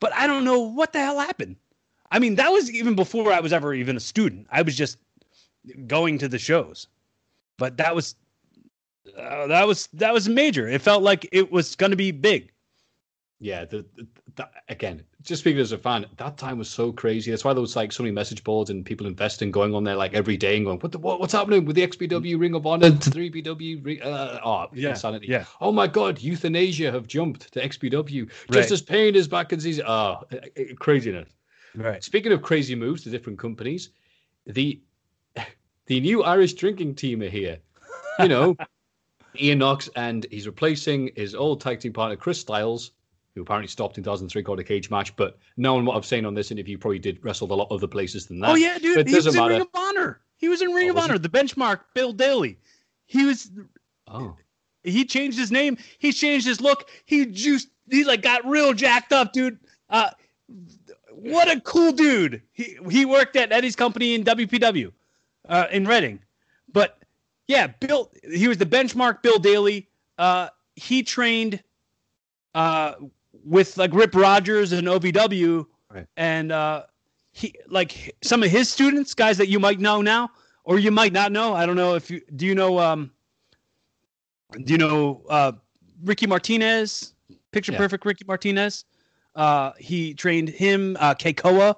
But 0.00 0.12
I 0.12 0.26
don't 0.26 0.44
know 0.44 0.60
what 0.60 0.92
the 0.92 0.98
hell 0.98 1.18
happened. 1.18 1.56
I 2.10 2.18
mean, 2.18 2.34
that 2.36 2.50
was 2.50 2.70
even 2.70 2.94
before 2.94 3.32
I 3.32 3.40
was 3.40 3.52
ever 3.52 3.72
even 3.74 3.96
a 3.96 4.00
student. 4.00 4.46
I 4.50 4.62
was 4.62 4.76
just 4.76 4.98
going 5.86 6.18
to 6.18 6.28
the 6.28 6.38
shows. 6.38 6.88
But 7.56 7.78
that 7.78 7.94
was 7.94 8.14
uh, 9.18 9.46
that 9.46 9.66
was 9.66 9.88
that 9.94 10.12
was 10.12 10.28
major. 10.28 10.68
It 10.68 10.82
felt 10.82 11.02
like 11.02 11.28
it 11.32 11.50
was 11.50 11.74
going 11.74 11.90
to 11.90 11.96
be 11.96 12.10
big. 12.10 12.52
Yeah, 13.38 13.66
the, 13.66 13.84
the, 13.94 14.06
the, 14.36 14.48
again, 14.70 15.02
just 15.22 15.40
speaking 15.40 15.60
as 15.60 15.72
a 15.72 15.76
fan, 15.76 16.06
that 16.16 16.38
time 16.38 16.56
was 16.56 16.70
so 16.70 16.90
crazy. 16.90 17.30
That's 17.30 17.44
why 17.44 17.52
there 17.52 17.60
was 17.60 17.76
like 17.76 17.92
so 17.92 18.02
many 18.02 18.14
message 18.14 18.42
boards 18.42 18.70
and 18.70 18.84
people 18.84 19.06
investing, 19.06 19.50
going 19.50 19.74
on 19.74 19.84
there 19.84 19.94
like 19.94 20.14
every 20.14 20.38
day 20.38 20.56
and 20.56 20.64
going, 20.64 20.78
"What 20.78 20.92
the 20.92 20.98
what, 20.98 21.20
what's 21.20 21.34
happening 21.34 21.66
with 21.66 21.76
the 21.76 21.86
XPW 21.86 22.34
mm. 22.34 22.40
Ring 22.40 22.54
of 22.54 22.66
Honor 22.66 22.90
to 22.90 23.10
3BW? 23.10 24.02
Uh, 24.02 24.40
oh, 24.42 24.66
yeah, 24.72 24.90
insanity. 24.90 25.26
Yeah. 25.28 25.44
Oh 25.60 25.70
my 25.70 25.86
God, 25.86 26.18
euthanasia 26.18 26.90
have 26.90 27.06
jumped 27.06 27.52
to 27.52 27.60
XPW. 27.60 28.30
Just 28.50 28.70
as 28.70 28.80
Pain 28.80 29.14
is 29.14 29.28
back 29.28 29.52
in 29.52 29.60
season. 29.60 29.84
Oh, 29.86 30.22
eh, 30.32 30.38
eh, 30.56 30.64
craziness. 30.78 31.28
Right. 31.74 32.02
Speaking 32.02 32.32
of 32.32 32.40
crazy 32.40 32.74
moves 32.74 33.02
to 33.02 33.10
different 33.10 33.38
companies, 33.38 33.90
the 34.46 34.80
the 35.86 36.00
new 36.00 36.22
Irish 36.22 36.54
drinking 36.54 36.94
team 36.94 37.20
are 37.20 37.28
here. 37.28 37.58
You 38.18 38.28
know, 38.28 38.56
Ian 39.38 39.58
Knox, 39.58 39.90
and 39.94 40.26
he's 40.30 40.46
replacing 40.46 41.10
his 41.16 41.34
old 41.34 41.60
tag 41.60 41.80
team 41.80 41.92
partner 41.92 42.16
Chris 42.16 42.40
Styles 42.40 42.92
who 43.36 43.42
apparently 43.42 43.68
stopped 43.68 43.98
in 43.98 44.02
2003 44.02 44.42
called 44.42 44.58
a 44.58 44.64
cage 44.64 44.90
match. 44.90 45.14
But 45.14 45.38
knowing 45.58 45.84
what 45.84 45.94
I've 45.94 46.06
seen 46.06 46.24
on 46.24 46.34
this 46.34 46.50
interview, 46.50 46.78
probably 46.78 46.98
did 46.98 47.22
wrestle 47.22 47.52
a 47.52 47.54
lot 47.54 47.68
other 47.70 47.86
places 47.86 48.26
than 48.26 48.40
that. 48.40 48.50
Oh 48.50 48.54
yeah, 48.54 48.78
dude, 48.78 48.98
it 48.98 49.08
he 49.08 49.14
was 49.14 49.26
in 49.26 49.34
matter. 49.34 49.50
Ring 49.50 49.60
of 49.60 49.68
Honor. 49.74 50.20
He 50.38 50.48
was 50.48 50.62
in 50.62 50.70
Ring 50.70 50.88
oh, 50.88 50.92
of 50.92 50.98
Honor. 50.98 51.12
He? 51.14 51.18
The 51.20 51.28
benchmark, 51.28 51.80
Bill 51.94 52.12
Daly. 52.12 52.58
He 53.04 53.24
was. 53.24 53.50
Oh. 54.08 54.34
He 54.82 55.04
changed 55.04 55.38
his 55.38 55.52
name. 55.52 55.76
He 55.98 56.12
changed 56.12 56.46
his 56.46 56.60
look. 56.60 56.88
He 57.04 57.26
juiced. 57.26 57.68
He 57.90 58.04
like 58.04 58.22
got 58.22 58.44
real 58.46 58.72
jacked 58.72 59.12
up, 59.12 59.34
dude. 59.34 59.58
Uh, 59.90 60.10
what 61.10 61.54
a 61.54 61.60
cool 61.60 61.92
dude. 61.92 62.40
He 62.52 62.78
he 62.90 63.04
worked 63.04 63.36
at 63.36 63.52
Eddie's 63.52 63.76
company 63.76 64.14
in 64.14 64.24
WPW, 64.24 64.92
uh, 65.46 65.66
in 65.70 65.86
Reading. 65.86 66.20
But 66.72 66.98
yeah, 67.48 67.66
Bill. 67.66 68.10
He 68.32 68.48
was 68.48 68.56
the 68.56 68.66
benchmark. 68.66 69.20
Bill 69.20 69.38
Daly. 69.38 69.88
Uh, 70.16 70.48
he 70.74 71.02
trained 71.02 71.62
uh, 72.56 72.94
with 73.46 73.76
like 73.78 73.94
Rip 73.94 74.14
Rogers 74.14 74.72
and 74.72 74.86
OVW, 74.88 75.66
right. 75.92 76.06
and 76.16 76.52
uh, 76.52 76.82
he 77.32 77.54
like 77.68 78.14
some 78.22 78.42
of 78.42 78.50
his 78.50 78.68
students, 78.68 79.14
guys 79.14 79.38
that 79.38 79.48
you 79.48 79.58
might 79.58 79.78
know 79.78 80.02
now, 80.02 80.30
or 80.64 80.78
you 80.78 80.90
might 80.90 81.12
not 81.12 81.32
know. 81.32 81.54
I 81.54 81.64
don't 81.64 81.76
know 81.76 81.94
if 81.94 82.10
you 82.10 82.20
do. 82.34 82.46
You 82.46 82.54
know, 82.54 82.78
um, 82.78 83.10
do 84.64 84.72
you 84.72 84.78
know 84.78 85.22
uh, 85.28 85.52
Ricky 86.04 86.26
Martinez? 86.26 87.14
Picture 87.52 87.72
yeah. 87.72 87.78
Perfect 87.78 88.04
Ricky 88.04 88.24
Martinez. 88.26 88.84
Uh, 89.34 89.72
he 89.78 90.14
trained 90.14 90.48
him, 90.48 90.96
uh, 90.98 91.14
Keikoa, 91.14 91.76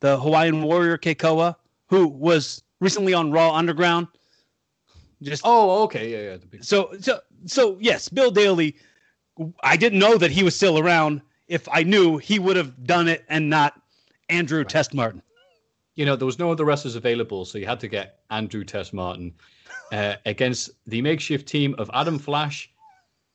the 0.00 0.18
Hawaiian 0.18 0.62
Warrior 0.62 0.98
Keikoa, 0.98 1.56
who 1.86 2.06
was 2.06 2.62
recently 2.80 3.14
on 3.14 3.30
Raw 3.30 3.54
Underground. 3.54 4.06
Just 5.22 5.42
oh, 5.44 5.82
okay, 5.84 6.10
yeah, 6.10 6.32
yeah. 6.32 6.60
So, 6.62 6.94
so, 7.00 7.20
so 7.44 7.76
yes, 7.80 8.08
Bill 8.08 8.30
Daly 8.30 8.76
I 9.62 9.76
didn't 9.76 9.98
know 9.98 10.16
that 10.18 10.30
he 10.30 10.42
was 10.42 10.54
still 10.54 10.78
around. 10.78 11.22
If 11.48 11.68
I 11.72 11.82
knew, 11.82 12.18
he 12.18 12.38
would 12.38 12.56
have 12.56 12.84
done 12.84 13.08
it 13.08 13.24
and 13.28 13.50
not 13.50 13.80
Andrew 14.28 14.58
right. 14.58 14.68
Test 14.68 14.94
Martin. 14.94 15.22
You 15.96 16.06
know, 16.06 16.16
there 16.16 16.26
was 16.26 16.38
no 16.38 16.50
other 16.52 16.64
wrestlers 16.64 16.94
available, 16.94 17.44
so 17.44 17.58
you 17.58 17.66
had 17.66 17.80
to 17.80 17.88
get 17.88 18.20
Andrew 18.30 18.64
Test 18.64 18.94
Martin 18.94 19.34
uh, 19.92 20.16
against 20.26 20.70
the 20.86 21.02
makeshift 21.02 21.48
team 21.48 21.74
of 21.78 21.90
Adam 21.92 22.18
Flash 22.18 22.70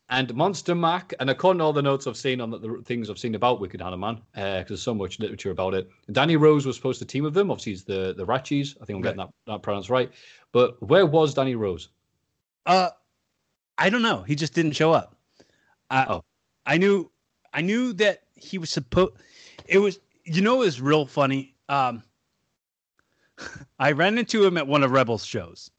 and 0.10 0.34
Monster 0.36 0.76
Mac. 0.76 1.14
And 1.20 1.30
according 1.30 1.60
to 1.60 1.66
all 1.66 1.74
the 1.74 1.82
notes 1.82 2.08
I've 2.08 2.18
seen 2.18 2.40
on 2.40 2.50
the, 2.52 2.60
the 2.60 2.82
things 2.86 3.10
I've 3.10 3.20
seen 3.20 3.36
about 3.36 3.60
Wicked 3.60 3.82
Hanuman, 3.82 4.22
because 4.34 4.62
uh, 4.62 4.66
there's 4.68 4.82
so 4.82 4.94
much 4.94 5.20
literature 5.20 5.52
about 5.52 5.74
it, 5.74 5.90
Danny 6.12 6.38
Rose 6.38 6.66
was 6.66 6.76
supposed 6.76 7.00
to 7.00 7.06
team 7.06 7.24
with 7.24 7.34
them. 7.34 7.52
Obviously, 7.52 7.74
he's 7.74 7.84
the 7.84 8.14
the 8.16 8.26
Ratchies. 8.26 8.76
I 8.82 8.86
think 8.86 8.98
I'm 8.98 9.02
getting 9.02 9.18
that, 9.18 9.30
that 9.48 9.62
pronounced 9.62 9.90
right. 9.90 10.12
But 10.52 10.82
where 10.82 11.06
was 11.06 11.34
Danny 11.34 11.56
Rose? 11.56 11.90
Uh, 12.66 12.90
I 13.78 13.90
don't 13.90 14.02
know. 14.02 14.22
He 14.24 14.36
just 14.36 14.54
didn't 14.54 14.74
show 14.74 14.94
up. 14.94 15.15
I, 15.90 16.06
oh. 16.06 16.24
I 16.66 16.78
knew 16.78 17.12
I 17.54 17.62
knew 17.62 17.94
that 17.94 18.24
he 18.36 18.58
was 18.58 18.70
supposed. 18.70 19.14
It 19.68 19.80
was 19.80 20.00
you 20.24 20.42
know 20.42 20.56
it 20.56 20.66
was 20.66 20.82
real 20.82 21.06
funny. 21.06 21.56
Um, 21.70 22.04
I 23.80 23.92
ran 23.92 24.18
into 24.18 24.44
him 24.46 24.58
at 24.58 24.68
one 24.68 24.84
of 24.84 24.92
Rebels 24.92 25.26
shows. 25.26 25.70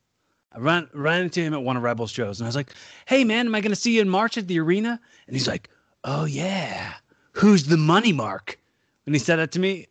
I 0.52 0.58
ran 0.58 0.88
ran 0.94 1.22
into 1.22 1.40
him 1.42 1.54
at 1.54 1.62
one 1.62 1.76
of 1.76 1.82
Rebels 1.82 2.10
shows, 2.10 2.40
and 2.40 2.46
I 2.46 2.48
was 2.48 2.56
like, 2.56 2.72
"Hey 3.06 3.24
man, 3.24 3.46
am 3.46 3.54
I 3.54 3.60
going 3.60 3.72
to 3.72 3.76
see 3.76 3.96
you 3.96 4.00
in 4.00 4.08
March 4.08 4.38
at 4.38 4.48
the 4.48 4.60
arena?" 4.60 5.00
And 5.26 5.36
he's 5.36 5.48
like, 5.48 5.68
"Oh 6.04 6.24
yeah, 6.24 6.94
who's 7.32 7.64
the 7.64 7.76
money 7.76 8.12
mark?" 8.12 8.58
And 9.06 9.14
he 9.14 9.18
said 9.18 9.36
that 9.36 9.52
to 9.52 9.58
me, 9.58 9.86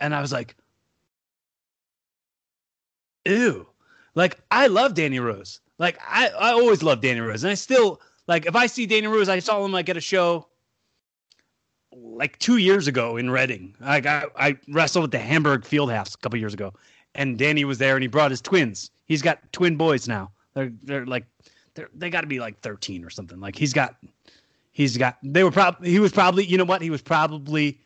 and 0.00 0.14
I 0.14 0.20
was 0.20 0.32
like, 0.32 0.56
"Ew." 3.26 3.66
Like 4.14 4.40
I 4.50 4.66
love 4.66 4.94
Danny 4.94 5.20
Rose. 5.20 5.60
Like 5.78 5.98
I, 6.04 6.28
I 6.28 6.50
always 6.52 6.82
love 6.82 7.00
Danny 7.00 7.20
Rose, 7.20 7.44
and 7.44 7.52
I 7.52 7.54
still 7.54 8.00
like 8.28 8.46
if 8.46 8.54
I 8.54 8.66
see 8.66 8.86
Danny 8.86 9.06
Rose, 9.06 9.28
I 9.28 9.40
saw 9.40 9.64
him 9.64 9.72
like 9.72 9.88
at 9.88 9.96
a 9.96 10.00
show 10.00 10.46
like 11.92 12.38
two 12.38 12.58
years 12.58 12.86
ago 12.86 13.16
in 13.16 13.30
Reading. 13.30 13.74
Like 13.80 14.06
I, 14.06 14.26
I 14.36 14.58
wrestled 14.68 15.04
at 15.06 15.10
the 15.10 15.18
Hamburg 15.18 15.62
Fieldhouse 15.62 16.14
a 16.14 16.18
couple 16.18 16.38
years 16.38 16.54
ago, 16.54 16.74
and 17.14 17.38
Danny 17.38 17.64
was 17.64 17.78
there, 17.78 17.96
and 17.96 18.02
he 18.02 18.08
brought 18.08 18.30
his 18.30 18.42
twins. 18.42 18.90
He's 19.06 19.22
got 19.22 19.40
twin 19.52 19.76
boys 19.76 20.06
now. 20.06 20.30
They're 20.54 20.72
they're 20.82 21.06
like 21.06 21.24
they're 21.74 21.88
they 21.94 22.10
got 22.10 22.20
to 22.20 22.26
be 22.26 22.38
like 22.38 22.60
thirteen 22.60 23.04
or 23.04 23.10
something. 23.10 23.40
Like 23.40 23.56
he's 23.56 23.72
got 23.72 23.96
he's 24.72 24.96
got 24.96 25.16
they 25.22 25.42
were 25.42 25.50
probably 25.50 25.90
he 25.90 25.98
was 25.98 26.12
probably 26.12 26.44
you 26.44 26.58
know 26.58 26.64
what 26.64 26.82
he 26.82 26.90
was 26.90 27.02
probably 27.02 27.80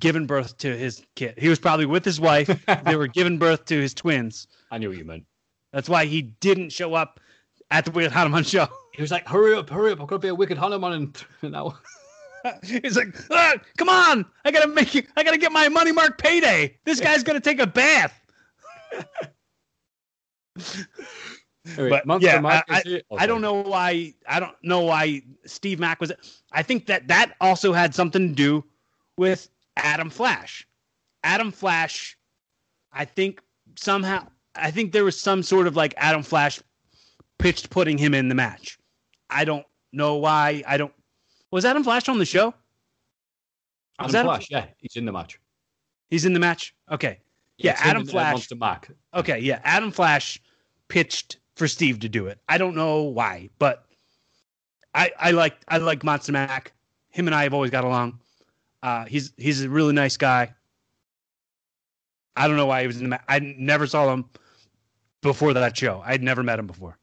giving 0.00 0.26
birth 0.26 0.56
to 0.58 0.76
his 0.76 1.04
kid. 1.16 1.34
He 1.36 1.48
was 1.48 1.58
probably 1.58 1.86
with 1.86 2.04
his 2.04 2.20
wife. 2.20 2.64
they 2.84 2.96
were 2.96 3.06
giving 3.06 3.38
birth 3.38 3.66
to 3.66 3.78
his 3.78 3.92
twins. 3.92 4.46
I 4.70 4.78
knew 4.78 4.88
what 4.88 4.98
you 4.98 5.04
meant. 5.04 5.24
That's 5.72 5.88
why 5.88 6.06
he 6.06 6.22
didn't 6.22 6.70
show 6.70 6.94
up 6.94 7.20
at 7.70 7.84
the 7.84 7.90
Wicked 7.90 8.12
Hanuman 8.12 8.44
show. 8.44 8.68
He 8.98 9.02
was 9.02 9.12
like, 9.12 9.28
"Hurry 9.28 9.54
up, 9.54 9.70
hurry 9.70 9.92
up! 9.92 10.00
I've 10.00 10.08
got 10.08 10.16
to 10.16 10.18
be 10.18 10.26
a 10.26 10.34
wicked 10.34 10.58
Hanuman 10.58 10.92
in 10.92 11.14
an 11.42 11.54
hour." 11.54 11.78
He's 12.64 12.96
like, 12.96 13.14
ah, 13.30 13.54
"Come 13.76 13.88
on! 13.88 14.26
I 14.44 14.50
gotta 14.50 14.66
make 14.66 14.92
you. 14.92 15.04
I 15.16 15.22
gotta 15.22 15.38
get 15.38 15.52
my 15.52 15.68
money 15.68 15.92
mark 15.92 16.18
payday. 16.18 16.76
This 16.84 16.98
guy's 16.98 17.22
gonna 17.22 17.38
take 17.38 17.60
a 17.60 17.66
bath." 17.66 18.20
but 21.76 22.02
yeah, 22.20 22.42
I, 22.44 22.64
I, 22.68 23.02
I, 23.16 23.26
don't 23.26 23.40
know 23.40 23.62
why. 23.62 24.14
I 24.26 24.40
don't 24.40 24.56
know 24.64 24.80
why 24.80 25.22
Steve 25.46 25.78
Mack 25.78 26.00
was. 26.00 26.10
I 26.50 26.64
think 26.64 26.86
that 26.86 27.06
that 27.06 27.36
also 27.40 27.72
had 27.72 27.94
something 27.94 28.30
to 28.30 28.34
do 28.34 28.64
with 29.16 29.48
Adam 29.76 30.10
Flash. 30.10 30.66
Adam 31.22 31.52
Flash, 31.52 32.18
I 32.92 33.04
think 33.04 33.42
somehow. 33.76 34.26
I 34.56 34.72
think 34.72 34.90
there 34.90 35.04
was 35.04 35.20
some 35.20 35.44
sort 35.44 35.68
of 35.68 35.76
like 35.76 35.94
Adam 35.98 36.24
Flash 36.24 36.58
pitched 37.38 37.70
putting 37.70 37.96
him 37.96 38.12
in 38.12 38.28
the 38.28 38.34
match. 38.34 38.76
I 39.30 39.44
don't 39.44 39.66
know 39.92 40.16
why. 40.16 40.62
I 40.66 40.76
don't. 40.76 40.92
Was 41.50 41.64
Adam 41.64 41.82
Flash 41.84 42.08
on 42.08 42.18
the 42.18 42.24
show? 42.24 42.46
Was 44.00 44.14
Adam, 44.14 44.16
Adam 44.16 44.26
Flash, 44.26 44.50
yeah, 44.50 44.66
he's 44.78 44.96
in 44.96 45.04
the 45.04 45.12
match. 45.12 45.40
He's 46.10 46.24
in 46.24 46.32
the 46.32 46.40
match. 46.40 46.74
Okay, 46.90 47.18
yeah, 47.56 47.72
yeah 47.72 47.90
Adam 47.90 48.06
Flash. 48.06 48.48
Mark. 48.54 48.90
Okay, 49.14 49.38
yeah, 49.40 49.60
Adam 49.64 49.90
Flash 49.90 50.40
pitched 50.88 51.38
for 51.56 51.68
Steve 51.68 52.00
to 52.00 52.08
do 52.08 52.26
it. 52.26 52.38
I 52.48 52.58
don't 52.58 52.74
know 52.74 53.02
why, 53.02 53.50
but 53.58 53.84
I 54.94 55.12
I 55.18 55.30
like 55.32 55.56
I 55.68 55.78
like 55.78 56.04
Monster 56.04 56.32
Mac. 56.32 56.72
Him 57.10 57.26
and 57.26 57.34
I 57.34 57.42
have 57.42 57.54
always 57.54 57.70
got 57.70 57.84
along. 57.84 58.20
Uh, 58.82 59.04
he's 59.06 59.32
he's 59.36 59.62
a 59.62 59.68
really 59.68 59.92
nice 59.92 60.16
guy. 60.16 60.54
I 62.36 62.46
don't 62.46 62.56
know 62.56 62.66
why 62.66 62.82
he 62.82 62.86
was 62.86 62.98
in 62.98 63.04
the 63.04 63.08
match. 63.10 63.24
I 63.28 63.40
never 63.40 63.86
saw 63.86 64.12
him 64.12 64.26
before 65.22 65.52
that 65.54 65.76
show. 65.76 66.02
I'd 66.04 66.22
never 66.22 66.42
met 66.42 66.58
him 66.58 66.68
before. 66.68 66.96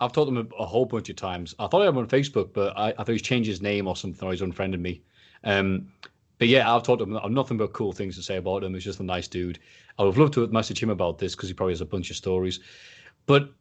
I've 0.00 0.12
talked 0.12 0.30
to 0.30 0.36
him 0.38 0.48
a, 0.52 0.62
a, 0.62 0.66
whole 0.66 0.84
bunch 0.84 1.08
of 1.08 1.16
times. 1.16 1.54
I 1.58 1.66
thought 1.66 1.82
I 1.82 1.86
had 1.86 1.90
him 1.90 1.98
on 1.98 2.06
Facebook, 2.06 2.52
but 2.52 2.76
I, 2.76 2.90
I 2.90 2.92
thought 2.92 3.08
he's 3.08 3.22
changed 3.22 3.48
his 3.48 3.60
name 3.60 3.88
or 3.88 3.96
something, 3.96 4.26
or 4.26 4.30
he's 4.30 4.42
unfriended 4.42 4.80
me. 4.80 5.02
Um, 5.44 5.88
but 6.38 6.46
yeah, 6.46 6.72
I've 6.72 6.84
talked 6.84 7.00
to 7.00 7.04
him. 7.04 7.16
I've 7.16 7.32
nothing 7.32 7.56
but 7.56 7.72
cool 7.72 7.92
things 7.92 8.14
to 8.16 8.22
say 8.22 8.36
about 8.36 8.62
him. 8.62 8.74
He's 8.74 8.84
just 8.84 9.00
a 9.00 9.04
nice 9.04 9.26
dude. 9.26 9.58
I 9.98 10.04
would 10.04 10.10
have 10.10 10.18
loved 10.18 10.34
to 10.34 10.46
message 10.48 10.80
him 10.80 10.90
about 10.90 11.18
this 11.18 11.34
because 11.34 11.48
he 11.48 11.54
probably 11.54 11.72
has 11.72 11.80
a 11.80 11.86
bunch 11.86 12.10
of 12.10 12.16
stories. 12.16 12.60
But 13.26 13.52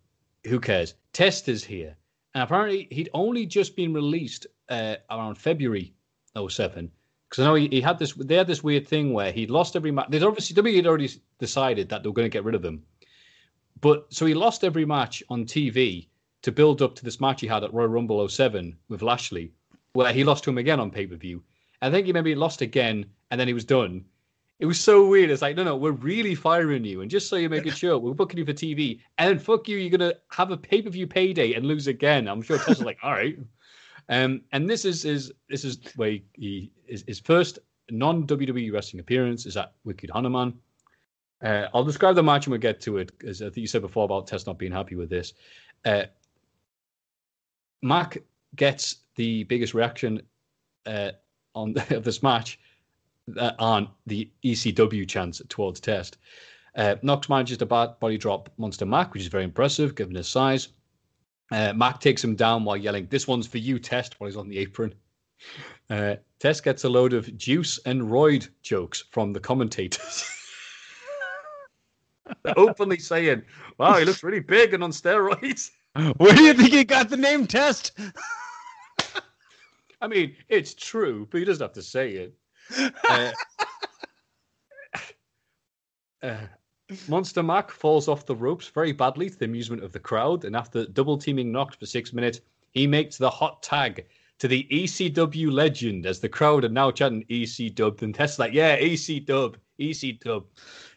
who 0.46 0.60
cares? 0.60 0.94
Test 1.12 1.50
is 1.50 1.64
here. 1.64 1.96
And 2.36 2.44
apparently 2.44 2.88
he'd 2.92 3.10
only 3.14 3.48
just 3.48 3.76
been 3.76 3.94
released 3.94 4.46
uh, 4.70 4.98
around 5.10 5.40
February 5.40 5.94
07. 6.36 6.92
Because 7.30 7.44
I 7.44 7.48
know 7.48 7.56
he, 7.56 7.68
he, 7.68 7.82
had 7.82 7.98
this, 7.98 8.14
they 8.14 8.36
had 8.36 8.48
this 8.48 8.64
weird 8.64 8.88
thing 8.88 9.12
where 9.12 9.32
he'd 9.32 9.50
lost 9.50 9.76
every 9.76 9.92
match. 9.92 10.08
There's 10.10 10.24
obviously, 10.24 10.56
WWE 10.62 10.76
had 10.76 10.88
already 10.88 11.10
decided 11.40 11.90
that 11.90 12.04
they 12.04 12.10
were 12.10 12.14
going 12.14 12.30
to 12.30 12.30
get 12.30 12.44
rid 12.44 12.56
of 12.56 12.64
him. 12.64 12.84
But 13.82 14.14
so 14.14 14.26
he 14.28 14.36
lost 14.36 14.64
every 14.64 14.86
match 14.86 15.24
on 15.30 15.46
TV 15.46 16.08
to 16.48 16.52
build 16.54 16.82
up 16.82 16.96
to 16.96 17.04
this 17.04 17.20
match 17.20 17.42
he 17.42 17.48
had 17.48 17.66
at 17.66 17.74
Royal 17.74 17.90
Rumble 17.90 18.26
07 18.26 18.78
with 18.88 19.02
Lashley, 19.02 19.52
where 19.92 20.14
he 20.14 20.24
lost 20.24 20.46
to 20.46 20.50
him 20.50 20.58
again 20.58 20.80
on 20.80 20.90
pay 20.90 21.06
per 21.06 21.18
view. 21.18 21.44
I 21.82 21.92
think 21.92 22.06
he 22.08 22.14
maybe 22.14 22.36
lost 22.36 22.62
again, 22.62 23.06
and 23.30 23.38
then 23.38 23.50
he 23.50 23.54
was 23.54 23.66
done. 23.66 24.06
It 24.60 24.66
was 24.66 24.80
so 24.80 25.06
weird. 25.10 25.30
It's 25.30 25.42
like, 25.42 25.58
no, 25.58 25.66
no, 25.66 25.76
we're 25.76 25.92
really 25.92 26.36
firing 26.36 26.86
you, 26.86 27.02
and 27.02 27.12
just 27.12 27.28
so 27.28 27.36
you 27.36 27.50
make 27.50 27.66
it 27.66 27.76
sure, 27.76 28.00
we're 28.00 28.14
booking 28.14 28.40
you 28.40 28.46
for 28.46 28.54
TV, 28.54 29.02
and 29.18 29.42
fuck 29.42 29.68
you, 29.68 29.76
you're 29.76 29.90
gonna 29.90 30.14
have 30.30 30.52
a 30.52 30.56
pay 30.56 30.82
per 30.82 30.90
view 30.90 31.06
payday 31.06 31.54
and 31.54 31.66
lose 31.66 31.88
again. 31.88 32.30
I'm 32.30 32.42
sure 32.42 32.58
Test 32.58 32.70
was 32.70 32.82
like, 32.82 33.00
all 33.04 33.12
right. 33.12 33.38
Um, 34.08 34.40
and 34.54 34.70
this 34.70 34.86
is 34.86 35.04
his 35.04 35.34
this 35.50 35.66
is 35.66 35.80
where 35.98 36.18
he, 36.32 36.72
his, 36.86 37.04
his 37.06 37.20
first 37.20 37.60
non 37.92 38.26
WWE 38.26 38.72
wrestling 38.72 39.02
appearance 39.02 39.46
is 39.46 39.58
at 39.58 39.74
Wicked 39.84 40.10
Hanuman. 40.12 40.54
Uh, 41.44 41.68
I'll 41.74 41.84
describe 41.84 42.16
the 42.16 42.24
match 42.24 42.46
and 42.46 42.52
we'll 42.52 42.62
get 42.62 42.80
to 42.82 43.00
it, 43.00 43.12
as 43.28 43.42
I 43.42 43.48
think 43.48 43.58
you 43.58 43.68
said 43.68 43.82
before 43.82 44.06
about 44.06 44.28
Test 44.28 44.48
not 44.48 44.58
being 44.58 44.72
happy 44.72 44.96
with 44.96 45.10
this. 45.10 45.34
Uh, 45.86 46.04
Mac 47.82 48.18
gets 48.56 48.98
the 49.16 49.44
biggest 49.44 49.74
reaction 49.74 50.22
uh, 50.86 51.12
on 51.56 51.76
of 51.90 52.04
this 52.04 52.24
match 52.24 52.60
uh, 53.38 53.52
on 53.60 53.90
the 54.06 54.30
ECW 54.44 55.08
chance 55.08 55.42
towards 55.50 55.80
Test. 55.80 56.18
Uh, 56.76 56.96
Knox 57.02 57.28
manages 57.28 57.58
to 57.58 57.66
bat, 57.66 58.00
body 58.00 58.18
drop 58.18 58.50
Monster 58.58 58.86
Mac, 58.86 59.14
which 59.14 59.24
is 59.24 59.30
very 59.30 59.44
impressive 59.44 59.96
given 59.96 60.16
his 60.16 60.28
size. 60.28 60.70
Uh, 61.52 61.74
Mac 61.74 62.00
takes 62.00 62.24
him 62.24 62.36
down 62.36 62.64
while 62.64 62.78
yelling, 62.78 63.08
"This 63.08 63.28
one's 63.28 63.48
for 63.48 63.58
you, 63.58 63.80
Test!" 63.80 64.20
while 64.20 64.30
he's 64.30 64.38
on 64.38 64.50
the 64.50 64.58
apron. 64.58 64.94
Uh, 65.90 66.16
Test 66.40 66.64
gets 66.64 66.84
a 66.84 66.90
load 66.90 67.14
of 67.14 67.36
juice 67.38 67.80
and 67.86 68.04
roid 68.04 68.50
jokes 68.62 69.06
from 69.12 69.34
the 69.34 69.40
commentators. 69.40 70.30
Openly 72.58 73.00
saying, 73.00 73.44
"Wow, 73.78 73.98
he 73.98 74.06
looks 74.06 74.24
really 74.24 74.42
big 74.42 74.74
and 74.74 74.84
on 74.84 74.92
steroids." 74.92 75.72
Where 76.18 76.34
do 76.34 76.44
you 76.44 76.54
think 76.54 76.74
he 76.74 76.84
got 76.84 77.10
the 77.10 77.18
name 77.18 77.48
Test? 77.48 77.98
I 80.02 80.08
mean, 80.08 80.36
it's 80.48 80.76
true, 80.76 81.28
but 81.32 81.40
he 81.40 81.46
doesn't 81.46 81.64
have 81.64 81.74
to 81.74 81.82
say 81.82 82.12
it. 82.12 82.36
Uh, 86.24 86.24
uh, 86.24 86.38
Monster 87.08 87.44
Mac 87.44 87.72
falls 87.72 88.08
off 88.08 88.26
the 88.26 88.36
ropes 88.36 88.68
very 88.68 88.92
badly 88.92 89.30
to 89.30 89.38
the 89.38 89.46
amusement 89.46 89.84
of 89.84 89.92
the 89.92 90.00
crowd, 90.00 90.46
and 90.46 90.56
after 90.56 90.86
double 90.86 91.18
teaming 91.18 91.52
Knox 91.52 91.76
for 91.76 91.86
six 91.86 92.12
minutes, 92.12 92.42
he 92.72 92.88
makes 92.88 93.18
the 93.18 93.30
hot 93.30 93.64
tag 93.64 94.06
to 94.40 94.48
the 94.48 94.68
ECW 94.72 95.52
legend 95.52 96.06
as 96.06 96.20
the 96.20 96.28
crowd 96.28 96.66
are 96.66 96.70
now 96.70 96.92
chanting 96.92 97.26
EC 97.30 97.74
Dub. 97.74 98.02
And 98.02 98.14
Test's 98.14 98.40
like, 98.40 98.54
yeah, 98.54 98.74
EC 98.74 99.26
Dub, 99.26 99.58
EC 99.80 100.20
Dub. 100.20 100.46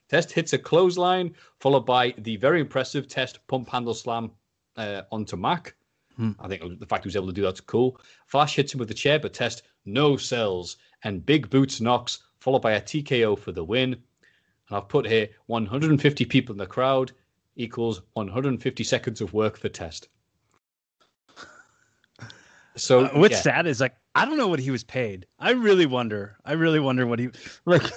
Test 0.09 0.33
hits 0.33 0.53
a 0.53 0.59
clothesline, 0.59 1.35
followed 1.61 1.87
by 1.87 2.13
the 2.19 2.37
very 2.37 2.61
impressive 2.61 3.07
Test 3.07 3.39
pump 3.47 3.69
handle 3.69 3.95
slam 3.95 4.33
uh, 4.81 5.03
onto 5.13 5.37
Mac. 5.37 5.75
Hmm. 6.17 6.33
I 6.41 6.49
think 6.49 6.81
the 6.81 6.87
fact 6.87 7.05
he 7.05 7.09
was 7.09 7.17
able 7.17 7.29
to 7.29 7.33
do 7.33 7.43
that's 7.43 7.61
cool. 7.61 8.01
Flash 8.27 8.57
hits 8.57 8.75
him 8.75 8.79
with 8.79 8.89
the 8.89 8.95
chair, 8.95 9.19
but 9.19 9.33
Test 9.33 9.63
no 9.85 10.17
sells, 10.17 10.77
and 11.05 11.25
Big 11.25 11.49
Boots 11.51 11.81
knocks, 11.81 12.23
followed 12.41 12.63
by 12.63 12.73
a 12.73 12.81
TKO 12.81 13.39
for 13.39 13.53
the 13.53 13.65
win. 13.65 13.95
And 13.95 14.77
I've 14.77 14.89
put 14.89 15.07
here 15.07 15.29
150 15.47 16.25
people 16.27 16.53
in 16.53 16.59
the 16.59 16.67
crowd 16.67 17.13
equals 17.57 18.03
150 18.15 18.85
seconds 18.85 19.21
of 19.21 19.33
work 19.33 19.57
for 19.59 19.69
Test. 19.69 20.09
So 22.77 23.05
uh, 23.05 23.11
what's 23.15 23.33
yeah. 23.33 23.41
sad 23.41 23.67
is 23.67 23.81
like 23.81 23.97
I 24.15 24.25
don't 24.25 24.39
know 24.39 24.47
what 24.47 24.61
he 24.61 24.71
was 24.71 24.85
paid. 24.85 25.27
I 25.41 25.51
really 25.51 25.87
wonder. 25.87 26.37
I 26.45 26.53
really 26.53 26.81
wonder 26.81 27.07
what 27.07 27.19
he 27.19 27.31
like. 27.67 27.83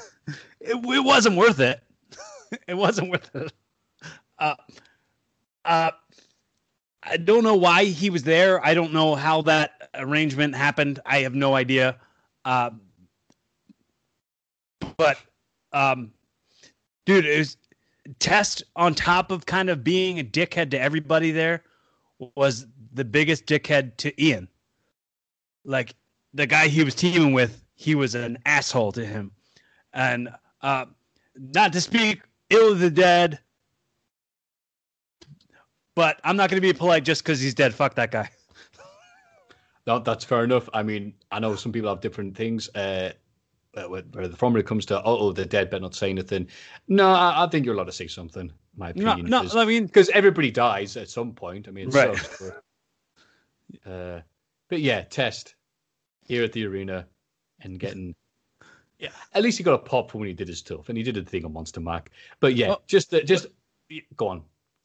It, 0.60 0.78
it 0.78 1.04
wasn't 1.04 1.36
worth 1.36 1.60
it. 1.60 1.84
it 2.68 2.76
wasn't 2.76 3.12
worth 3.12 3.30
it. 3.36 3.52
Uh, 4.40 4.56
uh, 5.66 5.92
I 7.06 7.18
don't 7.18 7.44
know 7.44 7.56
why 7.56 7.86
he 7.86 8.10
was 8.10 8.24
there. 8.24 8.66
I 8.66 8.74
don't 8.74 8.94
know 8.94 9.16
how 9.16 9.42
that 9.44 9.90
arrangement 9.96 10.56
happened. 10.56 11.00
I 11.06 11.20
have 11.20 11.36
no 11.36 11.56
idea. 11.56 11.98
Uh, 12.46 12.72
but, 14.98 15.18
um, 15.72 16.12
dude, 17.06 17.26
it 17.26 17.38
was 17.38 17.58
test 18.20 18.64
on 18.76 18.96
top 18.96 19.32
of 19.32 19.46
kind 19.46 19.70
of 19.70 19.84
being 19.84 20.20
a 20.20 20.24
dickhead 20.24 20.72
to 20.72 20.80
everybody 20.80 21.32
there 21.32 21.64
was 22.36 22.68
the 22.94 23.06
biggest 23.06 23.46
dickhead 23.46 23.98
to 23.98 24.24
Ian. 24.24 24.48
Like 25.66 25.96
the 26.34 26.46
guy 26.46 26.68
he 26.68 26.84
was 26.84 26.96
teaming 26.96 27.34
with, 27.34 27.64
he 27.76 27.96
was 27.96 28.16
an 28.16 28.38
asshole 28.46 28.92
to 28.94 29.06
him. 29.06 29.32
And 29.94 30.30
uh, 30.62 30.86
not 31.36 31.74
to 31.74 31.82
speak 31.82 32.22
ill 32.50 32.72
of 32.72 32.80
the 32.80 32.90
dead, 32.90 33.40
but 35.96 36.20
I'm 36.24 36.38
not 36.38 36.50
going 36.50 36.62
to 36.62 36.68
be 36.68 36.74
polite 36.74 37.04
just 37.04 37.24
because 37.24 37.40
he's 37.40 37.54
dead. 37.54 37.74
Fuck 37.74 37.96
that 37.96 38.12
guy. 38.12 38.30
no, 39.88 40.00
that's 40.00 40.26
fair 40.26 40.44
enough. 40.44 40.70
I 40.74 40.84
mean, 40.84 41.14
I 41.32 41.40
know 41.40 41.56
some 41.56 41.72
people 41.72 41.90
have 41.90 42.02
different 42.02 42.36
things. 42.36 42.70
Uh, 42.76 43.14
uh 43.76 43.84
where, 43.84 44.02
the 44.02 44.36
from 44.36 44.56
it 44.58 44.66
comes 44.66 44.86
to 44.88 45.00
oh, 45.04 45.18
oh 45.18 45.32
they're 45.32 45.46
dead, 45.46 45.70
but 45.70 45.82
not 45.82 45.96
say 45.96 46.10
anything. 46.10 46.48
No, 46.88 47.10
I, 47.10 47.44
I, 47.44 47.48
think 47.48 47.66
you're 47.66 47.76
allowed 47.76 47.86
to 47.86 47.92
say 47.92 48.08
something. 48.08 48.52
My 48.76 48.90
opinion. 48.90 49.28
No, 49.28 49.44
no 49.44 49.62
I 49.62 49.66
mean 49.66 49.86
because 49.86 50.10
everybody 50.10 50.52
dies 50.52 50.98
at 50.98 51.10
some 51.10 51.34
point. 51.34 51.68
I 51.68 51.72
mean, 51.72 51.90
right. 51.90 52.18
uh, 53.86 54.20
but 54.70 54.80
yeah, 54.80 55.02
test 55.02 55.56
here 56.26 56.44
at 56.44 56.54
the 56.54 56.66
arena 56.66 57.06
and 57.62 57.80
getting. 57.80 58.16
Yeah, 59.00 59.10
at 59.34 59.44
least 59.44 59.58
he 59.58 59.64
got 59.64 59.74
a 59.74 59.80
pop 59.80 60.14
when 60.14 60.28
he 60.28 60.34
did 60.34 60.48
his 60.48 60.60
stuff, 60.60 60.88
and 60.88 60.98
he 60.98 61.04
did 61.04 61.18
a 61.18 61.24
thing 61.24 61.44
on 61.44 61.52
Monster 61.52 61.82
Mac. 61.82 62.12
But 62.40 62.56
yeah, 62.56 62.70
well, 62.70 62.84
just 62.88 63.14
uh, 63.14 63.22
just 63.22 63.48
go 64.16 64.30
on. 64.30 64.44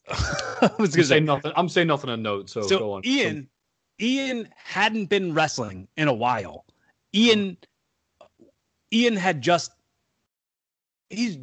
I 0.63 0.71
was 0.79 0.95
gonna 0.95 1.07
say 1.07 1.21
nothing. 1.21 1.53
I'm 1.57 1.69
saying 1.69 1.89
nothing 1.89 2.11
on 2.11 2.23
note. 2.23 2.49
So, 2.49 2.63
so 2.63 2.79
go 2.79 2.93
on. 2.93 3.03
Ian, 3.05 3.49
Ian 4.01 4.49
hadn't 4.57 5.07
been 5.07 5.35
wrestling 5.35 5.89
in 5.97 6.09
a 6.09 6.13
while. 6.13 6.65
Ian, 7.15 7.57
Ian 8.93 9.17
had 9.17 9.43
just 9.43 9.73
he's 11.11 11.39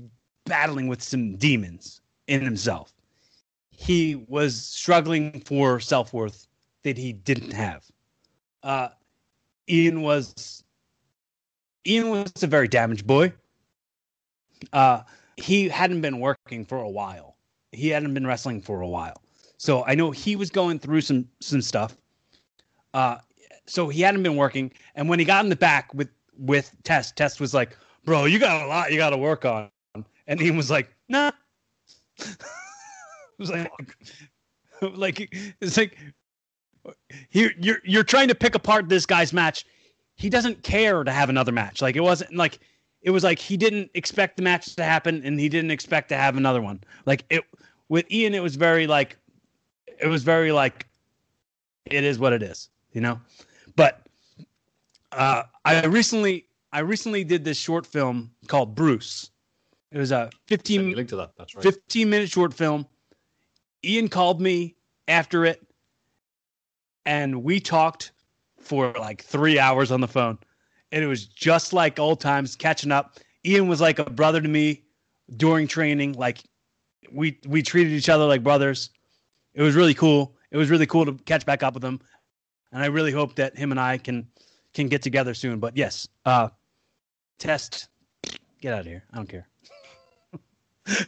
battling 0.46 0.88
with 0.88 1.02
some 1.04 1.36
demons 1.36 2.02
in 2.28 2.42
himself. 2.42 2.94
He 3.70 4.16
was 4.28 4.60
struggling 4.60 5.42
for 5.42 5.80
self 5.80 6.14
worth 6.14 6.48
that 6.84 6.98
he 6.98 7.14
didn't 7.14 7.52
have. 7.52 7.86
Uh, 8.64 8.90
Ian 9.70 10.02
was 10.02 10.64
Ian 11.86 12.10
was 12.10 12.42
a 12.42 12.48
very 12.48 12.68
damaged 12.68 13.06
boy. 13.06 13.32
Uh, 14.74 15.02
he 15.38 15.70
hadn't 15.70 16.02
been 16.02 16.20
working 16.20 16.66
for 16.66 16.78
a 16.78 16.90
while 16.90 17.35
he 17.72 17.90
hadn't 17.90 18.14
been 18.14 18.26
wrestling 18.26 18.62
for 18.62 18.82
a 18.82 18.88
while. 18.88 19.22
So 19.58 19.84
I 19.86 19.96
know 19.96 20.12
he 20.12 20.36
was 20.36 20.50
going 20.50 20.80
through 20.80 21.02
some 21.02 21.28
some 21.40 21.62
stuff. 21.62 21.98
Uh, 22.94 23.18
so 23.66 23.90
he 23.90 24.02
hadn't 24.02 24.24
been 24.24 24.36
working, 24.36 24.72
and 24.96 25.10
when 25.10 25.20
he 25.20 25.26
got 25.26 25.44
in 25.44 25.50
the 25.50 25.56
back 25.56 25.94
with 25.94 26.10
with 26.38 26.76
Test, 26.84 27.16
Test 27.16 27.40
was 27.40 27.54
like, 27.54 27.78
"Bro, 28.04 28.26
you 28.26 28.40
got 28.40 28.64
a 28.64 28.68
lot 28.68 28.92
you 28.92 28.98
got 28.98 29.10
to 29.12 29.18
work 29.18 29.46
on," 29.46 29.70
and 30.28 30.40
he 30.40 30.52
was 30.52 30.70
like, 30.70 30.94
"Nah." 31.10 31.32
it 32.20 32.38
was 33.38 33.50
like, 33.50 33.72
like 34.82 35.36
it's 35.62 35.78
like 35.78 35.98
here 37.30 37.52
you're 37.60 37.80
you're 37.84 38.04
trying 38.04 38.28
to 38.28 38.36
pick 38.36 38.56
apart 38.56 38.90
this 38.90 39.06
guy's 39.06 39.34
match. 39.34 39.66
He 40.16 40.30
doesn't 40.30 40.64
care 40.64 41.04
to 41.04 41.12
have 41.12 41.30
another 41.30 41.52
match. 41.52 41.82
Like 41.82 41.96
it 41.96 42.02
wasn't 42.02 42.36
like 42.36 42.60
it 43.06 43.12
was 43.12 43.24
like 43.24 43.38
he 43.38 43.56
didn't 43.56 43.92
expect 43.94 44.36
the 44.36 44.42
match 44.42 44.76
to 44.76 44.84
happen 44.84 45.22
and 45.24 45.40
he 45.40 45.48
didn't 45.48 45.70
expect 45.70 46.10
to 46.10 46.18
have 46.18 46.38
another 46.38 46.62
one. 46.62 46.84
Like 47.06 47.24
it 47.30 47.44
with 47.88 48.12
Ian, 48.12 48.34
it 48.34 48.42
was 48.42 48.56
very 48.56 48.88
like, 48.88 49.16
it 50.00 50.08
was 50.08 50.24
very 50.24 50.52
like, 50.52 50.88
it 51.86 52.04
is 52.04 52.18
what 52.18 52.34
it 52.34 52.42
is, 52.42 52.70
you 52.94 53.02
know. 53.02 53.22
But 53.76 54.08
uh, 55.12 55.44
I 55.64 55.86
recently, 55.86 56.48
I 56.74 56.80
recently 56.80 57.24
did 57.24 57.46
this 57.46 57.60
short 57.60 57.86
film 57.86 58.32
called 58.48 58.74
Bruce. 58.74 59.30
It 59.92 60.00
was 60.00 60.12
a 60.12 60.32
15, 60.48 60.94
link 60.94 61.10
to 61.10 61.16
that. 61.18 61.34
That's 61.38 61.54
right. 61.54 61.64
15 61.64 62.10
minute 62.10 62.30
short 62.32 62.56
film. 62.56 62.88
Ian 63.84 64.10
called 64.10 64.42
me 64.42 64.76
after 65.08 65.46
it, 65.46 65.62
and 67.06 67.44
we 67.44 67.60
talked 67.60 68.14
for 68.60 68.94
like 68.94 69.24
three 69.24 69.60
hours 69.60 69.92
on 69.92 70.02
the 70.02 70.08
phone. 70.08 70.40
And 70.96 71.04
it 71.04 71.08
was 71.08 71.26
just 71.26 71.74
like 71.74 72.00
old 72.00 72.22
times, 72.22 72.56
catching 72.56 72.92
up. 72.92 73.20
Ian 73.46 73.68
was 73.68 73.82
like 73.82 74.00
a 74.00 74.06
brother 74.06 74.42
to 74.42 74.48
me 74.48 74.82
during 75.36 75.68
training. 75.68 76.14
Like 76.14 76.40
we 77.12 77.38
we 77.46 77.62
treated 77.62 77.92
each 77.92 78.08
other 78.08 78.26
like 78.26 78.42
brothers. 78.42 78.92
It 79.54 79.62
was 79.62 79.76
really 79.76 79.94
cool. 79.94 80.36
It 80.52 80.58
was 80.58 80.70
really 80.70 80.86
cool 80.86 81.06
to 81.06 81.14
catch 81.26 81.46
back 81.46 81.64
up 81.64 81.74
with 81.74 81.84
him, 81.84 82.00
and 82.72 82.82
I 82.82 82.86
really 82.86 83.12
hope 83.12 83.36
that 83.36 83.58
him 83.58 83.72
and 83.72 83.80
I 83.80 83.98
can 83.98 84.26
can 84.74 84.88
get 84.88 85.02
together 85.02 85.34
soon. 85.34 85.60
But 85.60 85.76
yes, 85.76 86.08
uh, 86.26 86.48
test, 87.40 87.90
get 88.62 88.74
out 88.74 88.80
of 88.80 88.86
here. 88.86 89.04
I 89.12 89.18
don't 89.18 89.28
care. 89.28 89.48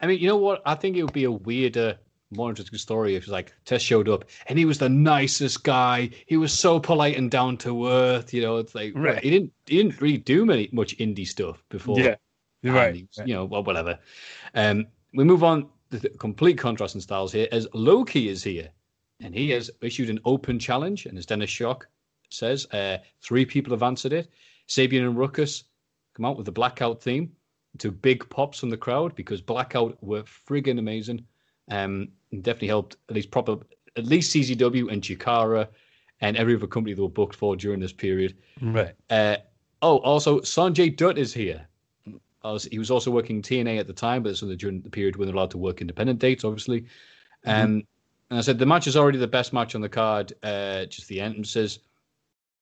I 0.00 0.06
mean, 0.06 0.18
you 0.18 0.28
know 0.28 0.36
what? 0.36 0.62
I 0.64 0.76
think 0.76 0.96
it 0.96 1.02
would 1.02 1.12
be 1.12 1.24
a 1.24 1.30
weirder, 1.30 1.98
more 2.30 2.50
interesting 2.50 2.78
story 2.78 3.16
if 3.16 3.22
it's 3.22 3.32
like 3.32 3.54
Test 3.64 3.84
showed 3.84 4.08
up 4.08 4.24
and 4.46 4.58
he 4.58 4.64
was 4.64 4.78
the 4.78 4.88
nicest 4.88 5.64
guy. 5.64 6.10
He 6.26 6.36
was 6.36 6.52
so 6.52 6.78
polite 6.78 7.16
and 7.16 7.30
down 7.30 7.56
to 7.58 7.88
earth. 7.88 8.34
You 8.34 8.42
know, 8.42 8.58
it's 8.58 8.74
like 8.74 8.92
right. 8.94 9.22
he 9.22 9.30
didn't 9.30 9.52
he 9.66 9.78
didn't 9.78 10.00
really 10.00 10.18
do 10.18 10.44
many 10.44 10.68
much 10.72 10.96
indie 10.98 11.26
stuff 11.26 11.62
before. 11.68 11.98
Yeah. 12.00 12.16
Right. 12.62 13.06
You 13.24 13.34
know, 13.34 13.44
well, 13.44 13.62
whatever. 13.62 13.98
Um, 14.54 14.86
we 15.14 15.24
move 15.24 15.44
on. 15.44 15.68
The 15.90 16.10
complete 16.10 16.58
contrast 16.58 16.94
in 16.96 17.00
styles 17.00 17.32
here 17.32 17.48
as 17.50 17.66
Low 17.72 18.04
Ki 18.04 18.28
is 18.28 18.42
here. 18.42 18.70
and 19.20 19.34
he 19.34 19.50
has 19.50 19.70
issued 19.80 20.10
an 20.10 20.20
open 20.24 20.58
challenge. 20.58 21.06
And 21.06 21.18
as 21.18 21.26
Dennis 21.26 21.50
Shock 21.50 21.88
says, 22.30 22.66
uh, 22.72 22.98
three 23.20 23.44
people 23.44 23.72
have 23.72 23.82
answered 23.82 24.12
it. 24.12 24.28
Sabian 24.68 25.06
and 25.06 25.16
Ruckus 25.16 25.64
come 26.14 26.24
out 26.24 26.36
with 26.36 26.46
the 26.46 26.52
blackout 26.52 27.02
theme 27.02 27.32
to 27.78 27.90
big 27.90 28.28
pops 28.28 28.58
from 28.58 28.70
the 28.70 28.76
crowd 28.76 29.14
because 29.14 29.40
blackout 29.40 30.02
were 30.02 30.22
friggin' 30.22 30.78
amazing. 30.78 31.24
Um, 31.70 32.08
definitely 32.42 32.68
helped 32.68 32.96
at 33.08 33.14
least 33.14 33.30
proper 33.30 33.58
at 33.96 34.06
least 34.06 34.34
CZW 34.34 34.92
and 34.92 35.02
Chikara 35.02 35.68
and 36.20 36.36
every 36.36 36.54
other 36.54 36.66
company 36.66 36.94
that 36.94 37.02
were 37.02 37.08
booked 37.08 37.36
for 37.36 37.56
during 37.56 37.80
this 37.80 37.92
period. 37.92 38.36
Right. 38.60 38.94
Uh, 39.10 39.36
oh, 39.82 39.98
also 39.98 40.40
Sanjay 40.40 40.96
Dutt 40.96 41.18
is 41.18 41.32
here. 41.32 41.66
Was, 42.44 42.64
he 42.64 42.78
was 42.78 42.90
also 42.90 43.10
working 43.10 43.42
TNA 43.42 43.78
at 43.78 43.86
the 43.86 43.92
time, 43.92 44.22
but 44.22 44.30
it's 44.30 44.40
during 44.40 44.80
the 44.80 44.88
period 44.88 45.16
when 45.16 45.26
they're 45.26 45.34
allowed 45.34 45.50
to 45.50 45.58
work 45.58 45.80
independent 45.80 46.18
dates, 46.18 46.44
obviously. 46.44 46.82
Mm-hmm. 46.82 47.50
Um, 47.50 47.82
and 48.30 48.38
I 48.38 48.40
said 48.40 48.58
the 48.58 48.66
match 48.66 48.86
is 48.86 48.96
already 48.96 49.18
the 49.18 49.26
best 49.26 49.52
match 49.52 49.74
on 49.74 49.80
the 49.80 49.88
card. 49.88 50.32
Uh, 50.42 50.84
just 50.86 51.08
the 51.08 51.20
entrances. 51.20 51.80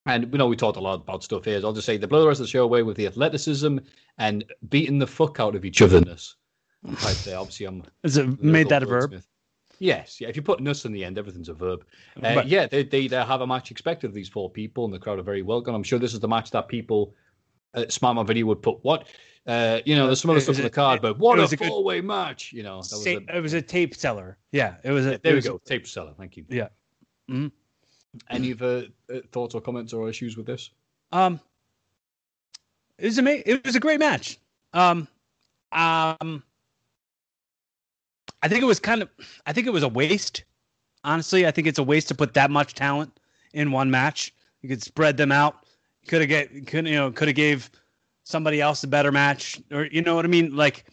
And 0.06 0.30
we 0.30 0.38
know 0.38 0.46
we 0.46 0.56
talked 0.56 0.76
a 0.76 0.80
lot 0.80 0.94
about 0.94 1.24
stuff 1.24 1.44
here. 1.44 1.60
I'll 1.64 1.72
just 1.72 1.86
say 1.86 1.96
they 1.96 2.06
blow 2.06 2.20
the 2.20 2.28
rest 2.28 2.40
of 2.40 2.46
the 2.46 2.50
show 2.50 2.62
away 2.62 2.82
with 2.82 2.96
the 2.96 3.06
athleticism 3.06 3.78
and 4.18 4.44
beating 4.68 4.98
the 4.98 5.06
fuck 5.06 5.40
out 5.40 5.56
of 5.56 5.64
each 5.64 5.82
otherness. 5.82 6.36
Right 6.82 7.22
there, 7.24 7.38
obviously, 7.38 7.66
I'm. 7.66 7.82
Is 8.02 8.16
it 8.16 8.42
made 8.42 8.68
that 8.68 8.82
a 8.82 8.86
verb? 8.86 9.22
Yes, 9.78 10.20
yeah. 10.20 10.28
If 10.28 10.36
you 10.36 10.42
put 10.42 10.60
"ness" 10.60 10.84
in 10.84 10.92
the 10.92 11.04
end, 11.04 11.18
everything's 11.18 11.48
a 11.48 11.54
verb. 11.54 11.84
Uh, 12.22 12.42
yeah, 12.46 12.66
they, 12.66 12.82
they, 12.82 13.08
they 13.08 13.16
have 13.16 13.40
a 13.40 13.46
match 13.46 13.70
expected 13.70 14.08
of 14.08 14.14
these 14.14 14.28
four 14.28 14.48
people, 14.48 14.84
and 14.84 14.94
the 14.94 14.98
crowd 14.98 15.18
are 15.18 15.22
very 15.22 15.42
welcome. 15.42 15.74
I'm 15.74 15.82
sure 15.82 15.98
this 15.98 16.14
is 16.14 16.20
the 16.20 16.28
match 16.28 16.50
that 16.52 16.68
people 16.68 17.14
at 17.74 17.92
Smart 17.92 18.14
Mark 18.14 18.26
Video 18.26 18.46
would 18.46 18.62
put. 18.62 18.82
What, 18.82 19.08
uh, 19.46 19.80
you 19.84 19.94
know, 19.94 20.06
there's 20.06 20.20
some 20.20 20.30
other 20.30 20.40
stuff 20.40 20.56
on 20.56 20.62
the 20.62 20.70
card, 20.70 21.02
but 21.02 21.18
what 21.18 21.38
a, 21.38 21.42
a 21.42 21.68
four 21.68 21.84
way 21.84 22.00
match, 22.00 22.52
you 22.52 22.62
know. 22.62 22.82
That 22.82 22.96
was 22.96 23.06
a, 23.06 23.36
it 23.36 23.40
was 23.40 23.52
a 23.52 23.62
tape 23.62 23.94
seller. 23.94 24.38
Yeah, 24.52 24.76
it 24.82 24.92
was. 24.92 25.06
A, 25.06 25.12
yeah, 25.12 25.16
there 25.22 25.34
we 25.34 25.40
go, 25.42 25.56
a, 25.56 25.68
tape 25.68 25.86
seller. 25.86 26.14
Thank 26.16 26.36
you. 26.36 26.44
Yeah. 26.48 26.68
Mm-hmm. 27.30 27.48
Any 28.30 28.52
other 28.52 28.86
uh, 29.12 29.18
thoughts 29.30 29.54
or 29.54 29.60
comments 29.60 29.92
or 29.92 30.08
issues 30.08 30.36
with 30.36 30.46
this? 30.46 30.70
Um, 31.12 31.38
it 32.98 33.06
was 33.06 33.18
amazing. 33.18 33.42
It 33.44 33.64
was 33.64 33.76
a 33.76 33.80
great 33.80 34.00
match. 34.00 34.38
Um, 34.72 35.06
um, 35.72 36.42
I 38.46 38.48
think 38.48 38.62
it 38.62 38.66
was 38.66 38.78
kind 38.78 39.02
of, 39.02 39.08
I 39.44 39.52
think 39.52 39.66
it 39.66 39.72
was 39.72 39.82
a 39.82 39.88
waste. 39.88 40.44
Honestly, 41.02 41.48
I 41.48 41.50
think 41.50 41.66
it's 41.66 41.80
a 41.80 41.82
waste 41.82 42.06
to 42.08 42.14
put 42.14 42.32
that 42.34 42.48
much 42.48 42.74
talent 42.74 43.18
in 43.54 43.72
one 43.72 43.90
match. 43.90 44.32
You 44.62 44.68
could 44.68 44.84
spread 44.84 45.16
them 45.16 45.32
out. 45.32 45.66
Could 46.06 46.20
have 46.20 46.28
get, 46.28 46.64
could 46.68 46.86
you 46.86 46.94
know, 46.94 47.10
could 47.10 47.26
have 47.26 47.34
gave 47.34 47.68
somebody 48.22 48.60
else 48.60 48.84
a 48.84 48.86
better 48.86 49.10
match, 49.10 49.60
or 49.72 49.86
you 49.86 50.00
know 50.00 50.14
what 50.14 50.24
I 50.24 50.28
mean? 50.28 50.54
Like, 50.54 50.84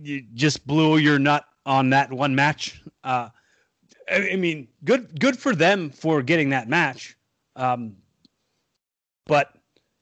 you 0.00 0.24
just 0.34 0.66
blew 0.66 0.96
your 0.96 1.16
nut 1.16 1.44
on 1.64 1.90
that 1.90 2.12
one 2.12 2.34
match. 2.34 2.82
Uh, 3.04 3.28
I, 4.10 4.30
I 4.32 4.36
mean, 4.36 4.66
good, 4.82 5.20
good 5.20 5.38
for 5.38 5.54
them 5.54 5.90
for 5.90 6.22
getting 6.22 6.50
that 6.50 6.68
match. 6.68 7.16
Um, 7.54 7.94
but 9.26 9.54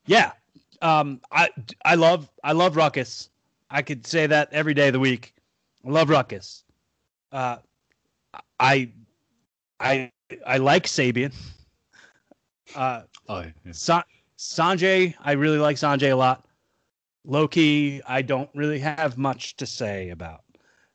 yeah, 0.07 0.33
um, 0.81 1.21
I 1.33 1.51
I 1.85 1.97
love 1.97 2.31
I 2.45 2.53
love 2.53 2.77
Ruckus. 2.77 3.29
I 3.71 3.83
could 3.83 4.07
say 4.07 4.27
that 4.27 4.49
every 4.53 4.73
day 4.73 4.87
of 4.87 4.95
the 4.95 5.01
week. 5.01 5.35
I 5.87 5.91
love 5.91 6.11
Ruckus. 6.11 6.65
Uh, 7.33 7.57
I 8.59 8.91
I 9.79 10.13
I 10.47 10.59
like 10.59 10.85
Sabian. 10.85 11.33
Uh, 12.75 13.03
oh, 13.29 13.41
yeah. 13.65 13.73
Sa- 13.73 14.05
Sanjay, 14.39 15.15
I 15.21 15.33
really 15.33 15.59
like 15.59 15.77
Sanjay 15.77 16.13
a 16.13 16.17
lot. 16.17 16.47
Low 17.25 17.49
Ki, 17.49 18.01
I 18.07 18.23
don't 18.23 18.49
really 18.55 18.79
have 18.79 19.19
much 19.19 19.57
to 19.57 19.67
say 19.67 20.11
about. 20.11 20.43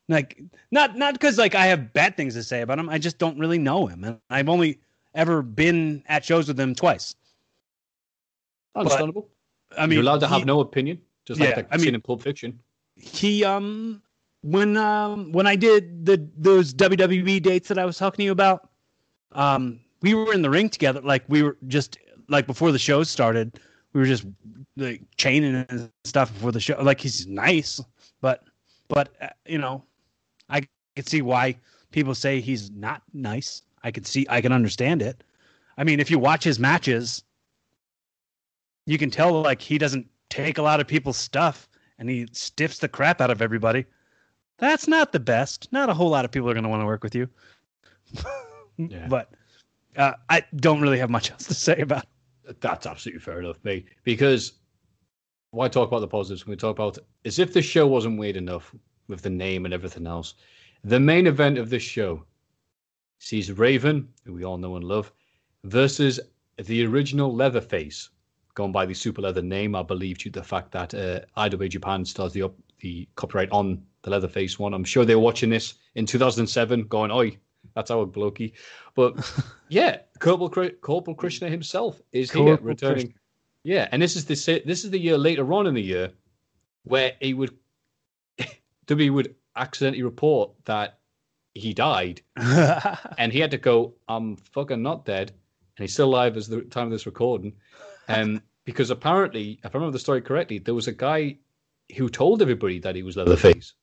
Like 0.08 0.40
not 0.72 0.96
not 0.96 1.14
because 1.14 1.38
like 1.38 1.56
I 1.56 1.66
have 1.66 1.92
bad 1.94 2.16
things 2.16 2.36
to 2.36 2.44
say 2.44 2.62
about 2.62 2.78
him. 2.78 2.90
I 2.90 2.98
just 3.00 3.18
don't 3.18 3.40
really 3.40 3.58
know 3.58 3.88
him, 3.88 4.04
and 4.04 4.20
I've 4.30 4.50
only 4.50 4.80
ever 5.16 5.42
been 5.42 6.04
at 6.08 6.24
shows 6.24 6.48
with 6.48 6.60
him 6.60 6.76
twice. 6.76 7.16
Understandable. 8.76 9.30
But, 9.70 9.80
I 9.80 9.88
mean, 9.88 9.94
you're 9.94 10.04
allowed 10.04 10.20
to 10.20 10.28
have 10.28 10.40
he, 10.40 10.46
no 10.46 10.60
opinion, 10.60 11.02
just 11.26 11.40
like 11.40 11.50
yeah, 11.50 11.56
that 11.56 11.68
I 11.72 11.78
mean, 11.78 11.96
in 11.96 12.02
Pulp 12.02 12.22
Fiction. 12.22 12.60
He 12.96 13.44
um 13.44 14.02
when 14.46 14.78
um 14.78 15.32
when 15.32 15.48
I 15.48 15.56
did 15.56 16.06
the 16.06 16.24
those 16.38 16.72
WWE 16.72 17.42
dates 17.42 17.68
that 17.68 17.80
I 17.80 17.86
was 17.86 17.98
talking 17.98 18.18
to 18.18 18.24
you 18.24 18.32
about, 18.32 18.70
um 19.32 19.80
we 20.02 20.14
were 20.14 20.32
in 20.34 20.44
the 20.44 20.52
ring 20.52 20.70
together. 20.70 21.02
Like 21.02 21.24
we 21.28 21.42
were 21.42 21.58
just 21.68 21.98
like 22.30 22.46
before 22.46 22.72
the 22.72 22.78
show 22.78 23.02
started, 23.04 23.60
we 23.94 24.00
were 24.00 24.06
just 24.06 24.24
like 24.78 25.02
chaining 25.18 25.66
and 25.68 25.90
stuff 26.04 26.32
before 26.32 26.52
the 26.52 26.60
show. 26.60 26.80
Like 26.80 27.02
he's 27.02 27.26
nice, 27.26 27.82
but 28.22 28.44
but 28.88 29.16
uh, 29.20 29.30
you 29.48 29.58
know, 29.58 29.84
I 30.48 30.62
could 30.96 31.10
see 31.10 31.24
why 31.24 31.58
people 31.90 32.14
say 32.14 32.40
he's 32.40 32.70
not 32.70 33.02
nice. 33.14 33.64
I 33.84 33.90
could 33.90 34.06
see 34.06 34.28
I 34.30 34.42
can 34.42 34.52
understand 34.52 35.02
it. 35.02 35.24
I 35.76 35.84
mean, 35.84 36.00
if 36.00 36.12
you 36.12 36.20
watch 36.20 36.44
his 36.44 36.60
matches, 36.60 37.24
you 38.86 39.00
can 39.00 39.10
tell 39.10 39.42
like 39.42 39.60
he 39.60 39.80
doesn't 39.80 40.08
take 40.30 40.60
a 40.60 40.62
lot 40.62 40.80
of 40.80 40.86
people's 40.86 41.18
stuff 41.18 41.68
and 41.98 42.12
he 42.12 42.28
stiffs 42.32 42.78
the 42.78 42.88
crap 42.88 43.22
out 43.22 43.32
of 43.32 43.42
everybody. 43.42 43.86
That's 44.58 44.88
not 44.88 45.12
the 45.12 45.20
best. 45.20 45.72
Not 45.72 45.90
a 45.90 45.94
whole 45.94 46.10
lot 46.10 46.26
of 46.26 46.32
people 46.32 46.50
are 46.50 46.54
going 46.54 46.64
to 46.64 46.70
want 46.70 46.82
to 46.82 46.86
work 46.86 47.04
with 47.04 47.16
you. 47.16 47.30
yeah. 48.78 49.08
But 49.08 49.32
uh, 49.98 50.14
I 50.30 50.44
don't 50.58 50.82
really 50.82 51.00
have 51.00 51.10
much 51.10 51.32
else 51.32 51.46
to 51.46 51.54
say 51.54 51.78
about. 51.80 52.06
It. 52.48 52.62
That's 52.62 52.86
absolutely 52.86 53.22
fair 53.22 53.40
enough, 53.40 53.58
mate. 53.64 53.88
Because 54.04 54.54
why 55.52 55.68
talk 55.68 55.88
about 55.88 56.00
the 56.00 56.08
positives 56.08 56.46
when 56.46 56.52
we 56.52 56.58
talk 56.58 56.76
about 56.76 56.98
as 57.24 57.40
if 57.40 57.54
the 57.54 57.62
show 57.62 57.88
wasn't 57.88 58.20
weird 58.20 58.36
enough 58.36 58.76
with 59.08 59.22
the 59.22 59.30
name 59.30 59.66
and 59.66 59.74
everything 59.74 60.08
else. 60.08 60.36
The 60.84 61.00
main 61.00 61.28
event 61.28 61.58
of 61.58 61.70
this 61.70 61.84
show 61.84 62.24
sees 63.20 63.52
Raven, 63.52 64.08
who 64.26 64.34
we 64.34 64.44
all 64.44 64.58
know 64.58 64.76
and 64.76 64.84
love, 64.84 65.12
versus 65.64 66.20
the 66.58 66.86
original 66.86 67.34
Leatherface, 67.34 68.10
gone 68.54 68.72
by 68.72 68.86
the 68.86 68.94
Super 68.94 69.22
Leather 69.22 69.42
name, 69.42 69.76
I 69.76 69.84
believe, 69.84 70.18
due 70.20 70.30
to 70.32 70.40
the 70.40 70.46
fact 70.46 70.72
that 70.72 70.94
uh, 70.94 71.22
IWA 71.38 71.68
Japan 71.70 72.06
still 72.06 72.26
has 72.26 72.34
the, 72.34 72.52
the 72.80 73.08
copyright 73.16 73.52
on 73.52 73.82
the 74.06 74.12
Leatherface 74.12 74.58
one. 74.58 74.74
I'm 74.74 74.86
sure 74.86 75.04
they're 75.04 75.20
watching 75.20 75.50
this 75.50 75.74
in 75.96 76.06
2007 76.06 76.84
going, 76.84 77.12
oi, 77.12 77.38
that's 77.74 77.92
our 77.92 78.06
blokey. 78.06 78.54
But 78.94 79.30
yeah, 79.70 79.98
Corporal, 80.20 80.70
Corporal 80.82 81.16
Kirchner 81.16 81.50
himself 81.50 82.02
is 82.14 82.32
Corporal 82.32 82.58
here 82.58 82.66
returning. 82.66 83.08
Kirchner. 83.08 83.22
Yeah, 83.64 83.90
and 83.92 84.02
this 84.02 84.16
is 84.16 84.26
the 84.26 84.62
this 84.64 84.86
is 84.86 84.92
the 84.92 85.00
year 85.00 85.18
later 85.18 85.52
on 85.52 85.66
in 85.66 85.74
the 85.74 85.82
year 85.82 86.12
where 86.84 87.14
he 87.20 87.34
would 87.34 87.58
W 88.86 89.14
would 89.14 89.36
accidentally 89.56 90.04
report 90.04 90.52
that 90.66 91.00
he 91.56 91.74
died, 91.74 92.22
and 92.36 93.34
he 93.34 93.40
had 93.40 93.50
to 93.52 93.58
go, 93.58 93.96
"I'm 94.08 94.36
fucking 94.36 94.84
not 94.84 95.06
dead," 95.06 95.32
and 95.32 95.84
he's 95.84 95.94
still 95.94 96.10
alive 96.10 96.38
as 96.38 96.48
the 96.48 96.62
time 96.62 96.86
of 96.86 96.92
this 96.92 97.08
recording, 97.08 97.54
and 98.08 98.38
um, 98.38 98.44
because 98.66 98.92
apparently, 98.92 99.60
if 99.64 99.74
I 99.74 99.78
remember 99.80 99.94
the 99.94 100.00
story 100.00 100.22
correctly, 100.22 100.60
there 100.60 100.76
was 100.76 100.88
a 100.88 100.94
guy 100.94 101.38
who 101.98 102.08
told 102.08 102.44
everybody 102.44 102.78
that 102.80 102.96
he 102.96 103.02
was 103.02 103.18
Leatherface. 103.18 103.74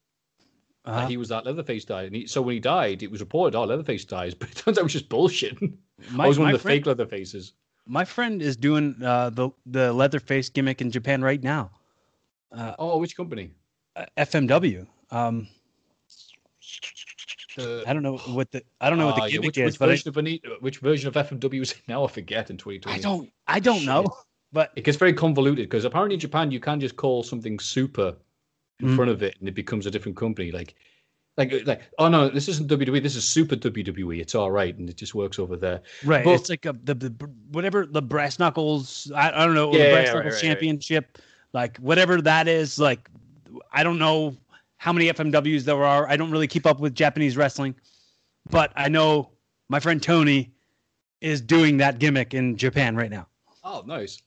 Uh-huh. 0.84 1.06
he 1.06 1.16
was 1.16 1.28
that 1.28 1.46
Leatherface 1.46 1.84
died. 1.84 2.06
And 2.06 2.16
he, 2.16 2.26
so 2.26 2.42
when 2.42 2.54
he 2.54 2.60
died, 2.60 3.02
it 3.02 3.10
was 3.10 3.20
reported, 3.20 3.56
oh, 3.56 3.64
Leatherface 3.64 4.04
dies. 4.04 4.34
But 4.38 4.50
it 4.50 4.56
turns 4.56 4.78
out 4.78 4.80
it 4.80 4.84
was 4.84 4.92
just 4.92 5.08
bullshit. 5.08 5.56
My, 6.10 6.24
I 6.24 6.28
was 6.28 6.38
one 6.38 6.48
of 6.48 6.54
the 6.54 6.58
friend, 6.58 6.84
fake 6.84 6.86
Leatherfaces. 6.86 7.52
My 7.86 8.04
friend 8.04 8.42
is 8.42 8.56
doing 8.56 8.96
uh, 9.02 9.30
the 9.30 9.50
the 9.66 9.92
Leatherface 9.92 10.48
gimmick 10.48 10.80
in 10.80 10.90
Japan 10.90 11.22
right 11.22 11.42
now. 11.42 11.70
Uh, 12.50 12.74
oh, 12.78 12.98
which 12.98 13.16
company? 13.16 13.52
Uh, 13.94 14.06
FMW. 14.16 14.86
Um, 15.10 15.46
I 17.58 17.92
don't 17.92 18.02
know 18.02 18.16
what 18.16 18.50
the 18.50 18.62
I 18.80 18.88
don't 18.88 18.98
know 18.98 19.06
what 19.06 19.16
the 19.16 19.30
gimmick 19.30 19.56
yeah, 19.56 19.66
which, 19.66 19.74
is. 19.74 19.80
Which 19.80 19.88
version, 19.88 20.08
I, 20.08 20.10
of 20.10 20.16
Anita, 20.16 20.56
which 20.60 20.78
version 20.78 21.08
of 21.08 21.14
FMW 21.14 21.62
is 21.62 21.72
it 21.72 21.82
now? 21.86 22.04
I 22.04 22.08
forget 22.08 22.50
in 22.50 22.56
2020. 22.56 22.98
I 22.98 23.00
don't 23.00 23.30
I 23.46 23.60
don't 23.60 23.78
Shit. 23.78 23.86
know. 23.86 24.06
But 24.52 24.72
it 24.76 24.84
gets 24.84 24.98
very 24.98 25.14
convoluted 25.14 25.68
because 25.68 25.84
apparently 25.84 26.14
in 26.14 26.20
Japan 26.20 26.50
you 26.50 26.60
can 26.60 26.78
just 26.80 26.96
call 26.96 27.22
something 27.22 27.58
super 27.58 28.14
in 28.80 28.88
mm. 28.88 28.96
front 28.96 29.10
of 29.10 29.22
it 29.22 29.36
and 29.40 29.48
it 29.48 29.54
becomes 29.54 29.86
a 29.86 29.90
different 29.90 30.16
company. 30.16 30.50
Like, 30.50 30.74
like, 31.36 31.66
like, 31.66 31.82
oh 31.98 32.08
no, 32.08 32.28
this 32.28 32.48
isn't 32.48 32.68
WWE. 32.68 33.02
This 33.02 33.16
is 33.16 33.26
Super 33.26 33.56
WWE. 33.56 34.20
It's 34.20 34.34
all 34.34 34.50
right, 34.50 34.76
and 34.76 34.88
it 34.90 34.96
just 34.96 35.14
works 35.14 35.38
over 35.38 35.56
there. 35.56 35.80
Right. 36.04 36.24
But, 36.24 36.34
it's 36.34 36.50
like 36.50 36.66
a, 36.66 36.74
the, 36.84 36.94
the 36.94 37.30
whatever 37.50 37.86
the 37.86 38.02
brass 38.02 38.38
knuckles. 38.38 39.10
I, 39.14 39.30
I 39.30 39.46
don't 39.46 39.54
know. 39.54 39.72
Yeah, 39.72 39.84
the 39.84 39.90
brass 39.92 40.06
yeah, 40.06 40.12
knuckles 40.12 40.34
right, 40.34 40.42
championship. 40.42 41.06
Right. 41.14 41.24
Like 41.54 41.78
whatever 41.78 42.20
that 42.20 42.48
is. 42.48 42.78
Like 42.78 43.08
I 43.72 43.82
don't 43.82 43.98
know 43.98 44.36
how 44.76 44.92
many 44.92 45.06
FMWs 45.06 45.62
there 45.62 45.82
are. 45.82 46.08
I 46.08 46.16
don't 46.16 46.30
really 46.30 46.48
keep 46.48 46.66
up 46.66 46.80
with 46.80 46.94
Japanese 46.94 47.36
wrestling, 47.36 47.74
but 48.50 48.72
I 48.76 48.90
know 48.90 49.30
my 49.70 49.80
friend 49.80 50.02
Tony 50.02 50.52
is 51.22 51.40
doing 51.40 51.78
that 51.78 51.98
gimmick 51.98 52.34
in 52.34 52.56
Japan 52.58 52.94
right 52.94 53.10
now. 53.10 53.26
Oh, 53.64 53.84
nice 53.86 54.20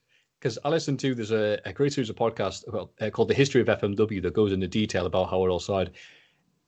because 0.46 0.60
I 0.64 0.70
listened 0.70 1.00
to 1.00 1.16
there's 1.16 1.32
a, 1.32 1.60
a 1.66 1.74
great 1.74 1.92
series 1.92 2.12
of 2.12 2.18
podcasts 2.18 2.68
about, 2.68 2.92
uh, 3.02 3.10
called 3.10 3.30
The 3.30 3.34
History 3.34 3.62
of 3.62 3.68
FMW 3.68 4.22
that 4.22 4.36
goes 4.36 4.52
into 4.52 4.68
detail 4.68 5.08
about 5.08 5.28
how 5.28 5.44
it 5.44 5.50
all 5.50 5.60
started. 5.60 5.96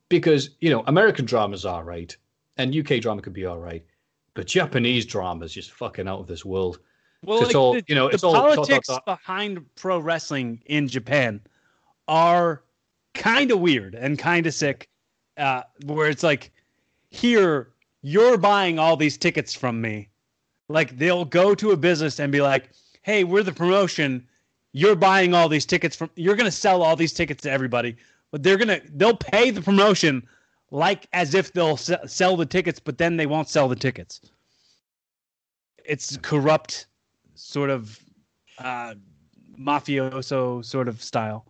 Because 0.09 0.49
you 0.61 0.71
know 0.71 0.83
American 0.87 1.25
dramas 1.25 1.63
are 1.63 1.83
right, 1.83 2.17
and 2.57 2.75
UK 2.75 2.99
drama 3.01 3.21
can 3.21 3.33
be 3.33 3.45
all 3.45 3.59
right, 3.59 3.85
but 4.33 4.47
Japanese 4.47 5.05
drama 5.05 5.45
is 5.45 5.53
just 5.53 5.73
fucking 5.73 6.07
out 6.07 6.19
of 6.19 6.25
this 6.25 6.43
world. 6.43 6.79
Well, 7.23 7.43
like 7.43 7.53
all, 7.53 7.73
the, 7.73 7.83
you 7.87 7.93
know, 7.93 8.07
It's 8.07 8.23
the 8.23 8.31
politics 8.31 8.89
behind 9.05 9.63
pro 9.75 9.99
wrestling 9.99 10.59
in 10.65 10.87
Japan 10.87 11.39
are 12.07 12.63
kind 13.13 13.51
of 13.51 13.59
weird 13.59 13.93
and 13.93 14.17
kind 14.17 14.47
of 14.47 14.55
sick. 14.55 14.89
Uh, 15.37 15.61
where 15.85 16.09
it's 16.09 16.23
like 16.23 16.51
here 17.11 17.73
you're 18.01 18.39
buying 18.39 18.79
all 18.79 18.97
these 18.97 19.19
tickets 19.19 19.53
from 19.53 19.79
me. 19.79 20.09
Like 20.67 20.97
they'll 20.97 21.25
go 21.25 21.53
to 21.53 21.71
a 21.71 21.77
business 21.77 22.19
and 22.19 22.31
be 22.31 22.41
like, 22.41 22.71
"Hey, 23.07 23.23
we're 23.23 23.41
the 23.41 23.53
promotion. 23.53 24.27
You're 24.73 24.97
buying 24.97 25.33
all 25.33 25.47
these 25.47 25.65
tickets 25.65 25.95
from. 25.95 26.09
You're 26.15 26.35
gonna 26.35 26.51
sell 26.51 26.83
all 26.83 26.97
these 26.97 27.13
tickets 27.13 27.41
to 27.43 27.49
everybody, 27.49 27.95
but 28.31 28.43
they're 28.43 28.57
gonna 28.57 28.81
they'll 28.95 29.15
pay 29.15 29.49
the 29.49 29.61
promotion 29.61 30.27
like 30.71 31.07
as 31.13 31.33
if 31.33 31.53
they'll 31.53 31.77
sell 31.77 32.35
the 32.35 32.45
tickets, 32.45 32.81
but 32.81 32.97
then 32.97 33.15
they 33.15 33.25
won't 33.25 33.47
sell 33.47 33.69
the 33.69 33.77
tickets. 33.77 34.19
It's 35.85 36.17
corrupt, 36.17 36.87
sort 37.35 37.69
of 37.69 37.97
uh, 38.57 38.95
mafioso 39.57 40.63
sort 40.65 40.89
of 40.89 41.01
style. 41.01 41.45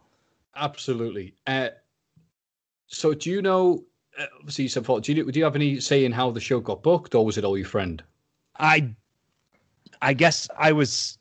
Absolutely. 0.55 1.33
Uh, 1.47 1.69
so, 2.85 3.15
do 3.15 3.31
you 3.31 3.41
know? 3.41 3.83
Uh, 4.19 4.25
obviously, 4.37 4.63
you 4.63 4.69
said, 4.69 4.85
do 4.85 5.11
you 5.11 5.31
do 5.31 5.39
you 5.39 5.43
have 5.43 5.55
any 5.55 5.79
say 5.79 6.05
in 6.05 6.11
how 6.11 6.29
the 6.29 6.39
show 6.39 6.59
got 6.59 6.83
booked, 6.83 7.15
or 7.15 7.25
was 7.25 7.39
it 7.39 7.43
all 7.43 7.57
your 7.57 7.67
friend? 7.67 8.03
I, 8.59 8.93
I 10.03 10.13
guess 10.13 10.47
I 10.57 10.71
was, 10.71 11.17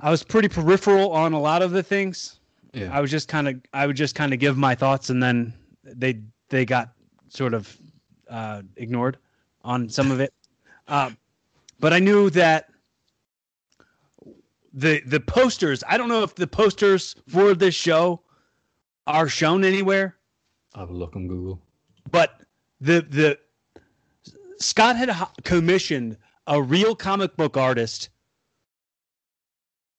I 0.00 0.10
was 0.10 0.22
pretty 0.22 0.48
peripheral 0.48 1.10
on 1.12 1.32
a 1.32 1.40
lot 1.40 1.62
of 1.62 1.72
the 1.72 1.82
things. 1.82 2.38
Yeah. 2.72 2.96
I 2.96 3.00
was 3.00 3.10
just 3.10 3.28
kind 3.28 3.48
of, 3.48 3.60
I 3.72 3.86
would 3.86 3.96
just 3.96 4.14
kind 4.14 4.32
of 4.32 4.38
give 4.38 4.56
my 4.56 4.74
thoughts, 4.74 5.10
and 5.10 5.22
then 5.22 5.52
they 5.84 6.20
they 6.48 6.64
got 6.64 6.92
sort 7.28 7.54
of 7.54 7.76
uh, 8.28 8.62
ignored 8.76 9.18
on 9.62 9.88
some 9.88 10.10
of 10.10 10.20
it. 10.20 10.32
Uh, 10.88 11.10
but 11.80 11.92
I 11.92 11.98
knew 11.98 12.30
that 12.30 12.70
the 14.72 15.02
the 15.04 15.20
posters. 15.20 15.84
I 15.86 15.98
don't 15.98 16.08
know 16.08 16.22
if 16.22 16.34
the 16.34 16.46
posters 16.46 17.14
for 17.28 17.52
this 17.52 17.74
show 17.74 18.22
are 19.06 19.28
shown 19.28 19.64
anywhere. 19.64 20.16
I'll 20.74 20.86
look 20.86 21.14
on 21.14 21.28
Google. 21.28 21.60
But 22.10 22.40
the 22.80 23.02
the 23.02 23.38
Scott 24.60 24.96
had 24.96 25.14
commissioned 25.44 26.16
a 26.46 26.62
real 26.62 26.94
comic 26.94 27.36
book 27.36 27.58
artist 27.58 28.08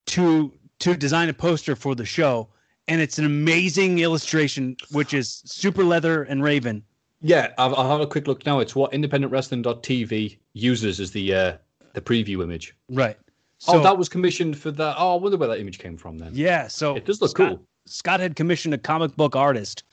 to 0.10 0.52
to 0.80 0.96
design 0.96 1.30
a 1.30 1.34
poster 1.34 1.76
for 1.76 1.96
the 1.96 2.06
show, 2.06 2.48
and 2.88 3.02
it's 3.02 3.20
an 3.20 3.26
amazing 3.26 4.00
illustration, 4.00 4.78
which 4.92 5.14
is 5.14 5.42
Super 5.46 5.84
Leather 5.84 6.24
and 6.24 6.44
Raven. 6.44 6.84
Yeah, 7.22 7.52
I'll, 7.58 7.76
I'll 7.76 7.90
have 7.90 8.02
a 8.02 8.08
quick 8.08 8.28
look 8.28 8.46
now. 8.46 8.60
It's 8.60 8.76
what 8.76 8.92
IndependentWrestling.tv 8.94 10.38
uses 10.54 11.00
as 11.00 11.12
the 11.12 11.34
uh, 11.34 11.58
the 11.94 12.02
preview 12.02 12.44
image. 12.44 12.76
Right. 12.90 13.18
Oh, 13.68 13.74
so, 13.74 13.80
oh, 13.80 13.84
that 13.84 13.98
was 13.98 14.08
commissioned 14.08 14.58
for 14.58 14.72
that. 14.72 14.96
Oh, 14.98 15.16
I 15.16 15.20
wonder 15.20 15.38
where 15.38 15.50
that 15.50 15.60
image 15.60 15.80
came 15.80 15.98
from 15.98 16.18
then. 16.18 16.32
Yeah, 16.34 16.68
so 16.68 16.96
it 16.96 17.06
does 17.06 17.22
look 17.22 17.32
Scott, 17.32 17.50
cool. 17.50 17.66
Scott 17.86 18.20
had 18.20 18.36
commissioned 18.36 18.74
a 18.74 18.78
comic 18.78 19.16
book 19.18 19.36
artist 19.36 19.84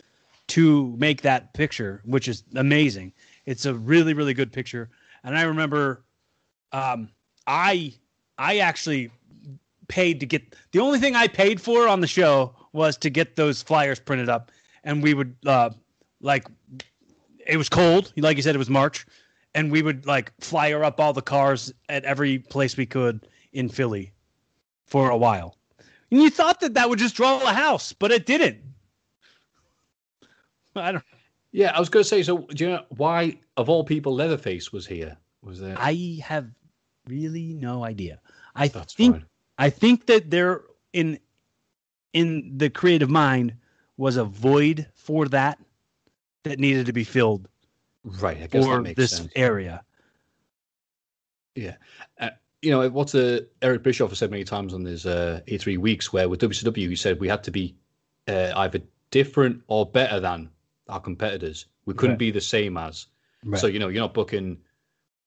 to 0.49 0.95
make 0.99 1.23
that 1.23 1.53
picture, 1.55 2.01
which 2.05 2.29
is 2.29 2.45
amazing. 2.55 3.13
It's 3.45 3.67
a 3.67 3.75
really, 3.75 4.15
really 4.15 4.35
good 4.35 4.53
picture. 4.53 4.89
And 5.25 5.37
I 5.37 5.43
remember, 5.43 6.05
um, 6.73 7.09
I 7.49 7.95
I 8.39 8.59
actually 8.59 9.11
paid 9.89 10.21
to 10.21 10.27
get 10.27 10.57
the 10.73 10.81
only 10.81 10.99
thing 10.99 11.17
I 11.17 11.29
paid 11.29 11.61
for 11.61 11.89
on 11.89 12.01
the 12.01 12.07
show 12.07 12.55
was 12.73 12.97
to 12.99 13.11
get 13.11 13.37
those 13.37 13.63
flyers 13.63 13.99
printed 13.99 14.29
up, 14.29 14.51
and 14.85 15.03
we 15.03 15.15
would 15.15 15.35
uh, 15.47 15.71
like 16.21 16.47
it 17.47 17.57
was 17.57 17.69
cold, 17.69 18.13
like 18.17 18.37
you 18.37 18.43
said, 18.43 18.55
it 18.55 18.59
was 18.59 18.71
March, 18.71 19.07
and 19.55 19.71
we 19.71 19.83
would 19.83 20.07
like 20.07 20.33
flyer 20.41 20.85
up 20.85 21.01
all 21.01 21.13
the 21.13 21.23
cars 21.23 21.73
at 21.89 22.05
every 22.05 22.39
place 22.39 22.77
we 22.77 22.87
could 22.87 23.27
in 23.53 23.69
Philly 23.69 24.13
for 24.85 25.11
a 25.11 25.17
while. 25.17 25.57
And 26.11 26.23
you 26.23 26.31
thought 26.31 26.61
that 26.61 26.75
that 26.75 26.89
would 26.89 26.99
just 26.99 27.17
draw 27.17 27.41
a 27.43 27.53
house, 27.53 27.93
but 27.93 28.13
it 28.13 28.27
didn't. 28.27 28.61
I 30.77 30.93
don't. 30.93 31.05
Yeah, 31.53 31.73
I 31.75 31.81
was 31.81 31.89
going 31.89 32.03
to 32.03 32.09
say. 32.09 32.23
So, 32.23 32.39
do 32.39 32.65
you 32.65 32.71
know 32.71 32.85
why, 32.91 33.39
of 33.57 33.69
all 33.69 33.83
people, 33.83 34.15
Leatherface 34.15 34.73
was 34.73 34.87
here? 34.87 35.17
Was 35.43 35.59
there? 35.59 35.75
I 35.79 36.19
have 36.23 36.51
really 37.09 37.55
no 37.55 37.85
idea. 37.85 38.21
I 38.55 38.69
That's 38.69 38.95
think 38.95 39.15
fine. 39.15 39.27
I 39.59 39.71
think 39.71 40.07
that 40.07 40.31
there 40.31 40.63
in 40.93 41.19
in 42.13 42.57
the 42.57 42.71
creative 42.71 43.11
mind 43.11 43.55
was 43.97 44.17
a 44.17 44.25
void 44.25 44.87
for 44.95 45.29
that 45.29 45.59
that 46.45 46.59
needed 46.59 46.87
to 46.87 46.93
be 46.93 47.05
filled. 47.05 47.49
Right. 48.05 48.43
I 48.43 48.47
guess 48.47 48.65
for 48.65 48.83
this 48.83 49.17
sense. 49.17 49.33
area. 49.35 49.83
Yeah. 51.55 51.77
Uh, 52.21 52.31
you 52.63 52.71
know, 52.71 52.89
what's 52.91 53.15
uh, 53.15 53.41
Eric 53.63 53.83
Bischoff 53.83 54.11
has 54.11 54.19
said 54.19 54.31
many 54.31 54.45
times 54.45 54.75
on 54.75 54.85
his 54.85 55.07
uh, 55.07 55.41
83 55.47 55.77
Weeks, 55.79 56.13
where 56.13 56.29
with 56.29 56.41
WCW, 56.41 56.89
he 56.89 56.97
said 56.97 57.21
we 57.21 57.29
had 57.29 57.43
to 57.45 57.51
be 57.51 57.77
uh, 58.29 58.53
either 58.57 58.81
different 59.11 59.63
or 59.67 59.87
better 59.87 60.21
than 60.21 60.51
our 60.89 61.01
competitors. 61.01 61.67
We 61.85 61.95
couldn't 61.95 62.15
right. 62.15 62.19
be 62.19 62.31
the 62.31 62.41
same 62.41 62.77
as. 62.77 63.07
Right. 63.45 63.61
So, 63.61 63.67
you 63.67 63.79
know, 63.79 63.89
you're 63.89 64.03
not 64.03 64.15
booking 64.15 64.59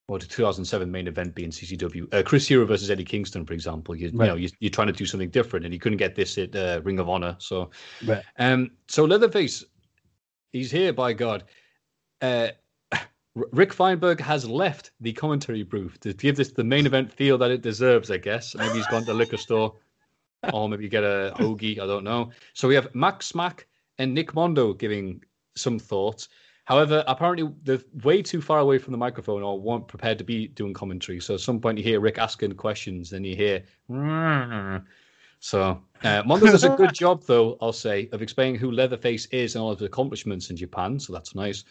or 0.10 0.18
the 0.18 0.26
2007 0.26 0.92
main 0.92 1.08
event 1.08 1.36
being 1.36 1.52
CCW, 1.52 2.12
uh, 2.14 2.24
Chris 2.24 2.48
Hero 2.48 2.66
versus 2.66 2.90
Eddie 2.90 3.06
Kingston, 3.06 3.46
for 3.46 3.54
example. 3.54 3.96
You, 3.96 4.10
right. 4.14 4.26
you 4.26 4.32
know, 4.32 4.36
you, 4.60 4.68
are 4.68 4.72
trying 4.72 4.88
to 4.88 4.94
do 4.94 5.06
something 5.06 5.30
different, 5.30 5.66
and 5.66 5.74
you 5.74 5.80
couldn't 5.80 6.00
get 6.00 6.16
this 6.16 6.38
at 6.38 6.56
uh, 6.56 6.82
Ring 6.84 7.00
of 7.00 7.08
Honor. 7.08 7.36
So, 7.38 7.70
right. 8.06 8.24
um, 8.40 8.72
so 8.88 9.06
Leatherface, 9.06 9.64
he's 10.52 10.72
here 10.72 10.92
by 10.94 11.14
God. 11.14 11.44
Uh, 12.22 12.50
Rick 13.36 13.72
Feinberg 13.72 14.20
has 14.20 14.50
left 14.50 14.92
the 15.00 15.14
commentary 15.14 15.64
booth 15.64 16.00
to 16.02 16.14
give 16.14 16.36
this 16.36 16.52
the 16.52 16.64
main 16.64 16.88
event 16.88 17.12
feel 17.12 17.38
that 17.38 17.52
it 17.52 17.62
deserves. 17.62 18.10
I 18.10 18.18
guess 18.18 18.56
maybe 18.56 18.74
he's 18.74 18.88
gone 18.88 19.02
to 19.02 19.08
the 19.08 19.14
liquor 19.14 19.38
store, 19.46 19.76
or 20.52 20.68
maybe 20.68 20.90
get 20.90 21.04
a 21.04 21.34
hoagie. 21.38 21.80
I 21.80 21.86
don't 21.86 22.04
know. 22.04 22.32
So 22.54 22.68
we 22.68 22.76
have 22.76 22.94
Max 22.96 23.28
Smack 23.28 23.68
and 24.00 24.14
Nick 24.14 24.34
Mondo 24.34 24.74
giving 24.74 25.24
some 25.56 25.78
thoughts. 25.78 26.30
However, 26.70 27.04
apparently 27.08 27.52
they're 27.64 27.82
way 28.04 28.22
too 28.22 28.42
far 28.42 28.60
away 28.60 28.78
from 28.78 28.92
the 28.92 28.98
microphone 28.98 29.42
or 29.42 29.60
weren't 29.60 29.88
prepared 29.88 30.20
to 30.20 30.24
be 30.24 30.48
doing 30.50 30.72
commentary. 30.72 31.20
So 31.20 31.34
at 31.34 31.40
some 31.40 31.60
point 31.60 31.80
you 31.80 31.84
hear 31.84 32.00
Rick 32.00 32.20
asking 32.20 32.52
questions, 32.54 33.10
then 33.10 33.24
you 33.24 33.36
hear. 33.36 33.64
So 35.40 35.82
uh, 36.04 36.22
Mondo 36.28 36.46
does 36.46 36.64
a 36.64 36.70
good 36.70 36.94
job, 37.04 37.24
though, 37.24 37.58
I'll 37.60 37.74
say, 37.74 38.08
of 38.12 38.22
explaining 38.22 38.60
who 38.60 38.70
Leatherface 38.70 39.26
is 39.32 39.56
and 39.56 39.64
all 39.64 39.72
of 39.72 39.80
his 39.80 39.88
accomplishments 39.88 40.52
in 40.52 40.58
Japan. 40.58 41.00
So 41.00 41.12
that's 41.12 41.34
nice. 41.34 41.64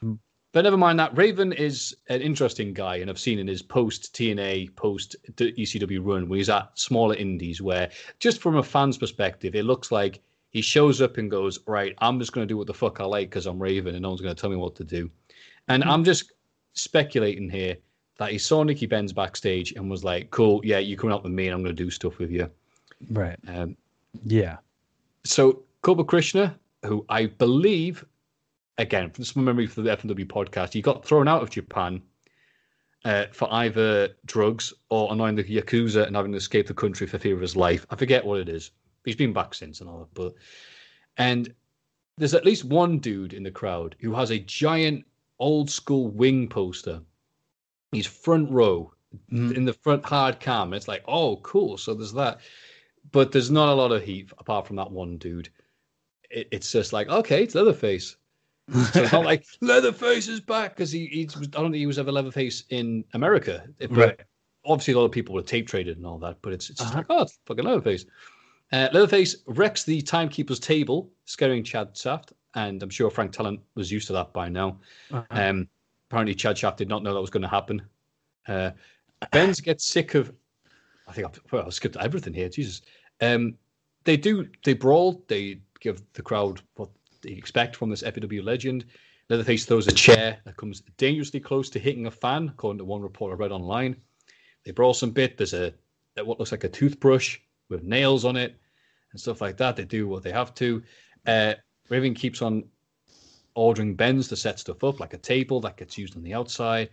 Hmm. 0.00 0.14
But 0.52 0.62
never 0.62 0.76
mind 0.76 1.00
that. 1.00 1.18
Raven 1.18 1.52
is 1.52 1.96
an 2.08 2.20
interesting 2.20 2.72
guy, 2.74 2.98
and 2.98 3.10
I've 3.10 3.18
seen 3.18 3.40
in 3.40 3.48
his 3.48 3.60
post 3.60 4.14
TNA, 4.14 4.76
post 4.76 5.16
ECW 5.36 5.98
run, 6.00 6.28
where 6.28 6.36
he's 6.36 6.48
at 6.48 6.78
smaller 6.78 7.16
indies, 7.16 7.60
where 7.60 7.90
just 8.20 8.40
from 8.40 8.56
a 8.56 8.62
fan's 8.62 8.98
perspective, 8.98 9.56
it 9.56 9.64
looks 9.64 9.90
like 9.90 10.22
he 10.54 10.62
shows 10.62 11.02
up 11.02 11.18
and 11.18 11.30
goes, 11.30 11.58
right, 11.66 11.94
I'm 11.98 12.20
just 12.20 12.32
going 12.32 12.46
to 12.46 12.50
do 12.50 12.56
what 12.56 12.68
the 12.68 12.74
fuck 12.74 13.00
I 13.00 13.04
like 13.04 13.28
because 13.28 13.46
I'm 13.46 13.60
Raven 13.60 13.94
and 13.94 14.02
no 14.02 14.10
one's 14.10 14.20
going 14.20 14.34
to 14.34 14.40
tell 14.40 14.50
me 14.50 14.56
what 14.56 14.76
to 14.76 14.84
do. 14.84 15.10
And 15.66 15.82
mm-hmm. 15.82 15.90
I'm 15.90 16.04
just 16.04 16.32
speculating 16.74 17.50
here 17.50 17.76
that 18.18 18.30
he 18.30 18.38
saw 18.38 18.62
Nikki 18.62 18.86
Benz 18.86 19.12
backstage 19.12 19.72
and 19.72 19.90
was 19.90 20.04
like, 20.04 20.30
cool, 20.30 20.60
yeah, 20.64 20.78
you're 20.78 20.96
coming 20.96 21.12
up 21.12 21.24
with 21.24 21.32
me 21.32 21.48
and 21.48 21.54
I'm 21.54 21.64
going 21.64 21.74
to 21.74 21.84
do 21.84 21.90
stuff 21.90 22.18
with 22.18 22.30
you. 22.30 22.48
Right. 23.10 23.36
Um, 23.48 23.76
yeah. 24.24 24.58
So 25.24 25.64
Corporal 25.82 26.06
Kirchner, 26.06 26.54
who 26.84 27.04
I 27.08 27.26
believe, 27.26 28.04
again, 28.78 29.10
from 29.10 29.24
some 29.24 29.44
memory 29.44 29.66
for 29.66 29.82
the 29.82 29.96
FMW 29.96 30.24
podcast, 30.24 30.72
he 30.72 30.80
got 30.80 31.04
thrown 31.04 31.26
out 31.26 31.42
of 31.42 31.50
Japan 31.50 32.00
uh, 33.04 33.24
for 33.32 33.52
either 33.52 34.10
drugs 34.24 34.72
or 34.88 35.12
annoying 35.12 35.34
the 35.34 35.42
Yakuza 35.42 36.06
and 36.06 36.14
having 36.14 36.30
to 36.30 36.38
escape 36.38 36.68
the 36.68 36.74
country 36.74 37.08
for 37.08 37.18
fear 37.18 37.34
of 37.34 37.40
his 37.40 37.56
life. 37.56 37.84
I 37.90 37.96
forget 37.96 38.24
what 38.24 38.38
it 38.38 38.48
is 38.48 38.70
he's 39.04 39.16
been 39.16 39.32
back 39.32 39.54
since 39.54 39.80
and 39.80 39.88
all 39.88 40.00
that. 40.00 40.14
But 40.14 40.34
and 41.16 41.52
there's 42.16 42.34
at 42.34 42.44
least 42.44 42.64
one 42.64 42.98
dude 42.98 43.32
in 43.32 43.42
the 43.42 43.50
crowd 43.50 43.96
who 44.00 44.14
has 44.14 44.30
a 44.30 44.38
giant 44.38 45.04
old 45.38 45.70
school 45.70 46.08
wing 46.08 46.48
poster. 46.48 47.00
He's 47.92 48.06
front 48.06 48.50
row 48.50 48.92
mm. 49.32 49.54
in 49.54 49.64
the 49.64 49.72
front 49.72 50.04
hard 50.04 50.40
cam. 50.40 50.72
It's 50.72 50.88
like, 50.88 51.02
oh, 51.06 51.36
cool. 51.38 51.76
So 51.78 51.94
there's 51.94 52.12
that. 52.14 52.40
But 53.12 53.32
there's 53.32 53.50
not 53.50 53.68
a 53.68 53.74
lot 53.74 53.92
of 53.92 54.02
heat 54.02 54.30
apart 54.38 54.66
from 54.66 54.76
that 54.76 54.90
one 54.90 55.18
dude. 55.18 55.48
It, 56.30 56.48
it's 56.50 56.72
just 56.72 56.92
like, 56.92 57.08
okay, 57.08 57.42
it's 57.42 57.54
Leatherface. 57.54 58.16
so 58.72 59.02
it's 59.02 59.12
not 59.12 59.24
like 59.24 59.44
Leatherface 59.60 60.28
is 60.28 60.40
back 60.40 60.74
because 60.74 60.90
he, 60.90 61.06
he 61.06 61.28
I 61.34 61.46
don't 61.46 61.70
think 61.70 61.76
he 61.76 61.86
was 61.86 61.98
ever 61.98 62.12
Leatherface 62.12 62.64
in 62.70 63.04
America. 63.12 63.64
But 63.78 63.90
right. 63.90 64.20
obviously, 64.64 64.94
a 64.94 64.98
lot 64.98 65.04
of 65.04 65.12
people 65.12 65.34
were 65.34 65.42
tape 65.42 65.68
traded 65.68 65.96
and 65.98 66.06
all 66.06 66.18
that. 66.18 66.38
But 66.42 66.54
it's, 66.54 66.70
it's 66.70 66.80
just 66.80 66.92
uh-huh. 66.92 66.98
like, 66.98 67.06
oh, 67.10 67.22
it's 67.22 67.38
fucking 67.46 67.64
Leatherface. 67.64 68.06
Uh, 68.74 68.88
Leatherface 68.92 69.36
wrecks 69.46 69.84
the 69.84 70.02
timekeeper's 70.02 70.58
table, 70.58 71.08
scaring 71.26 71.62
Chad 71.62 71.96
Saft, 71.96 72.32
and 72.56 72.82
I'm 72.82 72.90
sure 72.90 73.08
Frank 73.08 73.30
Talent 73.30 73.60
was 73.76 73.92
used 73.92 74.08
to 74.08 74.12
that 74.14 74.32
by 74.32 74.48
now. 74.48 74.78
Uh-huh. 75.12 75.24
Um, 75.30 75.68
apparently, 76.10 76.34
Chad 76.34 76.58
Saft 76.58 76.78
did 76.78 76.88
not 76.88 77.04
know 77.04 77.14
that 77.14 77.20
was 77.20 77.30
going 77.30 77.44
to 77.44 77.48
happen. 77.48 77.82
Uh, 78.48 78.72
Benz 79.30 79.60
gets 79.62 79.84
sick 79.84 80.16
of. 80.16 80.32
I 81.06 81.12
think 81.12 81.28
I've, 81.28 81.40
well, 81.52 81.66
I've 81.66 81.74
skipped 81.74 81.96
everything 81.98 82.34
here. 82.34 82.48
Jesus. 82.48 82.82
Um, 83.20 83.54
they 84.02 84.16
do. 84.16 84.48
They 84.64 84.74
brawl. 84.74 85.22
They 85.28 85.60
give 85.78 86.02
the 86.14 86.22
crowd 86.22 86.60
what 86.74 86.90
they 87.22 87.30
expect 87.30 87.76
from 87.76 87.90
this 87.90 88.02
FMW 88.02 88.42
legend. 88.42 88.86
Leatherface 89.28 89.66
throws 89.66 89.86
a 89.86 89.92
chair 89.92 90.38
that 90.46 90.56
comes 90.56 90.82
dangerously 90.96 91.38
close 91.38 91.70
to 91.70 91.78
hitting 91.78 92.06
a 92.06 92.10
fan, 92.10 92.48
according 92.48 92.78
to 92.78 92.84
one 92.84 93.02
report 93.02 93.32
I 93.32 93.36
read 93.36 93.52
online. 93.52 93.94
They 94.64 94.72
brawl 94.72 94.94
some 94.94 95.12
bit. 95.12 95.36
There's 95.36 95.54
a 95.54 95.72
what 96.16 96.40
looks 96.40 96.50
like 96.50 96.64
a 96.64 96.68
toothbrush 96.68 97.38
with 97.68 97.84
nails 97.84 98.24
on 98.24 98.36
it 98.36 98.56
and 99.14 99.20
stuff 99.20 99.40
like 99.40 99.56
that. 99.56 99.76
They 99.76 99.84
do 99.84 100.08
what 100.08 100.24
they 100.24 100.32
have 100.32 100.54
to. 100.56 100.82
Uh, 101.24 101.54
Raven 101.88 102.14
keeps 102.14 102.42
on 102.42 102.64
ordering 103.54 103.94
Benz 103.94 104.26
to 104.28 104.36
set 104.36 104.58
stuff 104.58 104.82
up, 104.82 104.98
like 104.98 105.14
a 105.14 105.18
table 105.18 105.60
that 105.60 105.76
gets 105.76 105.96
used 105.96 106.16
on 106.16 106.24
the 106.24 106.34
outside. 106.34 106.90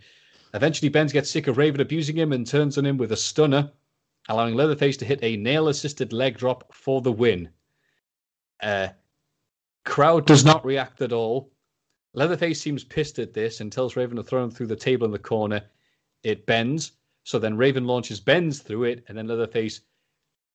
Eventually, 0.54 0.88
Benz 0.88 1.12
gets 1.12 1.30
sick 1.30 1.48
of 1.48 1.58
Raven 1.58 1.80
abusing 1.80 2.16
him 2.16 2.32
and 2.32 2.46
turns 2.46 2.78
on 2.78 2.86
him 2.86 2.96
with 2.96 3.10
a 3.10 3.16
stunner, 3.16 3.72
allowing 4.28 4.54
Leatherface 4.54 4.96
to 4.98 5.04
hit 5.04 5.18
a 5.22 5.36
nail 5.36 5.66
assisted 5.66 6.12
leg 6.12 6.38
drop 6.38 6.72
for 6.72 7.00
the 7.00 7.10
win. 7.10 7.48
Uh, 8.62 8.88
crowd 9.84 10.24
does 10.24 10.44
not 10.44 10.64
react 10.64 11.02
at 11.02 11.12
all. 11.12 11.50
Leatherface 12.14 12.60
seems 12.60 12.84
pissed 12.84 13.18
at 13.18 13.34
this 13.34 13.60
and 13.60 13.72
tells 13.72 13.96
Raven 13.96 14.16
to 14.16 14.22
throw 14.22 14.44
him 14.44 14.50
through 14.50 14.68
the 14.68 14.76
table 14.76 15.06
in 15.06 15.10
the 15.10 15.18
corner. 15.18 15.62
It 16.22 16.46
bends, 16.46 16.92
so 17.24 17.40
then 17.40 17.56
Raven 17.56 17.86
launches 17.86 18.20
Benz 18.20 18.60
through 18.60 18.84
it, 18.84 19.04
and 19.08 19.18
then 19.18 19.26
Leatherface 19.26 19.80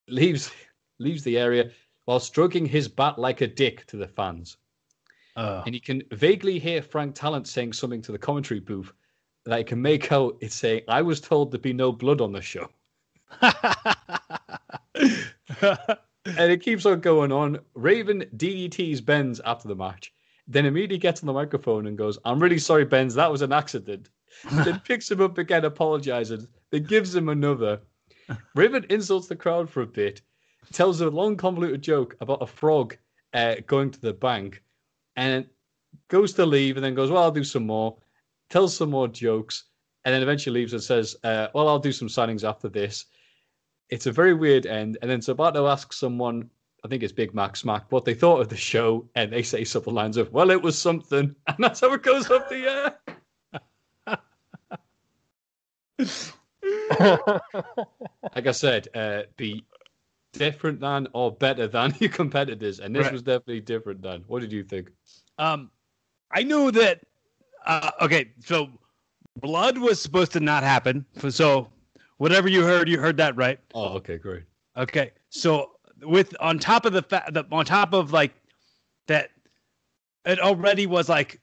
leaves 0.08 0.50
leaves 0.98 1.22
the 1.22 1.38
area 1.38 1.70
while 2.04 2.20
stroking 2.20 2.66
his 2.66 2.88
bat 2.88 3.18
like 3.18 3.40
a 3.40 3.46
dick 3.46 3.86
to 3.86 3.96
the 3.96 4.08
fans. 4.08 4.56
Uh, 5.36 5.62
And 5.66 5.74
you 5.74 5.80
can 5.80 6.02
vaguely 6.10 6.58
hear 6.58 6.82
Frank 6.82 7.14
Talent 7.14 7.46
saying 7.46 7.74
something 7.74 8.02
to 8.02 8.12
the 8.12 8.18
commentary 8.18 8.60
booth 8.60 8.92
that 9.44 9.54
I 9.54 9.62
can 9.62 9.80
make 9.80 10.10
out 10.10 10.36
it's 10.40 10.54
saying, 10.54 10.82
I 10.88 11.02
was 11.02 11.20
told 11.20 11.52
there'd 11.52 11.62
be 11.62 11.72
no 11.72 11.92
blood 11.92 12.20
on 12.20 12.32
the 12.32 12.42
show. 12.42 12.68
And 16.36 16.52
it 16.52 16.62
keeps 16.62 16.84
on 16.84 17.00
going 17.00 17.32
on. 17.32 17.58
Raven 17.74 18.24
DDTs 18.36 19.04
Benz 19.04 19.40
after 19.44 19.68
the 19.68 19.74
match, 19.74 20.12
then 20.46 20.66
immediately 20.66 20.98
gets 20.98 21.22
on 21.22 21.26
the 21.26 21.32
microphone 21.32 21.86
and 21.86 21.96
goes, 21.96 22.18
I'm 22.24 22.38
really 22.38 22.58
sorry, 22.58 22.84
Benz, 22.84 23.14
that 23.14 23.30
was 23.30 23.42
an 23.42 23.52
accident. 23.52 24.10
then 24.52 24.80
picks 24.80 25.10
him 25.10 25.22
up 25.22 25.38
again, 25.38 25.64
apologizes, 25.64 26.46
then 26.70 26.84
gives 26.84 27.14
him 27.14 27.28
another. 27.28 27.80
Raven 28.54 28.84
insults 28.90 29.26
the 29.26 29.36
crowd 29.36 29.70
for 29.70 29.82
a 29.82 29.86
bit, 29.86 30.20
tells 30.72 31.00
a 31.00 31.10
long, 31.10 31.36
convoluted 31.36 31.82
joke 31.82 32.16
about 32.20 32.42
a 32.42 32.46
frog 32.46 32.96
uh, 33.34 33.56
going 33.66 33.90
to 33.90 34.00
the 34.00 34.12
bank, 34.12 34.62
and 35.16 35.46
goes 36.08 36.32
to 36.34 36.46
leave 36.46 36.76
and 36.76 36.84
then 36.84 36.94
goes, 36.94 37.10
Well, 37.10 37.22
I'll 37.22 37.30
do 37.30 37.44
some 37.44 37.66
more, 37.66 37.96
tells 38.50 38.76
some 38.76 38.90
more 38.90 39.08
jokes, 39.08 39.64
and 40.04 40.14
then 40.14 40.22
eventually 40.22 40.60
leaves 40.60 40.72
and 40.72 40.82
says, 40.82 41.16
uh, 41.24 41.48
Well, 41.54 41.68
I'll 41.68 41.78
do 41.78 41.92
some 41.92 42.08
signings 42.08 42.48
after 42.48 42.68
this. 42.68 43.06
It's 43.90 44.06
a 44.06 44.12
very 44.12 44.34
weird 44.34 44.66
end. 44.66 44.98
And 45.00 45.10
then 45.10 45.20
Sabato 45.20 45.70
asks 45.70 45.98
someone, 45.98 46.50
I 46.84 46.88
think 46.88 47.02
it's 47.02 47.12
Big 47.12 47.34
Mac 47.34 47.56
Smack, 47.56 47.90
what 47.90 48.04
they 48.04 48.14
thought 48.14 48.40
of 48.40 48.48
the 48.48 48.56
show, 48.56 49.08
and 49.14 49.32
they 49.32 49.42
say 49.42 49.64
something 49.64 49.94
lines 49.94 50.16
of, 50.16 50.32
Well, 50.32 50.50
it 50.50 50.62
was 50.62 50.80
something. 50.80 51.34
And 51.46 51.56
that's 51.58 51.80
how 51.80 51.92
it 51.92 52.02
goes 52.02 52.30
up 52.30 52.48
the 52.48 52.66
air. 52.66 52.98
like 58.34 58.46
I 58.46 58.52
said, 58.52 58.88
uh, 58.94 59.22
be 59.36 59.64
different 60.32 60.80
than 60.80 61.08
or 61.12 61.32
better 61.32 61.66
than 61.66 61.94
your 62.00 62.10
competitors. 62.10 62.80
And 62.80 62.94
this 62.94 63.04
Right. 63.04 63.12
was 63.12 63.22
definitely 63.22 63.60
different 63.60 64.02
than. 64.02 64.22
What 64.26 64.40
did 64.40 64.52
you 64.52 64.62
think? 64.64 64.90
um, 65.38 65.70
I 66.30 66.42
knew 66.42 66.70
that. 66.72 67.00
Uh, 67.64 67.90
okay, 68.02 68.30
so 68.44 68.68
blood 69.40 69.78
was 69.78 70.00
supposed 70.00 70.32
to 70.32 70.40
not 70.40 70.62
happen. 70.62 71.04
So 71.30 71.68
whatever 72.18 72.48
you 72.48 72.62
heard, 72.64 72.88
you 72.88 72.98
heard 72.98 73.16
that 73.18 73.36
right. 73.36 73.58
Oh, 73.74 73.94
okay, 73.96 74.18
great. 74.18 74.42
Okay, 74.76 75.12
so 75.30 75.72
with 76.02 76.34
on 76.40 76.58
top 76.58 76.84
of 76.84 76.92
the 76.92 77.02
fact 77.02 77.32
that 77.34 77.46
on 77.50 77.64
top 77.64 77.92
of 77.94 78.12
like 78.12 78.32
that, 79.06 79.30
it 80.24 80.38
already 80.40 80.86
was 80.86 81.08
like 81.08 81.40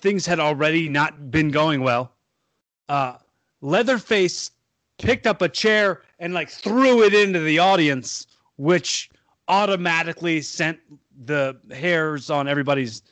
things 0.00 0.26
had 0.26 0.38
already 0.38 0.88
not 0.88 1.30
been 1.30 1.50
going 1.50 1.80
well. 1.82 2.12
Uh, 2.88 3.16
Leatherface 3.62 4.50
picked 5.02 5.26
up 5.26 5.42
a 5.42 5.48
chair 5.48 6.02
and 6.18 6.34
like 6.34 6.48
threw 6.48 7.02
it 7.02 7.14
into 7.14 7.40
the 7.40 7.58
audience, 7.58 8.26
which 8.56 9.10
automatically 9.48 10.40
sent 10.40 10.78
the 11.24 11.56
hairs 11.70 12.30
on 12.30 12.48
everybody's 12.48 13.02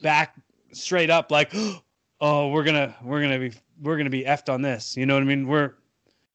back 0.00 0.36
straight 0.72 1.10
up. 1.10 1.30
Like, 1.30 1.54
oh, 2.20 2.48
we're 2.48 2.64
gonna 2.64 2.94
we're 3.02 3.20
gonna 3.20 3.38
be 3.38 3.52
we're 3.80 3.96
gonna 3.96 4.10
be 4.10 4.24
effed 4.24 4.52
on 4.52 4.62
this. 4.62 4.96
You 4.96 5.06
know 5.06 5.14
what 5.14 5.22
I 5.22 5.26
mean? 5.26 5.46
We're 5.46 5.74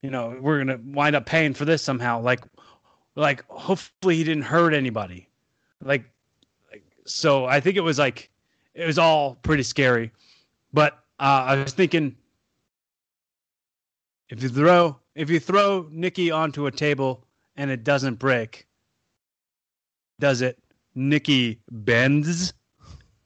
you 0.01 0.09
know 0.09 0.37
we're 0.39 0.59
gonna 0.59 0.79
wind 0.85 1.15
up 1.15 1.25
paying 1.25 1.53
for 1.53 1.65
this 1.65 1.81
somehow. 1.81 2.21
Like, 2.21 2.41
like 3.15 3.43
hopefully 3.47 4.15
he 4.15 4.23
didn't 4.23 4.43
hurt 4.43 4.73
anybody. 4.73 5.27
Like, 5.83 6.05
like 6.71 6.83
so 7.05 7.45
I 7.45 7.59
think 7.59 7.77
it 7.77 7.81
was 7.81 7.99
like 7.99 8.29
it 8.73 8.85
was 8.85 8.99
all 8.99 9.35
pretty 9.35 9.63
scary. 9.63 10.11
But 10.73 10.93
uh, 11.19 11.45
I 11.47 11.55
was 11.55 11.73
thinking 11.73 12.15
if 14.29 14.41
you 14.43 14.49
throw 14.49 14.97
if 15.15 15.29
you 15.29 15.39
throw 15.39 15.87
Nikki 15.91 16.31
onto 16.31 16.65
a 16.67 16.71
table 16.71 17.25
and 17.55 17.71
it 17.71 17.83
doesn't 17.83 18.15
break, 18.15 18.67
does 20.19 20.41
it? 20.41 20.57
Nikki 20.95 21.59
bends. 21.71 22.53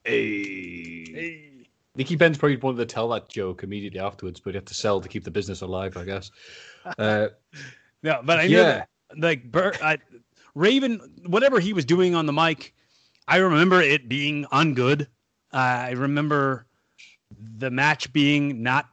Hey. 0.04 1.68
Nikki 1.96 2.16
Benz 2.16 2.38
probably 2.38 2.56
wanted 2.58 2.78
to 2.78 2.86
tell 2.86 3.10
that 3.10 3.28
joke 3.30 3.64
immediately 3.64 4.00
afterwards, 4.00 4.40
but 4.40 4.54
he 4.54 4.58
had 4.58 4.66
to 4.68 4.74
sell 4.74 5.02
to 5.02 5.10
keep 5.10 5.24
the 5.26 5.32
business 5.32 5.62
alive, 5.62 5.98
I 5.98 6.06
guess. 6.06 6.32
Uh, 6.98 7.28
No, 8.04 8.20
but 8.24 8.40
I 8.40 8.48
knew 8.48 8.58
Yeah. 8.58 8.64
that, 8.64 8.90
like 9.20 9.52
Bur- 9.52 9.76
I, 9.84 10.00
Raven, 10.56 11.00
whatever 11.28 11.60
he 11.60 11.72
was 11.74 11.86
doing 11.86 12.16
on 12.16 12.26
the 12.26 12.34
mic, 12.34 12.74
I 13.28 13.38
remember 13.38 13.80
it 13.80 14.10
being 14.10 14.46
ungood. 14.46 15.04
Uh, 15.54 15.58
I 15.58 15.92
remember 15.92 16.66
the 17.58 17.70
match 17.70 18.12
being 18.12 18.64
not 18.64 18.90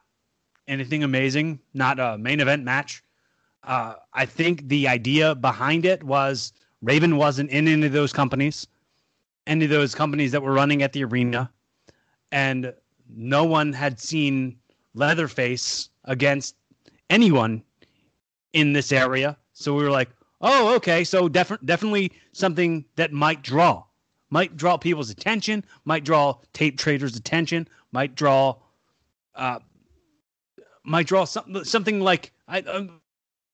anything 0.69 1.03
amazing, 1.03 1.59
not 1.73 1.99
a 1.99 2.17
main 2.17 2.39
event 2.39 2.63
match. 2.63 3.03
Uh, 3.63 3.95
I 4.13 4.25
think 4.25 4.67
the 4.69 4.87
idea 4.87 5.35
behind 5.35 5.85
it 5.85 6.01
was 6.03 6.53
Raven 6.81 7.17
wasn't 7.17 7.49
in 7.49 7.67
any 7.67 7.85
of 7.85 7.91
those 7.91 8.13
companies, 8.13 8.67
any 9.47 9.65
of 9.65 9.71
those 9.71 9.93
companies 9.93 10.31
that 10.31 10.41
were 10.41 10.53
running 10.53 10.81
at 10.81 10.93
the 10.93 11.03
arena, 11.03 11.51
and 12.31 12.73
no 13.13 13.43
one 13.43 13.73
had 13.73 13.99
seen 13.99 14.55
Leatherface 14.93 15.89
against 16.05 16.55
anyone 17.09 17.63
in 18.53 18.73
this 18.73 18.91
area. 18.91 19.37
So 19.53 19.73
we 19.73 19.83
were 19.83 19.91
like, 19.91 20.09
oh, 20.41 20.73
okay. 20.75 21.03
So 21.03 21.27
def- 21.27 21.59
definitely 21.65 22.11
something 22.31 22.85
that 22.95 23.11
might 23.11 23.41
draw, 23.41 23.83
might 24.29 24.55
draw 24.55 24.77
people's 24.77 25.09
attention, 25.09 25.63
might 25.85 26.05
draw 26.05 26.37
tape 26.53 26.77
traders' 26.77 27.15
attention, 27.15 27.67
might 27.91 28.15
draw, 28.15 28.55
uh, 29.35 29.59
might 30.89 31.07
draw 31.07 31.23
something 31.25 31.63
something 31.63 32.01
like 32.01 32.31
I. 32.47 32.59
Um, 32.61 32.99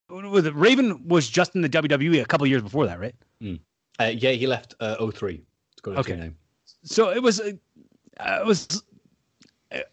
Raven 0.10 1.08
was 1.08 1.28
just 1.30 1.56
in 1.56 1.62
the 1.62 1.70
WWE 1.70 2.22
a 2.22 2.26
couple 2.26 2.46
years 2.48 2.62
before 2.62 2.86
that, 2.88 3.00
right? 3.00 3.16
uh, 4.00 4.04
yeah, 4.06 4.32
he 4.32 4.46
left 4.48 4.76
uh, 4.80 5.10
03. 5.12 5.42
It's 5.72 5.82
got 5.82 5.96
a 5.96 6.00
Okay. 6.00 6.16
name. 6.16 6.36
So 6.84 7.10
it 7.10 7.22
was, 7.24 7.40
uh, 7.42 7.52
it 8.20 8.46
was, 8.46 8.84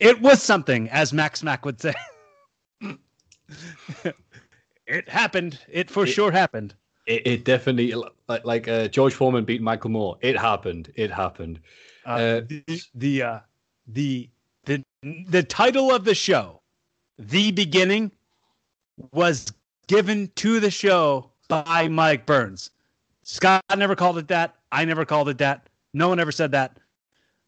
it 0.00 0.20
was 0.20 0.42
something, 0.42 0.88
as 0.90 1.12
Max 1.12 1.42
Mack 1.42 1.64
would 1.64 1.80
say. 1.80 1.94
it 4.86 5.08
happened. 5.08 5.58
It 5.70 5.90
for 5.90 6.04
It- 6.04 6.08
sure 6.10 6.30
happened. 6.30 6.74
It, 7.06 7.26
it 7.26 7.44
definitely, 7.44 7.92
like, 8.28 8.44
like 8.44 8.68
uh, 8.68 8.86
George 8.86 9.14
Foreman 9.14 9.44
beat 9.44 9.60
Michael 9.60 9.90
Moorer. 9.90 10.16
It 10.20 10.38
happened. 10.38 10.92
It 10.94 11.10
happened. 11.10 11.58
Uh, 12.06 12.08
Uh, 12.10 12.40
the 12.46 12.64
the, 12.94 13.22
uh, 13.22 13.38
the 13.88 14.28
the 14.64 14.82
the 15.02 15.42
title 15.42 15.90
of 15.90 16.04
the 16.04 16.14
show, 16.14 16.60
the 17.18 17.50
beginning, 17.52 18.12
was 19.12 19.52
given 19.88 20.30
to 20.36 20.60
the 20.60 20.70
show 20.70 21.30
by 21.48 21.88
Mike 21.88 22.26
Burns. 22.26 22.70
Scott 23.24 23.62
never 23.76 23.94
called 23.94 24.18
it 24.18 24.28
that. 24.28 24.56
I 24.70 24.84
never 24.84 25.04
called 25.04 25.28
it 25.28 25.38
that. 25.38 25.68
No 25.94 26.08
one 26.08 26.18
ever 26.20 26.32
said 26.32 26.52
that. 26.52 26.78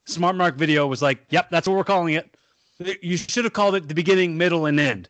Smart 0.06 0.36
Mark 0.36 0.56
Video 0.56 0.86
was 0.86 1.00
like, 1.02 1.24
"Yep, 1.30 1.50
that's 1.50 1.66
what 1.66 1.76
we're 1.76 1.84
calling 1.84 2.14
it." 2.14 2.36
You 3.02 3.16
should 3.16 3.44
have 3.44 3.52
called 3.52 3.76
it 3.76 3.88
the 3.88 3.94
beginning, 3.94 4.36
middle, 4.36 4.66
and 4.66 4.78
end. 4.80 5.08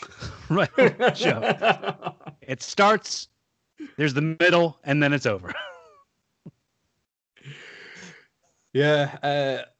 right. 0.48 1.16
Show. 1.16 2.14
It 2.46 2.62
starts. 2.62 3.28
There's 3.96 4.12
the 4.12 4.36
middle, 4.38 4.78
and 4.84 5.02
then 5.02 5.14
it's 5.14 5.24
over. 5.24 5.54
Yeah. 8.74 9.16
Uh, 9.22 9.73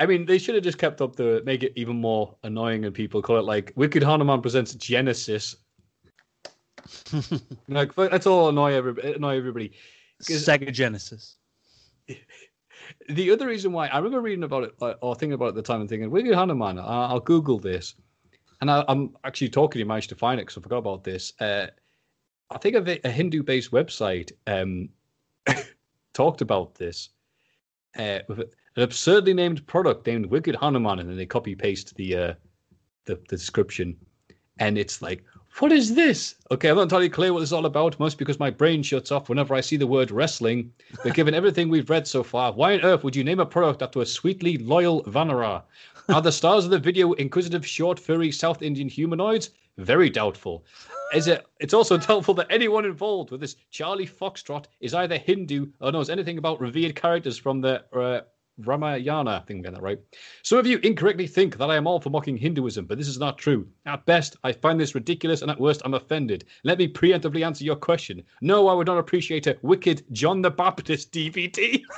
I 0.00 0.06
mean, 0.06 0.24
they 0.24 0.38
should 0.38 0.54
have 0.54 0.64
just 0.64 0.78
kept 0.78 1.00
up 1.02 1.14
the 1.14 1.42
make 1.44 1.62
it 1.62 1.72
even 1.76 2.00
more 2.00 2.34
annoying 2.42 2.84
and 2.86 2.94
people 2.94 3.20
call 3.22 3.36
it 3.38 3.44
like 3.44 3.72
Wicked 3.76 4.02
Hanuman 4.02 4.40
presents 4.40 4.74
Genesis. 4.74 5.56
like 7.68 7.94
that's 7.94 8.26
all 8.26 8.48
annoy 8.48 8.72
everybody. 8.72 9.12
Annoy 9.12 9.36
everybody. 9.36 9.72
Sega 10.22 10.72
Genesis. 10.72 11.36
The 13.08 13.30
other 13.30 13.46
reason 13.46 13.72
why 13.72 13.86
I 13.86 13.98
remember 13.98 14.20
reading 14.20 14.42
about 14.42 14.64
it 14.64 14.74
like, 14.80 14.96
or 15.00 15.14
thinking 15.14 15.34
about 15.34 15.46
it 15.46 15.48
at 15.50 15.54
the 15.56 15.62
time 15.62 15.80
and 15.80 15.88
thinking 15.88 16.10
Wicked 16.10 16.34
Hanuman. 16.34 16.78
I- 16.78 17.06
I'll 17.06 17.20
Google 17.20 17.58
this, 17.58 17.94
and 18.60 18.70
I, 18.70 18.84
I'm 18.88 19.16
actually 19.22 19.48
talking 19.48 19.74
to 19.74 19.78
you, 19.80 19.86
managed 19.86 20.08
to 20.08 20.16
find 20.16 20.40
it 20.40 20.44
because 20.46 20.58
I 20.58 20.62
forgot 20.62 20.78
about 20.78 21.04
this. 21.04 21.32
Uh, 21.40 21.68
I 22.50 22.58
think 22.58 22.74
a, 22.76 23.06
a 23.06 23.10
Hindu-based 23.10 23.70
website 23.70 24.32
um, 24.48 24.88
talked 26.14 26.40
about 26.40 26.74
this 26.74 27.10
uh, 27.96 28.20
with 28.26 28.40
a- 28.40 28.50
an 28.76 28.82
absurdly 28.82 29.34
named 29.34 29.66
product 29.66 30.06
named 30.06 30.26
Wicked 30.26 30.54
Hanuman, 30.54 30.98
and 30.98 31.08
then 31.08 31.16
they 31.16 31.26
copy 31.26 31.54
paste 31.54 31.94
the, 31.96 32.16
uh, 32.16 32.34
the 33.04 33.16
the 33.28 33.36
description, 33.36 33.96
and 34.58 34.78
it's 34.78 35.02
like 35.02 35.24
What 35.58 35.72
is 35.72 35.94
this? 35.94 36.36
Okay, 36.52 36.68
I'm 36.68 36.76
not 36.76 36.82
entirely 36.84 37.08
clear 37.08 37.32
what 37.32 37.40
this 37.40 37.48
is 37.48 37.52
all 37.52 37.66
about, 37.66 37.98
mostly 37.98 38.18
because 38.18 38.38
my 38.38 38.50
brain 38.50 38.82
shuts 38.82 39.10
off 39.10 39.28
whenever 39.28 39.54
I 39.54 39.60
see 39.60 39.76
the 39.76 39.86
word 39.86 40.10
wrestling. 40.10 40.72
But 41.02 41.14
given 41.14 41.34
everything 41.34 41.68
we've 41.68 41.90
read 41.90 42.06
so 42.06 42.22
far, 42.22 42.52
why 42.52 42.74
on 42.74 42.80
earth 42.82 43.02
would 43.02 43.16
you 43.16 43.24
name 43.24 43.40
a 43.40 43.46
product 43.46 43.82
after 43.82 44.00
a 44.00 44.06
sweetly 44.06 44.58
loyal 44.58 45.02
Vanara? 45.04 45.64
Are 46.08 46.22
the 46.22 46.32
stars 46.32 46.64
of 46.64 46.70
the 46.70 46.78
video 46.78 47.12
inquisitive, 47.14 47.66
short, 47.66 47.98
furry 47.98 48.30
South 48.30 48.62
Indian 48.62 48.88
humanoids? 48.88 49.50
Very 49.76 50.08
doubtful. 50.08 50.64
Is 51.14 51.26
it? 51.26 51.44
It's 51.58 51.74
also 51.74 51.96
doubtful 52.08 52.34
that 52.34 52.46
anyone 52.50 52.84
involved 52.84 53.30
with 53.30 53.40
this 53.40 53.56
Charlie 53.70 54.06
Foxtrot 54.06 54.66
is 54.80 54.94
either 54.94 55.18
Hindu 55.18 55.66
or 55.80 55.92
knows 55.92 56.10
anything 56.10 56.38
about 56.38 56.60
revered 56.60 56.94
characters 56.94 57.36
from 57.36 57.60
the 57.60 57.84
uh, 57.92 58.20
Ramayana. 58.66 59.30
I 59.30 59.38
think 59.40 59.58
I'm 59.58 59.62
getting 59.62 59.74
that 59.74 59.82
right. 59.82 59.98
Some 60.42 60.58
of 60.58 60.66
you 60.66 60.78
incorrectly 60.78 61.26
think 61.26 61.56
that 61.58 61.70
I 61.70 61.76
am 61.76 61.86
all 61.86 62.00
for 62.00 62.10
mocking 62.10 62.36
Hinduism, 62.36 62.86
but 62.86 62.98
this 62.98 63.08
is 63.08 63.18
not 63.18 63.38
true. 63.38 63.66
At 63.86 64.06
best, 64.06 64.36
I 64.44 64.52
find 64.52 64.78
this 64.78 64.94
ridiculous, 64.94 65.42
and 65.42 65.50
at 65.50 65.60
worst, 65.60 65.82
I'm 65.84 65.94
offended. 65.94 66.44
Let 66.64 66.78
me 66.78 66.88
preemptively 66.88 67.44
answer 67.44 67.64
your 67.64 67.76
question. 67.76 68.22
No, 68.40 68.68
I 68.68 68.74
would 68.74 68.86
not 68.86 68.98
appreciate 68.98 69.46
a 69.46 69.56
wicked 69.62 70.04
John 70.12 70.42
the 70.42 70.50
Baptist 70.50 71.12
DVD. 71.12 71.82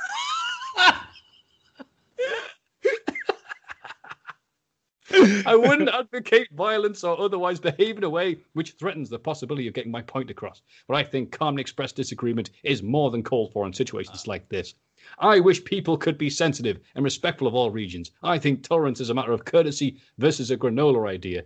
I 5.45 5.55
wouldn't 5.55 5.89
advocate 5.89 6.49
violence 6.53 7.03
or 7.03 7.19
otherwise 7.19 7.59
behave 7.59 7.97
in 7.97 8.03
a 8.03 8.09
way 8.09 8.37
which 8.53 8.71
threatens 8.73 9.09
the 9.09 9.19
possibility 9.19 9.67
of 9.67 9.73
getting 9.73 9.91
my 9.91 10.01
point 10.01 10.31
across. 10.31 10.61
But 10.87 10.95
I 10.95 11.03
think 11.03 11.31
calm 11.31 11.49
and 11.49 11.59
expressed 11.59 11.95
disagreement 11.95 12.49
is 12.63 12.81
more 12.81 13.11
than 13.11 13.21
called 13.23 13.53
for 13.53 13.65
in 13.65 13.73
situations 13.73 14.27
like 14.27 14.49
this. 14.49 14.73
I 15.19 15.39
wish 15.39 15.63
people 15.63 15.97
could 15.97 16.17
be 16.17 16.29
sensitive 16.29 16.79
and 16.95 17.03
respectful 17.03 17.47
of 17.47 17.55
all 17.55 17.71
regions. 17.71 18.11
I 18.23 18.37
think 18.37 18.63
tolerance 18.63 18.99
is 18.99 19.09
a 19.09 19.13
matter 19.13 19.31
of 19.31 19.45
courtesy 19.45 19.97
versus 20.17 20.51
a 20.51 20.57
granola 20.57 21.09
idea. 21.09 21.43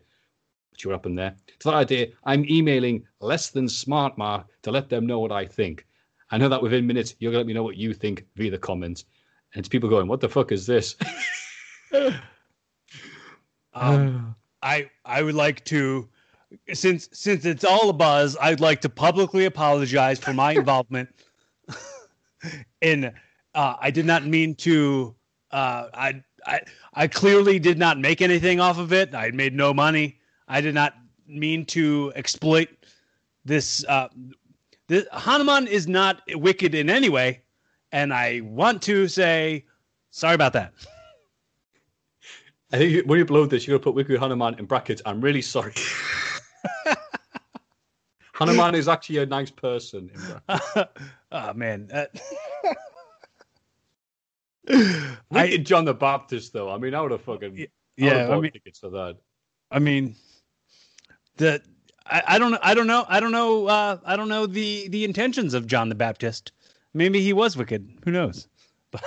But 0.71 0.83
you're 0.83 0.93
up 0.93 1.05
in 1.05 1.15
there. 1.15 1.35
To 1.59 1.69
that 1.69 1.75
idea, 1.75 2.07
I'm 2.23 2.45
emailing 2.45 3.05
less 3.19 3.49
than 3.49 3.67
smart 3.67 4.17
mark 4.17 4.47
to 4.63 4.71
let 4.71 4.89
them 4.89 5.05
know 5.05 5.19
what 5.19 5.31
I 5.31 5.45
think. 5.45 5.85
I 6.31 6.37
know 6.37 6.49
that 6.49 6.61
within 6.61 6.87
minutes 6.87 7.15
you're 7.19 7.31
gonna 7.31 7.39
let 7.39 7.47
me 7.47 7.53
know 7.53 7.63
what 7.63 7.77
you 7.77 7.93
think 7.93 8.25
via 8.35 8.51
the 8.51 8.57
comments. 8.57 9.05
And 9.53 9.59
it's 9.59 9.69
people 9.69 9.89
going, 9.89 10.07
What 10.07 10.21
the 10.21 10.29
fuck 10.29 10.51
is 10.51 10.65
this? 10.65 10.95
Um, 13.79 14.35
I 14.63 14.89
I 15.05 15.21
would 15.21 15.35
like 15.35 15.63
to, 15.65 16.09
since 16.73 17.09
since 17.11 17.45
it's 17.45 17.63
all 17.63 17.89
a 17.89 17.93
buzz, 17.93 18.35
I'd 18.41 18.59
like 18.59 18.81
to 18.81 18.89
publicly 18.89 19.45
apologize 19.45 20.19
for 20.19 20.33
my 20.33 20.53
involvement. 20.53 21.09
in 22.81 23.13
uh, 23.57 23.75
I 23.81 23.91
did 23.91 24.05
not 24.05 24.25
mean 24.25 24.55
to. 24.55 25.15
Uh, 25.51 25.87
I 25.93 26.23
I 26.45 26.61
I 26.93 27.07
clearly 27.07 27.57
did 27.59 27.77
not 27.79 27.99
make 27.99 28.21
anything 28.21 28.59
off 28.59 28.77
of 28.77 28.93
it. 28.93 29.15
I 29.15 29.31
made 29.31 29.55
no 29.55 29.73
money. 29.73 30.19
I 30.47 30.61
did 30.61 30.75
not 30.75 30.93
mean 31.27 31.65
to 31.65 32.13
exploit 32.15 32.69
this. 33.43 33.83
Uh, 33.85 34.09
this 34.87 35.05
Hanuman 35.11 35.67
is 35.67 35.87
not 35.87 36.21
wicked 36.35 36.75
in 36.75 36.89
any 36.89 37.09
way, 37.09 37.41
and 37.91 38.13
I 38.13 38.41
want 38.41 38.83
to 38.83 39.07
say 39.07 39.65
sorry 40.11 40.35
about 40.35 40.53
that. 40.53 40.73
I 42.71 42.77
think 42.77 43.07
when 43.07 43.17
you 43.17 43.25
upload 43.25 43.49
this, 43.49 43.65
you're 43.65 43.79
gonna 43.79 43.91
put 43.91 43.95
Wiku 44.05 44.19
Hanuman 44.19 44.59
in 44.59 44.65
brackets. 44.65 45.01
I'm 45.03 45.19
really 45.19 45.41
sorry. 45.41 45.73
Hanuman 48.33 48.75
is 48.75 48.87
actually 48.87 49.17
a 49.17 49.25
nice 49.25 49.49
person. 49.49 50.11
oh 51.31 51.53
man. 51.55 51.89
Uh, 51.91 52.05
I 55.31 55.57
John 55.57 55.85
the 55.85 55.93
Baptist 55.93 56.53
though. 56.53 56.69
I 56.69 56.77
mean, 56.77 56.93
I 56.93 57.01
would 57.01 57.11
have 57.11 57.21
fucking 57.21 57.67
yeah. 57.95 58.29
I 58.29 58.39
mean, 58.39 58.51
tickets 58.51 58.79
for 58.79 58.89
that. 58.89 59.17
I 59.71 59.79
mean, 59.79 60.15
the 61.37 61.61
I, 62.05 62.23
I 62.27 62.39
don't 62.39 62.55
I 62.61 62.73
don't 62.73 62.87
know 62.87 63.05
I 63.07 63.19
don't 63.19 63.31
know 63.31 63.67
uh, 63.67 63.97
I 64.05 64.15
don't 64.15 64.29
know 64.29 64.45
the 64.45 64.87
the 64.89 65.03
intentions 65.03 65.53
of 65.53 65.67
John 65.67 65.89
the 65.89 65.95
Baptist. 65.95 66.51
Maybe 66.93 67.21
he 67.21 67.33
was 67.33 67.55
wicked. 67.55 67.87
Who 68.05 68.11
knows? 68.11 68.47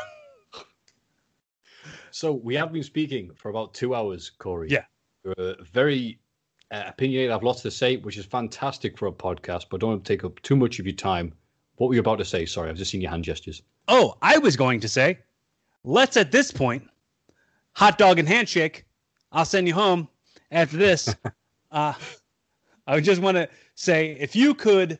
So 2.10 2.32
we 2.32 2.54
have 2.56 2.72
been 2.72 2.82
speaking 2.82 3.30
for 3.34 3.50
about 3.50 3.72
two 3.72 3.94
hours, 3.94 4.30
Corey. 4.30 4.68
Yeah. 4.68 4.84
We're 5.24 5.56
very 5.72 6.18
uh, 6.70 6.84
opinionated. 6.88 7.30
I 7.30 7.34
have 7.34 7.42
lots 7.42 7.62
to 7.62 7.70
say, 7.70 7.96
which 7.96 8.16
is 8.16 8.26
fantastic 8.26 8.98
for 8.98 9.06
a 9.06 9.12
podcast, 9.12 9.66
but 9.70 9.80
don't 9.80 10.04
take 10.04 10.24
up 10.24 10.40
too 10.42 10.56
much 10.56 10.78
of 10.78 10.86
your 10.86 10.96
time. 10.96 11.32
What 11.76 11.88
were 11.88 11.94
you 11.94 12.00
about 12.00 12.18
to 12.18 12.24
say? 12.24 12.46
Sorry, 12.46 12.68
I've 12.68 12.76
just 12.76 12.90
seen 12.90 13.00
your 13.00 13.10
hand 13.10 13.24
gestures. 13.24 13.62
Oh, 13.88 14.16
I 14.22 14.38
was 14.38 14.56
going 14.56 14.80
to 14.80 14.88
say, 14.88 15.18
let's 15.84 16.16
at 16.16 16.32
this 16.32 16.50
point, 16.50 16.88
hot 17.72 17.98
dog 17.98 18.18
and 18.18 18.28
handshake. 18.28 18.84
I'll 19.32 19.44
send 19.44 19.68
you 19.68 19.74
home 19.74 20.08
after 20.50 20.76
this. 20.76 21.14
uh, 21.70 21.94
I 22.86 23.00
just 23.00 23.20
want 23.20 23.36
to 23.36 23.48
say, 23.74 24.16
if 24.18 24.34
you 24.34 24.54
could, 24.54 24.98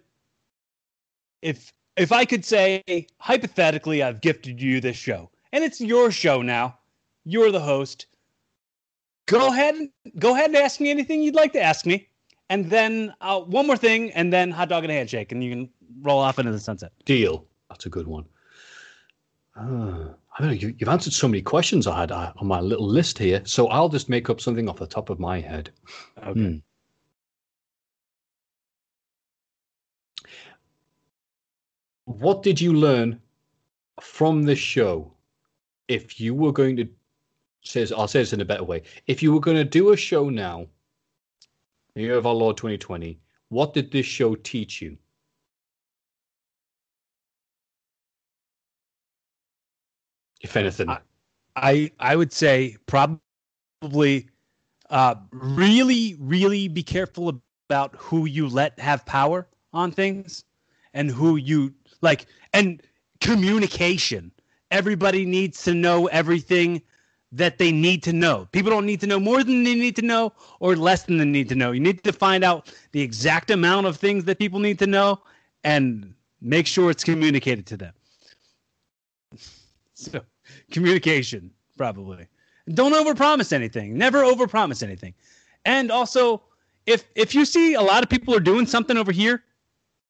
if 1.43 1.73
if 1.97 2.12
I 2.12 2.24
could 2.24 2.44
say 2.44 3.07
hypothetically, 3.19 4.02
I've 4.02 4.20
gifted 4.20 4.61
you 4.61 4.81
this 4.81 4.97
show, 4.97 5.31
and 5.52 5.65
it's 5.65 5.81
your 5.81 6.11
show 6.11 6.43
now. 6.43 6.78
You're 7.24 7.51
the 7.51 7.61
host. 7.61 8.07
Go 9.27 9.48
ahead, 9.48 9.77
go 10.19 10.35
ahead 10.35 10.47
and 10.47 10.57
ask 10.57 10.81
me 10.81 10.90
anything 10.90 11.23
you'd 11.23 11.35
like 11.35 11.52
to 11.52 11.62
ask 11.62 11.86
me, 11.86 12.09
and 12.48 12.69
then 12.70 13.15
uh, 13.20 13.40
one 13.40 13.66
more 13.66 13.77
thing, 13.77 14.11
and 14.12 14.32
then 14.32 14.51
hot 14.51 14.69
dog 14.69 14.85
and 14.85 14.93
handshake, 14.93 15.31
and 15.31 15.43
you 15.44 15.51
can 15.51 15.69
roll 16.02 16.19
off 16.19 16.39
into 16.39 16.52
the 16.52 16.59
sunset. 16.59 16.93
Deal. 17.05 17.44
That's 17.69 17.86
a 17.86 17.90
good 17.90 18.09
one. 18.09 18.24
Uh, 19.56 20.09
I 20.39 20.43
mean, 20.43 20.59
you, 20.59 20.74
have 20.81 20.89
answered 20.89 21.12
so 21.12 21.28
many 21.28 21.43
questions 21.43 21.86
I 21.86 22.01
had 22.01 22.12
uh, 22.12 22.32
on 22.36 22.47
my 22.47 22.60
little 22.60 22.86
list 22.86 23.18
here, 23.18 23.43
so 23.44 23.68
I'll 23.68 23.89
just 23.89 24.09
make 24.09 24.31
up 24.31 24.40
something 24.40 24.68
off 24.68 24.78
the 24.78 24.86
top 24.86 25.10
of 25.10 25.18
my 25.18 25.40
head. 25.40 25.70
Okay. 26.18 26.32
Hmm. 26.32 26.56
What 32.05 32.43
did 32.43 32.60
you 32.60 32.72
learn 32.72 33.20
from 34.01 34.43
this 34.43 34.59
show? 34.59 35.12
If 35.89 36.20
you 36.20 36.35
were 36.35 36.52
going 36.52 36.77
to 36.77 36.89
says 37.62 37.93
I'll 37.93 38.09
say 38.09 38.20
this 38.20 38.32
in 38.32 38.40
a 38.40 38.44
better 38.44 38.64
way. 38.64 38.82
If 39.06 39.22
you 39.22 39.32
were 39.32 39.40
going 39.40 39.56
to 39.56 39.64
do 39.64 39.93
a 39.93 39.97
show 39.97 40.28
now, 40.28 40.66
year 41.94 42.16
of 42.16 42.27
our 42.27 42.35
Lord 42.35 42.56
2020, 42.56 43.18
what 43.48 43.74
did 43.74 43.90
this 43.90 44.06
show 44.06 44.35
teach 44.36 44.81
you? 44.81 44.97
If 50.41 50.57
anything, 50.57 50.89
I 50.89 50.99
I, 51.57 51.91
I 51.99 52.17
would 52.17 52.33
say 52.33 52.77
probably 52.87 54.29
uh, 54.91 55.15
really 55.33 56.17
really 56.19 56.69
be 56.69 56.83
careful 56.83 57.29
about 57.69 57.95
who 57.97 58.27
you 58.27 58.49
let 58.49 58.79
have 58.79 59.05
power 59.07 59.47
on 59.73 59.93
things 59.93 60.45
and 60.95 61.11
who 61.11 61.37
you 61.37 61.73
like 62.01 62.27
and 62.53 62.83
communication. 63.21 64.33
Everybody 64.71 65.25
needs 65.25 65.65
to 65.65 65.75
know 65.75 66.07
everything 66.09 66.83
that 67.33 67.59
they 67.59 67.71
need 67.71 68.03
to 68.05 68.12
know. 68.12 68.49
People 68.53 68.71
don't 68.71 68.87
need 68.87 69.01
to 69.01 69.07
know 69.07 69.21
more 69.21 69.45
than 69.45 69.62
they 69.62 69.75
need 69.75 69.97
to 69.97 70.03
know 70.03 70.33
or 70.59 70.77
less 70.77 71.05
than 71.05 71.19
they 71.19 71.25
need 71.25 71.49
to 71.49 71.55
know. 71.55 71.71
You 71.71 71.81
need 71.81 72.03
to 72.05 72.12
find 72.12 72.43
out 72.43 72.73
the 72.93 73.01
exact 73.01 73.51
amount 73.51 73.87
of 73.87 73.97
things 73.97 74.25
that 74.25 74.39
people 74.39 74.59
need 74.59 74.79
to 74.81 74.87
know 74.87 75.21
and 75.65 76.15
make 76.41 76.67
sure 76.67 76.91
it's 76.91 77.05
communicated 77.05 77.67
to 77.67 77.77
them. 77.77 77.93
So, 79.95 80.21
communication 80.71 81.51
probably. 81.77 82.27
Don't 82.73 82.93
overpromise 82.93 83.53
anything. 83.53 83.97
Never 83.97 84.23
overpromise 84.23 84.83
anything. 84.83 85.15
And 85.65 85.91
also, 85.91 86.43
if 86.87 87.05
if 87.15 87.35
you 87.35 87.45
see 87.45 87.75
a 87.75 87.83
lot 87.83 88.03
of 88.03 88.09
people 88.09 88.35
are 88.35 88.41
doing 88.41 88.67
something 88.67 88.97
over 88.97 89.13
here, 89.13 89.43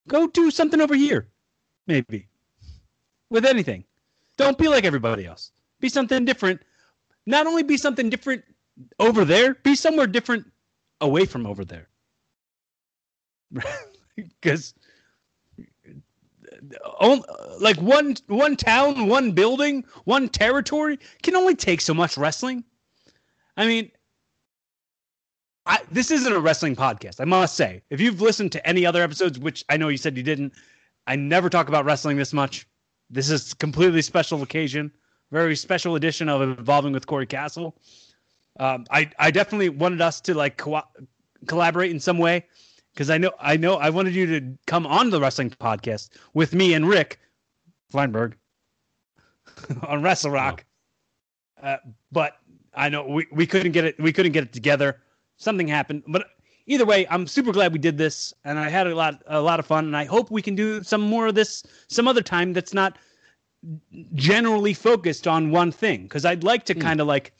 go 0.08 0.26
do 0.26 0.50
something 0.50 0.80
over 0.80 0.94
here. 0.94 1.28
Maybe. 1.86 2.28
With 3.30 3.44
anything. 3.44 3.84
Don't 4.36 4.58
be 4.58 4.68
like 4.68 4.84
everybody 4.84 5.26
else. 5.26 5.52
Be 5.80 5.88
something 5.88 6.24
different 6.24 6.60
not 7.26 7.46
only 7.46 7.62
be 7.62 7.76
something 7.76 8.10
different 8.10 8.44
over 8.98 9.24
there, 9.24 9.54
be 9.54 9.74
somewhere 9.74 10.06
different 10.06 10.50
away 11.00 11.24
from 11.26 11.46
over 11.46 11.64
there. 11.64 11.88
Because 14.16 14.74
like 17.60 17.76
one 17.80 18.16
one 18.26 18.56
town, 18.56 19.06
one 19.06 19.32
building, 19.32 19.84
one 20.04 20.28
territory 20.28 20.98
can 21.22 21.36
only 21.36 21.54
take 21.54 21.80
so 21.80 21.94
much 21.94 22.16
wrestling. 22.16 22.64
I 23.56 23.66
mean, 23.66 23.90
I, 25.66 25.80
this 25.90 26.10
isn't 26.10 26.32
a 26.32 26.40
wrestling 26.40 26.76
podcast, 26.76 27.20
I 27.20 27.24
must 27.24 27.56
say. 27.56 27.82
If 27.90 28.00
you've 28.00 28.20
listened 28.20 28.52
to 28.52 28.66
any 28.66 28.86
other 28.86 29.02
episodes, 29.02 29.38
which 29.38 29.64
I 29.68 29.76
know 29.76 29.88
you 29.88 29.98
said 29.98 30.16
you 30.16 30.22
didn't, 30.22 30.54
I 31.06 31.16
never 31.16 31.50
talk 31.50 31.68
about 31.68 31.84
wrestling 31.84 32.16
this 32.16 32.32
much. 32.32 32.66
This 33.10 33.30
is 33.30 33.54
completely 33.54 34.02
special 34.02 34.42
occasion 34.42 34.92
very 35.30 35.54
special 35.56 35.96
edition 35.96 36.28
of 36.28 36.58
Evolving 36.58 36.92
with 36.92 37.06
Corey 37.06 37.26
Castle. 37.26 37.76
Um, 38.58 38.84
I 38.90 39.10
I 39.18 39.30
definitely 39.30 39.68
wanted 39.68 40.00
us 40.00 40.20
to 40.22 40.34
like 40.34 40.56
co- 40.56 40.82
collaborate 41.46 41.90
in 41.90 42.00
some 42.00 42.18
way 42.18 42.46
because 43.00 43.08
I 43.08 43.16
know 43.16 43.32
I 43.40 43.56
know 43.56 43.76
I 43.76 43.88
wanted 43.88 44.14
you 44.14 44.26
to 44.26 44.58
come 44.66 44.86
on 44.86 45.08
the 45.08 45.18
wrestling 45.18 45.48
podcast 45.48 46.10
with 46.34 46.54
me 46.54 46.74
and 46.74 46.86
Rick 46.86 47.18
Feinberg 47.90 48.34
on 49.88 50.02
Wrestle 50.02 50.32
Rock. 50.32 50.66
Uh, 51.62 51.78
but 52.12 52.34
I 52.74 52.90
know 52.90 53.06
we, 53.06 53.26
we 53.32 53.46
couldn't 53.46 53.72
get 53.72 53.86
it 53.86 53.98
we 53.98 54.12
couldn't 54.12 54.32
get 54.32 54.42
it 54.42 54.52
together. 54.52 55.00
Something 55.38 55.66
happened, 55.66 56.02
but 56.08 56.26
either 56.66 56.84
way, 56.84 57.06
I'm 57.08 57.26
super 57.26 57.52
glad 57.52 57.72
we 57.72 57.78
did 57.78 57.96
this, 57.96 58.34
and 58.44 58.58
I 58.58 58.68
had 58.68 58.86
a 58.86 58.94
lot 58.94 59.22
a 59.28 59.40
lot 59.40 59.60
of 59.60 59.64
fun, 59.64 59.86
and 59.86 59.96
I 59.96 60.04
hope 60.04 60.30
we 60.30 60.42
can 60.42 60.54
do 60.54 60.82
some 60.82 61.00
more 61.00 61.28
of 61.28 61.34
this 61.34 61.62
some 61.88 62.06
other 62.06 62.20
time. 62.20 62.52
That's 62.52 62.74
not 62.74 62.98
generally 64.12 64.74
focused 64.74 65.26
on 65.26 65.50
one 65.50 65.72
thing 65.72 66.02
because 66.02 66.26
I'd 66.26 66.44
like 66.44 66.66
to 66.66 66.74
mm. 66.74 66.82
kind 66.82 67.00
of 67.00 67.06
like 67.06 67.32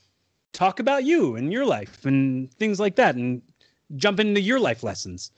talk 0.53 0.79
about 0.79 1.03
you 1.03 1.35
and 1.35 1.53
your 1.53 1.67
life 1.67 2.03
and 2.03 2.51
things 2.55 2.79
like 2.79 2.95
that, 2.95 3.13
and 3.13 3.43
jump 3.95 4.19
into 4.19 4.41
your 4.41 4.59
life 4.59 4.81
lessons. 4.81 5.31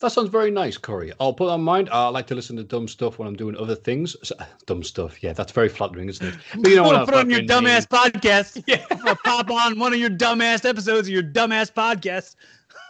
That 0.00 0.10
sounds 0.10 0.28
very 0.28 0.50
nice, 0.50 0.76
Corey. 0.76 1.12
I'll 1.20 1.32
put 1.32 1.46
that 1.46 1.54
in 1.54 1.62
mind. 1.62 1.88
I 1.90 2.08
like 2.08 2.26
to 2.26 2.34
listen 2.34 2.56
to 2.56 2.64
dumb 2.64 2.88
stuff 2.88 3.18
when 3.18 3.28
I'm 3.28 3.36
doing 3.36 3.56
other 3.56 3.76
things. 3.76 4.16
So, 4.22 4.34
uh, 4.38 4.44
dumb 4.66 4.82
stuff, 4.82 5.22
yeah, 5.22 5.32
that's 5.32 5.52
very 5.52 5.68
flattering, 5.68 6.08
isn't 6.08 6.26
it? 6.26 6.34
But 6.58 6.68
you 6.68 6.76
know 6.76 6.82
what? 6.84 7.06
Put 7.06 7.14
on 7.14 7.30
your 7.30 7.40
dumbass 7.40 7.86
podcast. 7.86 8.62
Yeah, 8.66 8.84
pop 9.24 9.50
on 9.50 9.78
one 9.78 9.92
of 9.92 9.98
your 9.98 10.10
dumbass 10.10 10.68
episodes 10.68 11.06
of 11.08 11.14
your 11.14 11.22
dumbass 11.22 11.72
podcast. 11.72 12.34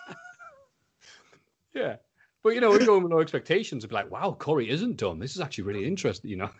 yeah, 1.74 1.96
but 2.42 2.54
you 2.54 2.60
know, 2.60 2.70
we 2.70 2.84
go 2.84 2.98
with 2.98 3.10
no 3.10 3.20
expectations. 3.20 3.84
And 3.84 3.90
be 3.90 3.94
like, 3.94 4.10
"Wow, 4.10 4.36
Corey 4.38 4.70
isn't 4.70 4.96
dumb. 4.96 5.18
This 5.18 5.34
is 5.34 5.40
actually 5.40 5.64
really 5.64 5.86
interesting." 5.86 6.30
You 6.30 6.36
know. 6.38 6.50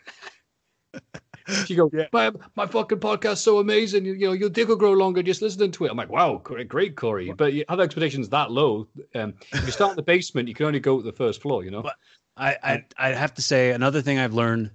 She 1.67 1.75
goes, 1.75 1.91
yeah. 1.93 2.07
my, 2.13 2.31
my 2.57 2.67
fucking 2.67 3.01
podcast's 3.01 3.43
so 3.43 3.59
amazing. 3.59 4.05
You, 4.05 4.15
you, 4.15 4.27
know, 4.27 4.33
your 4.33 4.49
dick 4.49 4.69
will 4.69 4.77
grow 4.77 4.93
longer 4.93 5.23
just 5.23 5.43
listening 5.43 5.71
to 5.73 5.85
it. 5.85 5.91
I'm 5.91 5.97
like, 5.97 6.11
wow, 6.11 6.41
great, 6.43 6.97
Corey. 6.97 7.33
But 7.33 7.53
you 7.53 7.65
have 7.69 7.81
expectations 7.81 8.29
that 8.31 8.51
low. 8.51 8.89
Um, 9.15 9.35
if 9.53 9.67
you 9.67 9.73
start 9.73 9.91
in 9.91 9.97
the 9.97 10.03
basement, 10.03 10.49
you 10.49 10.55
can 10.55 10.67
only 10.67 10.81
go 10.81 10.99
to 10.99 11.03
the 11.03 11.13
first 11.13 11.43
floor, 11.43 11.65
you 11.65 11.71
know? 11.71 11.83
But 11.83 11.97
I, 12.37 12.57
I, 12.63 12.85
I 12.99 13.09
have 13.11 13.35
to 13.35 13.43
say, 13.43 13.73
another 13.73 14.01
thing 14.01 14.19
I've 14.19 14.35
learned 14.35 14.71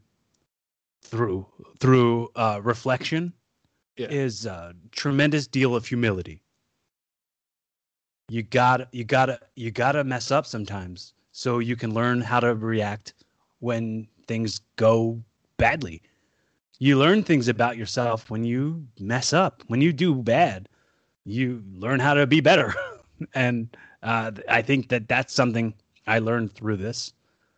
through 1.01 1.45
through 1.79 2.29
uh, 2.35 2.59
reflection 2.61 3.33
yeah. 3.97 4.07
is 4.09 4.45
a 4.45 4.73
tremendous 4.91 5.47
deal 5.47 5.75
of 5.75 5.85
humility. 5.85 6.41
You 8.29 8.43
got 8.43 8.93
you 8.93 9.03
got 9.03 9.25
to 9.27 9.39
you 9.55 9.71
got 9.71 9.93
to 9.93 10.03
mess 10.03 10.29
up 10.29 10.45
sometimes 10.45 11.13
so 11.31 11.59
you 11.59 11.75
can 11.75 11.93
learn 11.93 12.21
how 12.21 12.39
to 12.39 12.53
react 12.53 13.13
when 13.59 14.07
things 14.27 14.61
go 14.75 15.21
badly 15.57 16.01
you 16.79 16.97
learn 16.97 17.23
things 17.23 17.47
about 17.47 17.77
yourself 17.77 18.29
when 18.29 18.43
you 18.43 18.87
mess 18.99 19.33
up. 19.33 19.63
When 19.67 19.81
you 19.81 19.93
do 19.93 20.15
bad 20.15 20.67
you 21.29 21.63
learn 21.75 21.99
how 21.99 22.13
to 22.13 22.27
be 22.27 22.41
better. 22.41 22.73
And 23.33 23.75
uh, 24.01 24.31
i 24.47 24.61
think 24.61 24.87
that 24.87 25.09
that's 25.09 25.33
something 25.33 25.73
i 26.07 26.19
learned 26.19 26.53
through 26.53 26.77
this. 26.77 27.11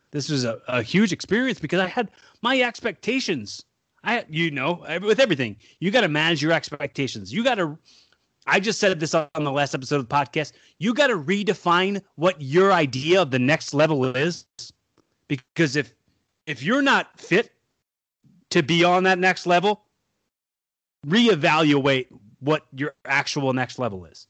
This 0.09 0.27
was 0.27 0.43
a, 0.43 0.59
a 0.67 0.81
huge 0.81 1.13
experience 1.13 1.59
because 1.59 1.79
i 1.79 1.85
had 1.85 2.09
my 2.41 2.59
expectations. 2.59 3.63
I 4.03 4.25
you 4.27 4.49
know 4.49 4.83
with 5.03 5.19
everything 5.19 5.57
you 5.79 5.91
got 5.91 6.01
to 6.01 6.07
manage 6.07 6.41
your 6.41 6.51
expectations. 6.51 7.31
You 7.31 7.43
got 7.43 7.59
to 7.59 7.77
i 8.47 8.59
just 8.59 8.79
said 8.79 8.99
this 8.99 9.13
on 9.13 9.27
the 9.35 9.51
last 9.51 9.75
episode 9.75 9.97
of 9.97 10.09
the 10.09 10.15
podcast 10.15 10.53
you 10.79 10.95
got 10.95 11.07
to 11.13 11.17
redefine 11.19 12.01
what 12.15 12.41
your 12.41 12.73
idea 12.73 13.21
of 13.21 13.29
the 13.29 13.37
next 13.37 13.75
level 13.75 14.03
is. 14.03 14.47
Because 15.27 15.75
if 15.75 15.93
if 16.47 16.63
you're 16.63 16.81
not 16.81 17.19
fit 17.19 17.51
to 18.51 18.61
be 18.61 18.83
on 18.83 19.03
that 19.03 19.17
next 19.17 19.47
level, 19.47 19.83
reevaluate 21.07 22.07
what 22.39 22.65
your 22.75 22.93
actual 23.05 23.53
next 23.53 23.79
level 23.79 24.05
is. 24.05 24.27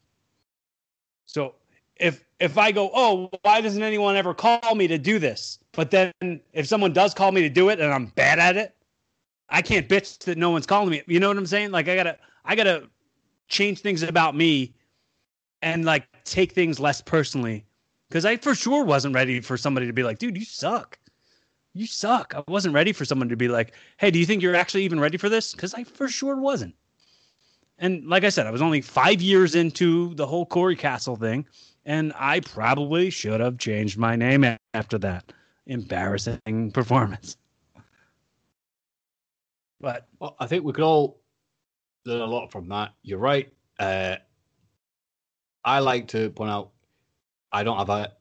So 1.25 1.55
if 1.97 2.23
if 2.39 2.57
I 2.57 2.71
go, 2.71 2.89
oh, 2.93 3.29
why 3.41 3.61
doesn't 3.61 3.83
anyone 3.83 4.15
ever 4.15 4.33
call 4.33 4.75
me 4.75 4.87
to 4.87 4.97
do 4.97 5.19
this? 5.19 5.59
But 5.73 5.91
then 5.91 6.11
if 6.53 6.67
someone 6.67 6.93
does 6.93 7.13
call 7.13 7.31
me 7.31 7.41
to 7.41 7.49
do 7.49 7.69
it 7.69 7.79
and 7.79 7.91
I'm 7.93 8.07
bad 8.07 8.39
at 8.39 8.57
it, 8.57 8.75
I 9.49 9.61
can't 9.61 9.87
bitch 9.87 10.17
that 10.19 10.37
no 10.37 10.49
one's 10.49 10.65
calling 10.65 10.89
me. 10.89 11.01
You 11.07 11.19
know 11.19 11.27
what 11.27 11.37
I'm 11.37 11.45
saying? 11.45 11.71
Like 11.71 11.87
I 11.87 11.95
gotta 11.95 12.17
I 12.45 12.55
gotta 12.55 12.89
change 13.47 13.79
things 13.79 14.03
about 14.03 14.35
me 14.35 14.73
and 15.61 15.85
like 15.85 16.07
take 16.23 16.53
things 16.53 16.79
less 16.79 17.01
personally. 17.01 17.65
Cause 18.11 18.25
I 18.25 18.35
for 18.35 18.55
sure 18.55 18.83
wasn't 18.83 19.15
ready 19.15 19.39
for 19.39 19.55
somebody 19.55 19.87
to 19.87 19.93
be 19.93 20.03
like, 20.03 20.19
dude, 20.19 20.37
you 20.37 20.43
suck 20.43 20.97
you 21.73 21.87
suck. 21.87 22.33
I 22.35 22.43
wasn't 22.47 22.73
ready 22.73 22.91
for 22.91 23.05
someone 23.05 23.29
to 23.29 23.35
be 23.35 23.47
like, 23.47 23.73
hey, 23.97 24.11
do 24.11 24.19
you 24.19 24.25
think 24.25 24.41
you're 24.41 24.55
actually 24.55 24.83
even 24.83 24.99
ready 24.99 25.17
for 25.17 25.29
this? 25.29 25.53
Because 25.53 25.73
I 25.73 25.83
for 25.83 26.07
sure 26.07 26.37
wasn't. 26.37 26.75
And 27.79 28.05
like 28.05 28.23
I 28.23 28.29
said, 28.29 28.45
I 28.45 28.51
was 28.51 28.61
only 28.61 28.81
five 28.81 29.21
years 29.21 29.55
into 29.55 30.13
the 30.15 30.27
whole 30.27 30.45
Corey 30.45 30.75
Kastle 30.75 31.19
thing, 31.19 31.45
and 31.85 32.13
I 32.15 32.41
probably 32.41 33.09
should 33.09 33.39
have 33.39 33.57
changed 33.57 33.97
my 33.97 34.15
name 34.15 34.45
after 34.73 34.97
that 34.99 35.33
embarrassing 35.65 36.71
performance. 36.73 37.37
But 39.79 40.07
well, 40.19 40.35
I 40.39 40.45
think 40.45 40.63
we 40.63 40.73
could 40.73 40.83
all 40.83 41.21
learn 42.05 42.21
a 42.21 42.25
lot 42.25 42.51
from 42.51 42.67
that. 42.69 42.91
You're 43.01 43.17
right. 43.17 43.51
Uh, 43.79 44.17
I 45.65 45.79
like 45.79 46.07
to 46.09 46.29
point 46.29 46.51
out 46.51 46.71
I 47.51 47.63
don't 47.63 47.77
have 47.77 47.89
a, 47.89 48.11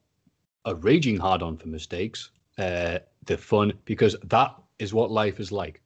a 0.65 0.75
raging 0.75 1.19
hard 1.19 1.43
on 1.43 1.59
for 1.59 1.69
mistakes. 1.69 2.31
Uh, 2.57 3.01
the 3.27 3.37
fun, 3.37 3.73
because 3.85 4.17
that 4.25 4.55
is 4.79 4.95
what 4.95 5.11
life 5.11 5.41
is 5.41 5.53
like. 5.53 5.81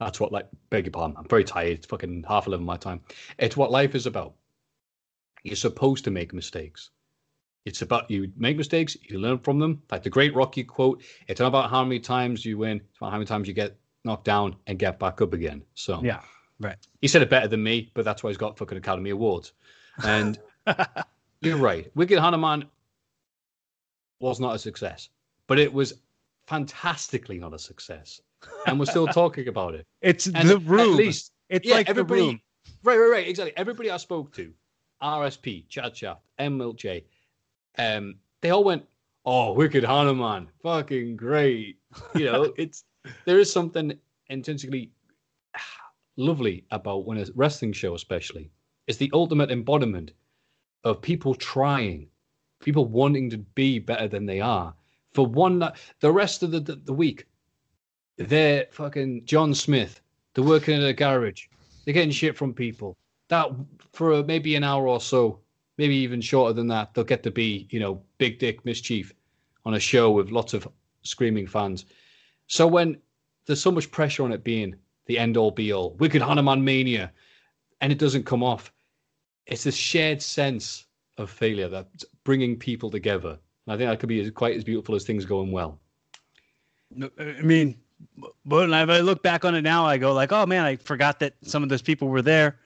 That's 0.00 0.18
what 0.18 0.32
like 0.32 0.48
beg 0.70 0.86
your 0.86 0.92
pardon. 0.92 1.16
I'm 1.16 1.28
very 1.28 1.44
tired. 1.44 1.78
It's 1.78 1.86
fucking 1.86 2.24
half 2.26 2.46
eleven 2.46 2.66
my 2.66 2.76
time. 2.76 3.00
It's 3.38 3.56
what 3.56 3.70
life 3.70 3.94
is 3.94 4.06
about. 4.06 4.34
You're 5.44 5.56
supposed 5.56 6.04
to 6.04 6.10
make 6.10 6.32
mistakes. 6.32 6.90
It's 7.64 7.82
about 7.82 8.10
you 8.10 8.32
make 8.36 8.56
mistakes, 8.56 8.96
you 9.02 9.18
learn 9.18 9.38
from 9.38 9.58
them. 9.58 9.82
Like 9.90 10.02
the 10.02 10.10
great 10.10 10.34
Rocky 10.34 10.64
quote, 10.64 11.02
it's 11.28 11.40
not 11.40 11.46
about 11.48 11.70
how 11.70 11.84
many 11.84 12.00
times 12.00 12.44
you 12.44 12.58
win, 12.58 12.78
it's 12.78 12.98
about 12.98 13.10
how 13.10 13.18
many 13.18 13.26
times 13.26 13.46
you 13.46 13.54
get 13.54 13.76
knocked 14.04 14.24
down 14.24 14.56
and 14.66 14.78
get 14.78 14.98
back 14.98 15.20
up 15.20 15.32
again. 15.32 15.62
So 15.74 16.02
yeah, 16.02 16.20
right. 16.58 16.76
He 17.00 17.06
said 17.06 17.22
it 17.22 17.30
better 17.30 17.46
than 17.46 17.62
me, 17.62 17.92
but 17.94 18.04
that's 18.04 18.22
why 18.22 18.30
he's 18.30 18.36
got 18.36 18.58
fucking 18.58 18.78
Academy 18.78 19.10
Awards. 19.10 19.52
And 20.04 20.38
you're 21.40 21.56
right. 21.56 21.88
Wicked 21.94 22.18
Hanuman 22.18 22.64
was 24.18 24.40
not 24.40 24.56
a 24.56 24.58
success, 24.58 25.08
but 25.46 25.60
it 25.60 25.72
was 25.72 25.94
fantastically 26.46 27.38
not 27.38 27.54
a 27.54 27.58
success, 27.58 28.20
and 28.66 28.78
we're 28.78 28.86
still 28.86 29.06
talking 29.06 29.48
about 29.48 29.74
it. 29.74 29.86
It's 30.02 30.26
and 30.26 30.48
the 30.48 30.58
room. 30.58 30.92
At 30.92 30.96
least 30.96 31.32
it's 31.48 31.66
yeah, 31.66 31.76
like 31.76 31.88
everybody. 31.88 32.20
The 32.20 32.26
room. 32.26 32.40
Right, 32.82 32.96
right, 32.96 33.10
right. 33.10 33.28
Exactly. 33.28 33.52
Everybody 33.56 33.90
I 33.90 33.96
spoke 33.96 34.32
to, 34.34 34.52
RSP, 35.02 35.68
Chad 35.68 35.96
Shaft, 35.96 36.22
M. 36.38 36.72
J, 36.76 37.04
um, 37.78 38.16
they 38.40 38.50
all 38.50 38.64
went, 38.64 38.84
"Oh, 39.24 39.52
Wicked 39.52 39.84
Hanuman, 39.84 40.48
fucking 40.62 41.16
great." 41.16 41.78
You 42.14 42.26
know, 42.26 42.52
it's 42.58 42.84
there 43.24 43.38
is 43.38 43.52
something 43.52 43.98
intrinsically 44.28 44.90
lovely 46.16 46.64
about 46.70 47.06
when 47.06 47.18
a 47.18 47.26
wrestling 47.34 47.72
show, 47.72 47.94
especially, 47.94 48.50
is 48.86 48.96
the 48.96 49.10
ultimate 49.12 49.50
embodiment 49.50 50.12
of 50.84 51.00
people 51.00 51.34
trying, 51.34 52.08
people 52.60 52.86
wanting 52.86 53.30
to 53.30 53.38
be 53.38 53.78
better 53.78 54.08
than 54.08 54.26
they 54.26 54.40
are, 54.40 54.74
for 55.14 55.26
one 55.26 55.58
night. 55.58 55.74
The 56.00 56.12
rest 56.12 56.42
of 56.42 56.50
the, 56.50 56.60
the, 56.60 56.76
the 56.76 56.92
week, 56.92 57.26
they're 58.16 58.66
fucking 58.70 59.24
John 59.24 59.54
Smith. 59.54 60.00
They're 60.34 60.44
working 60.44 60.74
in 60.74 60.84
a 60.84 60.92
garage. 60.92 61.46
They're 61.84 61.94
getting 61.94 62.10
shit 62.10 62.36
from 62.36 62.54
people. 62.54 62.96
That 63.28 63.50
for 63.92 64.22
maybe 64.24 64.56
an 64.56 64.64
hour 64.64 64.86
or 64.86 65.00
so, 65.00 65.40
maybe 65.78 65.94
even 65.96 66.20
shorter 66.20 66.52
than 66.52 66.68
that, 66.68 66.94
they'll 66.94 67.04
get 67.04 67.22
to 67.24 67.30
be, 67.30 67.66
you 67.70 67.80
know, 67.80 68.02
big 68.18 68.38
dick 68.38 68.64
mischief 68.64 69.12
on 69.64 69.74
a 69.74 69.80
show 69.80 70.10
with 70.10 70.30
lots 70.30 70.54
of 70.54 70.68
screaming 71.02 71.46
fans. 71.46 71.86
So 72.46 72.66
when 72.66 72.98
there's 73.46 73.62
so 73.62 73.70
much 73.70 73.90
pressure 73.90 74.24
on 74.24 74.32
it 74.32 74.44
being 74.44 74.74
the 75.06 75.18
end 75.18 75.36
all 75.36 75.50
be 75.50 75.72
all, 75.72 75.94
Wicked 75.94 76.22
Hanuman 76.22 76.64
Mania, 76.64 77.12
and 77.80 77.90
it 77.90 77.98
doesn't 77.98 78.26
come 78.26 78.42
off, 78.42 78.72
it's 79.46 79.64
this 79.64 79.74
shared 79.74 80.22
sense 80.22 80.86
of 81.18 81.30
failure 81.30 81.68
that's 81.68 82.04
bringing 82.24 82.56
people 82.56 82.90
together 82.90 83.38
I 83.68 83.76
think 83.76 83.88
that 83.90 84.00
could 84.00 84.08
be 84.08 84.30
quite 84.30 84.56
as 84.56 84.64
beautiful 84.64 84.94
as 84.94 85.04
things 85.04 85.24
going 85.24 85.52
well. 85.52 85.78
I 87.18 87.42
mean, 87.42 87.78
but 88.44 88.68
if 88.68 88.88
I 88.90 89.00
look 89.00 89.22
back 89.22 89.44
on 89.44 89.54
it 89.54 89.62
now, 89.62 89.86
I 89.86 89.98
go 89.98 90.12
like, 90.12 90.32
oh 90.32 90.46
man, 90.46 90.64
I 90.64 90.76
forgot 90.76 91.20
that 91.20 91.34
some 91.42 91.62
of 91.62 91.68
those 91.68 91.82
people 91.82 92.08
were 92.08 92.22
there. 92.22 92.58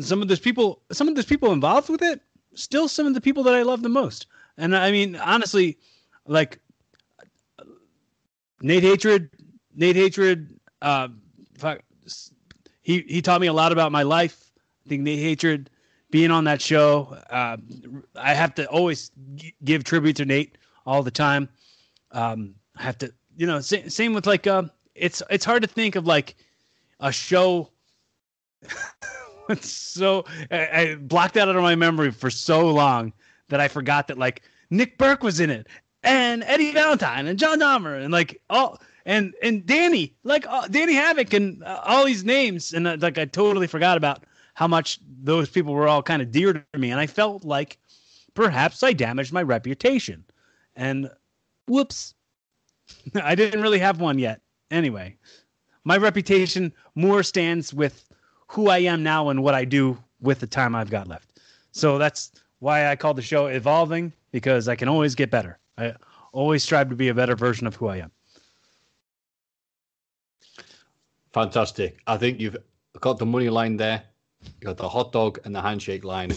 Some 0.00 0.22
of 0.22 0.28
those 0.28 0.40
people, 0.40 0.82
some 0.90 1.06
of 1.06 1.14
those 1.14 1.26
people 1.26 1.52
involved 1.52 1.88
with 1.88 2.02
it, 2.02 2.20
still 2.54 2.88
some 2.88 3.06
of 3.06 3.14
the 3.14 3.20
people 3.20 3.42
that 3.44 3.54
I 3.54 3.62
love 3.62 3.82
the 3.82 3.88
most. 3.88 4.26
And 4.56 4.74
I 4.74 4.90
mean, 4.90 5.16
honestly, 5.16 5.78
like 6.26 6.60
Nate 8.60 8.82
Hatred, 8.82 9.30
Nate 9.74 9.96
Hatred, 9.96 10.58
uh, 10.82 11.08
he 12.82 13.04
he 13.06 13.22
taught 13.22 13.40
me 13.40 13.46
a 13.46 13.52
lot 13.52 13.72
about 13.72 13.92
my 13.92 14.02
life. 14.02 14.50
I 14.84 14.88
think 14.88 15.02
Nate 15.02 15.18
Hatred 15.20 15.70
being 16.14 16.30
on 16.30 16.44
that 16.44 16.62
show. 16.62 17.18
Uh, 17.28 17.56
I 18.14 18.34
have 18.34 18.54
to 18.54 18.66
always 18.68 19.10
g- 19.34 19.52
give 19.64 19.82
tribute 19.82 20.14
to 20.18 20.24
Nate 20.24 20.56
all 20.86 21.02
the 21.02 21.10
time. 21.10 21.48
Um, 22.12 22.54
I 22.76 22.84
have 22.84 22.96
to, 22.98 23.12
you 23.36 23.48
know, 23.48 23.60
sa- 23.60 23.88
same 23.88 24.14
with 24.14 24.24
like, 24.24 24.46
uh, 24.46 24.62
it's 24.94 25.24
it's 25.28 25.44
hard 25.44 25.62
to 25.62 25.68
think 25.68 25.96
of 25.96 26.06
like 26.06 26.36
a 27.00 27.10
show. 27.10 27.68
so 29.60 30.24
I, 30.52 30.68
I 30.72 30.94
blocked 31.00 31.34
that 31.34 31.48
out 31.48 31.56
of 31.56 31.62
my 31.62 31.74
memory 31.74 32.12
for 32.12 32.30
so 32.30 32.70
long 32.70 33.12
that 33.48 33.58
I 33.58 33.66
forgot 33.66 34.06
that 34.06 34.16
like 34.16 34.42
Nick 34.70 34.98
Berk 34.98 35.24
was 35.24 35.40
in 35.40 35.50
it 35.50 35.66
and 36.04 36.44
Eddie 36.44 36.70
Valentine 36.70 37.26
and 37.26 37.36
John 37.40 37.58
Dahmer 37.58 38.00
and 38.00 38.12
like 38.12 38.40
all 38.48 38.80
and 39.04 39.34
and 39.42 39.66
Danny 39.66 40.14
like 40.22 40.46
uh, 40.46 40.68
Danny 40.68 40.94
Havoc 40.94 41.32
and 41.32 41.60
uh, 41.64 41.80
all 41.84 42.04
these 42.04 42.22
names 42.22 42.72
and 42.72 42.86
uh, 42.86 42.96
like 43.00 43.18
I 43.18 43.24
totally 43.24 43.66
forgot 43.66 43.96
about 43.96 44.22
how 44.54 44.66
much 44.66 44.98
those 45.22 45.48
people 45.48 45.74
were 45.74 45.88
all 45.88 46.02
kind 46.02 46.22
of 46.22 46.30
dear 46.30 46.52
to 46.72 46.78
me, 46.78 46.90
and 46.90 47.00
I 47.00 47.06
felt 47.06 47.44
like 47.44 47.78
perhaps 48.34 48.82
I 48.82 48.92
damaged 48.92 49.32
my 49.32 49.42
reputation. 49.42 50.24
And 50.76 51.10
whoops, 51.66 52.14
I 53.14 53.34
didn't 53.34 53.62
really 53.62 53.78
have 53.78 54.00
one 54.00 54.18
yet. 54.18 54.40
Anyway, 54.70 55.16
my 55.84 55.96
reputation 55.96 56.72
more 56.94 57.22
stands 57.22 57.74
with 57.74 58.08
who 58.48 58.68
I 58.68 58.78
am 58.78 59.02
now 59.02 59.28
and 59.28 59.42
what 59.42 59.54
I 59.54 59.64
do 59.64 59.98
with 60.20 60.40
the 60.40 60.46
time 60.46 60.74
I've 60.74 60.90
got 60.90 61.08
left. 61.08 61.40
So 61.72 61.98
that's 61.98 62.32
why 62.60 62.88
I 62.90 62.96
call 62.96 63.14
the 63.14 63.22
show 63.22 63.46
Evolving 63.46 64.12
because 64.30 64.68
I 64.68 64.76
can 64.76 64.88
always 64.88 65.14
get 65.14 65.30
better. 65.30 65.58
I 65.76 65.94
always 66.32 66.62
strive 66.62 66.88
to 66.90 66.96
be 66.96 67.08
a 67.08 67.14
better 67.14 67.36
version 67.36 67.66
of 67.66 67.74
who 67.74 67.88
I 67.88 67.98
am. 67.98 68.10
Fantastic. 71.32 71.98
I 72.06 72.16
think 72.16 72.40
you've 72.40 72.56
got 73.00 73.18
the 73.18 73.26
money 73.26 73.48
line 73.48 73.76
there. 73.76 74.04
You 74.60 74.66
got 74.66 74.76
the 74.76 74.88
hot 74.88 75.12
dog 75.12 75.38
and 75.44 75.54
the 75.54 75.60
handshake 75.60 76.04
line. 76.04 76.32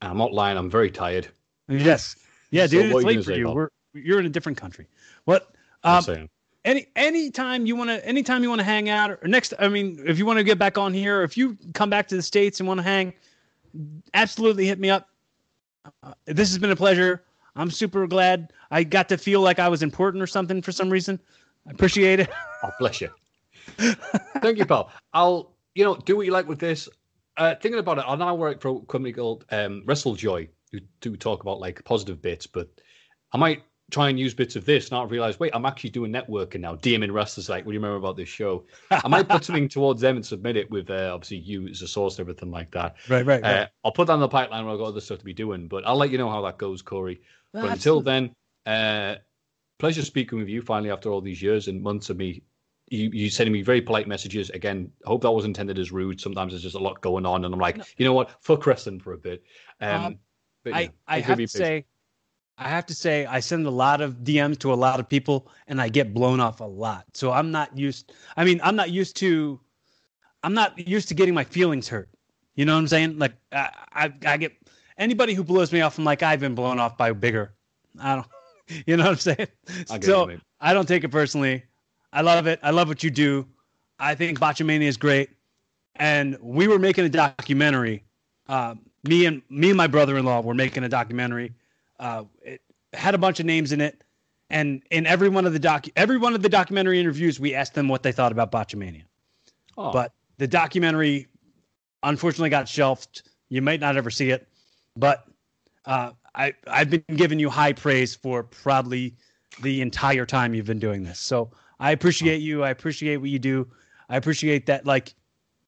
I'm 0.00 0.18
not 0.18 0.32
lying. 0.32 0.58
I'm 0.58 0.70
very 0.70 0.90
tired. 0.90 1.28
Yes. 1.68 2.16
Yeah, 2.50 2.66
dude. 2.66 2.90
So 2.90 2.98
it's 2.98 3.06
late 3.06 3.24
for 3.24 3.32
you. 3.32 3.50
We're, 3.50 3.68
you're 3.94 4.20
in 4.20 4.26
a 4.26 4.30
different 4.30 4.58
country. 4.58 4.86
What? 5.24 5.54
Um, 5.84 6.28
any 6.64 6.86
anytime 6.96 7.66
you 7.66 7.76
want 7.76 7.90
to 7.90 8.06
anytime 8.06 8.42
you 8.42 8.48
want 8.48 8.60
to 8.60 8.64
hang 8.64 8.88
out 8.88 9.10
or 9.10 9.18
next 9.24 9.52
i 9.58 9.68
mean 9.68 10.00
if 10.06 10.18
you 10.18 10.26
want 10.26 10.38
to 10.38 10.44
get 10.44 10.58
back 10.58 10.78
on 10.78 10.92
here 10.94 11.22
if 11.22 11.36
you 11.36 11.56
come 11.74 11.90
back 11.90 12.06
to 12.06 12.16
the 12.16 12.22
states 12.22 12.60
and 12.60 12.68
want 12.68 12.78
to 12.78 12.84
hang 12.84 13.12
absolutely 14.14 14.66
hit 14.66 14.78
me 14.78 14.90
up 14.90 15.08
uh, 16.02 16.12
this 16.26 16.48
has 16.48 16.58
been 16.58 16.70
a 16.70 16.76
pleasure 16.76 17.24
i'm 17.56 17.70
super 17.70 18.06
glad 18.06 18.52
i 18.70 18.84
got 18.84 19.08
to 19.08 19.18
feel 19.18 19.40
like 19.40 19.58
i 19.58 19.68
was 19.68 19.82
important 19.82 20.22
or 20.22 20.26
something 20.26 20.62
for 20.62 20.72
some 20.72 20.88
reason 20.88 21.18
i 21.66 21.70
appreciate 21.70 22.20
it 22.20 22.30
oh 22.62 22.70
bless 22.78 23.00
you 23.00 23.10
thank 24.40 24.58
you 24.58 24.64
pal 24.64 24.90
i'll 25.14 25.52
you 25.74 25.84
know 25.84 25.96
do 25.96 26.16
what 26.16 26.26
you 26.26 26.32
like 26.32 26.46
with 26.46 26.58
this 26.58 26.88
uh, 27.36 27.54
thinking 27.56 27.78
about 27.78 27.98
it 27.98 28.04
i 28.06 28.14
now 28.14 28.34
work 28.34 28.60
for 28.60 28.76
a 28.76 28.86
company 28.86 29.12
called 29.12 29.44
um, 29.50 29.82
wrestlejoy 29.86 30.48
who 30.72 30.78
do 31.00 31.16
talk 31.16 31.42
about 31.42 31.60
like 31.60 31.82
positive 31.84 32.20
bits 32.20 32.46
but 32.46 32.68
i 33.32 33.38
might 33.38 33.62
try 33.92 34.08
and 34.08 34.18
use 34.18 34.34
bits 34.34 34.56
of 34.56 34.64
this, 34.64 34.88
and 34.88 34.98
I 34.98 35.04
realize, 35.04 35.38
wait, 35.38 35.52
I'm 35.54 35.66
actually 35.66 35.90
doing 35.90 36.12
networking 36.12 36.60
now. 36.60 36.74
DMing 36.74 37.12
wrestlers 37.12 37.48
like, 37.48 37.64
what 37.64 37.72
do 37.72 37.74
you 37.74 37.80
remember 37.80 37.98
about 37.98 38.16
this 38.16 38.28
show? 38.28 38.64
I 38.90 39.06
might 39.06 39.28
put 39.28 39.44
something 39.44 39.68
towards 39.68 40.00
them 40.00 40.16
and 40.16 40.26
submit 40.26 40.56
it 40.56 40.70
with 40.70 40.90
uh, 40.90 41.10
obviously 41.12 41.36
you 41.38 41.68
as 41.68 41.82
a 41.82 41.88
source 41.88 42.14
and 42.14 42.24
everything 42.24 42.50
like 42.50 42.70
that. 42.72 42.96
Right, 43.08 43.26
right. 43.26 43.42
right. 43.42 43.58
Uh, 43.58 43.66
I'll 43.84 43.92
put 43.92 44.06
that 44.06 44.14
in 44.14 44.20
the 44.20 44.28
pipeline 44.28 44.64
where 44.64 44.72
I've 44.72 44.80
got 44.80 44.86
other 44.86 45.02
stuff 45.02 45.18
to 45.18 45.24
be 45.24 45.34
doing, 45.34 45.68
but 45.68 45.86
I'll 45.86 45.96
let 45.96 46.10
you 46.10 46.16
know 46.16 46.30
how 46.30 46.40
that 46.42 46.56
goes, 46.56 46.80
Corey. 46.80 47.20
But 47.52 47.70
until 47.70 48.00
then, 48.00 48.34
uh, 48.64 49.16
pleasure 49.78 50.02
speaking 50.02 50.38
with 50.38 50.48
you 50.48 50.62
finally 50.62 50.90
after 50.90 51.10
all 51.10 51.20
these 51.20 51.42
years 51.42 51.68
and 51.68 51.82
months 51.82 52.08
of 52.08 52.16
me. 52.16 52.42
You, 52.92 53.08
you 53.10 53.30
sending 53.30 53.54
me 53.54 53.62
very 53.62 53.80
polite 53.80 54.06
messages. 54.06 54.50
Again, 54.50 54.90
I 55.06 55.08
hope 55.08 55.22
that 55.22 55.30
was 55.30 55.46
intended 55.46 55.78
as 55.78 55.92
rude. 55.92 56.20
Sometimes 56.20 56.52
there's 56.52 56.62
just 56.62 56.76
a 56.76 56.78
lot 56.78 57.00
going 57.00 57.24
on, 57.24 57.44
and 57.44 57.54
I'm 57.54 57.60
like, 57.60 57.78
no. 57.78 57.84
you 57.96 58.04
know 58.04 58.12
what? 58.12 58.30
Fuck 58.42 58.66
wrestling 58.66 59.00
for 59.00 59.14
a 59.14 59.18
bit. 59.18 59.42
Um, 59.80 60.04
um 60.04 60.18
but, 60.62 60.70
yeah, 60.70 60.76
I, 60.76 60.90
I 61.08 61.20
have 61.20 61.38
to 61.38 61.48
say, 61.48 61.86
I 62.58 62.68
have 62.68 62.86
to 62.86 62.94
say 62.94 63.26
I 63.26 63.40
send 63.40 63.66
a 63.66 63.70
lot 63.70 64.00
of 64.00 64.18
DMs 64.18 64.58
to 64.60 64.72
a 64.72 64.74
lot 64.74 65.00
of 65.00 65.08
people 65.08 65.48
and 65.66 65.80
I 65.80 65.88
get 65.88 66.14
blown 66.14 66.38
off 66.38 66.60
a 66.60 66.64
lot. 66.64 67.06
So 67.14 67.32
I'm 67.32 67.50
not 67.50 67.76
used 67.76 68.12
I 68.36 68.44
mean, 68.44 68.60
I'm 68.62 68.76
not 68.76 68.90
used 68.90 69.16
to 69.16 69.58
I'm 70.42 70.54
not 70.54 70.78
used 70.86 71.08
to 71.08 71.14
getting 71.14 71.34
my 71.34 71.44
feelings 71.44 71.88
hurt. 71.88 72.10
You 72.54 72.64
know 72.64 72.74
what 72.74 72.80
I'm 72.80 72.88
saying? 72.88 73.18
Like 73.18 73.34
I 73.50 73.70
I, 73.92 74.12
I 74.26 74.36
get 74.36 74.52
anybody 74.98 75.34
who 75.34 75.42
blows 75.42 75.72
me 75.72 75.80
off 75.80 75.98
I'm 75.98 76.04
like 76.04 76.22
I've 76.22 76.40
been 76.40 76.54
blown 76.54 76.78
off 76.78 76.96
by 76.96 77.12
bigger. 77.12 77.54
I 77.98 78.16
don't 78.16 78.26
you 78.86 78.96
know 78.96 79.04
what 79.04 79.12
I'm 79.12 79.18
saying? 79.18 79.48
I 79.90 79.98
so 80.00 80.28
you, 80.28 80.40
I 80.60 80.74
don't 80.74 80.86
take 80.86 81.04
it 81.04 81.08
personally. 81.08 81.64
I 82.12 82.20
love 82.20 82.46
it. 82.46 82.60
I 82.62 82.70
love 82.70 82.88
what 82.88 83.02
you 83.02 83.10
do. 83.10 83.46
I 83.98 84.14
think 84.14 84.38
Botchamania 84.38 84.82
is 84.82 84.96
great. 84.96 85.30
And 85.96 86.36
we 86.40 86.68
were 86.68 86.78
making 86.78 87.04
a 87.04 87.08
documentary. 87.08 88.04
Uh, 88.48 88.74
me 89.04 89.26
and 89.26 89.42
me 89.48 89.70
and 89.70 89.76
my 89.76 89.86
brother-in-law 89.86 90.40
were 90.40 90.54
making 90.54 90.84
a 90.84 90.88
documentary 90.88 91.52
uh, 92.02 92.24
it 92.42 92.60
had 92.92 93.14
a 93.14 93.18
bunch 93.18 93.38
of 93.38 93.46
names 93.46 93.70
in 93.72 93.80
it, 93.80 94.02
and 94.50 94.82
in 94.90 95.06
every 95.06 95.28
one 95.28 95.46
of 95.46 95.52
the 95.52 95.58
doc, 95.58 95.86
every 95.94 96.18
one 96.18 96.34
of 96.34 96.42
the 96.42 96.48
documentary 96.48 96.98
interviews, 96.98 97.38
we 97.38 97.54
asked 97.54 97.74
them 97.74 97.88
what 97.88 98.02
they 98.02 98.10
thought 98.10 98.32
about 98.32 98.50
Botchamania. 98.50 99.04
Oh. 99.78 99.92
But 99.92 100.12
the 100.36 100.48
documentary, 100.48 101.28
unfortunately, 102.02 102.50
got 102.50 102.68
shelved. 102.68 103.22
You 103.48 103.62
might 103.62 103.78
not 103.78 103.96
ever 103.96 104.10
see 104.10 104.30
it, 104.30 104.48
but 104.96 105.26
uh, 105.86 106.10
I 106.34 106.54
I've 106.66 106.90
been 106.90 107.04
giving 107.14 107.38
you 107.38 107.48
high 107.48 107.72
praise 107.72 108.16
for 108.16 108.42
probably 108.42 109.14
the 109.62 109.80
entire 109.80 110.26
time 110.26 110.54
you've 110.54 110.66
been 110.66 110.80
doing 110.80 111.04
this. 111.04 111.20
So 111.20 111.52
I 111.82 111.90
appreciate 111.90 112.40
you. 112.40 112.62
I 112.62 112.70
appreciate 112.70 113.16
what 113.16 113.28
you 113.28 113.40
do. 113.40 113.66
I 114.08 114.16
appreciate 114.16 114.66
that. 114.66 114.86
Like 114.86 115.14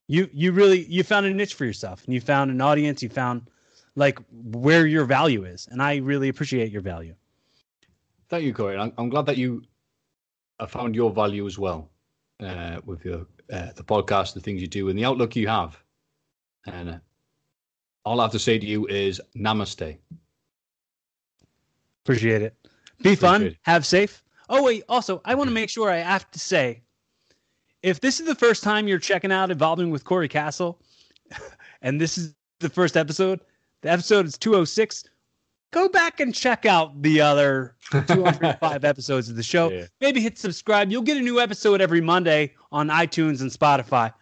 you, 0.07 0.29
you 0.31 0.53
really 0.53 0.85
you 0.85 1.03
found 1.03 1.25
a 1.25 1.29
niche 1.29 1.55
for 1.55 1.65
yourself, 1.65 2.05
and 2.05 2.13
you 2.13 2.21
found 2.21 2.51
an 2.51 2.61
audience. 2.61 3.03
You 3.03 3.09
found 3.09 3.49
like 3.95 4.17
where 4.31 4.87
your 4.87 5.03
value 5.03 5.43
is, 5.43 5.67
and 5.69 5.81
I 5.81 5.97
really 5.97 6.29
appreciate 6.29 6.71
your 6.71 6.81
value. 6.81 7.15
Thank 8.29 8.45
you, 8.45 8.53
Corey. 8.53 8.77
I'm, 8.77 8.93
I'm 8.97 9.09
glad 9.09 9.25
that 9.25 9.35
you 9.35 9.63
have 10.59 10.71
found 10.71 10.95
your 10.95 11.11
value 11.11 11.45
as 11.45 11.59
well 11.59 11.89
uh, 12.39 12.79
with 12.85 13.03
your 13.03 13.27
uh, 13.51 13.73
the 13.75 13.83
podcast, 13.83 14.35
the 14.35 14.39
things 14.39 14.61
you 14.61 14.67
do, 14.67 14.87
and 14.87 14.97
the 14.97 15.03
outlook 15.03 15.35
you 15.35 15.49
have. 15.49 15.77
And 16.65 16.89
uh, 16.91 16.97
all 18.05 18.21
I 18.21 18.23
have 18.23 18.31
to 18.31 18.39
say 18.39 18.57
to 18.57 18.65
you 18.65 18.87
is 18.87 19.19
namaste. 19.35 19.97
Appreciate 22.05 22.41
it. 22.41 22.55
Be 23.01 23.13
Appreciate 23.13 23.19
fun. 23.19 23.43
It. 23.43 23.57
Have 23.63 23.85
safe. 23.85 24.23
Oh 24.49 24.63
wait, 24.63 24.83
also 24.89 25.21
I 25.25 25.35
want 25.35 25.49
to 25.49 25.53
make 25.53 25.69
sure 25.69 25.89
I 25.89 25.97
have 25.97 26.29
to 26.31 26.39
say, 26.39 26.81
if 27.81 27.99
this 27.99 28.19
is 28.19 28.25
the 28.25 28.35
first 28.35 28.63
time 28.63 28.87
you're 28.87 28.99
checking 28.99 29.31
out 29.31 29.51
Evolving 29.51 29.91
with 29.91 30.03
Corey 30.03 30.29
Kastle, 30.29 30.77
and 31.81 31.99
this 31.99 32.17
is 32.17 32.33
the 32.59 32.69
first 32.69 32.97
episode, 32.97 33.39
the 33.81 33.89
episode 33.89 34.25
is 34.25 34.37
206. 34.37 35.05
Go 35.71 35.89
back 35.89 36.19
and 36.19 36.33
check 36.33 36.65
out 36.65 37.01
the 37.01 37.19
other 37.21 37.75
205 37.91 38.85
episodes 38.85 39.29
of 39.29 39.35
the 39.35 39.43
show. 39.43 39.69
Yeah. 39.69 39.85
Maybe 39.99 40.21
hit 40.21 40.37
subscribe. 40.37 40.91
You'll 40.91 41.01
get 41.01 41.17
a 41.17 41.21
new 41.21 41.39
episode 41.39 41.81
every 41.81 42.01
Monday 42.01 42.53
on 42.71 42.87
iTunes 42.87 43.41
and 43.41 43.51
Spotify. 43.51 44.13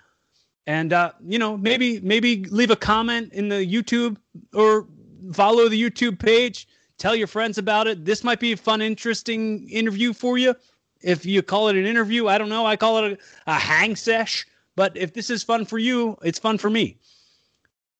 And 0.66 0.94
uh, 0.94 1.12
you 1.26 1.38
know, 1.40 1.58
maybe 1.58 2.00
maybe 2.00 2.46
leave 2.46 2.72
a 2.72 2.76
comment 2.76 3.34
in 3.34 3.50
the 3.50 3.66
YouTube 3.66 4.18
or 4.54 4.88
follow 5.34 5.70
the 5.70 5.82
YouTube 5.82 6.20
page. 6.20 6.68
Tell 7.04 7.18
your 7.18 7.28
friends 7.28 7.58
about 7.58 7.86
it. 7.88 8.06
This 8.06 8.24
might 8.24 8.40
be 8.40 8.54
a 8.54 8.56
fun, 8.58 8.82
interesting 8.82 9.68
interview 9.68 10.14
for 10.14 10.38
you. 10.38 10.56
If 11.02 11.26
you 11.26 11.42
call 11.42 11.68
it 11.68 11.76
an 11.76 11.86
interview, 11.86 12.30
I 12.30 12.38
don't 12.38 12.48
know. 12.48 12.66
I 12.66 12.78
call 12.78 13.04
it 13.04 13.20
a, 13.46 13.52
a 13.52 13.56
hang 13.56 13.98
sesh. 13.98 14.48
But 14.78 14.96
if 14.96 15.14
this 15.14 15.30
is 15.30 15.44
fun 15.44 15.66
for 15.66 15.78
you, 15.78 16.18
it's 16.24 16.40
fun 16.40 16.58
for 16.58 16.70
me. 16.70 16.96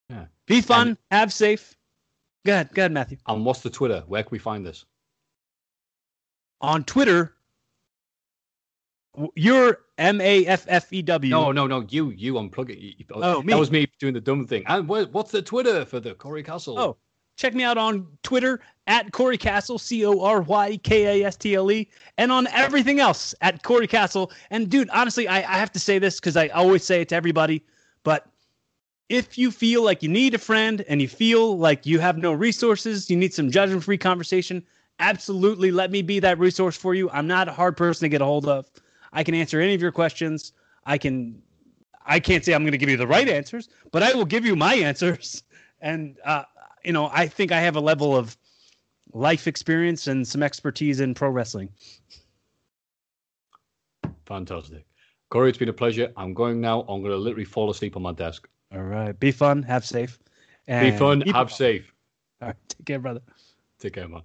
Yeah. 0.08 0.28
Be 0.46 0.62
fun. 0.62 0.88
And, 0.88 0.98
have 1.12 1.34
safe. 1.34 1.76
Go 2.46 2.54
ahead. 2.54 2.70
Go 2.74 2.84
ahead, 2.84 2.94
Matthew. 2.94 3.18
And 3.28 3.44
what's 3.44 3.60
the 3.60 3.70
Twitter? 3.70 4.06
Where 4.08 4.24
can 4.24 4.30
we 4.32 4.40
find 4.40 4.66
this? 4.66 4.86
On 6.62 6.82
Twitter, 6.86 7.34
you're 9.36 9.80
M 9.98 10.22
A 10.22 10.46
F 10.46 10.64
F 10.70 10.94
E 10.94 11.02
W. 11.02 11.30
No, 11.30 11.52
no, 11.52 11.68
no. 11.68 11.86
You, 11.90 12.12
you 12.12 12.36
unplug 12.36 12.70
it. 12.70 13.06
Oh, 13.12 13.42
me. 13.42 13.52
That 13.52 13.60
was 13.60 13.70
me 13.70 13.86
doing 14.00 14.14
the 14.14 14.22
dumb 14.22 14.48
thing. 14.48 14.64
And 14.66 14.88
what's 14.88 15.32
the 15.32 15.42
Twitter 15.42 15.84
for 15.84 16.00
the 16.00 16.14
Corey 16.14 16.42
Kastle? 16.42 16.80
Oh, 16.80 16.96
check 17.36 17.54
me 17.54 17.64
out 17.64 17.78
on 17.78 18.08
Twitter 18.24 18.60
at 18.88 19.12
Corey 19.12 19.38
Kastle, 19.38 19.80
C 19.80 20.06
O 20.06 20.22
R 20.22 20.42
Y 20.42 20.78
K 20.84 21.22
A 21.22 21.28
S 21.28 21.36
T 21.36 21.56
L 21.56 21.72
E, 21.72 21.90
and 22.18 22.32
on 22.32 22.48
everything 22.48 23.00
else 23.00 23.34
at 23.42 23.64
Corey 23.64 23.88
Kastle. 23.88 24.32
And 24.50 24.70
dude, 24.70 24.90
honestly, 24.90 25.28
I, 25.28 25.38
I 25.38 25.58
have 25.58 25.72
to 25.74 25.80
say 25.80 26.00
this 26.00 26.20
because 26.20 26.38
I 26.38 26.48
always 26.50 26.84
say 26.84 27.02
it 27.02 27.10
to 27.10 27.16
everybody, 27.16 27.64
but 28.04 28.28
if 29.10 29.38
you 29.38 29.52
feel 29.52 29.84
like 29.84 30.02
you 30.02 30.10
need 30.10 30.34
a 30.34 30.40
friend 30.40 30.84
and 30.88 31.02
you 31.02 31.08
feel 31.08 31.58
like 31.58 31.86
you 31.86 32.00
have 32.00 32.18
no 32.18 32.34
resources, 32.34 33.10
you 33.10 33.18
need 33.18 33.34
some 33.34 33.52
judgment 33.52 33.84
free 33.84 33.98
conversation, 33.98 34.64
absolutely 35.00 35.72
let 35.72 35.92
me 35.92 36.02
be 36.02 36.20
that 36.20 36.40
resource 36.40 36.76
for 36.76 36.96
you. 36.96 37.10
I'm 37.12 37.28
not 37.28 37.48
a 37.48 37.52
hard 37.52 37.78
person 37.78 38.06
to 38.06 38.10
get 38.10 38.22
a 38.22 38.26
hold 38.26 38.48
of. 38.48 38.70
I 39.12 39.24
can 39.24 39.36
answer 39.36 39.60
any 39.60 39.74
of 39.76 39.82
your 39.82 39.92
questions. 39.92 40.54
I 40.86 40.98
can 40.98 41.42
I 42.06 42.20
can't 42.20 42.44
say 42.44 42.54
I'm 42.54 42.64
going 42.64 42.74
to 42.74 42.78
give 42.78 42.90
you 42.90 42.98
the 42.98 43.08
right 43.08 43.30
answers, 43.30 43.70
but 43.92 44.04
I 44.04 44.14
will 44.14 44.26
give 44.26 44.46
you 44.46 44.56
my 44.56 44.74
answers. 44.90 45.44
And 45.80 46.18
uh, 46.26 46.44
you 46.84 46.94
know, 46.94 47.10
I 47.12 47.28
think 47.28 47.52
I 47.52 47.62
have 47.62 47.76
a 47.76 47.82
level 47.82 48.16
of 48.16 48.38
life 49.14 49.48
experience 49.48 50.08
and 50.08 50.28
some 50.28 50.44
expertise 50.44 51.00
in 51.00 51.14
pro 51.14 51.30
wrestling. 51.30 51.70
Fantastic. 54.26 54.86
Corey, 55.30 55.50
it's 55.50 55.58
been 55.58 55.70
a 55.70 55.74
pleasure. 55.74 56.12
I'm 56.16 56.34
going 56.34 56.62
now. 56.62 56.82
I'm 56.82 57.02
going 57.02 57.12
to 57.12 57.18
literally 57.18 57.46
fall 57.46 57.70
asleep 57.70 57.96
on 57.96 58.02
my 58.02 58.12
desk. 58.14 58.48
All 58.74 58.84
right. 58.84 59.18
Be 59.20 59.32
fun. 59.32 59.64
Have 59.64 59.86
safe. 59.86 60.20
Be 60.68 60.92
fun. 60.92 61.22
Have 61.22 61.52
safe. 61.52 61.94
All 62.42 62.50
right. 62.50 62.58
Take 62.70 62.86
care, 62.86 63.00
brother. 63.00 63.22
Take 63.80 63.94
care, 63.94 64.08
man. 64.08 64.22